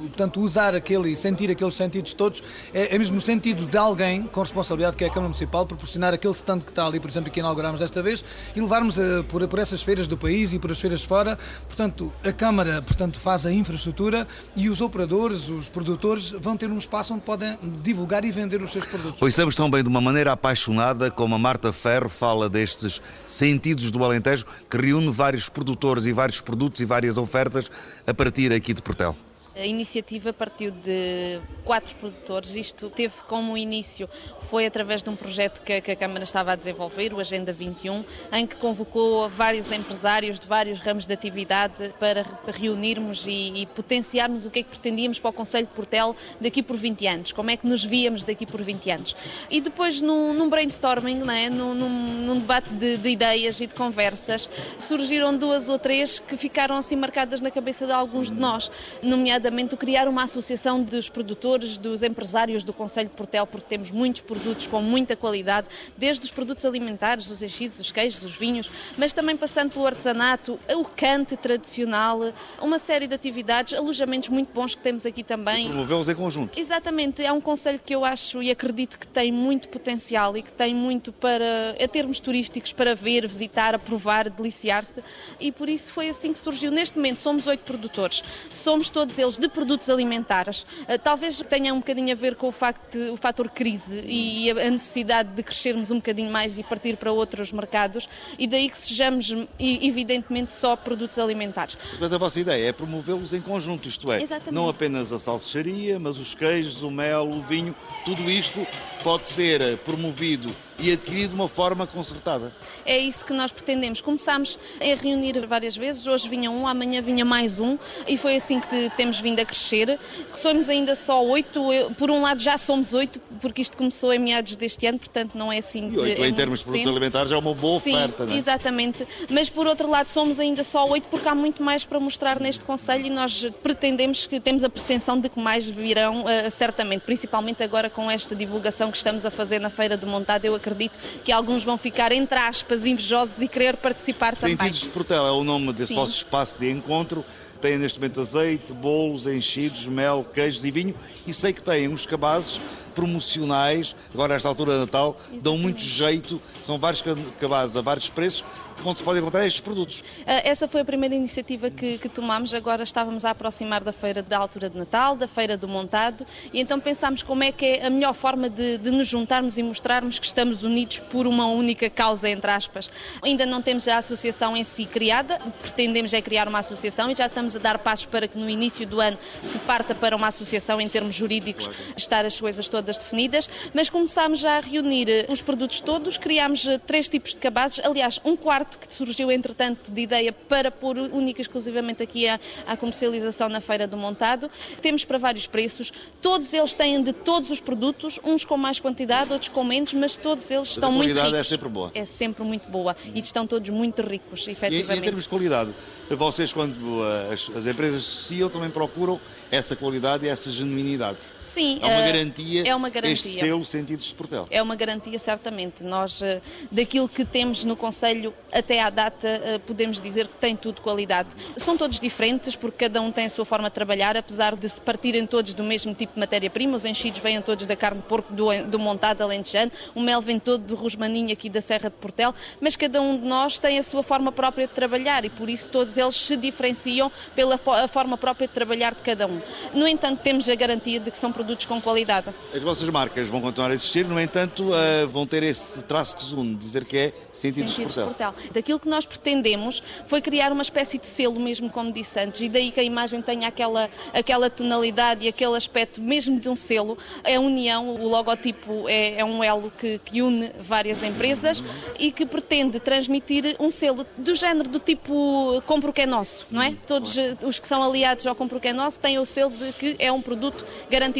portanto, 0.00 0.40
usar 0.40 0.74
aquele 0.74 1.14
sentir 1.14 1.50
aqueles 1.50 1.74
sentidos 1.74 2.14
todos, 2.14 2.42
é, 2.72 2.94
é 2.94 2.98
mesmo 2.98 3.18
o 3.18 3.20
sentido 3.20 3.66
de 3.66 3.76
alguém 3.76 4.22
com 4.24 4.40
responsabilidade, 4.40 4.96
que 4.96 5.04
é 5.04 5.06
a 5.06 5.10
Câmara 5.10 5.28
Municipal, 5.28 5.66
proporcionar 5.66 6.14
aquele 6.14 6.34
stand 6.34 6.60
que 6.60 6.70
está 6.70 6.86
ali, 6.86 7.00
por 7.00 7.10
exemplo, 7.10 7.30
que 7.30 7.40
inauguramos 7.40 7.80
desta 7.80 8.02
vez, 8.02 8.24
e 8.54 8.60
levarmos 8.60 8.98
a, 8.98 9.24
por, 9.28 9.46
por 9.46 9.58
essas 9.58 9.82
feiras 9.82 10.06
do 10.06 10.16
país 10.16 10.52
e 10.52 10.58
por 10.58 10.70
as 10.70 10.78
feiras 10.80 11.02
fora. 11.02 11.38
Portanto, 11.66 12.12
a 12.24 12.32
Câmara 12.32 12.82
portanto, 12.82 13.18
faz 13.18 13.46
a 13.46 13.52
infraestrutura 13.52 14.26
e 14.56 14.68
os 14.68 14.80
operadores, 14.80 15.48
os 15.48 15.68
produtores, 15.68 16.30
vão 16.30 16.56
ter 16.56 16.70
um 16.70 16.78
espaço 16.78 17.14
onde 17.14 17.22
podem 17.22 17.58
divulgar 17.82 18.24
e 18.24 18.30
vender 18.30 18.62
os 18.62 18.72
seus 18.72 18.86
produtos. 18.86 19.18
Pois 19.18 19.34
também 19.54 19.82
de 19.82 19.88
uma 19.88 20.00
maneira 20.00 20.32
apaixonada, 20.32 21.07
como 21.10 21.34
a 21.34 21.38
Marta 21.38 21.72
Ferro 21.72 22.08
fala 22.08 22.48
destes 22.48 23.00
sentidos 23.26 23.90
do 23.90 24.04
Alentejo, 24.04 24.46
que 24.68 24.76
reúne 24.76 25.10
vários 25.10 25.48
produtores 25.48 26.06
e 26.06 26.12
vários 26.12 26.40
produtos 26.40 26.80
e 26.80 26.84
várias 26.84 27.18
ofertas 27.18 27.70
a 28.06 28.14
partir 28.14 28.52
aqui 28.52 28.72
de 28.72 28.82
Portel. 28.82 29.16
A 29.58 29.66
iniciativa 29.66 30.32
partiu 30.32 30.70
de 30.70 31.40
quatro 31.64 31.92
produtores. 31.96 32.54
Isto 32.54 32.88
teve 32.88 33.14
como 33.26 33.58
início, 33.58 34.08
foi 34.42 34.64
através 34.64 35.02
de 35.02 35.10
um 35.10 35.16
projeto 35.16 35.62
que, 35.62 35.72
a 35.72 35.96
Câmara 35.96 36.22
estava 36.22 36.52
a 36.52 36.54
desenvolver, 36.54 37.12
o 37.12 37.18
Agenda 37.18 37.52
21, 37.52 38.04
em 38.32 38.46
que 38.46 38.54
convocou 38.54 39.28
vários 39.28 39.72
empresários 39.72 40.38
de 40.38 40.46
vários 40.46 40.78
ramos 40.78 41.06
de 41.06 41.12
atividade 41.12 41.92
para 41.98 42.24
reunirmos 42.46 43.26
e, 43.26 43.66
potenciarmos 43.74 44.46
o 44.46 44.50
que 44.50 44.60
é 44.60 44.62
que 44.62 44.68
pretendíamos 44.68 45.18
para 45.18 45.30
o 45.30 45.32
Conselho 45.32 45.66
de 45.66 45.72
Portel 45.72 46.14
daqui 46.40 46.62
por 46.62 46.76
20 46.76 47.06
anos, 47.08 47.32
como 47.32 47.50
é 47.50 47.56
que 47.56 47.66
nos 47.66 47.84
víamos 47.84 48.22
daqui 48.22 48.46
por 48.46 48.62
20 48.62 48.90
anos. 48.92 49.16
E 49.50 49.60
depois, 49.60 50.00
num, 50.00 50.48
brainstorming, 50.48 51.18
num, 51.50 51.74
num, 51.74 51.88
num 51.88 52.38
debate 52.38 52.70
de, 52.70 52.96
de 52.96 53.08
ideias 53.08 53.60
e 53.60 53.66
de 53.66 53.74
conversas, 53.74 54.48
surgiram 54.78 55.36
duas 55.36 55.68
ou 55.68 55.80
três 55.80 56.20
que 56.20 56.36
ficaram 56.36 56.76
assim 56.76 56.94
marcadas 56.94 57.40
na 57.40 57.50
cabeça 57.50 57.86
de 57.86 57.92
alguns 57.92 58.28
de 58.28 58.36
nós, 58.36 58.70
nomeadamente 59.02 59.47
nomeadamente 59.48 59.76
criar 59.76 60.08
uma 60.08 60.24
associação 60.24 60.82
dos 60.82 61.08
produtores, 61.08 61.78
dos 61.78 62.02
empresários 62.02 62.64
do 62.64 62.72
Conselho 62.72 63.08
de 63.08 63.14
Portel, 63.14 63.46
porque 63.46 63.66
temos 63.68 63.90
muitos 63.90 64.20
produtos 64.20 64.66
com 64.66 64.80
muita 64.82 65.16
qualidade, 65.16 65.66
desde 65.96 66.24
os 66.24 66.30
produtos 66.30 66.64
alimentares, 66.64 67.30
os 67.30 67.42
enchidos, 67.42 67.78
os 67.78 67.90
queijos, 67.90 68.22
os 68.22 68.36
vinhos, 68.36 68.70
mas 68.96 69.12
também 69.12 69.36
passando 69.36 69.72
pelo 69.72 69.86
artesanato, 69.86 70.58
o 70.74 70.84
cante 70.84 71.36
tradicional, 71.36 72.20
uma 72.60 72.78
série 72.78 73.06
de 73.06 73.14
atividades, 73.14 73.74
alojamentos 73.74 74.28
muito 74.28 74.52
bons 74.52 74.74
que 74.74 74.82
temos 74.82 75.06
aqui 75.06 75.22
também. 75.22 75.68
Promovê-los 75.68 76.08
em 76.08 76.14
conjunto. 76.14 76.58
Exatamente, 76.58 77.24
é 77.24 77.32
um 77.32 77.40
conselho 77.40 77.80
que 77.84 77.94
eu 77.94 78.04
acho 78.04 78.42
e 78.42 78.50
acredito 78.50 78.98
que 78.98 79.06
tem 79.06 79.32
muito 79.32 79.68
potencial 79.68 80.36
e 80.36 80.42
que 80.42 80.52
tem 80.52 80.74
muito 80.74 81.12
para, 81.12 81.74
a 81.82 81.88
termos 81.88 82.20
turísticos, 82.20 82.72
para 82.72 82.94
ver, 82.94 83.26
visitar, 83.26 83.74
aprovar, 83.74 84.28
deliciar-se 84.28 85.02
e 85.40 85.50
por 85.50 85.68
isso 85.68 85.92
foi 85.92 86.08
assim 86.08 86.32
que 86.32 86.38
surgiu. 86.38 86.70
Neste 86.70 86.96
momento 86.96 87.20
somos 87.20 87.46
oito 87.46 87.60
produtores, 87.60 88.22
somos 88.52 88.90
todos 88.90 89.18
eles 89.18 89.37
de 89.38 89.48
produtos 89.48 89.88
alimentares. 89.88 90.66
Eh, 90.86 90.98
talvez 90.98 91.40
tenha 91.48 91.72
um 91.72 91.78
bocadinho 91.78 92.12
a 92.12 92.14
ver 92.14 92.34
com 92.34 92.48
o, 92.48 92.52
facto 92.52 92.96
o 93.12 93.16
fator 93.16 93.48
crise 93.48 94.02
e 94.04 94.50
a 94.50 94.70
necessidade 94.70 95.30
de 95.30 95.42
crescermos 95.42 95.90
um 95.90 95.96
bocadinho 95.96 96.30
mais 96.30 96.58
e 96.58 96.62
partir 96.62 96.96
para 96.96 97.12
outros 97.12 97.52
mercados 97.52 98.08
e 98.38 98.46
daí 98.46 98.68
que 98.68 98.76
sejamos 98.76 99.34
evidentemente 99.58 100.52
só 100.52 100.76
produtos 100.76 101.18
alimentares. 101.18 101.74
Portanto, 101.74 102.14
a 102.14 102.18
vossa 102.18 102.40
ideia 102.40 102.68
é 102.68 102.72
promovê-los 102.72 103.34
em 103.34 103.40
conjunto, 103.40 103.88
isto 103.88 104.10
é, 104.12 104.22
Exatamente. 104.22 104.54
não 104.54 104.68
apenas 104.68 105.12
a 105.12 105.18
salsicharia, 105.18 105.98
mas 105.98 106.18
os 106.18 106.34
queijos, 106.34 106.82
o 106.82 106.90
mel, 106.90 107.28
o 107.28 107.42
vinho, 107.42 107.74
tudo 108.04 108.30
isto 108.30 108.66
pode 109.02 109.28
ser 109.28 109.78
promovido 109.78 110.54
e 110.78 110.92
adquirido 110.92 111.30
de 111.30 111.34
uma 111.34 111.48
forma 111.48 111.86
concertada. 111.86 112.52
É 112.86 112.96
isso 112.96 113.24
que 113.24 113.32
nós 113.32 113.50
pretendemos. 113.50 114.00
Começámos 114.00 114.58
a 114.80 115.02
reunir 115.02 115.44
várias 115.46 115.76
vezes, 115.76 116.06
hoje 116.06 116.28
vinha 116.28 116.50
um, 116.50 116.66
amanhã 116.66 117.02
vinha 117.02 117.24
mais 117.24 117.58
um, 117.58 117.76
e 118.06 118.16
foi 118.16 118.36
assim 118.36 118.60
que 118.60 118.90
temos 118.96 119.18
vindo 119.18 119.40
a 119.40 119.44
crescer. 119.44 119.98
Somos 120.36 120.68
ainda 120.68 120.94
só 120.94 121.24
oito, 121.24 121.60
por 121.98 122.10
um 122.10 122.22
lado 122.22 122.40
já 122.40 122.56
somos 122.56 122.92
oito, 122.92 123.20
porque 123.40 123.60
isto 123.60 123.76
começou 123.76 124.12
em 124.12 124.18
meados 124.18 124.54
deste 124.56 124.86
ano, 124.86 124.98
portanto 124.98 125.34
não 125.34 125.52
é 125.52 125.58
assim. 125.58 125.90
E 125.90 125.98
oito 125.98 126.22
é 126.22 126.28
em 126.28 126.34
termos 126.34 126.60
de 126.60 126.64
produtos 126.64 126.90
alimentares 126.90 127.32
é 127.32 127.36
uma 127.36 127.54
boa 127.54 127.80
Sim, 127.80 127.94
oferta, 127.94 128.26
não 128.26 128.32
é? 128.32 128.36
exatamente. 128.36 129.06
Mas 129.28 129.48
por 129.48 129.66
outro 129.66 129.90
lado 129.90 130.08
somos 130.08 130.38
ainda 130.38 130.62
só 130.62 130.86
oito, 130.88 131.08
porque 131.08 131.28
há 131.28 131.34
muito 131.34 131.62
mais 131.62 131.84
para 131.84 131.98
mostrar 131.98 132.38
neste 132.38 132.64
Conselho 132.64 133.06
e 133.06 133.10
nós 133.10 133.46
pretendemos 133.62 134.26
que 134.26 134.38
temos 134.38 134.62
a 134.62 134.68
pretensão 134.68 135.18
de 135.18 135.28
que 135.28 135.40
mais 135.40 135.68
virão, 135.68 136.22
uh, 136.22 136.50
certamente, 136.50 137.00
principalmente 137.00 137.62
agora 137.62 137.90
com 137.90 138.10
esta 138.10 138.36
divulgação 138.36 138.87
que 138.90 138.96
estamos 138.96 139.24
a 139.24 139.30
fazer 139.30 139.60
na 139.60 139.70
Feira 139.70 139.96
de 139.96 140.06
Montado, 140.06 140.44
eu 140.44 140.54
acredito 140.54 140.96
que 141.24 141.32
alguns 141.32 141.64
vão 141.64 141.78
ficar, 141.78 142.12
entre 142.12 142.38
aspas, 142.38 142.84
invejosos 142.84 143.40
e 143.40 143.48
querer 143.48 143.76
participar 143.76 144.34
Sentidos 144.34 144.58
também. 144.58 144.72
Sentidos 144.72 144.80
de 144.80 144.88
Portel 144.88 145.26
é 145.26 145.32
o 145.32 145.44
nome 145.44 145.72
desse 145.72 145.88
Sim. 145.88 145.94
vosso 145.96 146.16
espaço 146.16 146.58
de 146.58 146.70
encontro. 146.70 147.24
Tem 147.60 147.76
neste 147.76 147.98
momento 147.98 148.20
azeite, 148.20 148.72
bolos, 148.72 149.26
enchidos, 149.26 149.86
mel, 149.86 150.24
queijos 150.32 150.64
e 150.64 150.70
vinho 150.70 150.94
e 151.26 151.34
sei 151.34 151.52
que 151.52 151.62
têm 151.62 151.88
uns 151.88 152.06
cabazes 152.06 152.60
promocionais, 152.88 153.94
agora 154.12 154.34
esta 154.34 154.48
altura 154.48 154.72
de 154.72 154.80
Natal, 154.80 155.16
Exatamente. 155.18 155.44
dão 155.44 155.58
muito 155.58 155.82
jeito, 155.82 156.40
são 156.62 156.78
vários 156.78 157.02
cabazes 157.38 157.76
a 157.76 157.80
vários 157.80 158.08
preços 158.08 158.44
onde 158.84 158.98
se 158.98 159.04
pode 159.04 159.18
encontrar 159.18 159.46
estes 159.46 159.60
produtos. 159.60 160.04
Ah, 160.26 160.42
essa 160.44 160.68
foi 160.68 160.82
a 160.82 160.84
primeira 160.84 161.14
iniciativa 161.14 161.70
que, 161.70 161.98
que 161.98 162.08
tomámos, 162.08 162.54
agora 162.54 162.82
estávamos 162.82 163.24
a 163.24 163.30
aproximar 163.30 163.82
da 163.82 163.92
feira 163.92 164.22
da 164.22 164.38
altura 164.38 164.70
de 164.70 164.78
Natal, 164.78 165.16
da 165.16 165.26
feira 165.26 165.56
do 165.56 165.66
montado, 165.66 166.26
e 166.52 166.60
então 166.60 166.78
pensámos 166.78 167.22
como 167.22 167.42
é 167.42 167.52
que 167.52 167.64
é 167.64 167.86
a 167.86 167.90
melhor 167.90 168.14
forma 168.14 168.48
de, 168.48 168.78
de 168.78 168.90
nos 168.90 169.08
juntarmos 169.08 169.58
e 169.58 169.62
mostrarmos 169.62 170.18
que 170.18 170.26
estamos 170.26 170.62
unidos 170.62 170.98
por 171.10 171.26
uma 171.26 171.46
única 171.46 171.90
causa, 171.90 172.28
entre 172.28 172.50
aspas. 172.50 172.90
Ainda 173.22 173.46
não 173.46 173.60
temos 173.62 173.88
a 173.88 173.98
associação 173.98 174.56
em 174.56 174.64
si 174.64 174.84
criada, 174.84 175.38
pretendemos 175.60 176.12
é 176.12 176.20
criar 176.20 176.48
uma 176.48 176.60
associação 176.60 177.10
e 177.10 177.14
já 177.14 177.26
estamos 177.26 177.56
a 177.56 177.58
dar 177.58 177.78
passos 177.78 178.06
para 178.06 178.28
que 178.28 178.38
no 178.38 178.48
início 178.48 178.86
do 178.86 179.00
ano 179.00 179.18
se 179.42 179.58
parta 179.60 179.94
para 179.94 180.14
uma 180.14 180.28
associação 180.28 180.80
em 180.80 180.88
termos 180.88 181.14
jurídicos, 181.14 181.68
estar 181.96 182.24
as 182.24 182.40
coisas 182.40 182.68
todas 182.68 182.87
definidas, 182.96 183.48
mas 183.74 183.90
começámos 183.90 184.40
já 184.40 184.56
a 184.56 184.60
reunir 184.60 185.08
eh, 185.08 185.26
os 185.28 185.42
produtos 185.42 185.80
todos, 185.80 186.16
criámos 186.16 186.66
eh, 186.66 186.78
três 186.78 187.08
tipos 187.08 187.32
de 187.32 187.38
cabazes, 187.38 187.80
aliás, 187.84 188.20
um 188.24 188.36
quarto 188.36 188.78
que 188.78 188.92
surgiu 188.92 189.30
entretanto 189.30 189.90
de 189.90 190.00
ideia 190.00 190.32
para 190.32 190.70
pôr 190.70 190.96
única 190.96 191.40
e 191.40 191.42
exclusivamente 191.42 192.02
aqui 192.02 192.28
a, 192.28 192.38
a 192.66 192.76
comercialização 192.76 193.48
na 193.48 193.60
Feira 193.60 193.86
do 193.86 193.96
Montado. 193.96 194.50
Temos 194.80 195.04
para 195.04 195.18
vários 195.18 195.46
preços, 195.46 195.92
todos 196.22 196.52
eles 196.54 196.72
têm 196.74 197.02
de 197.02 197.12
todos 197.12 197.50
os 197.50 197.60
produtos, 197.60 198.20
uns 198.24 198.44
com 198.44 198.56
mais 198.56 198.78
quantidade, 198.78 199.32
outros 199.32 199.48
com 199.48 199.64
menos, 199.64 199.92
mas 199.92 200.16
todos 200.16 200.50
eles 200.50 200.60
mas 200.60 200.70
estão 200.70 200.92
muito 200.92 201.14
ricos. 201.14 201.34
é 201.34 201.42
sempre 201.42 201.68
boa. 201.68 201.90
É 201.94 202.04
sempre 202.04 202.44
muito 202.44 202.68
boa 202.68 202.96
e 203.14 203.18
estão 203.18 203.46
todos 203.46 203.68
muito 203.70 204.02
ricos, 204.02 204.46
efetivamente. 204.46 204.90
E, 204.90 204.94
e 204.94 204.98
em 204.98 205.02
termos 205.02 205.24
de 205.24 205.28
qualidade, 205.28 205.74
vocês, 206.10 206.52
quando 206.52 206.74
uh, 206.74 207.32
as, 207.32 207.50
as 207.56 207.66
empresas 207.66 208.02
associam, 208.02 208.48
também 208.48 208.70
procuram 208.70 209.20
essa 209.50 209.74
qualidade 209.74 210.26
e 210.26 210.28
essa 210.28 210.50
genuinidade. 210.50 211.18
Sim, 211.48 211.78
é 211.82 211.86
uma 211.86 212.00
uh, 212.00 212.12
garantia, 212.12 212.62
é 212.66 212.74
uma 212.74 212.90
garantia. 212.90 213.12
este 213.12 213.28
selo 213.40 213.64
Sentidos 213.64 214.06
de 214.06 214.14
Portel. 214.14 214.46
É 214.50 214.62
uma 214.62 214.76
garantia, 214.76 215.18
certamente. 215.18 215.82
Nós, 215.82 216.20
uh, 216.20 216.40
daquilo 216.70 217.08
que 217.08 217.24
temos 217.24 217.64
no 217.64 217.74
Conselho 217.74 218.34
até 218.52 218.80
à 218.82 218.90
data, 218.90 219.26
uh, 219.26 219.60
podemos 219.60 220.00
dizer 220.00 220.26
que 220.26 220.34
tem 220.34 220.54
tudo 220.54 220.82
qualidade. 220.82 221.30
São 221.56 221.76
todos 221.76 221.98
diferentes, 221.98 222.54
porque 222.54 222.88
cada 222.88 223.00
um 223.00 223.10
tem 223.10 223.26
a 223.26 223.30
sua 223.30 223.44
forma 223.44 223.68
de 223.68 223.74
trabalhar, 223.74 224.16
apesar 224.16 224.54
de 224.54 224.68
se 224.68 224.80
partirem 224.80 225.26
todos 225.26 225.54
do 225.54 225.64
mesmo 225.64 225.94
tipo 225.94 226.14
de 226.14 226.20
matéria-prima. 226.20 226.76
Os 226.76 226.84
enchidos 226.84 227.20
vêm 227.20 227.40
todos 227.40 227.66
da 227.66 227.74
carne 227.74 228.00
de 228.00 228.06
porco 228.06 228.32
do, 228.32 228.46
do 228.66 228.78
montado 228.78 229.22
alentejano, 229.22 229.72
o 229.94 230.00
mel 230.00 230.20
vem 230.20 230.38
todo 230.38 230.62
do 230.62 230.74
rosmaninho 230.74 231.32
aqui 231.32 231.48
da 231.48 231.60
Serra 231.60 231.88
de 231.88 231.96
Portel, 231.96 232.34
mas 232.60 232.76
cada 232.76 233.00
um 233.00 233.16
de 233.18 233.26
nós 233.26 233.58
tem 233.58 233.78
a 233.78 233.82
sua 233.82 234.02
forma 234.02 234.30
própria 234.30 234.66
de 234.66 234.72
trabalhar 234.74 235.24
e 235.24 235.30
por 235.30 235.48
isso 235.48 235.68
todos 235.68 235.96
eles 235.96 236.14
se 236.14 236.36
diferenciam 236.36 237.10
pela 237.34 237.58
forma 237.88 238.18
própria 238.18 238.46
de 238.46 238.52
trabalhar 238.52 238.94
de 238.94 239.00
cada 239.00 239.26
um. 239.26 239.40
No 239.72 239.86
entanto, 239.86 240.20
temos 240.22 240.48
a 240.48 240.54
garantia 240.54 241.00
de 241.00 241.10
que 241.10 241.16
são 241.16 241.32
produtos 241.38 241.66
com 241.66 241.80
qualidade. 241.80 242.34
As 242.52 242.62
vossas 242.62 242.88
marcas 242.88 243.28
vão 243.28 243.40
continuar 243.40 243.70
a 243.70 243.74
existir, 243.74 244.04
no 244.04 244.20
entanto, 244.20 244.72
uh, 244.72 245.06
vão 245.06 245.24
ter 245.24 245.44
esse 245.44 245.84
traço 245.84 246.16
que 246.16 246.34
une, 246.34 246.56
dizer 246.56 246.84
que 246.84 246.96
é 246.96 247.12
de 247.32 247.62
Portel. 247.62 248.06
Portel. 248.06 248.34
Daquilo 248.52 248.80
que 248.80 248.88
nós 248.88 249.06
pretendemos 249.06 249.80
foi 250.06 250.20
criar 250.20 250.50
uma 250.50 250.62
espécie 250.62 250.98
de 250.98 251.06
selo, 251.06 251.38
mesmo 251.38 251.70
como 251.70 251.92
disse 251.92 252.18
antes, 252.18 252.40
e 252.40 252.48
daí 252.48 252.72
que 252.72 252.80
a 252.80 252.82
imagem 252.82 253.22
tenha 253.22 253.46
aquela, 253.46 253.88
aquela 254.12 254.50
tonalidade 254.50 255.26
e 255.26 255.28
aquele 255.28 255.56
aspecto 255.56 256.00
mesmo 256.00 256.40
de 256.40 256.48
um 256.48 256.56
selo. 256.56 256.98
É 257.22 257.36
a 257.36 257.40
união, 257.40 257.94
o 257.94 258.08
logotipo 258.08 258.88
é, 258.88 259.20
é 259.20 259.24
um 259.24 259.44
elo 259.44 259.70
que, 259.70 260.00
que 260.04 260.20
une 260.20 260.50
várias 260.60 261.04
empresas 261.04 261.62
e 262.00 262.10
que 262.10 262.26
pretende 262.26 262.80
transmitir 262.80 263.54
um 263.60 263.70
selo 263.70 264.04
do 264.16 264.34
género 264.34 264.68
do 264.68 264.80
tipo 264.80 265.62
compro 265.66 265.90
o 265.90 265.92
que 265.92 266.00
é 266.00 266.06
nosso, 266.06 266.48
não 266.50 266.60
é? 266.60 266.74
Todos 266.86 267.16
os 267.42 267.60
que 267.60 267.66
são 267.66 267.80
aliados 267.80 268.26
ao 268.26 268.34
compro 268.34 268.58
o 268.58 268.60
que 268.60 268.68
é 268.68 268.72
nosso 268.72 268.98
têm 268.98 269.18
o 269.20 269.24
selo 269.24 269.52
de 269.52 269.72
que 269.72 269.96
é 270.00 270.10
um 270.10 270.20
produto 270.20 270.64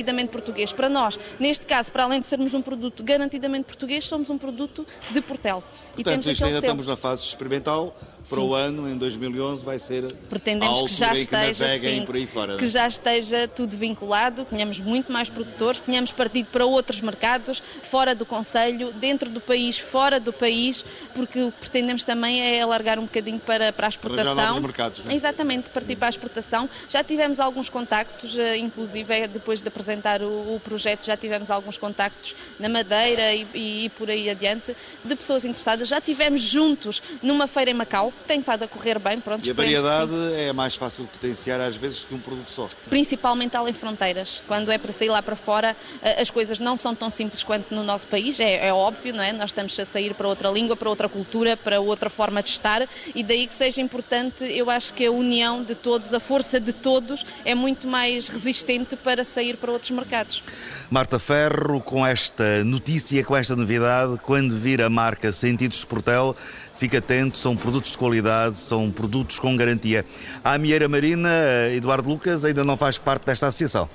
garantidamente 0.08 0.30
português. 0.30 0.72
Para 0.72 0.88
nós, 0.88 1.18
neste 1.38 1.66
caso, 1.66 1.92
para 1.92 2.04
além 2.04 2.20
de 2.20 2.26
sermos 2.26 2.54
um 2.54 2.62
produto 2.62 3.02
garantidamente 3.02 3.64
português, 3.64 4.06
somos 4.06 4.30
um 4.30 4.38
produto 4.38 4.86
de 5.10 5.20
Portel. 5.20 5.62
e 5.96 6.04
temos 6.04 6.26
isto 6.26 6.44
ainda 6.44 6.58
estamos 6.58 6.86
na 6.86 6.96
fase 6.96 7.22
experimental, 7.22 7.96
para 8.28 8.40
sim. 8.40 8.46
o 8.46 8.54
ano, 8.54 8.88
em 8.88 8.96
2011, 8.96 9.64
vai 9.64 9.78
ser 9.78 10.12
Pretendemos 10.28 10.82
que 10.82 10.88
já 10.88 11.12
esteja, 11.12 11.78
que 11.78 11.90
sim, 11.90 12.26
fora. 12.26 12.56
que 12.56 12.66
já 12.66 12.86
esteja 12.86 13.48
tudo 13.48 13.76
vinculado, 13.76 14.44
tenhamos 14.44 14.80
muito 14.80 15.12
mais 15.12 15.28
produtores, 15.28 15.80
tenhamos 15.80 16.12
partido 16.12 16.48
para 16.50 16.64
outros 16.64 17.00
mercados, 17.00 17.62
fora 17.82 18.14
do 18.14 18.26
Conselho, 18.26 18.92
dentro 18.92 19.30
do 19.30 19.40
país, 19.40 19.78
fora 19.78 20.20
do 20.20 20.32
país, 20.32 20.84
porque 21.14 21.42
o 21.42 21.52
que 21.52 21.60
pretendemos 21.60 22.04
também 22.04 22.40
é 22.40 22.60
alargar 22.60 22.98
um 22.98 23.02
bocadinho 23.02 23.40
para, 23.40 23.72
para 23.72 23.86
a 23.86 23.88
exportação. 23.88 24.34
Para 24.34 24.60
mercados, 24.60 25.04
né? 25.04 25.14
Exatamente, 25.14 25.70
partir 25.70 25.96
para 25.96 26.08
a 26.08 26.10
exportação. 26.10 26.68
Já 26.88 27.02
tivemos 27.02 27.40
alguns 27.40 27.68
contactos, 27.68 28.36
eh, 28.36 28.58
inclusive 28.58 29.14
é 29.14 29.26
depois 29.26 29.62
de 29.62 29.68
apresentar 29.98 30.22
o, 30.22 30.54
o 30.54 30.60
projeto, 30.60 31.04
já 31.04 31.16
tivemos 31.16 31.50
alguns 31.50 31.76
contactos 31.76 32.34
na 32.58 32.68
Madeira 32.68 33.34
e, 33.34 33.46
e, 33.54 33.84
e 33.84 33.88
por 33.90 34.08
aí 34.08 34.30
adiante, 34.30 34.74
de 35.04 35.16
pessoas 35.16 35.44
interessadas. 35.44 35.88
Já 35.88 36.00
tivemos 36.00 36.40
juntos 36.40 37.02
numa 37.22 37.46
feira 37.46 37.70
em 37.70 37.74
Macau, 37.74 38.12
tem 38.26 38.40
estado 38.40 38.62
a 38.64 38.68
correr 38.68 38.98
bem. 38.98 39.20
Pronto, 39.20 39.46
e 39.46 39.50
a 39.50 39.54
variedade 39.54 40.12
é 40.36 40.52
mais 40.52 40.76
fácil 40.76 41.04
de 41.04 41.10
potenciar 41.10 41.60
às 41.60 41.76
vezes 41.76 42.00
que 42.00 42.14
um 42.14 42.20
produto 42.20 42.48
só. 42.48 42.68
Principalmente 42.88 43.56
além 43.56 43.72
fronteiras. 43.72 44.42
Quando 44.46 44.70
é 44.70 44.78
para 44.78 44.92
sair 44.92 45.08
lá 45.08 45.22
para 45.22 45.36
fora, 45.36 45.76
eh, 46.02 46.22
as 46.22 46.30
coisas 46.30 46.58
não 46.58 46.76
são 46.76 46.94
tão 46.94 47.10
simples 47.10 47.42
quanto 47.42 47.74
no 47.74 47.82
nosso 47.82 48.06
país, 48.06 48.38
é, 48.40 48.68
é 48.68 48.72
óbvio, 48.72 49.12
não 49.12 49.22
é? 49.22 49.32
Nós 49.32 49.50
estamos 49.50 49.78
a 49.78 49.84
sair 49.84 50.14
para 50.14 50.28
outra 50.28 50.50
língua, 50.50 50.76
para 50.76 50.88
outra 50.88 51.08
cultura, 51.08 51.56
para 51.56 51.80
outra 51.80 52.08
forma 52.08 52.42
de 52.42 52.50
estar 52.50 52.88
e 53.14 53.22
daí 53.22 53.46
que 53.46 53.54
seja 53.54 53.80
importante, 53.80 54.44
eu 54.44 54.70
acho 54.70 54.94
que 54.94 55.06
a 55.06 55.10
união 55.10 55.62
de 55.62 55.74
todos, 55.74 56.12
a 56.14 56.20
força 56.20 56.60
de 56.60 56.72
todos 56.72 57.24
é 57.44 57.54
muito 57.54 57.86
mais 57.86 58.28
resistente 58.28 58.96
para 58.96 59.24
sair 59.24 59.56
para 59.56 59.72
outros 59.72 59.87
mercados. 59.90 60.42
Marta 60.90 61.18
Ferro, 61.18 61.80
com 61.80 62.06
esta 62.06 62.64
notícia, 62.64 63.24
com 63.24 63.36
esta 63.36 63.54
novidade, 63.54 64.18
quando 64.22 64.56
vir 64.56 64.82
a 64.82 64.90
marca 64.90 65.30
Sentidos 65.32 65.80
de 65.80 65.86
Portel, 65.86 66.36
fique 66.78 66.96
atento, 66.96 67.38
são 67.38 67.56
produtos 67.56 67.92
de 67.92 67.98
qualidade, 67.98 68.58
são 68.58 68.90
produtos 68.90 69.38
com 69.38 69.56
garantia. 69.56 70.04
A 70.44 70.54
Amieira 70.54 70.88
Marina, 70.88 71.30
Eduardo 71.72 72.08
Lucas, 72.08 72.44
ainda 72.44 72.64
não 72.64 72.76
faz 72.76 72.98
parte 72.98 73.26
desta 73.26 73.46
associação? 73.48 73.88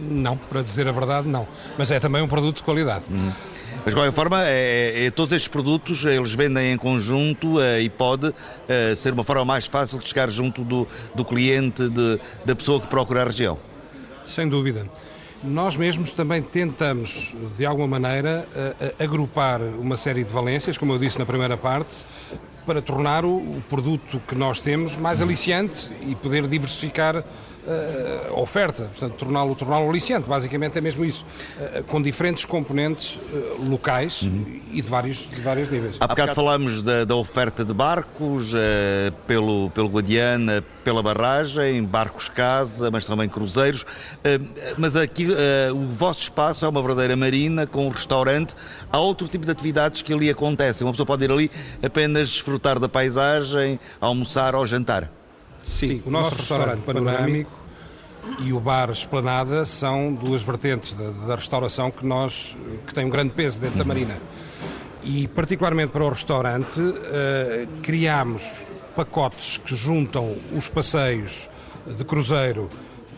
Não, 0.00 0.36
para 0.36 0.62
dizer 0.62 0.88
a 0.88 0.92
verdade, 0.92 1.28
não. 1.28 1.46
Mas 1.78 1.90
é 1.90 2.00
também 2.00 2.22
um 2.22 2.28
produto 2.28 2.56
de 2.56 2.62
qualidade. 2.62 3.04
Uhum. 3.10 3.32
Mas, 3.86 3.94
de 3.94 4.00
qualquer 4.00 4.12
forma, 4.12 4.44
é, 4.44 5.06
é, 5.06 5.10
todos 5.12 5.32
estes 5.32 5.46
produtos 5.46 6.04
eles 6.04 6.34
vendem 6.34 6.72
em 6.72 6.76
conjunto 6.76 7.60
é, 7.60 7.80
e 7.80 7.88
pode 7.88 8.34
é, 8.68 8.94
ser 8.96 9.12
uma 9.12 9.22
forma 9.22 9.44
mais 9.44 9.66
fácil 9.66 10.00
de 10.00 10.08
chegar 10.08 10.28
junto 10.28 10.64
do, 10.64 10.88
do 11.14 11.24
cliente, 11.24 11.88
de, 11.88 12.18
da 12.44 12.56
pessoa 12.56 12.80
que 12.80 12.88
procura 12.88 13.22
a 13.22 13.26
região. 13.26 13.56
Sem 14.26 14.48
dúvida. 14.48 14.86
Nós 15.42 15.76
mesmos 15.76 16.10
também 16.10 16.42
tentamos, 16.42 17.32
de 17.56 17.64
alguma 17.64 17.86
maneira, 17.86 18.48
agrupar 18.98 19.62
uma 19.62 19.96
série 19.96 20.24
de 20.24 20.32
valências, 20.32 20.76
como 20.76 20.92
eu 20.92 20.98
disse 20.98 21.18
na 21.18 21.24
primeira 21.24 21.56
parte, 21.56 22.04
para 22.66 22.82
tornar 22.82 23.24
o 23.24 23.62
produto 23.68 24.20
que 24.26 24.34
nós 24.34 24.58
temos 24.58 24.96
mais 24.96 25.22
aliciante 25.22 25.92
e 26.00 26.16
poder 26.16 26.48
diversificar 26.48 27.24
uh, 27.66 28.40
oferta, 28.40 28.84
portanto, 28.84 29.14
torná-lo 29.14 29.54
torná 29.54 29.76
aliciante. 29.76 30.28
Basicamente 30.28 30.78
é 30.78 30.80
mesmo 30.80 31.04
isso, 31.04 31.24
uh, 31.58 31.84
com 31.84 32.00
diferentes 32.00 32.44
componentes 32.44 33.16
uh, 33.16 33.68
locais 33.68 34.22
uhum. 34.22 34.60
e 34.72 34.80
de 34.80 34.88
vários, 34.88 35.18
de 35.28 35.40
vários 35.40 35.68
níveis. 35.68 35.96
Há 36.00 36.06
bocado 36.06 36.34
falámos 36.34 36.82
da, 36.82 37.04
da 37.04 37.16
oferta 37.16 37.64
de 37.64 37.74
barcos 37.74 38.52
pelo, 39.26 39.70
pelo 39.70 39.88
Guadiana, 39.88 40.62
pela 40.84 41.02
barragem, 41.02 41.82
barcos 41.84 42.28
casa, 42.28 42.90
mas 42.90 43.06
também 43.06 43.28
cruzeiros. 43.28 43.84
Mas 44.76 44.96
aqui 44.96 45.28
o 45.72 45.86
vosso 45.88 46.20
espaço 46.20 46.64
é 46.64 46.68
uma 46.68 46.82
verdadeira 46.82 47.16
marina 47.16 47.66
com 47.66 47.86
um 47.86 47.88
restaurante. 47.88 48.54
Há 48.92 48.98
outro 48.98 49.26
tipo 49.28 49.44
de 49.44 49.50
atividades 49.50 50.02
que 50.02 50.12
ali 50.12 50.30
acontecem. 50.30 50.86
Uma 50.86 50.92
pessoa 50.92 51.06
pode 51.06 51.24
ir 51.24 51.30
ali 51.30 51.50
apenas 51.82 52.28
desfrutar 52.28 52.78
da 52.78 52.88
paisagem, 52.88 53.80
almoçar 54.00 54.54
ou 54.54 54.66
jantar. 54.66 55.10
Sim, 55.66 55.88
Sim 55.88 56.02
o, 56.06 56.10
nosso, 56.10 56.30
nosso 56.30 56.36
restaurante, 56.36 56.80
panorâmico, 56.82 57.16
panorâmico 57.16 57.66
e 58.40 58.52
o 58.52 58.60
bar 58.60 58.90
Esplanada 58.90 59.64
são 59.64 60.12
duas 60.12 60.42
vertentes 60.42 60.92
da, 60.94 61.10
da, 61.26 61.36
restauração 61.36 61.90
que 61.90 62.06
nós 62.06 62.56
que 62.86 62.94
têm 62.94 63.04
um 63.04 63.10
grande 63.10 63.30
peso 63.34 63.60
dentro 63.60 63.78
da 63.78 63.84
Marina. 63.84 64.20
E 65.02 65.28
particularmente 65.28 65.92
para 65.92 66.04
o 66.04 66.08
restaurante 66.08 66.80
uh, 66.80 66.94
criámos 67.82 68.44
pacotes 68.96 69.58
que 69.58 69.76
juntam 69.76 70.36
os 70.56 70.68
passeios 70.68 71.48
de 71.86 72.04
cruzeiro 72.04 72.68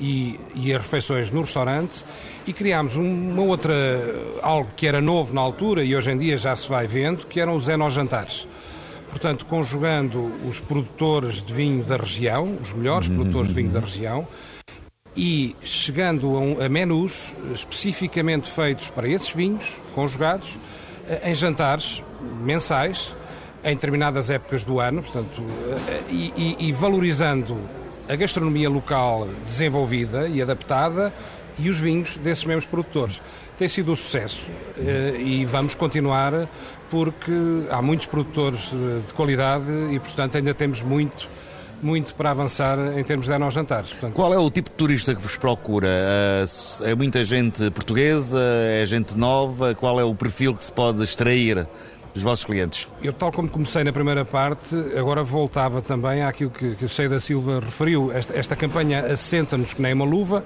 e, 0.00 0.38
e, 0.54 0.72
as 0.74 0.82
refeições 0.82 1.30
no 1.30 1.40
restaurante 1.40 2.04
e 2.46 2.52
criámos 2.52 2.94
uma 2.96 3.42
outra 3.42 3.74
algo 4.42 4.70
que 4.76 4.86
era 4.86 5.00
novo 5.00 5.32
na 5.32 5.40
altura 5.40 5.82
e 5.82 5.96
hoje 5.96 6.10
em 6.10 6.18
dia 6.18 6.36
já 6.36 6.54
se 6.54 6.68
vai 6.68 6.86
vendo, 6.86 7.26
que 7.26 7.40
eram 7.40 7.56
os 7.56 7.68
enojantares. 7.68 8.46
Portanto, 9.08 9.44
conjugando 9.46 10.32
os 10.48 10.60
produtores 10.60 11.42
de 11.42 11.52
vinho 11.52 11.84
da 11.84 11.96
região, 11.96 12.58
os 12.62 12.72
melhores 12.72 13.08
produtores 13.08 13.48
de 13.48 13.54
vinho 13.54 13.70
da 13.70 13.80
região, 13.80 14.26
e 15.16 15.56
chegando 15.62 16.36
a, 16.36 16.40
um, 16.40 16.62
a 16.62 16.68
menus 16.68 17.32
especificamente 17.52 18.50
feitos 18.50 18.88
para 18.88 19.08
esses 19.08 19.30
vinhos, 19.30 19.66
conjugados, 19.94 20.56
eh, 21.08 21.30
em 21.30 21.34
jantares 21.34 22.02
mensais, 22.40 23.16
em 23.64 23.74
determinadas 23.74 24.30
épocas 24.30 24.62
do 24.62 24.78
ano, 24.78 25.02
portanto, 25.02 25.42
eh, 25.88 26.02
e, 26.10 26.56
e, 26.60 26.68
e 26.68 26.72
valorizando 26.72 27.58
a 28.08 28.14
gastronomia 28.14 28.70
local 28.70 29.28
desenvolvida 29.44 30.28
e 30.28 30.40
adaptada 30.40 31.12
e 31.58 31.68
os 31.68 31.78
vinhos 31.78 32.16
desses 32.16 32.44
mesmos 32.44 32.64
produtores. 32.64 33.20
Tem 33.58 33.68
sido 33.68 33.92
um 33.92 33.96
sucesso 33.96 34.46
eh, 34.78 35.16
e 35.18 35.44
vamos 35.44 35.74
continuar 35.74 36.48
porque 36.90 37.32
há 37.70 37.80
muitos 37.80 38.06
produtores 38.06 38.70
de 39.06 39.14
qualidade 39.14 39.70
e, 39.90 39.98
portanto, 39.98 40.36
ainda 40.36 40.54
temos 40.54 40.82
muito 40.82 41.28
muito 41.80 42.14
para 42.14 42.30
avançar 42.30 42.76
em 42.98 43.04
termos 43.04 43.26
de 43.26 43.32
anos 43.32 43.54
jantares. 43.54 43.90
Portanto... 43.90 44.14
Qual 44.14 44.34
é 44.34 44.38
o 44.38 44.50
tipo 44.50 44.70
de 44.70 44.76
turista 44.76 45.14
que 45.14 45.22
vos 45.22 45.36
procura? 45.36 45.88
É 46.82 46.94
muita 46.94 47.24
gente 47.24 47.70
portuguesa? 47.70 48.40
É 48.40 48.84
gente 48.84 49.16
nova? 49.16 49.74
Qual 49.74 50.00
é 50.00 50.04
o 50.04 50.14
perfil 50.14 50.54
que 50.54 50.64
se 50.64 50.72
pode 50.72 51.02
extrair 51.02 51.66
dos 52.12 52.22
vossos 52.22 52.44
clientes? 52.44 52.88
Eu, 53.02 53.12
tal 53.12 53.30
como 53.30 53.48
comecei 53.48 53.84
na 53.84 53.92
primeira 53.92 54.24
parte, 54.24 54.74
agora 54.98 55.22
voltava 55.22 55.80
também 55.80 56.22
àquilo 56.22 56.50
que, 56.50 56.74
que 56.74 56.84
o 56.84 56.88
Sei 56.88 57.08
da 57.08 57.20
Silva 57.20 57.60
referiu. 57.60 58.10
Esta, 58.12 58.36
esta 58.36 58.56
campanha 58.56 59.00
assenta-nos 59.12 59.72
que 59.72 59.80
nem 59.80 59.92
uma 59.92 60.04
luva, 60.04 60.44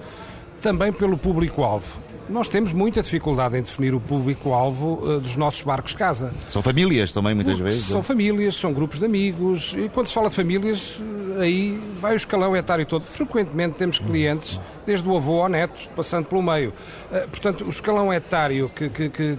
também 0.61 0.93
pelo 0.93 1.16
público-alvo. 1.16 2.12
Nós 2.29 2.49
temos 2.49 2.73
muita 2.73 3.03
dificuldade 3.03 3.59
em 3.59 3.62
definir 3.62 3.95
o 3.95 4.01
público-alvo 4.01 5.01
uh, 5.03 5.20
dos 5.20 5.37
nossos 5.37 5.62
barcos 5.62 5.93
casa. 5.93 6.33
São 6.49 6.62
famílias 6.62 7.12
também, 7.12 7.35
muitas 7.35 7.59
vezes? 7.59 7.85
São 7.85 8.03
famílias, 8.03 8.57
são 8.57 8.73
grupos 8.73 8.99
de 8.99 9.05
amigos. 9.05 9.75
E 9.77 9.89
quando 9.89 10.07
se 10.07 10.14
fala 10.14 10.31
de 10.31 10.37
famílias, 10.37 11.01
eh, 11.39 11.43
aí 11.43 11.83
vai 12.01 12.14
o 12.14 12.16
escalão 12.16 12.57
etário 12.57 12.87
todo. 12.87 13.05
Frequentemente 13.05 13.77
temos 13.77 13.99
clientes, 13.99 14.59
desde 14.87 15.07
o 15.09 15.16
avô 15.16 15.43
ao 15.43 15.49
neto, 15.49 15.89
passando 15.97 16.27
pelo 16.27 16.43
meio. 16.43 16.73
Uh, 17.11 17.29
portanto, 17.29 17.64
o 17.64 17.70
escalão 17.70 18.12
etário 18.12 18.70
que, 18.75 18.89
que, 18.89 19.09
que, 19.09 19.39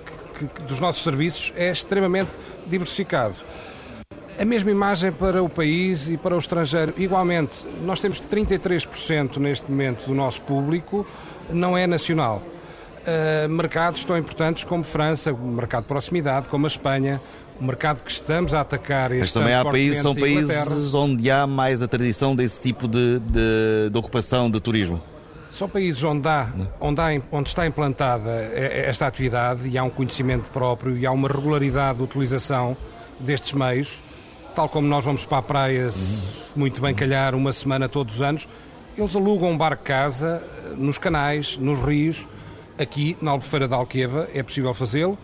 dos 0.67 0.79
nossos 0.79 1.03
serviços 1.03 1.53
é 1.55 1.71
extremamente 1.71 2.31
diversificado. 2.67 3.35
a 4.37 4.43
mesma 4.43 4.71
imagem 4.71 5.11
para 5.11 5.41
o 5.41 5.47
país 5.47 6.09
e 6.09 6.17
para 6.17 6.35
o 6.35 6.39
estrangeiro. 6.39 6.93
Igualmente, 6.97 7.65
nós 7.83 8.01
temos 8.01 8.21
33% 8.21 9.37
neste 9.37 9.71
momento 9.71 10.05
do 10.05 10.13
nosso 10.13 10.41
público 10.41 11.07
não 11.49 11.77
é 11.77 11.87
nacional. 11.87 12.41
Uh, 13.03 13.49
mercados 13.49 14.05
tão 14.05 14.17
importantes 14.17 14.63
como 14.63 14.83
França, 14.83 15.33
o 15.33 15.37
mercado 15.37 15.83
de 15.83 15.89
proximidade, 15.89 16.47
como 16.47 16.65
a 16.65 16.69
Espanha, 16.69 17.21
o 17.59 17.63
mercado 17.63 18.01
que 18.01 18.09
estamos 18.11 18.53
a 18.53 18.61
atacar. 18.61 19.09
Mas 19.09 19.31
também 19.31 19.53
há 19.53 19.63
países, 19.63 19.99
são 19.99 20.15
países 20.15 20.93
onde 20.93 21.29
há 21.29 21.45
mais 21.45 21.81
a 21.81 21.87
tradição 21.87 22.33
desse 22.35 22.61
tipo 22.61 22.87
de, 22.87 23.19
de, 23.19 23.89
de 23.91 23.97
ocupação 23.97 24.49
de 24.49 24.59
turismo. 24.61 25.01
São 25.51 25.69
países 25.69 26.03
onde, 26.03 26.27
há, 26.27 26.47
onde, 26.79 26.99
há, 26.99 27.21
onde 27.31 27.49
está 27.49 27.67
implantada 27.67 28.31
esta 28.55 29.05
atividade 29.05 29.67
e 29.67 29.77
há 29.77 29.83
um 29.83 29.89
conhecimento 29.89 30.49
próprio 30.51 30.97
e 30.97 31.05
há 31.05 31.11
uma 31.11 31.27
regularidade 31.27 31.97
de 31.97 32.03
utilização 32.05 32.75
destes 33.19 33.53
meios, 33.53 33.99
tal 34.55 34.67
como 34.67 34.87
nós 34.87 35.05
vamos 35.05 35.25
para 35.25 35.37
a 35.37 35.41
praia 35.43 35.91
muito 36.55 36.81
bem 36.81 36.95
calhar 36.95 37.35
uma 37.35 37.53
semana 37.53 37.87
todos 37.87 38.15
os 38.15 38.21
anos, 38.21 38.47
eles 38.97 39.15
alugam 39.15 39.51
um 39.51 39.57
barco-casa 39.57 40.43
nos 40.77 40.97
canais, 40.97 41.57
nos 41.57 41.79
rios, 41.79 42.25
aqui 42.77 43.17
na 43.21 43.31
Albufeira 43.31 43.67
da 43.67 43.75
Alqueva 43.75 44.27
é 44.33 44.41
possível 44.41 44.73
fazê-lo, 44.73 45.17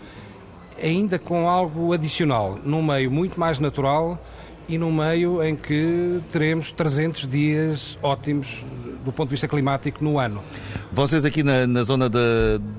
ainda 0.81 1.19
com 1.19 1.49
algo 1.49 1.93
adicional, 1.93 2.59
num 2.63 2.81
meio 2.81 3.11
muito 3.11 3.39
mais 3.39 3.59
natural 3.59 4.21
e 4.67 4.77
num 4.77 4.91
meio 4.91 5.43
em 5.43 5.55
que 5.55 6.21
teremos 6.31 6.71
300 6.71 7.27
dias 7.27 7.97
ótimos 8.01 8.63
do 9.03 9.11
ponto 9.11 9.29
de 9.29 9.31
vista 9.31 9.47
climático 9.47 10.03
no 10.03 10.19
ano. 10.19 10.43
Vocês 10.91 11.25
aqui 11.25 11.43
na, 11.43 11.65
na 11.65 11.83
zona 11.83 12.09
da, 12.09 12.19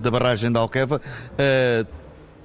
da 0.01 0.11
barragem 0.11 0.51
da 0.53 0.61
Alqueva, 0.61 1.01
uh, 1.01 1.87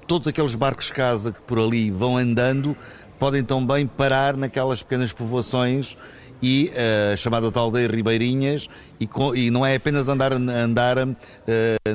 todos 0.08 0.28
aqueles 0.28 0.56
barcos 0.56 0.92
casa 0.92 1.32
que 1.32 1.42
por 1.42 1.60
ali 1.60 1.92
vão 1.92 2.18
andando 2.18 2.76
podem 3.20 3.44
também 3.44 3.88
parar 3.88 4.36
naquelas 4.36 4.84
pequenas 4.84 5.14
povoações 5.14 5.96
e 6.42 6.72
uh, 6.72 7.18
chamada 7.18 7.52
tal 7.52 7.72
de 7.72 7.88
Ribeirinhas 7.88 8.68
e, 9.00 9.08
com, 9.08 9.36
e, 9.36 9.50
não 9.50 9.66
é 9.66 9.76
apenas 9.76 10.08
andar, 10.08 10.34
andar 10.34 10.98
uh, 10.98 11.16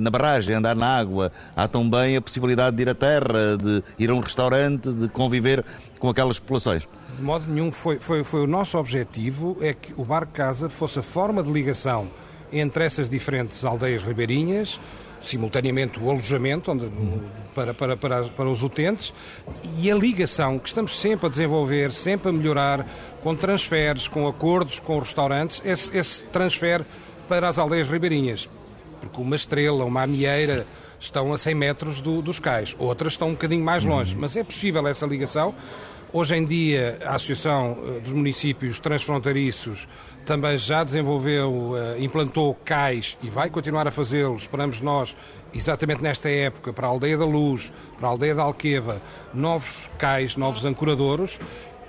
na 0.01 0.11
barragem, 0.11 0.57
andar 0.57 0.75
na 0.75 0.99
água, 0.99 1.33
há 1.55 1.69
também 1.69 2.17
a 2.17 2.21
possibilidade 2.21 2.77
de 2.77 2.83
ir 2.83 2.89
à 2.89 2.95
terra, 2.95 3.57
de 3.57 3.83
ir 3.99 4.11
a 4.11 4.15
um 4.15 4.21
restaurante, 4.21 4.93
de 4.93 5.09
conviver 5.09 5.65
com 5.99 6.09
aquelas 6.09 6.39
populações. 6.39 6.87
De 7.17 7.23
modo 7.23 7.51
nenhum 7.51 7.71
foi, 7.71 7.99
foi, 7.99 8.25
foi 8.25 8.41
o 8.41 8.47
nosso 8.47 8.79
objetivo 8.79 9.57
é 9.61 9.75
que 9.75 9.93
o 9.97 10.05
Barco 10.05 10.33
Casa 10.33 10.69
fosse 10.69 10.99
a 10.99 11.03
forma 11.03 11.43
de 11.43 11.51
ligação 11.51 12.09
entre 12.53 12.85
essas 12.85 13.09
diferentes 13.09 13.65
aldeias 13.65 14.03
ribeirinhas, 14.03 14.81
simultaneamente 15.21 15.99
o 16.01 16.11
alojamento 16.11 16.71
onde, 16.71 16.91
para, 17.55 17.75
para, 17.75 17.97
para, 17.97 18.25
para 18.25 18.49
os 18.49 18.63
utentes 18.63 19.13
e 19.79 19.91
a 19.91 19.95
ligação 19.95 20.59
que 20.59 20.69
estamos 20.69 20.99
sempre 20.99 21.27
a 21.27 21.29
desenvolver, 21.29 21.93
sempre 21.93 22.29
a 22.29 22.33
melhorar, 22.33 22.87
com 23.23 23.35
transferes, 23.35 24.09
com 24.09 24.27
acordos 24.27 24.79
com 24.79 24.99
restaurantes, 24.99 25.61
esse, 25.65 25.97
esse 25.97 26.25
transfer 26.25 26.85
para 27.29 27.49
as 27.49 27.59
aldeias 27.59 27.89
ribeirinhas. 27.89 28.49
Porque 29.01 29.21
uma 29.21 29.37
estrela, 29.37 29.85
uma 29.85 30.03
amieira 30.03 30.67
estão 30.99 31.33
a 31.33 31.39
100 31.39 31.55
metros 31.55 32.01
do, 32.01 32.21
dos 32.21 32.39
cais, 32.39 32.77
outras 32.79 33.15
estão 33.15 33.29
um 33.29 33.33
bocadinho 33.33 33.65
mais 33.65 33.83
longe, 33.83 34.15
mas 34.15 34.37
é 34.37 34.45
possível 34.45 34.87
essa 34.87 35.07
ligação 35.07 35.55
Hoje 36.13 36.35
em 36.35 36.45
dia, 36.45 36.99
a 37.05 37.15
Associação 37.15 37.79
eh, 37.85 38.01
dos 38.01 38.13
Municípios 38.13 38.81
Transfronteiriços 38.81 39.87
também 40.27 40.59
já 40.59 40.83
desenvolveu, 40.83 41.75
eh, 41.77 42.03
implantou 42.03 42.53
CAIs 42.65 43.17
e 43.23 43.31
vai 43.31 43.49
continuar 43.49 43.87
a 43.87 43.93
fazê-lo, 43.93 44.35
esperamos 44.35 44.81
nós, 44.81 45.15
exatamente 45.55 46.03
nesta 46.03 46.29
época, 46.29 46.73
para 46.73 46.89
a 46.89 46.91
Aldeia 46.91 47.17
da 47.17 47.25
Luz, 47.25 47.71
para 47.97 48.09
a 48.09 48.11
Aldeia 48.11 48.35
da 48.35 48.43
Alqueva, 48.43 49.01
novos 49.33 49.89
CAIs, 49.99 50.37
novos 50.37 50.65
ancoradouros, 50.65 51.39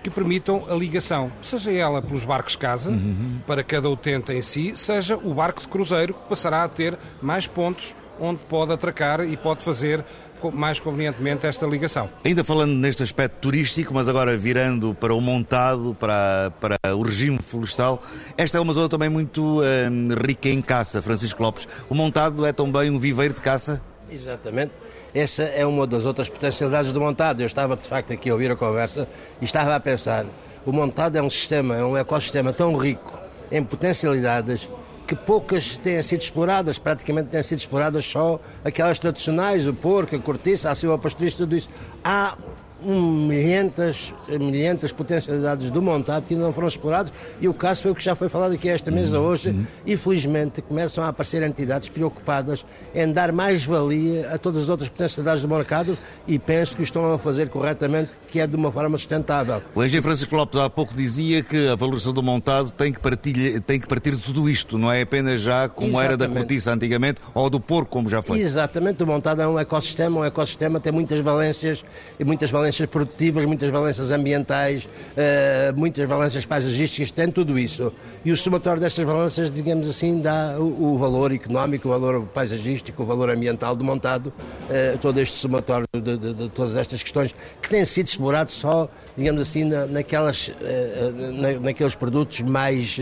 que 0.03 0.09
permitam 0.11 0.65
a 0.69 0.76
ligação, 0.76 1.32
seja 1.41 1.72
ela 1.72 1.99
pelos 1.99 2.24
barcos 2.24 2.55
casa, 2.55 2.91
uhum. 2.91 3.39
para 3.47 3.63
cada 3.63 3.89
utente 3.89 4.32
em 4.32 4.41
si, 4.43 4.78
seja 4.78 5.17
o 5.17 5.34
barco 5.34 5.61
de 5.61 5.67
cruzeiro, 5.67 6.13
que 6.13 6.30
passará 6.30 6.63
a 6.63 6.69
ter 6.69 6.97
mais 7.22 7.47
pontos 7.47 7.95
onde 8.19 8.39
pode 8.41 8.72
atracar 8.72 9.22
e 9.22 9.36
pode 9.36 9.61
fazer 9.61 10.05
mais 10.50 10.80
convenientemente 10.80 11.46
esta 11.46 11.66
ligação. 11.66 12.10
Ainda 12.24 12.44
falando 12.44 12.72
neste 12.72 13.04
aspecto 13.04 13.36
turístico, 13.42 13.94
mas 13.94 14.08
agora 14.08 14.38
virando 14.38 14.96
para 14.96 15.14
o 15.14 15.20
montado, 15.20 15.96
para, 16.00 16.52
para 16.60 16.96
o 16.96 17.02
regime 17.02 17.38
florestal, 17.38 18.02
esta 18.38 18.58
é 18.58 18.62
uma 18.62 18.74
zona 18.74 18.88
também 18.88 19.10
muito 19.10 19.62
hum, 19.62 20.10
rica 20.26 20.50
em 20.50 20.62
caça, 20.62 21.02
Francisco 21.02 21.44
Lopes. 21.44 21.68
O 21.89 21.94
montado 21.94 22.46
é 22.46 22.54
também 22.54 22.89
um 22.89 22.98
viveiro 22.98 23.34
de 23.34 23.42
caça? 23.42 23.82
Exatamente. 24.10 24.72
Essa 25.14 25.44
é 25.44 25.66
uma 25.66 25.86
das 25.86 26.06
outras 26.06 26.30
potencialidades 26.30 26.92
do 26.92 27.02
montado. 27.02 27.42
Eu 27.42 27.48
estava 27.48 27.76
de 27.76 27.88
facto 27.88 28.14
aqui 28.14 28.30
a 28.30 28.34
ouvir 28.34 28.50
a 28.52 28.56
conversa 28.56 29.08
e 29.42 29.46
estava 29.46 29.76
a 29.76 29.80
pensar: 29.80 30.26
o 30.66 30.72
montado 30.72 31.18
é 31.18 31.22
um 31.22 31.30
sistema, 31.30 31.76
é 31.76 31.84
um 31.84 31.98
ecossistema 31.98 32.54
tão 32.54 32.76
rico 32.78 33.20
em 33.52 33.64
potencialidades 33.64 34.68
que 35.12 35.16
poucas 35.18 35.78
têm 35.78 36.01
sido 36.01 36.22
exploradas, 36.22 36.80
praticamente 36.80 37.28
têm 37.32 37.43
sido 37.43 37.59
exploradas 37.59 38.05
só 38.05 38.39
aquelas 38.64 38.97
tradicionais, 38.97 39.68
o 39.68 39.74
porco, 39.74 40.16
a 40.16 40.20
cortiça, 40.20 40.72
a 40.72 40.76
silva 40.76 40.97
pastorista, 40.97 41.39
tudo 41.39 41.57
isso. 41.57 41.68
Há 42.01 42.38
milhentas, 42.82 44.14
milhentas 44.28 44.92
potencialidades 44.92 45.70
do 45.70 45.82
montado 45.82 46.26
que 46.26 46.34
ainda 46.34 46.46
não 46.46 46.54
foram 46.54 46.68
explorados 46.68 47.12
e 47.40 47.48
o 47.48 47.54
caso 47.54 47.84
foi 47.84 47.92
o 47.92 47.96
que 47.96 48.04
já 48.04 48.16
foi 48.16 48.30
falado 48.30 48.54
aqui 48.54 48.70
esta 48.70 48.92
mesa 48.92 49.20
uhum. 49.20 49.26
hoje 49.26 49.50
uhum. 49.50 49.66
e 49.86 49.96
felizmente 49.96 50.62
começam 50.62 51.04
a 51.04 51.08
aparecer 51.08 51.44
entidades 51.44 51.90
preocupadas 51.90 52.66
em 52.94 53.12
dar 53.12 53.32
mais 53.32 53.64
valia 53.64 54.30
a 54.32 54.38
todas 54.38 54.64
as 54.64 54.70
outras 54.70 54.90
potencialidades 54.90 55.42
do 55.42 55.48
mercado 55.48 55.98
e 56.28 56.40
penso 56.40 56.76
que 56.76 56.82
o 56.82 56.84
estão 56.84 57.14
a 57.14 57.20
fazer 57.20 57.50
corretamente, 57.50 58.12
que 58.28 58.40
é 58.40 58.48
de 58.48 58.56
uma 58.56 58.72
forma 58.72 58.98
sustentável. 58.98 59.62
O 59.76 59.84
engenheiro 59.84 60.04
Francisco 60.04 60.36
Lopes 60.36 60.60
há 60.60 60.70
pouco 60.70 60.94
dizia 60.94 61.44
que 61.44 61.68
a 61.68 61.76
valorização 61.76 62.14
do 62.14 62.24
montado 62.24 62.72
tem 62.72 62.92
que, 62.92 63.00
partir, 63.00 63.60
tem 63.62 63.80
que 63.80 63.88
partir 63.88 64.16
de 64.16 64.22
tudo 64.22 64.50
isto, 64.50 64.78
não 64.78 64.92
é 64.92 65.02
apenas 65.02 65.40
já 65.40 65.70
como 65.70 65.90
Exatamente. 65.90 66.14
era 66.14 66.18
da 66.18 66.28
cortiça 66.28 66.74
antigamente 66.74 67.22
ou 67.34 67.50
do 67.50 67.60
porco 67.60 67.92
como 67.92 68.10
já 68.10 68.22
foi. 68.22 68.40
Exatamente, 68.40 69.04
o 69.04 69.08
montado 69.08 69.42
é 69.42 69.48
um 69.48 69.60
ecossistema, 69.60 70.22
um 70.22 70.26
ecossistema 70.26 70.80
tem 70.80 70.92
muitas 70.92 71.20
valências 71.20 71.84
e 72.20 72.24
muitas 72.24 72.50
valências 72.50 72.70
valências 72.72 72.89
produtivas, 72.89 73.45
muitas 73.45 73.69
valências 73.69 74.11
ambientais, 74.11 74.86
uh, 74.86 75.78
muitas 75.78 76.07
valências 76.07 76.45
paisagísticas, 76.45 77.11
tem 77.11 77.30
tudo 77.30 77.59
isso. 77.59 77.91
E 78.24 78.32
o 78.32 78.38
somatório 78.38 78.82
destas 78.82 79.05
valências, 79.05 79.51
digamos 79.51 79.88
assim, 79.89 80.22
dá 80.22 80.55
o, 80.57 80.97
valor 80.97 81.34
económico, 81.34 81.89
o 81.89 81.91
valor 81.91 82.22
paisagístico, 82.28 83.03
o 83.03 83.05
valor 83.05 83.30
ambiental 83.30 83.76
do 83.76 83.84
montado, 83.84 84.28
uh, 84.28 84.97
todo 84.99 85.19
este 85.19 85.38
somatório 85.38 85.86
de, 85.93 86.17
de, 86.17 86.34
de, 86.34 86.49
todas 86.49 86.76
estas 86.78 87.03
questões 87.03 87.36
que 87.61 87.69
têm 87.69 87.84
sido 87.84 88.07
explorados 88.07 88.53
só, 88.53 88.89
digamos 89.17 89.41
assim, 89.41 89.65
na, 89.65 89.86
naquelas, 89.86 90.47
uh, 90.47 91.32
na, 91.34 91.59
naqueles 91.59 91.95
produtos 91.95 92.39
mais, 92.41 92.97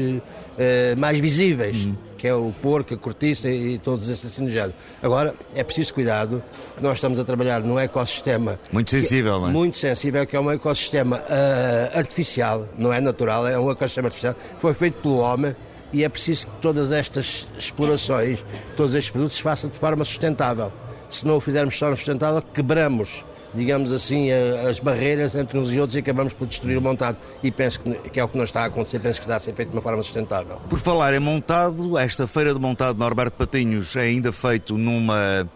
mais 0.97 1.19
visíveis. 1.19 1.85
Uhum 1.85 2.08
que 2.19 2.27
é 2.27 2.33
o 2.33 2.53
porco, 2.61 2.93
a 2.93 2.97
cortiça 2.97 3.49
e 3.49 3.79
todos 3.79 4.09
esses 4.09 4.35
género. 4.35 4.73
Agora, 5.01 5.33
é 5.55 5.63
preciso 5.63 5.93
cuidado, 5.93 6.43
que 6.75 6.83
nós 6.83 6.95
estamos 6.95 7.17
a 7.17 7.23
trabalhar 7.23 7.61
num 7.61 7.79
ecossistema... 7.79 8.59
Muito 8.71 8.91
sensível, 8.91 9.35
é, 9.35 9.39
não 9.39 9.47
é? 9.47 9.51
Muito 9.51 9.77
sensível, 9.77 10.27
que 10.27 10.35
é 10.35 10.39
um 10.39 10.51
ecossistema 10.51 11.17
uh, 11.17 11.97
artificial, 11.97 12.67
não 12.77 12.91
é 12.91 12.99
natural, 12.99 13.47
é 13.47 13.57
um 13.57 13.71
ecossistema 13.71 14.09
artificial, 14.09 14.35
foi 14.59 14.73
feito 14.73 15.01
pelo 15.01 15.17
homem, 15.19 15.55
e 15.93 16.03
é 16.03 16.09
preciso 16.09 16.47
que 16.47 16.57
todas 16.61 16.91
estas 16.91 17.47
explorações, 17.57 18.43
todos 18.75 18.93
estes 18.93 19.09
produtos 19.09 19.37
se 19.37 19.41
façam 19.41 19.69
de 19.69 19.77
forma 19.77 20.03
sustentável. 20.03 20.71
Se 21.09 21.25
não 21.25 21.37
o 21.37 21.39
fizermos 21.39 21.73
de 21.73 21.79
forma 21.79 21.95
sustentável, 21.95 22.43
quebramos 22.53 23.23
digamos 23.53 23.91
assim, 23.91 24.31
as 24.31 24.79
barreiras 24.79 25.35
entre 25.35 25.57
uns 25.57 25.71
e 25.71 25.79
outros 25.79 25.95
e 25.95 25.99
acabamos 25.99 26.33
por 26.33 26.47
destruir 26.47 26.77
o 26.77 26.81
montado. 26.81 27.17
E 27.41 27.51
penso 27.51 27.79
que, 27.79 27.93
que 28.09 28.19
é 28.19 28.23
o 28.23 28.27
que 28.27 28.37
não 28.37 28.43
está 28.43 28.61
a 28.61 28.65
acontecer, 28.65 28.99
penso 28.99 29.19
que 29.19 29.25
está 29.25 29.35
a 29.35 29.39
ser 29.39 29.53
feito 29.53 29.69
de 29.69 29.75
uma 29.75 29.81
forma 29.81 30.03
sustentável. 30.03 30.57
Por 30.69 30.79
falar 30.79 31.13
em 31.13 31.19
montado, 31.19 31.97
esta 31.97 32.27
feira 32.27 32.53
de 32.53 32.59
montado 32.59 32.97
Norberto 32.97 33.37
Patinhos 33.37 33.95
é 33.95 34.01
ainda 34.01 34.31
feito 34.31 34.77
numa 34.77 35.47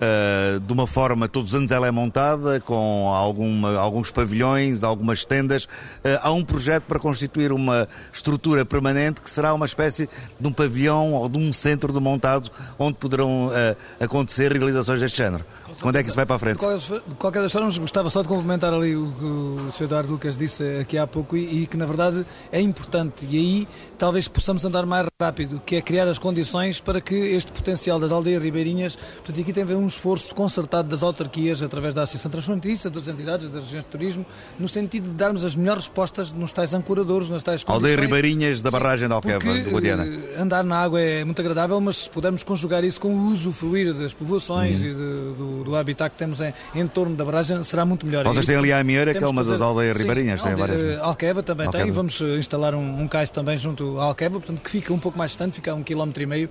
Uh, 0.00 0.58
de 0.60 0.72
uma 0.72 0.86
forma, 0.86 1.28
todos 1.28 1.50
os 1.50 1.54
anos 1.54 1.70
ela 1.70 1.86
é 1.86 1.90
montada, 1.90 2.58
com 2.60 3.12
alguma, 3.14 3.76
alguns 3.76 4.10
pavilhões, 4.10 4.82
algumas 4.82 5.26
tendas. 5.26 5.64
Uh, 5.64 6.16
há 6.22 6.32
um 6.32 6.42
projeto 6.42 6.84
para 6.84 6.98
constituir 6.98 7.52
uma 7.52 7.86
estrutura 8.10 8.64
permanente 8.64 9.20
que 9.20 9.28
será 9.28 9.52
uma 9.52 9.66
espécie 9.66 10.08
de 10.38 10.46
um 10.46 10.52
pavilhão 10.52 11.12
ou 11.12 11.28
de 11.28 11.36
um 11.36 11.52
centro 11.52 11.92
de 11.92 12.00
montado 12.00 12.50
onde 12.78 12.96
poderão 12.96 13.48
uh, 13.48 13.76
acontecer 14.02 14.50
realizações 14.52 15.00
deste 15.00 15.18
género. 15.18 15.44
Quando 15.82 15.96
é 15.96 16.02
que 16.02 16.08
isso 16.08 16.16
vai 16.16 16.24
para 16.24 16.36
a 16.36 16.38
frente? 16.38 16.60
De 16.60 17.14
qualquer, 17.16 17.42
das 17.42 17.52
formas, 17.52 17.76
gostava 17.76 18.08
só 18.08 18.22
de 18.22 18.28
complementar 18.28 18.72
ali 18.72 18.96
o 18.96 19.12
que 19.12 19.24
o 19.24 19.72
Sr. 19.72 19.84
Eduardo 19.84 20.12
Lucas 20.12 20.36
disse 20.36 20.64
aqui 20.78 20.96
há 20.96 21.06
pouco 21.06 21.36
e, 21.36 21.62
e 21.62 21.66
que, 21.66 21.76
na 21.76 21.84
verdade, 21.84 22.24
é 22.50 22.60
importante. 22.60 23.26
E 23.28 23.36
aí 23.36 23.68
talvez 23.98 24.28
possamos 24.28 24.64
andar 24.64 24.86
mais 24.86 25.06
rápido, 25.20 25.60
que 25.64 25.76
é 25.76 25.82
criar 25.82 26.08
as 26.08 26.18
condições 26.18 26.80
para 26.80 27.00
que 27.00 27.14
este 27.14 27.52
potencial 27.52 27.98
das 27.98 28.10
aldeias 28.12 28.42
ribeirinhas, 28.42 28.96
portanto, 28.96 29.40
aqui 29.40 29.52
tem 29.52 29.62
a 29.62 29.66
ver 29.66 29.76
um 29.76 29.89
esforço 29.90 30.34
concertado 30.34 30.88
das 30.88 31.02
autarquias, 31.02 31.60
através 31.62 31.92
da 31.94 32.02
Associação 32.04 32.30
Transfronteiriça, 32.30 32.88
das 32.88 33.06
entidades, 33.08 33.48
das 33.48 33.64
regiões 33.64 33.84
de 33.84 33.90
turismo, 33.90 34.24
no 34.58 34.68
sentido 34.68 35.08
de 35.08 35.14
darmos 35.14 35.44
as 35.44 35.54
melhores 35.54 35.84
respostas 35.84 36.32
nos 36.32 36.52
tais 36.52 36.72
ancoradores, 36.72 37.28
nas 37.28 37.42
tais 37.42 37.62
condições. 37.62 37.90
Aldeia 37.92 38.00
Ribeirinhas 38.06 38.62
da 38.62 38.70
barragem 38.70 39.06
de 39.08 39.14
Alqueva, 39.14 39.38
porque, 39.40 39.60
de 39.60 39.70
Guadiana. 39.70 40.06
eh, 40.06 40.40
Andar 40.40 40.64
na 40.64 40.78
água 40.78 41.00
é 41.00 41.24
muito 41.24 41.40
agradável, 41.40 41.80
mas 41.80 41.98
se 41.98 42.10
pudermos 42.10 42.42
conjugar 42.42 42.82
isso 42.84 43.00
com 43.00 43.14
o 43.14 43.26
usufruir 43.28 43.92
das 43.92 44.14
povoações 44.14 44.80
Uhum. 44.80 44.86
e 44.86 44.88
de- 44.88 45.36
do, 45.36 45.64
do 45.64 45.76
habitat 45.76 46.10
que 46.12 46.18
temos 46.18 46.40
em, 46.40 46.52
em 46.74 46.86
torno 46.86 47.14
da 47.16 47.24
barragem, 47.24 47.62
será 47.62 47.84
muito 47.84 48.06
melhor. 48.06 48.24
Vocês 48.24 48.46
têm 48.46 48.56
ali 48.56 48.72
a 48.72 48.78
Amieira, 48.78 49.12
que 49.14 49.22
é 49.22 49.26
uma 49.28 49.44
das 49.44 49.60
aldeias 49.60 49.96
Sim, 49.96 50.02
ribeirinhas, 50.04 50.42
tem 50.42 50.54
várias. 50.54 50.80
eh, 50.80 50.98
Alqueva 51.00 51.42
também 51.42 51.66
Alqueva. 51.66 51.84
tem, 51.84 51.92
e 51.92 51.94
vamos 51.94 52.20
eh, 52.20 52.38
instalar 52.38 52.74
um, 52.74 53.02
um 53.02 53.08
cais 53.08 53.30
também 53.30 53.56
junto 53.56 53.98
à 53.98 54.04
Alqueva, 54.04 54.38
portanto, 54.40 54.60
que 54.62 54.70
fica 54.70 54.92
um 54.92 54.98
pouco 54.98 55.18
mais 55.18 55.32
distante, 55.32 55.54
fica 55.56 55.72
a 55.72 55.74
um 55.74 55.82
quilómetro 55.82 56.22
e 56.22 56.26
meio. 56.26 56.50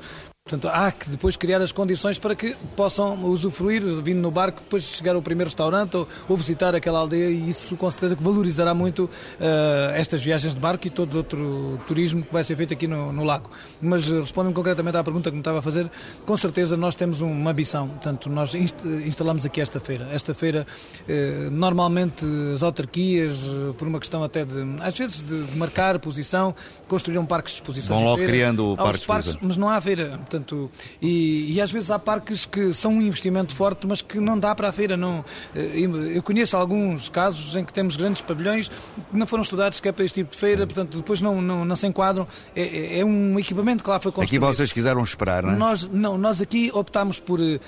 Portanto, 0.50 0.68
há 0.74 0.92
que 0.92 1.10
depois 1.12 1.36
criar 1.36 1.62
as 1.62 1.72
condições 1.72 2.18
para 2.18 2.36
que 2.36 2.56
possam 2.76 3.24
usufruir, 3.26 3.84
vindo 4.02 4.20
no 4.20 4.32
barco, 4.32 4.62
depois 4.62 4.84
chegar 4.84 5.16
ao 5.16 5.22
primeiro 5.22 5.48
restaurante 5.48 5.96
ou, 5.96 6.08
ou 6.28 6.36
visitar 6.36 6.74
aquela 6.74 6.98
aldeia 7.00 7.30
e 7.30 7.50
isso 7.50 7.76
com 7.76 7.90
certeza 7.92 8.16
que 8.16 8.24
valorizará 8.24 8.74
muito 8.74 9.08
eh, 9.40 9.94
estas 9.96 10.24
viagens 10.24 10.56
de 10.56 10.60
barco 10.60 10.88
e 10.88 10.90
todo 10.90 11.16
outro 11.18 11.80
turismo 11.88 12.24
que 12.24 12.34
vai 12.34 12.44
ser 12.44 12.56
feito 12.56 12.74
aqui 12.74 12.88
no, 12.88 13.14
no 13.14 13.24
lago. 13.24 13.52
Mas 13.80 14.10
eh, 14.12 14.20
respondendo 14.20 14.56
concretamente 14.56 14.98
à 14.98 15.04
pergunta 15.04 15.30
que 15.30 15.36
me 15.36 15.42
estava 15.42 15.60
a 15.60 15.62
fazer, 15.62 15.88
com 16.26 16.36
certeza 16.36 16.76
nós 16.76 16.96
temos 16.96 17.22
uma 17.22 17.52
ambição. 17.52 17.88
Portanto, 17.88 18.28
nós 18.28 18.56
inst- 18.56 18.84
instalamos 19.06 19.46
aqui 19.46 19.62
esta 19.62 19.80
feira. 19.80 20.08
Esta 20.12 20.34
feira, 20.34 20.66
eh, 21.08 21.48
normalmente 21.52 22.26
as 22.54 22.64
autarquias, 22.64 23.38
por 23.78 23.88
uma 23.88 24.00
questão 24.00 24.24
até 24.24 24.44
de, 24.46 24.56
às 24.82 24.98
vezes, 24.98 25.22
de, 25.22 25.56
marcar 25.58 26.00
posição, 26.00 26.56
construíram 26.88 27.24
parques 27.26 27.54
de 27.54 27.60
exposição. 27.60 27.96
Vão 27.98 28.06
logo 28.06 28.24
criando 28.24 28.72
o 28.72 28.76
parque 28.76 28.94
de 28.94 29.00
exposição. 29.02 29.40
mas 29.42 29.56
não 29.58 29.70
há 29.70 29.80
feira. 29.80 30.10
Portanto, 30.18 30.39
e, 31.02 31.54
e 31.54 31.62
às 31.62 31.72
vezes 31.72 31.92
há 31.92 32.00
parques 32.00 32.46
que 32.46 32.74
são 32.74 32.94
um 32.94 33.02
investimento 33.02 33.56
forte, 33.56 33.86
mas 33.88 34.02
que 34.02 34.20
não 34.20 34.38
dá 34.38 34.54
para 34.56 34.70
a 34.70 34.72
feira. 34.72 34.96
Não. 34.98 35.24
Eh, 35.56 35.80
Eu 36.16 36.24
conheço 36.24 36.56
alguns 36.58 37.10
casos 37.10 37.56
em 37.56 37.64
que 37.64 37.72
temos 37.74 37.96
grandes 37.96 38.22
pavilhões 38.22 38.68
que 38.70 39.18
não 39.18 39.26
foram 39.28 39.44
estudados 39.44 39.78
sequer 39.78 39.94
para 39.94 40.04
este 40.06 40.16
tipo 40.22 40.32
de 40.32 40.38
feira, 40.38 40.66
portanto, 40.66 40.98
depois 40.98 41.22
não, 41.22 41.42
não, 41.42 41.64
não 41.66 41.76
se 41.76 41.88
enquadram. 41.88 42.28
É, 42.56 42.62
é- 42.64 43.00
é 43.00 43.06
um 43.06 43.38
equipamento 43.40 43.84
que 43.84 43.90
lá 43.90 44.00
foi 44.00 44.10
Aqui 44.10 44.16
construído. 44.22 44.42
vocês 44.42 44.72
quiseram 44.74 45.04
esperar, 45.04 45.44
não 45.44 45.54
é? 45.54 45.56
Nós, 45.58 45.88
não, 45.92 46.18
nós 46.18 46.42
aqui 46.42 46.70
optámos 46.74 47.20
por 47.20 47.40
eh, 47.42 47.60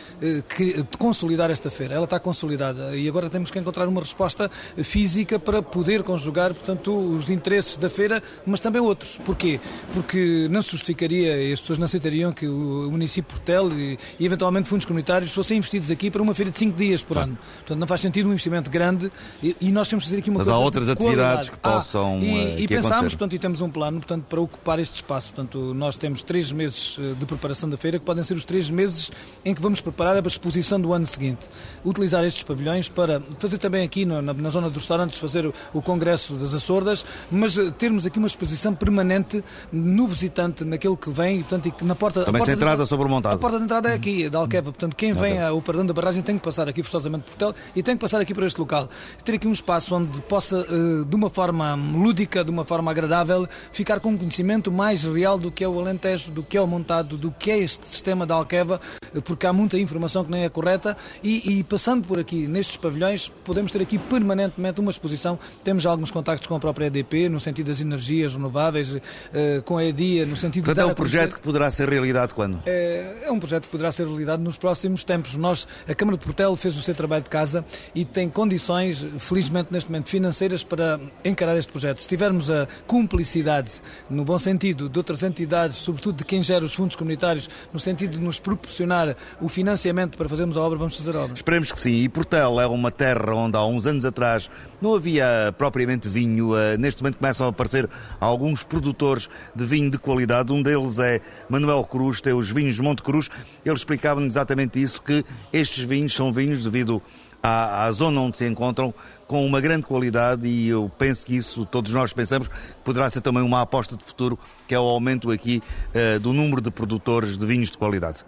que- 0.56 0.84
consolidar 0.98 1.50
esta 1.52 1.70
feira. 1.72 1.96
Ela 1.96 2.06
está 2.06 2.20
consolidada 2.20 2.96
e 2.96 3.08
agora 3.08 3.30
temos 3.30 3.52
que 3.52 3.60
encontrar 3.60 3.88
uma 3.88 4.02
resposta 4.02 4.50
física 4.84 5.40
para 5.40 5.62
poder 5.62 6.04
conjugar, 6.04 6.54
portanto, 6.54 6.94
os 6.94 7.30
interesses 7.30 7.78
da 7.78 7.90
feira, 7.90 8.22
mas 8.46 8.60
também 8.60 8.82
outros. 8.82 9.18
Porquê? 9.18 9.60
Porque 9.94 10.48
não 10.50 10.62
se 10.62 10.72
justificaria 10.72 11.38
e 11.50 11.54
as 11.54 11.60
pessoas 11.62 11.80
não 11.80 11.86
aceitariam 11.86 12.32
que 12.32 12.48
o 12.48 12.61
município 12.62 13.32
Portel 13.32 13.72
e, 13.74 13.98
e 14.20 14.26
eventualmente 14.26 14.70
fundos 14.70 14.86
comunitários 14.86 15.32
fossem 15.32 15.58
investidos 15.58 15.92
aqui 15.92 16.10
para 16.10 16.22
uma 16.22 16.34
feira 16.34 16.52
de 16.52 16.58
5 16.58 16.78
dias 16.78 17.04
por 17.04 17.18
ano. 17.18 17.38
Portanto, 17.58 17.80
não 17.80 17.88
faz 17.88 18.02
sentido 18.02 18.28
um 18.28 18.32
investimento 18.32 18.70
grande 18.70 19.12
e, 19.42 19.56
e 19.60 19.72
nós 19.72 19.88
temos 19.88 20.04
que 20.04 20.10
fazer 20.10 20.22
aqui 20.22 20.30
uma 20.30 20.40
Mas 20.40 20.48
coisa 20.48 20.58
há 20.58 20.60
de 20.60 20.66
outras 20.66 20.90
atividades 20.90 21.50
que 21.50 21.58
Ah, 21.64 21.74
possam, 21.74 22.20
e, 22.22 22.38
eh, 22.38 22.60
e 22.62 22.68
pensámos, 22.68 23.14
portanto, 23.14 23.36
e 23.36 23.40
temos 23.40 23.62
um 23.62 23.70
plano 23.70 23.98
portanto, 23.98 24.26
para 24.28 24.42
ocupar 24.42 24.80
este 24.80 24.96
espaço. 24.96 25.34
Portanto, 25.34 25.74
nós 25.74 25.98
temos 25.98 26.24
três 26.24 26.52
meses 26.52 26.98
eh, 27.00 27.14
de 27.18 27.26
preparação 27.26 27.70
da 27.70 27.78
feira, 27.78 28.00
que 28.00 28.06
podem 28.06 28.24
ser 28.24 28.34
os 28.36 28.46
três 28.46 28.70
meses 28.70 29.12
em 29.44 29.54
que 29.54 29.62
vamos 29.62 29.82
preparar 29.82 30.16
a 30.16 30.20
exposição 30.28 30.80
do 30.80 30.94
ano 30.94 31.06
seguinte. 31.06 31.50
Utilizar 31.86 32.24
estes 32.24 32.44
pavilhões 32.44 32.90
para 32.90 33.22
fazer 33.40 33.58
também 33.58 33.84
aqui 33.84 34.06
na, 34.06 34.22
na 34.22 34.50
zona 34.50 34.70
dos 34.70 34.78
restaurantes, 34.78 35.18
fazer 35.18 35.46
o, 35.46 35.54
o 35.74 35.82
Congresso 35.82 36.34
das 36.34 36.54
Açordas, 36.54 37.06
mas 37.32 37.58
eh, 37.58 37.72
termos 37.72 38.06
aqui 38.06 38.18
uma 38.18 38.28
exposição 38.28 38.74
permanente 38.74 39.44
no 39.72 40.08
visitante, 40.08 40.64
naquele 40.64 40.96
que 40.96 41.10
vem, 41.10 41.42
portanto, 41.42 41.68
e 41.68 41.72
que 41.72 41.84
na 41.84 41.96
porta... 41.96 42.24
Também 42.24 42.41
sem 42.46 42.56
de 42.56 42.62
entrada 42.62 42.86
sobre 42.86 43.08
o 43.08 43.10
montado. 43.10 43.36
A 43.36 43.38
porta 43.38 43.58
de 43.58 43.64
entrada 43.66 43.90
é 43.90 43.94
aqui, 43.94 44.30
da 44.30 44.40
Alqueva. 44.40 44.72
Portanto, 44.72 44.96
quem 44.96 45.14
vem 45.14 45.42
ao 45.42 45.62
Perdão 45.62 45.86
da 45.86 45.94
Barragem 45.94 46.22
tem 46.22 46.38
que 46.38 46.44
passar 46.44 46.68
aqui 46.68 46.82
forçosamente 46.84 47.26
por 47.26 47.36
Portel 47.36 47.56
e 47.76 47.84
tem 47.84 47.96
que 47.96 48.02
passar 48.02 48.22
aqui 48.22 48.34
para 48.34 48.46
este 48.46 48.60
local. 48.60 48.90
Ter 49.24 49.36
aqui 49.36 49.48
um 49.48 49.52
espaço 49.52 49.96
onde 49.96 50.22
possa, 50.22 50.66
eh, 50.70 51.06
de 51.08 51.16
uma 51.16 51.30
forma 51.30 51.76
lúdica, 51.76 52.44
de 52.44 52.50
uma 52.50 52.66
forma 52.66 52.92
agradável, 52.92 53.48
ficar 53.72 54.00
com 54.00 54.10
um 54.10 54.18
conhecimento 54.18 54.72
mais 54.72 55.04
real 55.04 55.38
do 55.38 55.52
que 55.52 55.64
é 55.64 55.68
o 55.68 55.80
Alentejo, 55.80 56.32
do 56.32 56.44
que 56.44 56.58
é 56.58 56.62
o 56.62 56.68
montado, 56.68 57.18
do 57.18 57.32
que 57.32 57.52
é 57.52 57.60
este 57.60 57.88
sistema 57.88 58.26
da 58.26 58.36
Alqueva, 58.36 58.80
eh, 59.16 59.22
porque 59.22 59.46
há 59.46 59.54
muita 59.54 59.78
informação 59.78 60.24
que 60.24 60.32
nem 60.32 60.44
é 60.44 60.50
correta 60.50 60.96
e, 61.24 61.60
e 61.60 61.64
passando 61.64 62.08
por 62.08 62.20
aqui, 62.20 62.48
nestes 62.48 62.78
pavilhões, 62.78 63.32
podemos 63.44 63.72
ter 63.72 63.82
aqui 63.82 63.98
permanentemente 63.98 64.80
uma 64.80 64.92
exposição. 64.92 65.38
Temos 65.64 65.86
alguns 65.86 66.12
contactos 66.12 66.48
com 66.48 66.56
a 66.56 66.60
própria 66.60 66.88
EDP, 66.88 67.30
no 67.30 67.40
sentido 67.40 67.68
das 67.68 67.82
energias 67.82 68.34
renováveis, 68.34 68.96
eh, 69.34 69.62
com 69.66 69.78
a 69.78 69.86
EDIA, 69.86 70.26
no 70.26 70.36
sentido 70.36 70.64
de 70.64 70.68
Portanto, 70.68 70.86
é 70.86 70.88
um 70.88 70.92
a 70.92 70.96
projeto 70.96 71.36
que 71.36 71.42
poderá 71.42 71.70
ser 71.72 71.90
realidade 71.90 72.31
quando? 72.34 72.62
é, 72.66 73.26
é 73.28 73.32
um 73.32 73.40
projeto 73.40 73.66
que 73.66 73.70
poderá 73.70 73.92
ser 73.92 74.06
realidade 74.06 74.42
nos 74.42 74.58
próximos 74.58 75.04
tempos. 75.04 75.36
Nós, 75.36 75.68
a 75.88 75.94
Câmara 75.94 76.18
de 76.18 76.26
Portela 76.26 76.56
fez 76.56 76.78
o 76.78 76.82
seu 76.82 76.96
trabalho 76.96 77.24
de 77.24 77.30
casa 77.30 77.66
e 77.94 78.06
tem 78.06 78.30
condições, 78.30 79.06
felizmente 79.20 79.70
neste 79.72 79.90
momento, 79.90 80.10
financeiras 80.10 80.64
para 80.64 81.00
encarar 81.24 81.58
este 81.58 81.72
projeto. 81.72 82.00
Se 82.00 82.08
tivermos 82.08 82.50
a 82.50 82.68
cumplicidade, 82.88 83.72
no 84.10 84.24
bom 84.24 84.40
sentido, 84.40 84.90
de 84.90 84.98
outras 84.98 85.24
entidades, 85.24 85.78
sobretudo 85.78 86.18
de 86.18 86.26
quem 86.26 86.42
gera 86.42 86.64
os 86.64 86.74
fundos 86.74 86.96
comunitários, 86.96 87.50
no 87.74 87.80
sentido 87.80 88.18
de 88.18 88.20
nos 88.20 88.40
proporcionar 88.40 89.16
o 89.40 89.50
financiamento 89.50 90.18
para 90.18 90.28
fazermos 90.28 90.58
a 90.58 90.62
obra, 90.62 90.78
vamos 90.78 90.98
fazer 90.98 91.16
a 91.16 91.22
obra. 91.22 91.34
Esperemos 91.34 91.72
que 91.72 91.80
sim. 91.80 91.96
E 91.96 92.10
Portela 92.10 92.64
é 92.64 92.68
uma 92.68 92.92
terra 92.92 93.34
onde 93.36 93.58
há 93.58 93.66
uns 93.66 93.86
anos 93.88 94.06
atrás 94.06 94.50
não 94.82 94.96
havia 94.96 95.54
propriamente 95.58 96.10
vinho. 96.10 96.58
Eh, 96.58 96.78
Neste 96.78 97.02
momento 97.02 97.18
começam 97.18 97.46
a 97.46 97.50
aparecer 97.50 97.90
alguns 98.20 98.64
produtores 98.64 99.30
de 99.56 99.66
vinho 99.66 99.90
de 99.90 99.98
qualidade. 99.98 100.52
Um 100.52 100.62
deles 100.62 101.00
é 101.00 101.22
Manuel 101.48 101.84
Cruz, 101.84 102.20
tem 102.20 102.34
os 102.34 102.50
vinhos 102.50 102.80
Monte 102.80 103.04
Cruz. 103.04 103.30
Ele 103.64 103.76
explicava-nos 103.76 104.34
exatamente 104.34 104.82
isso, 104.82 105.02
que 105.02 105.24
estes 105.54 105.84
vinhos 105.84 106.14
são 106.14 106.34
vinhos 106.34 106.64
devido 106.64 107.02
à, 107.44 107.86
à 107.86 107.92
zona 107.92 108.22
onde 108.22 108.38
se 108.38 108.48
encontram 108.48 108.94
com 109.28 109.46
uma 109.46 109.62
grande 109.62 109.86
qualidade 109.86 110.48
e 110.48 110.68
eu 110.68 110.92
penso 110.98 111.26
que 111.26 111.36
isso, 111.36 111.66
todos 111.66 111.92
nós 111.94 112.14
pensamos, 112.14 112.50
poderá 112.84 113.10
ser 113.10 113.22
também 113.22 113.42
uma 113.44 113.62
aposta 113.62 113.96
de 113.96 114.04
futuro, 114.04 114.38
que 114.68 114.76
é 114.76 114.80
o 114.80 114.84
aumento 114.84 115.32
aqui 115.32 115.62
eh, 115.94 116.20
do 116.20 116.34
número 116.34 116.62
de 116.62 116.70
produtores 116.70 117.38
de 117.38 117.46
vinhos 117.46 117.72
de 117.72 117.78
qualidade. 117.78 118.26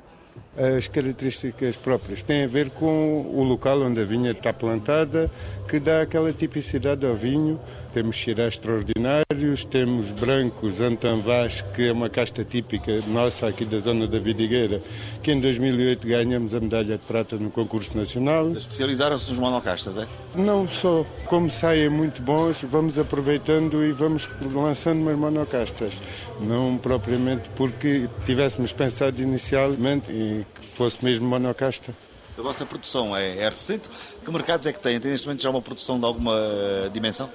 As 0.56 0.88
características 0.88 1.76
próprias 1.76 2.22
têm 2.22 2.44
a 2.44 2.48
ver 2.48 2.70
com 2.70 3.22
o 3.34 3.44
local 3.44 3.82
onde 3.82 4.00
a 4.00 4.06
vinha 4.06 4.32
está 4.32 4.54
plantada, 4.54 5.30
que 5.68 5.80
dá 5.80 6.04
aquela 6.04 6.32
tipicidade 6.32 7.04
ao 7.06 7.16
vinho. 7.16 7.60
Temos 7.94 8.16
cheirais 8.16 8.56
extraordinários, 8.56 9.66
temos 9.66 10.12
brancos 10.14 10.82
Antanvás, 10.82 11.64
que 11.76 11.90
é 11.90 11.92
uma 11.92 12.10
casta 12.10 12.44
típica 12.44 13.00
nossa 13.06 13.48
aqui 13.48 13.64
da 13.66 13.78
zona 13.78 14.08
da 14.08 14.18
Vidigueira, 14.18 14.82
que 15.22 15.32
em 15.32 15.40
2008 15.40 16.08
ganhamos 16.08 16.56
a 16.56 16.60
medalha 16.60 16.98
de 16.98 17.04
prata 17.04 17.36
no 17.38 17.52
concurso 17.52 17.96
nacional. 17.96 18.52
Especializaram-se 18.52 19.30
nos 19.30 19.38
monocastas, 19.38 19.96
é? 19.96 20.08
Não 20.34 20.68
só, 20.68 21.06
como 21.28 21.52
saem 21.52 21.88
muito 21.88 22.20
bons, 22.20 22.64
vamos 22.64 22.98
aproveitando 22.98 23.86
e 23.86 23.92
vamos 23.92 24.28
lançando 24.42 25.02
umas 25.02 25.16
monocastas. 25.16 25.94
Não 26.42 26.80
propriamente 26.80 27.48
porque 27.52 28.10
tivéssemos 28.26 28.74
pensado 28.74 29.22
inicialmente 29.22 30.12
em 30.12 30.44
que 30.56 30.66
fosse 30.66 31.06
mesmo 31.06 31.28
monocasta. 31.28 31.94
A 32.36 32.42
vossa 32.42 32.66
produção 32.66 33.16
é, 33.16 33.38
é 33.38 33.50
recente? 33.50 33.88
Que 34.26 34.32
mercados 34.32 34.66
é 34.66 34.74
que 34.74 34.80
têm? 34.80 35.00
Tem 35.00 35.12
neste 35.12 35.28
momento 35.28 35.44
já 35.44 35.52
uma 35.52 35.62
produção 35.62 36.00
de 36.00 36.06
alguma 36.06 36.34
eh, 36.36 36.90
dimensão? 36.92 37.30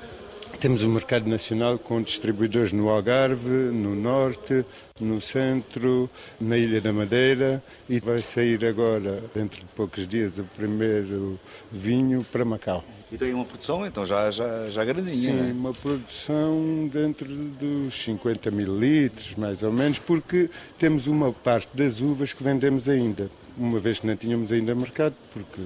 Temos 0.60 0.82
um 0.82 0.88
mercado 0.88 1.28
nacional 1.28 1.78
com 1.78 2.02
distribuidores 2.02 2.72
no 2.72 2.88
Algarve, 2.88 3.48
no 3.48 3.94
Norte, 3.94 4.66
no 4.98 5.20
Centro, 5.20 6.10
na 6.40 6.58
Ilha 6.58 6.80
da 6.80 6.92
Madeira 6.92 7.62
e 7.88 8.00
vai 8.00 8.20
sair 8.20 8.66
agora, 8.66 9.22
dentro 9.32 9.60
de 9.60 9.66
poucos 9.66 10.04
dias, 10.08 10.36
o 10.36 10.42
primeiro 10.42 11.38
vinho 11.70 12.26
para 12.32 12.44
Macau. 12.44 12.84
E 13.12 13.16
tem 13.16 13.32
uma 13.34 13.44
produção, 13.44 13.86
então, 13.86 14.04
já, 14.04 14.32
já, 14.32 14.68
já 14.68 14.84
grandinha, 14.84 15.32
Sim, 15.32 15.32
não 15.32 15.48
é? 15.48 15.52
uma 15.52 15.72
produção 15.72 16.90
dentro 16.92 17.28
dos 17.28 17.94
50 18.02 18.50
mil 18.50 18.80
litros, 18.80 19.36
mais 19.36 19.62
ou 19.62 19.72
menos, 19.72 20.00
porque 20.00 20.50
temos 20.76 21.06
uma 21.06 21.32
parte 21.32 21.68
das 21.72 22.00
uvas 22.00 22.32
que 22.32 22.42
vendemos 22.42 22.88
ainda, 22.88 23.30
uma 23.56 23.78
vez 23.78 24.00
que 24.00 24.08
não 24.08 24.16
tínhamos 24.16 24.50
ainda 24.50 24.74
mercado, 24.74 25.14
porque 25.32 25.62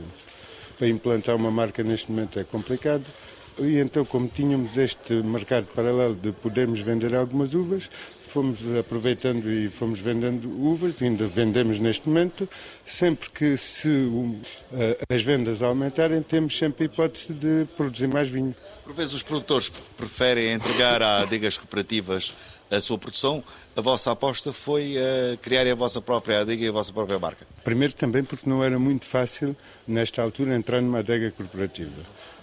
para 0.78 0.86
implantar 0.86 1.34
uma 1.34 1.50
marca 1.50 1.82
neste 1.82 2.10
momento 2.10 2.38
é 2.38 2.44
complicado. 2.44 3.04
E 3.58 3.78
então, 3.78 4.04
como 4.04 4.28
tínhamos 4.28 4.78
este 4.78 5.14
mercado 5.14 5.66
paralelo 5.74 6.14
de 6.14 6.32
podermos 6.32 6.80
vender 6.80 7.14
algumas 7.14 7.54
uvas, 7.54 7.90
fomos 8.26 8.60
aproveitando 8.78 9.52
e 9.52 9.68
fomos 9.68 10.00
vendendo 10.00 10.48
uvas, 10.48 11.02
ainda 11.02 11.26
vendemos 11.26 11.78
neste 11.78 12.08
momento. 12.08 12.48
Sempre 12.86 13.28
que 13.28 13.56
se 13.58 13.88
um, 13.88 14.40
eh, 14.72 14.98
as 15.12 15.22
vendas 15.22 15.62
aumentarem, 15.62 16.22
temos 16.22 16.56
sempre 16.56 16.84
a 16.84 16.86
hipótese 16.86 17.34
de 17.34 17.66
produzir 17.76 18.08
mais 18.08 18.28
vinho. 18.30 18.54
Por 18.84 18.94
vezes 18.94 19.12
os 19.12 19.22
produtores 19.22 19.70
preferem 19.96 20.52
entregar 20.52 21.02
a 21.02 21.20
adegas 21.20 21.58
cooperativas 21.58 22.34
a 22.70 22.80
sua 22.80 22.96
produção. 22.96 23.44
A 23.76 23.80
vossa 23.82 24.10
aposta 24.10 24.50
foi 24.50 24.94
eh, 24.96 25.36
criar 25.42 25.66
a 25.66 25.74
vossa 25.74 26.00
própria 26.00 26.40
adega 26.40 26.64
e 26.64 26.68
a 26.68 26.72
vossa 26.72 26.92
própria 26.92 27.18
marca. 27.18 27.46
Primeiro 27.62 27.92
também 27.92 28.24
porque 28.24 28.48
não 28.48 28.64
era 28.64 28.78
muito 28.78 29.04
fácil, 29.04 29.54
nesta 29.86 30.22
altura, 30.22 30.56
entrar 30.56 30.80
numa 30.80 31.00
adega 31.00 31.30
corporativa. 31.30 31.90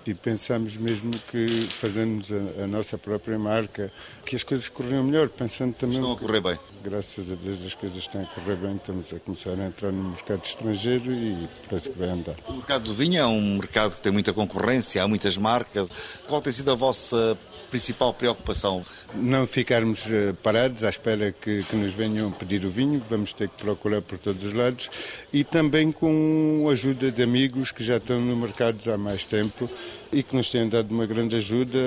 E 0.09 0.13
pensamos 0.13 0.75
mesmo 0.75 1.11
que 1.27 1.69
fazendo 1.71 2.23
a, 2.57 2.63
a, 2.63 2.67
nossa 2.67 2.97
própria 2.97 3.37
marca, 3.37 3.91
que 4.25 4.35
as 4.35 4.43
coisas 4.43 4.67
corriam 4.67 5.03
melhor, 5.03 5.29
pensando 5.29 5.73
também... 5.73 5.97
Estão 5.97 6.13
a 6.13 6.17
correr 6.17 6.41
bem. 6.41 6.57
Graças 6.83 7.31
a 7.31 7.35
Deus 7.35 7.63
as 7.63 7.75
coisas 7.75 7.97
estão 7.99 8.21
a 8.21 8.25
correr 8.25 8.55
bem, 8.55 8.75
estamos 8.75 9.13
a 9.13 9.19
começar 9.19 9.51
a 9.51 9.65
entrar 9.67 9.91
no 9.91 10.09
mercado 10.09 10.43
estrangeiro 10.43 11.11
e 11.11 11.47
parece 11.67 11.91
que 11.91 11.97
vai 11.97 12.09
andar. 12.09 12.35
O 12.47 12.53
mercado 12.53 12.83
do 12.85 12.93
vinho 12.93 13.21
é 13.21 13.25
um 13.25 13.57
mercado 13.57 13.95
que 13.95 14.01
tem 14.01 14.11
muita 14.11 14.33
concorrência, 14.33 15.03
há 15.03 15.07
muitas 15.07 15.37
marcas. 15.37 15.91
Qual 16.27 16.41
tem 16.41 16.51
sido 16.51 16.71
a 16.71 16.75
vossa 16.75 17.37
principal 17.69 18.13
preocupação? 18.13 18.83
Não 19.15 19.47
ficarmos 19.47 20.05
eh, 20.11 20.33
parados 20.43 20.83
à 20.83 20.89
espera 20.89 21.31
que, 21.31 21.63
que, 21.63 21.75
nos 21.75 21.93
venham 21.93 22.31
pedir 22.31 22.63
o 22.63 22.69
vinho, 22.69 23.03
vamos 23.09 23.33
ter 23.33 23.49
que 23.49 23.55
procurar 23.57 24.03
por 24.03 24.19
todos 24.19 24.43
os 24.43 24.53
lados 24.53 24.87
e 25.33 25.43
também 25.43 25.91
com 25.91 26.67
a 26.69 26.71
ajuda 26.71 27.11
de 27.11 27.23
amigos 27.23 27.71
que 27.71 27.83
já 27.83 27.97
estão 27.97 28.21
no 28.21 28.37
mercado 28.37 28.79
há 28.91 28.97
mais 28.97 29.25
tempo 29.25 29.67
e 30.13 30.21
que 30.21 30.35
nos 30.35 30.51
têm 30.51 30.69
dado 30.69 30.91
uma 30.91 31.07
grande 31.07 31.35
ajuda 31.35 31.79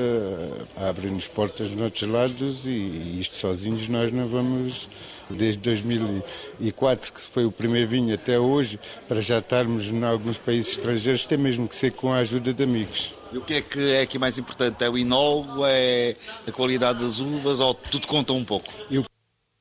a 0.76 0.88
abrir-nos 0.88 1.28
portas 1.28 1.70
noutros 1.70 2.10
lados 2.10 2.66
e 2.66 3.20
isto 3.20 3.36
sozinhos 3.36 3.88
nós 3.88 4.10
não 4.10 4.26
vamos 4.26 4.88
desde 5.30 5.60
2004, 5.60 7.12
que 7.12 7.20
foi 7.20 7.44
o 7.44 7.52
primeiro 7.52 7.88
vinho, 7.88 8.14
até 8.14 8.38
hoje, 8.38 8.78
para 9.08 9.20
já 9.20 9.38
estarmos 9.38 9.86
em 9.86 10.04
alguns 10.04 10.38
países 10.38 10.72
estrangeiros, 10.72 11.26
tem 11.26 11.38
mesmo 11.38 11.68
que 11.68 11.74
ser 11.74 11.92
com 11.92 12.12
a 12.12 12.18
ajuda 12.18 12.52
de 12.52 12.62
amigos. 12.62 13.14
E 13.32 13.38
o 13.38 13.40
que 13.40 13.54
é 13.54 13.60
que 13.62 13.92
é 13.92 14.02
aqui 14.02 14.18
mais 14.18 14.38
importante? 14.38 14.84
É 14.84 14.90
o 14.90 14.98
inólogo, 14.98 15.64
é 15.64 16.16
a 16.46 16.52
qualidade 16.52 16.98
das 17.12 17.20
uvas 17.20 17.60
ou 17.60 17.74
tudo 17.74 18.06
conta 18.06 18.32
um 18.32 18.44
pouco? 18.44 18.72
Eu 18.90 19.04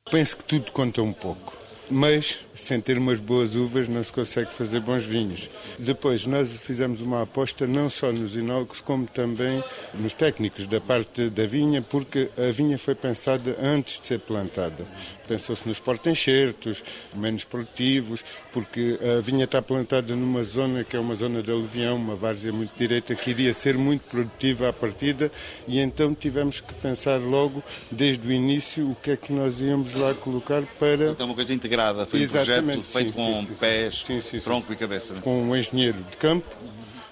penso 0.09 0.37
que 0.37 0.43
tudo 0.45 0.71
conta 0.71 1.01
um 1.01 1.11
pouco 1.11 1.60
mas 1.91 2.39
sem 2.53 2.79
ter 2.79 2.97
umas 2.97 3.19
boas 3.19 3.53
uvas 3.53 3.87
não 3.87 4.01
se 4.01 4.13
consegue 4.13 4.51
fazer 4.51 4.79
bons 4.79 5.03
vinhos. 5.03 5.49
Depois, 5.77 6.25
nós 6.25 6.55
fizemos 6.55 7.01
uma 7.01 7.23
aposta 7.23 7.67
não 7.67 7.89
só 7.89 8.11
nos 8.11 8.35
inólogos, 8.35 8.81
como 8.81 9.05
também 9.05 9.63
nos 9.93 10.13
técnicos 10.13 10.65
da 10.65 10.79
parte 10.79 11.29
da 11.29 11.45
vinha, 11.45 11.81
porque 11.81 12.29
a 12.37 12.51
vinha 12.51 12.77
foi 12.77 12.95
pensada 12.95 13.57
antes 13.61 13.99
de 13.99 14.05
ser 14.05 14.19
plantada. 14.19 14.85
Pensou-se 15.27 15.67
nos 15.67 15.79
porta-enxertos, 15.79 16.83
menos 17.15 17.43
produtivos, 17.43 18.23
porque 18.51 18.99
a 19.17 19.21
vinha 19.21 19.45
está 19.45 19.61
plantada 19.61 20.15
numa 20.15 20.43
zona 20.43 20.83
que 20.83 20.95
é 20.95 20.99
uma 20.99 21.15
zona 21.15 21.41
de 21.41 21.51
aluvião, 21.51 21.95
uma 21.95 22.15
várzea 22.15 22.51
muito 22.51 22.77
direita, 22.77 23.15
que 23.15 23.29
iria 23.29 23.53
ser 23.53 23.77
muito 23.77 24.01
produtiva 24.01 24.69
à 24.69 24.73
partida, 24.73 25.31
e 25.67 25.79
então 25.79 26.13
tivemos 26.13 26.61
que 26.61 26.73
pensar 26.75 27.19
logo, 27.19 27.63
desde 27.91 28.27
o 28.27 28.31
início, 28.31 28.89
o 28.89 28.95
que 28.95 29.11
é 29.11 29.17
que 29.17 29.31
nós 29.31 29.61
íamos 29.61 29.93
lá 29.93 30.13
colocar 30.13 30.63
para... 30.79 31.11
Então, 31.11 31.25
uma 31.25 31.35
coisa 31.35 31.53
integrada 31.81 32.05
foi 32.05 32.21
Exatamente, 32.21 32.79
um 32.79 32.83
projeto 32.83 32.91
feito 32.91 33.13
sim, 33.13 33.33
com 33.33 33.45
sim, 33.45 33.55
pés, 33.55 34.03
sim, 34.23 34.39
tronco 34.39 34.71
e 34.71 34.75
cabeça. 34.75 35.15
Com 35.15 35.43
um 35.43 35.55
engenheiro 35.55 35.97
de 36.09 36.17
campo, 36.17 36.47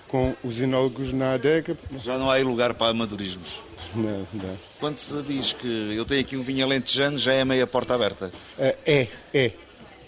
com 0.07 0.35
os 0.43 0.61
enólogos 0.61 1.11
na 1.11 1.33
adega. 1.33 1.77
Já 1.99 2.17
não 2.17 2.29
há 2.29 2.35
aí 2.35 2.43
lugar 2.43 2.73
para 2.73 2.91
amadorismos. 2.91 3.59
Não, 3.95 4.27
não. 4.33 4.57
Quando 4.79 4.97
se 4.99 5.21
diz 5.23 5.53
que 5.53 5.95
eu 5.95 6.05
tenho 6.05 6.21
aqui 6.21 6.37
um 6.37 6.43
vinho 6.43 6.65
alentejano, 6.65 7.17
já 7.17 7.33
é 7.33 7.43
meia 7.43 7.65
porta 7.65 7.95
aberta? 7.95 8.31
É, 8.57 9.07
é. 9.33 9.51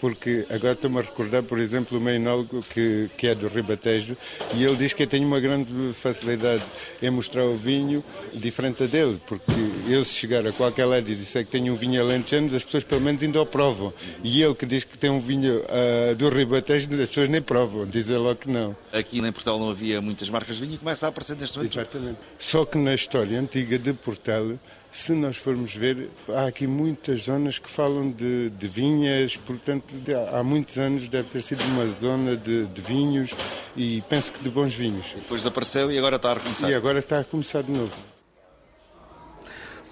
Porque 0.02 0.44
agora 0.50 0.72
estou-me 0.72 0.98
a 0.98 1.02
recordar, 1.02 1.44
por 1.44 1.60
exemplo, 1.60 1.96
o 1.96 2.00
meu 2.00 2.12
enólogo 2.12 2.60
que, 2.68 3.08
que 3.16 3.28
é 3.28 3.36
do 3.36 3.46
Ribatejo, 3.46 4.16
e 4.52 4.64
ele 4.64 4.74
diz 4.74 4.92
que 4.92 5.04
eu 5.04 5.06
tenho 5.06 5.24
uma 5.24 5.38
grande 5.38 5.92
facilidade 5.92 6.64
em 7.00 7.08
mostrar 7.08 7.44
o 7.44 7.56
vinho 7.56 8.02
diferente 8.34 8.82
dele, 8.88 9.20
porque 9.28 9.52
ele 9.86 10.04
se 10.04 10.14
chegar 10.14 10.44
a 10.44 10.50
qualquer 10.50 10.86
lado 10.86 11.08
e 11.08 11.14
disser 11.14 11.44
que 11.44 11.52
tem 11.52 11.70
um 11.70 11.76
vinho 11.76 12.02
alentejano, 12.02 12.46
as 12.46 12.64
pessoas 12.64 12.82
pelo 12.82 13.00
menos 13.00 13.22
ainda 13.22 13.40
o 13.40 13.46
provam. 13.46 13.94
E 14.24 14.42
ele 14.42 14.56
que 14.56 14.66
diz 14.66 14.82
que 14.82 14.98
tem 14.98 15.08
um 15.08 15.20
vinho 15.20 15.60
uh, 15.60 16.16
do 16.16 16.28
Ribatejo, 16.30 16.88
as 17.00 17.08
pessoas 17.08 17.28
nem 17.28 17.40
provam, 17.40 17.86
dizem 17.86 18.16
logo 18.16 18.40
que 18.40 18.50
não. 18.50 18.74
Aqui 18.92 19.20
em 19.20 19.32
Portugal 19.32 19.60
não 19.60 19.70
havia 19.70 20.00
muitas 20.00 20.28
marcas 20.28 20.56
de 20.56 20.62
vinho 20.62 20.74
e 20.74 20.78
começa 20.78 21.06
a 21.06 21.10
aparecer 21.10 21.36
neste 21.36 21.56
momento. 21.56 21.74
Exatamente. 21.74 22.18
Só 22.40 22.64
que 22.64 22.76
na 22.76 22.92
história 22.92 23.38
antiga 23.38 23.78
de 23.78 23.92
Portugal 23.92 24.58
se 24.92 25.12
nós 25.12 25.36
formos 25.36 25.74
ver, 25.74 26.10
há 26.28 26.46
aqui 26.46 26.66
muitas 26.66 27.22
zonas 27.22 27.58
que 27.58 27.68
falam 27.68 28.10
de, 28.10 28.50
de 28.50 28.68
vinhas, 28.68 29.36
portanto, 29.36 29.94
de, 29.94 30.14
há 30.14 30.42
muitos 30.44 30.78
anos 30.78 31.08
deve 31.08 31.28
ter 31.28 31.42
sido 31.42 31.64
uma 31.64 31.86
zona 31.92 32.36
de, 32.36 32.66
de, 32.66 32.80
vinhos 32.82 33.34
e 33.74 34.02
penso 34.08 34.32
que 34.32 34.42
de 34.42 34.50
bons 34.50 34.74
vinhos. 34.74 35.12
depois 35.14 35.40
desapareceu 35.40 35.90
e 35.90 35.98
agora 35.98 36.16
está 36.16 36.30
a 36.30 36.34
recomeçar. 36.34 36.70
E 36.70 36.74
agora 36.74 36.98
está 36.98 37.20
a 37.20 37.24
começar 37.24 37.62
de 37.62 37.72
novo. 37.72 37.96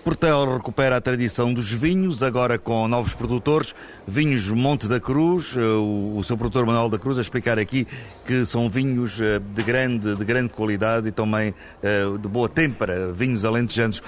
Portel 0.02 0.56
recupera 0.56 0.96
a 0.96 1.00
tradição 1.00 1.52
dos 1.52 1.70
vinhos, 1.70 2.22
agora 2.22 2.58
com 2.58 2.88
novos 2.88 3.12
produtores. 3.12 3.74
Vinhos 4.06 4.48
Monte 4.48 4.88
da 4.88 4.98
Cruz, 4.98 5.54
eh, 5.56 5.60
o, 5.60 6.22
seu 6.24 6.38
produtor 6.38 6.64
Manuel 6.64 6.88
da 6.88 6.98
Cruz 6.98 7.18
a 7.18 7.20
explicar 7.20 7.58
aqui 7.58 7.86
que 8.24 8.46
são 8.46 8.70
vinhos 8.70 9.20
eh, 9.20 9.38
de 9.38 9.62
grande, 9.62 10.16
de 10.16 10.24
grande 10.24 10.48
qualidade 10.48 11.08
e 11.08 11.12
também 11.12 11.54
eh, 11.82 12.04
de 12.18 12.28
boa 12.28 12.48
têmpera, 12.48 13.12
vinhos 13.12 13.44
alentejanos. 13.44 14.02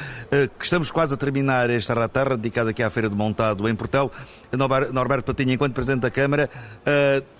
Estamos 0.58 0.90
quase 0.90 1.12
a 1.12 1.16
terminar 1.16 1.68
esta 1.68 1.92
ratarra 1.92 2.38
dedicada 2.38 2.70
aqui 2.70 2.82
à 2.82 2.88
Feira 2.88 3.10
de 3.10 3.16
Montado 3.16 3.68
em 3.68 3.74
Portel. 3.74 4.10
Norberto 4.56 5.24
Patinha, 5.32 5.54
enquanto 5.54 5.74
Presidente 5.74 6.02
da 6.02 6.10
Câmara, 6.10 6.50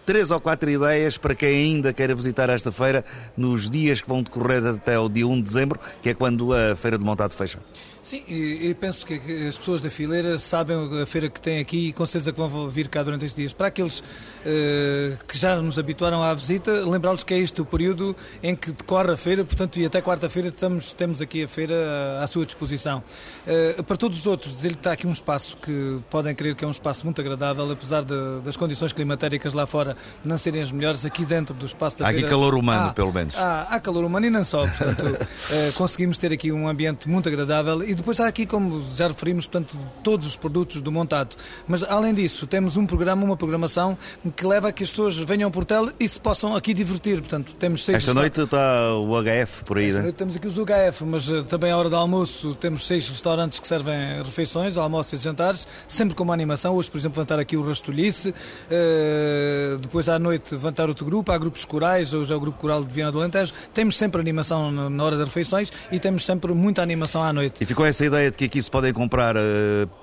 três 0.07 0.31
ou 0.31 0.41
quatro 0.41 0.71
ideias 0.71 1.19
para 1.19 1.35
quem 1.35 1.49
ainda 1.49 1.93
queira 1.93 2.15
visitar 2.15 2.49
esta 2.51 2.73
feira 2.73 3.05
nos 3.37 3.69
dias 3.71 4.01
que 4.01 4.09
vão 4.09 4.23
decorrer 4.23 4.67
até 4.67 4.99
o 4.99 5.09
dia 5.09 5.27
1 5.27 5.37
de 5.37 5.43
dezembro, 5.43 5.81
que 6.01 6.09
é 6.09 6.15
quando 6.15 6.53
a 6.53 6.75
Feira 6.77 6.99
de 6.99 7.05
Montado 7.05 7.35
fecha. 7.35 7.59
Sim, 8.03 8.25
e, 8.27 8.75
penso 8.75 9.07
que 9.07 9.15
as 9.47 9.57
pessoas 9.57 9.81
da 9.81 9.89
fileira 9.89 10.37
sabem 10.37 10.77
a 11.01 11.07
feira 11.07 11.31
que 11.31 11.41
tem 11.41 11.61
aqui 11.61 11.89
e 11.89 11.93
com 11.93 12.05
certeza 12.05 12.33
que 12.33 12.39
vão 12.39 12.69
vir 12.69 12.89
cá 12.89 13.01
durante 13.01 13.25
estes 13.25 13.37
dias. 13.37 13.53
Para 13.53 13.69
aqueles 13.69 14.01
uh, 14.01 15.25
que 15.27 15.39
já 15.39 15.55
nos 15.63 15.79
habituaram 15.79 16.21
à 16.21 16.35
visita, 16.35 16.85
lembrá-los 16.85 17.23
que 17.23 17.33
é 17.33 17.39
este 17.39 17.61
o 17.61 17.65
período 17.65 18.17
em 18.43 18.57
que 18.57 18.73
decorre 18.73 19.13
a 19.13 19.17
feira, 19.17 19.45
portanto, 19.45 19.79
e 19.79 19.87
até 19.87 20.03
quarta-feira 20.03 20.53
temos 20.97 21.23
aqui 21.23 21.45
a 21.45 21.49
feira 21.49 22.19
à, 22.19 22.25
à 22.25 22.27
sua 22.27 22.45
disposição. 22.45 23.05
Uh, 23.47 23.85
para 23.85 23.97
todos 23.97 24.19
os 24.19 24.27
outros, 24.27 24.53
dizer-lhe 24.57 24.75
que 24.75 24.81
está 24.81 24.93
aqui 24.93 25.07
um 25.07 25.13
espaço 25.13 25.57
que 25.59 26.01
podem 26.11 26.35
crer 26.35 26.57
que 26.57 26.65
é 26.65 26.67
um 26.69 26.73
espaço 26.73 27.02
muito 27.03 27.21
agradável, 27.21 27.71
apesar 27.71 28.03
de, 28.03 28.15
das 28.45 28.57
condições 28.57 28.93
climatéricas 28.93 29.53
lá 29.53 29.67
fora 29.67 29.97
não 30.25 30.39
serem 30.39 30.63
as 30.63 30.71
melhores, 30.71 31.05
aqui 31.05 31.25
dentro 31.25 31.55
do 31.55 31.67
espaço 31.67 31.99
da 31.99 32.07
há 32.07 32.11
aqui 32.11 32.23
calor 32.23 32.55
humano, 32.55 32.89
há, 32.89 32.93
pelo 32.93 33.13
menos. 33.13 33.37
Há, 33.37 33.63
há 33.63 33.81
calor 33.81 34.05
humano 34.05 34.27
e 34.27 34.31
não 34.31 34.45
só, 34.45 34.67
portanto, 34.67 35.07
uh, 35.07 35.73
conseguimos 35.75 36.19
ter 36.19 36.33
aqui 36.33 36.53
um 36.53 36.69
ambiente 36.69 37.09
muito 37.09 37.29
agradável 37.29 37.83
e 37.83 37.95
depois 37.95 38.21
há 38.21 38.27
aqui, 38.27 38.47
como 38.47 38.85
já 38.95 39.09
referimos, 39.09 39.47
portanto, 39.47 39.77
todos 40.03 40.27
os 40.27 40.37
produtos 40.37 40.81
do 40.81 40.93
montado. 40.93 41.37
Mas, 41.67 41.83
além 41.83 42.15
disso, 42.15 42.47
temos 42.47 42.77
um 42.77 42.87
programa, 42.87 43.25
uma 43.25 43.37
programação 43.37 43.97
que 44.37 44.47
leva 44.47 44.69
a 44.69 44.73
que 44.73 44.85
as 44.85 44.91
pessoas 44.91 45.17
venham 45.17 45.49
ao 45.49 45.51
portel 45.51 45.91
e 45.99 46.09
se 46.09 46.21
possam 46.21 46.55
aqui 46.55 46.75
divertir. 46.75 47.21
Portanto, 47.21 47.55
temos 47.59 47.85
seis 47.85 47.99
Esta 47.99 48.15
noite 48.15 48.41
está 48.41 48.95
o 48.95 49.23
HF 49.23 49.65
por 49.65 49.79
aí, 49.79 49.87
Esta 49.87 49.99
né? 49.99 50.03
noite 50.05 50.17
temos 50.17 50.37
aqui 50.37 50.47
os 50.47 50.57
HF, 50.57 51.05
mas 51.05 51.29
uh, 51.29 51.45
também 51.45 51.71
à 51.71 51.77
hora 51.77 51.89
do 51.89 51.97
almoço 51.97 52.55
temos 52.55 52.87
seis 52.87 53.09
restaurantes 53.09 53.61
que 53.61 53.67
servem 53.67 54.23
refeições, 54.23 54.77
almoços 54.77 55.13
e 55.13 55.23
jantares, 55.23 55.67
sempre 55.89 56.15
com 56.15 56.25
uma 56.25 56.35
animação. 56.35 56.75
Hoje, 56.75 56.91
por 56.93 56.99
exemplo, 56.99 57.23
estar 57.23 57.39
aqui 57.39 57.57
o 57.57 57.63
Rastolhice, 57.63 58.29
uh, 58.31 59.79
depois 59.79 60.09
à 60.09 60.19
noite 60.19 60.55
estar 60.55 60.89
outro 60.89 61.07
grupo, 61.07 61.33
há 61.33 61.39
grupos 61.39 61.65
corais, 61.65 62.13
hoje 62.13 62.33
é 62.33 62.37
o 62.37 62.41
Grupo 62.41 62.59
Coral 62.59 62.85
de 62.85 62.93
Viana 62.93 63.11
do 63.11 63.19
Alentejo. 63.19 63.53
Temos 63.73 63.97
sempre 63.97 64.21
animação 64.21 64.71
na 64.71 65.03
hora 65.03 65.17
das 65.17 65.27
refeições 65.27 65.73
e 65.91 65.99
temos 65.99 66.27
sempre 66.27 66.53
muita 66.53 66.83
animação 66.83 67.23
à 67.23 67.33
noite. 67.33 67.63
E 67.63 67.67
ficou 67.67 67.87
essa 67.87 68.05
ideia 68.05 68.31
de 68.31 68.37
que 68.37 68.45
aqui 68.45 68.63
se 68.63 68.71
podem 68.71 68.93
comprar 68.93 69.37
uh, 69.37 69.41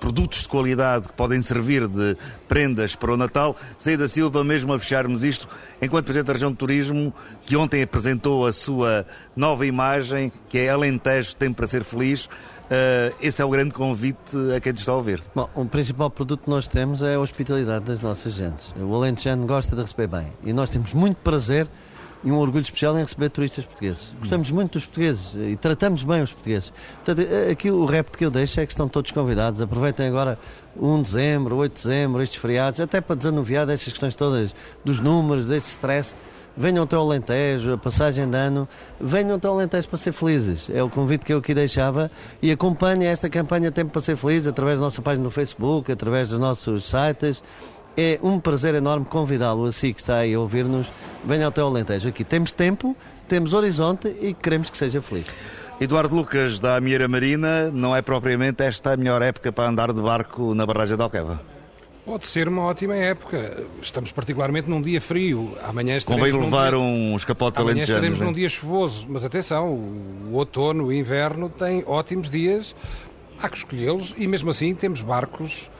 produtos 0.00 0.42
de 0.42 0.48
qualidade 0.48 1.08
que 1.08 1.14
podem 1.14 1.40
servir 1.42 1.86
de 1.86 2.16
prendas 2.48 2.96
para 2.96 3.12
o 3.12 3.16
Natal. 3.16 3.56
Saída 3.78 4.08
Silva, 4.08 4.42
mesmo 4.42 4.72
a 4.72 4.78
fecharmos 4.78 5.22
isto, 5.22 5.48
enquanto 5.80 6.06
Presidente 6.06 6.26
da 6.26 6.32
Região 6.32 6.50
de 6.50 6.56
Turismo, 6.56 7.14
que 7.46 7.56
ontem 7.56 7.82
apresentou 7.82 8.46
a 8.46 8.52
sua 8.52 9.06
nova 9.36 9.64
imagem, 9.64 10.32
que 10.48 10.58
é 10.58 10.68
Alentejo 10.68 11.36
tem 11.36 11.52
para 11.52 11.66
ser 11.68 11.84
feliz. 11.84 12.28
Uh, 12.70 13.12
esse 13.20 13.42
é 13.42 13.44
o 13.44 13.50
grande 13.50 13.74
convite 13.74 14.36
a 14.56 14.60
quem 14.60 14.72
te 14.72 14.78
está 14.78 14.92
a 14.92 14.94
ouvir. 14.94 15.20
Bom, 15.34 15.50
o 15.56 15.64
principal 15.64 16.08
produto 16.08 16.44
que 16.44 16.50
nós 16.50 16.68
temos 16.68 17.02
é 17.02 17.16
a 17.16 17.20
hospitalidade 17.20 17.84
das 17.84 18.00
nossas 18.00 18.34
gentes. 18.34 18.72
O 18.78 18.94
Alentejano 18.94 19.44
gosta 19.44 19.74
de 19.74 19.82
receber 19.82 20.06
bem 20.06 20.32
e 20.44 20.52
nós 20.52 20.70
temos 20.70 20.92
muito 20.92 21.16
prazer 21.16 21.66
e 22.22 22.30
um 22.30 22.38
orgulho 22.38 22.62
especial 22.62 22.96
em 22.96 23.02
receber 23.02 23.28
turistas 23.30 23.64
portugueses. 23.64 24.14
Gostamos 24.20 24.52
muito 24.52 24.74
dos 24.74 24.84
portugueses 24.84 25.34
e 25.34 25.56
tratamos 25.56 26.04
bem 26.04 26.22
os 26.22 26.32
portugueses. 26.32 26.72
Portanto, 27.04 27.26
eh, 27.28 27.50
aqui 27.50 27.72
o 27.72 27.84
repto 27.86 28.16
que 28.16 28.24
eu 28.24 28.30
deixo 28.30 28.60
é 28.60 28.66
que 28.66 28.72
estão 28.72 28.88
todos 28.88 29.10
convidados. 29.10 29.60
Aproveitem 29.60 30.06
agora 30.06 30.38
1 30.76 30.96
de 30.98 31.02
dezembro, 31.02 31.56
8 31.56 31.74
de 31.74 31.82
dezembro, 31.82 32.22
estes 32.22 32.40
feriados, 32.40 32.78
até 32.78 33.00
para 33.00 33.16
desanuviar 33.16 33.66
destas 33.66 33.92
questões 33.92 34.14
todas, 34.14 34.54
dos 34.84 35.00
números, 35.00 35.46
desse 35.46 35.70
stress. 35.70 36.14
Venham 36.56 36.84
até 36.84 36.96
ao 36.96 37.02
Alentejo, 37.02 37.72
a 37.72 37.78
passagem 37.78 38.28
de 38.28 38.36
ano, 38.36 38.68
venham 39.00 39.36
até 39.36 39.48
ao 39.48 39.54
Alentejo 39.54 39.88
para 39.88 39.96
ser 39.98 40.12
felizes. 40.12 40.68
É 40.68 40.82
o 40.82 40.90
convite 40.90 41.24
que 41.24 41.32
eu 41.32 41.38
aqui 41.38 41.54
deixava 41.54 42.10
e 42.42 42.50
acompanhem 42.50 43.06
esta 43.08 43.28
campanha 43.30 43.70
Tempo 43.70 43.92
para 43.92 44.02
Ser 44.02 44.16
Feliz 44.16 44.46
através 44.46 44.78
da 44.78 44.84
nossa 44.84 45.00
página 45.00 45.24
no 45.24 45.30
Facebook, 45.30 45.90
através 45.90 46.30
dos 46.30 46.38
nossos 46.38 46.84
sites 46.84 47.42
é 47.96 48.18
um 48.22 48.38
prazer 48.38 48.74
enorme 48.74 49.04
convidá-lo, 49.04 49.64
assim 49.64 49.92
que 49.92 50.00
está 50.00 50.18
aí 50.18 50.34
a 50.34 50.40
ouvir-nos. 50.40 50.86
Venha 51.24 51.46
ao 51.46 51.52
teu 51.52 51.66
Alentejo. 51.66 52.08
Aqui 52.08 52.24
temos 52.24 52.52
tempo, 52.52 52.96
temos 53.28 53.52
horizonte 53.52 54.08
e 54.20 54.32
queremos 54.32 54.70
que 54.70 54.76
seja 54.76 55.02
feliz. 55.02 55.26
Eduardo 55.80 56.14
Lucas, 56.14 56.58
da 56.58 56.76
Amieira 56.76 57.08
Marina, 57.08 57.70
não 57.70 57.94
é 57.94 58.02
propriamente 58.02 58.62
esta 58.62 58.92
a 58.92 58.96
melhor 58.96 59.22
época 59.22 59.50
para 59.50 59.68
andar 59.68 59.92
de 59.92 60.00
barco 60.00 60.54
na 60.54 60.66
barragem 60.66 60.96
de 60.96 61.02
Alqueva? 61.02 61.40
Pode 62.10 62.26
ser 62.26 62.48
uma 62.48 62.62
ótima 62.62 62.96
época. 62.96 63.62
Estamos 63.80 64.10
particularmente 64.10 64.68
num 64.68 64.82
dia 64.82 65.00
frio. 65.00 65.56
Amanhã 65.62 65.96
Convém 66.04 66.32
levar 66.32 66.70
dia... 66.70 66.78
uns 66.80 67.24
capotes 67.24 67.60
Amanhã 67.60 67.82
estaremos 67.82 68.18
né? 68.18 68.26
num 68.26 68.32
dia 68.32 68.48
chuvoso. 68.48 69.06
Mas 69.08 69.24
atenção, 69.24 69.68
o 69.68 70.32
outono, 70.32 70.86
o 70.86 70.92
inverno 70.92 71.48
tem 71.48 71.84
ótimos 71.86 72.28
dias. 72.28 72.74
Há 73.40 73.48
que 73.48 73.58
escolhê-los 73.58 74.12
e 74.16 74.26
mesmo 74.26 74.50
assim 74.50 74.74
temos 74.74 75.00
barcos 75.02 75.70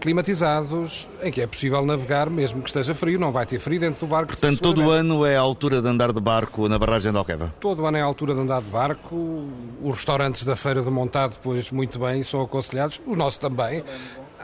climatizados, 0.00 1.08
em 1.24 1.32
que 1.32 1.40
é 1.40 1.46
possível 1.48 1.84
navegar 1.84 2.30
mesmo 2.30 2.62
que 2.62 2.68
esteja 2.68 2.94
frio, 2.94 3.18
não 3.18 3.32
vai 3.32 3.44
ter 3.44 3.58
frio 3.58 3.80
dentro 3.80 4.06
do 4.06 4.10
barco. 4.10 4.28
Portanto, 4.28 4.60
todo 4.60 4.84
o 4.84 4.90
ano 4.90 5.26
é 5.26 5.36
a 5.36 5.40
altura 5.40 5.82
de 5.82 5.88
andar 5.88 6.12
de 6.12 6.20
barco 6.20 6.68
na 6.68 6.78
barragem 6.78 7.10
de 7.10 7.18
Alqueva? 7.18 7.52
Todo 7.58 7.82
o 7.82 7.86
ano 7.86 7.96
é 7.96 8.00
a 8.00 8.04
altura 8.04 8.32
de 8.32 8.40
andar 8.40 8.62
de 8.62 8.68
barco. 8.68 9.44
Os 9.80 9.96
restaurantes 9.96 10.44
da 10.44 10.54
Feira 10.54 10.82
do 10.82 10.90
Montado, 10.92 11.32
depois, 11.32 11.72
muito 11.72 11.98
bem, 11.98 12.22
são 12.22 12.40
aconselhados. 12.40 13.00
Os 13.04 13.16
nossos 13.16 13.38
também. 13.38 13.82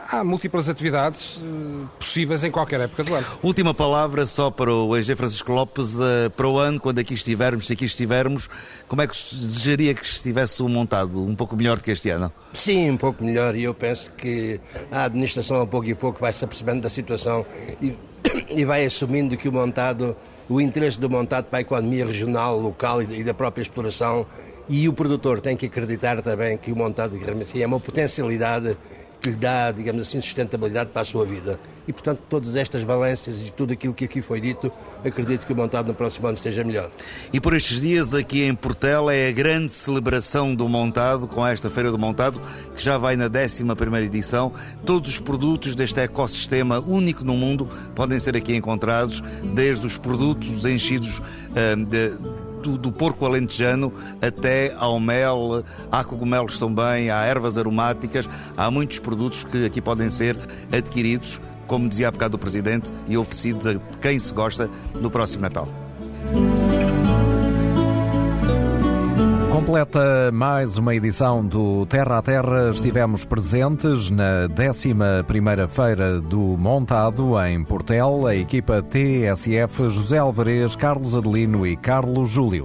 Há 0.09 0.23
múltiplas 0.23 0.69
atividades 0.69 1.37
uh, 1.37 1.89
possíveis 1.99 2.45
em 2.45 2.51
qualquer 2.51 2.81
época 2.81 3.03
do 3.03 3.13
ano. 3.13 3.27
Última 3.43 3.75
palavra 3.75 4.25
só 4.25 4.53
para 4.53 4.73
o 4.73 4.97
EG 4.97 5.17
Francisco 5.17 5.51
Lopes. 5.51 5.95
Uh, 5.95 6.31
para 6.37 6.47
o 6.47 6.59
ano, 6.59 6.79
quando 6.79 7.01
aqui 7.01 7.13
estivermos, 7.13 7.67
se 7.67 7.73
aqui 7.73 7.85
estivermos, 7.85 8.49
como 8.87 9.03
é 9.03 9.07
que 9.09 9.17
desejaria 9.35 9.95
que 9.95 10.05
estivesse 10.05 10.63
o 10.63 10.69
montado? 10.69 11.25
Um 11.25 11.35
pouco 11.35 11.57
melhor 11.57 11.79
do 11.79 11.83
que 11.83 11.91
este 11.91 12.09
ano? 12.11 12.33
Sim, 12.55 12.93
um 12.93 12.97
pouco 12.97 13.25
melhor. 13.25 13.57
E 13.57 13.65
eu 13.65 13.75
penso 13.75 14.13
que 14.13 14.61
a 14.93 15.05
administração, 15.05 15.61
a 15.61 15.67
pouco 15.67 15.89
e 15.89 15.95
pouco, 15.95 16.21
vai 16.21 16.33
se 16.33 16.45
apercebendo 16.45 16.83
da 16.83 16.91
situação 16.91 17.45
e, 17.83 17.97
e 18.49 18.65
vai 18.65 18.87
assumindo 18.87 19.37
que 19.37 19.49
o 19.49 19.53
montado, 19.53 20.17
o 20.49 20.61
interesse 20.61 21.01
do 21.01 21.11
montado 21.11 21.47
para 21.47 21.59
a 21.59 21.63
economia 21.63 22.07
regional, 22.07 22.57
local 22.57 23.03
e 23.03 23.25
da 23.25 23.35
própria 23.35 23.63
exploração 23.63 24.25
e 24.69 24.89
o 24.89 24.93
produtor 24.93 25.41
tem 25.41 25.57
que 25.57 25.67
acreditar 25.67 26.21
também 26.23 26.59
que 26.59 26.73
o 26.73 26.77
montado 26.77 27.17
é 27.55 27.67
uma 27.67 27.79
potencialidade 27.79 28.77
que 29.21 29.31
lhe 29.31 29.37
dá, 29.37 29.71
digamos 29.71 30.03
assim, 30.03 30.21
sustentabilidade 30.21 30.91
para 30.91 31.03
a 31.03 31.05
sua 31.05 31.25
vida. 31.25 31.59
E, 31.89 31.93
portanto, 31.93 32.21
todas 32.29 32.57
estas 32.57 32.83
valências 32.83 33.41
e 33.41 33.51
tudo 33.51 33.73
aquilo 33.73 33.95
que 33.95 34.05
aqui 34.05 34.21
foi 34.21 34.41
dito, 34.41 34.73
acredito 35.05 35.47
que 35.47 35.53
o 35.53 35.57
montado 35.57 35.87
no 35.87 35.95
próximo 35.95 36.27
ano 36.27 36.37
esteja 36.37 36.65
melhor. 36.65 36.91
E 37.33 37.41
por 37.41 37.55
estes 37.55 37.81
dias 37.81 38.13
aqui 38.13 38.43
em 38.43 38.55
Portela 38.55 39.15
é 39.15 39.29
a 39.29 39.33
grande 39.33 39.73
celebração 39.73 40.55
do 40.55 40.69
montado, 40.69 41.29
com 41.29 41.47
esta 41.47 41.71
Feira 41.71 41.93
do 41.93 41.99
Montado, 41.99 42.41
que 42.75 42.83
já 42.83 42.99
vai 42.99 43.15
na 43.15 43.31
11ª 43.31 44.03
edição. 44.03 44.53
Todos 44.85 45.11
os 45.11 45.21
produtos 45.21 45.77
deste 45.77 46.01
ecossistema 46.01 46.81
único 46.81 47.25
no 47.25 47.35
mundo 47.35 47.71
podem 47.95 48.19
ser 48.19 48.37
aqui 48.37 48.55
encontrados, 48.57 49.23
desde 49.55 49.87
os 49.87 49.97
produtos 49.97 50.65
enchidos 50.65 51.19
uh, 51.21 51.77
de 51.87 52.46
do, 52.67 52.77
do, 52.77 52.93
porco 52.93 53.25
alentejano 53.25 53.93
até 54.21 54.75
ao 54.79 54.99
mel, 54.99 55.65
há 55.91 56.05
cogumelos 56.05 56.59
também, 56.59 57.11
há 57.11 57.25
ervas 57.25 57.57
aromáticas, 57.57 58.29
há 58.57 58.71
muitos 58.71 58.99
produtos 58.99 59.45
que 59.45 59.65
aqui 59.65 59.81
podem 59.81 60.11
ser 60.11 60.37
adquiridos, 60.73 61.41
como 61.67 61.89
dizia 61.89 62.09
há 62.09 62.11
bocado 62.11 62.37
o 62.37 62.39
Presidente, 62.39 62.93
e 63.09 63.17
oferecidos 63.17 63.67
a 63.67 63.75
quem 64.01 64.19
se 64.19 64.33
gosta 64.35 64.69
no 65.01 65.11
próximo 65.11 65.43
Natal. 65.43 65.69
Completa 69.57 70.31
mais 70.35 70.77
uma 70.77 70.95
edição 70.95 71.43
do 71.43 71.87
Terra 71.87 72.19
a 72.19 72.23
Terra. 72.23 72.69
Estivemos 72.71 73.25
presentes 73.25 74.11
na 74.11 74.47
11ª 74.51 75.67
Feira 75.67 76.21
do 76.21 76.59
Montado, 76.59 77.41
em 77.43 77.65
Portel, 77.65 78.27
a 78.27 78.37
equipa 78.37 78.83
TSF 78.83 79.89
José 79.89 80.19
Alvarez, 80.19 80.77
Carlos 80.77 81.17
Adelino 81.17 81.67
e 81.67 81.75
Carlos 81.75 82.31
Júlio. 82.31 82.65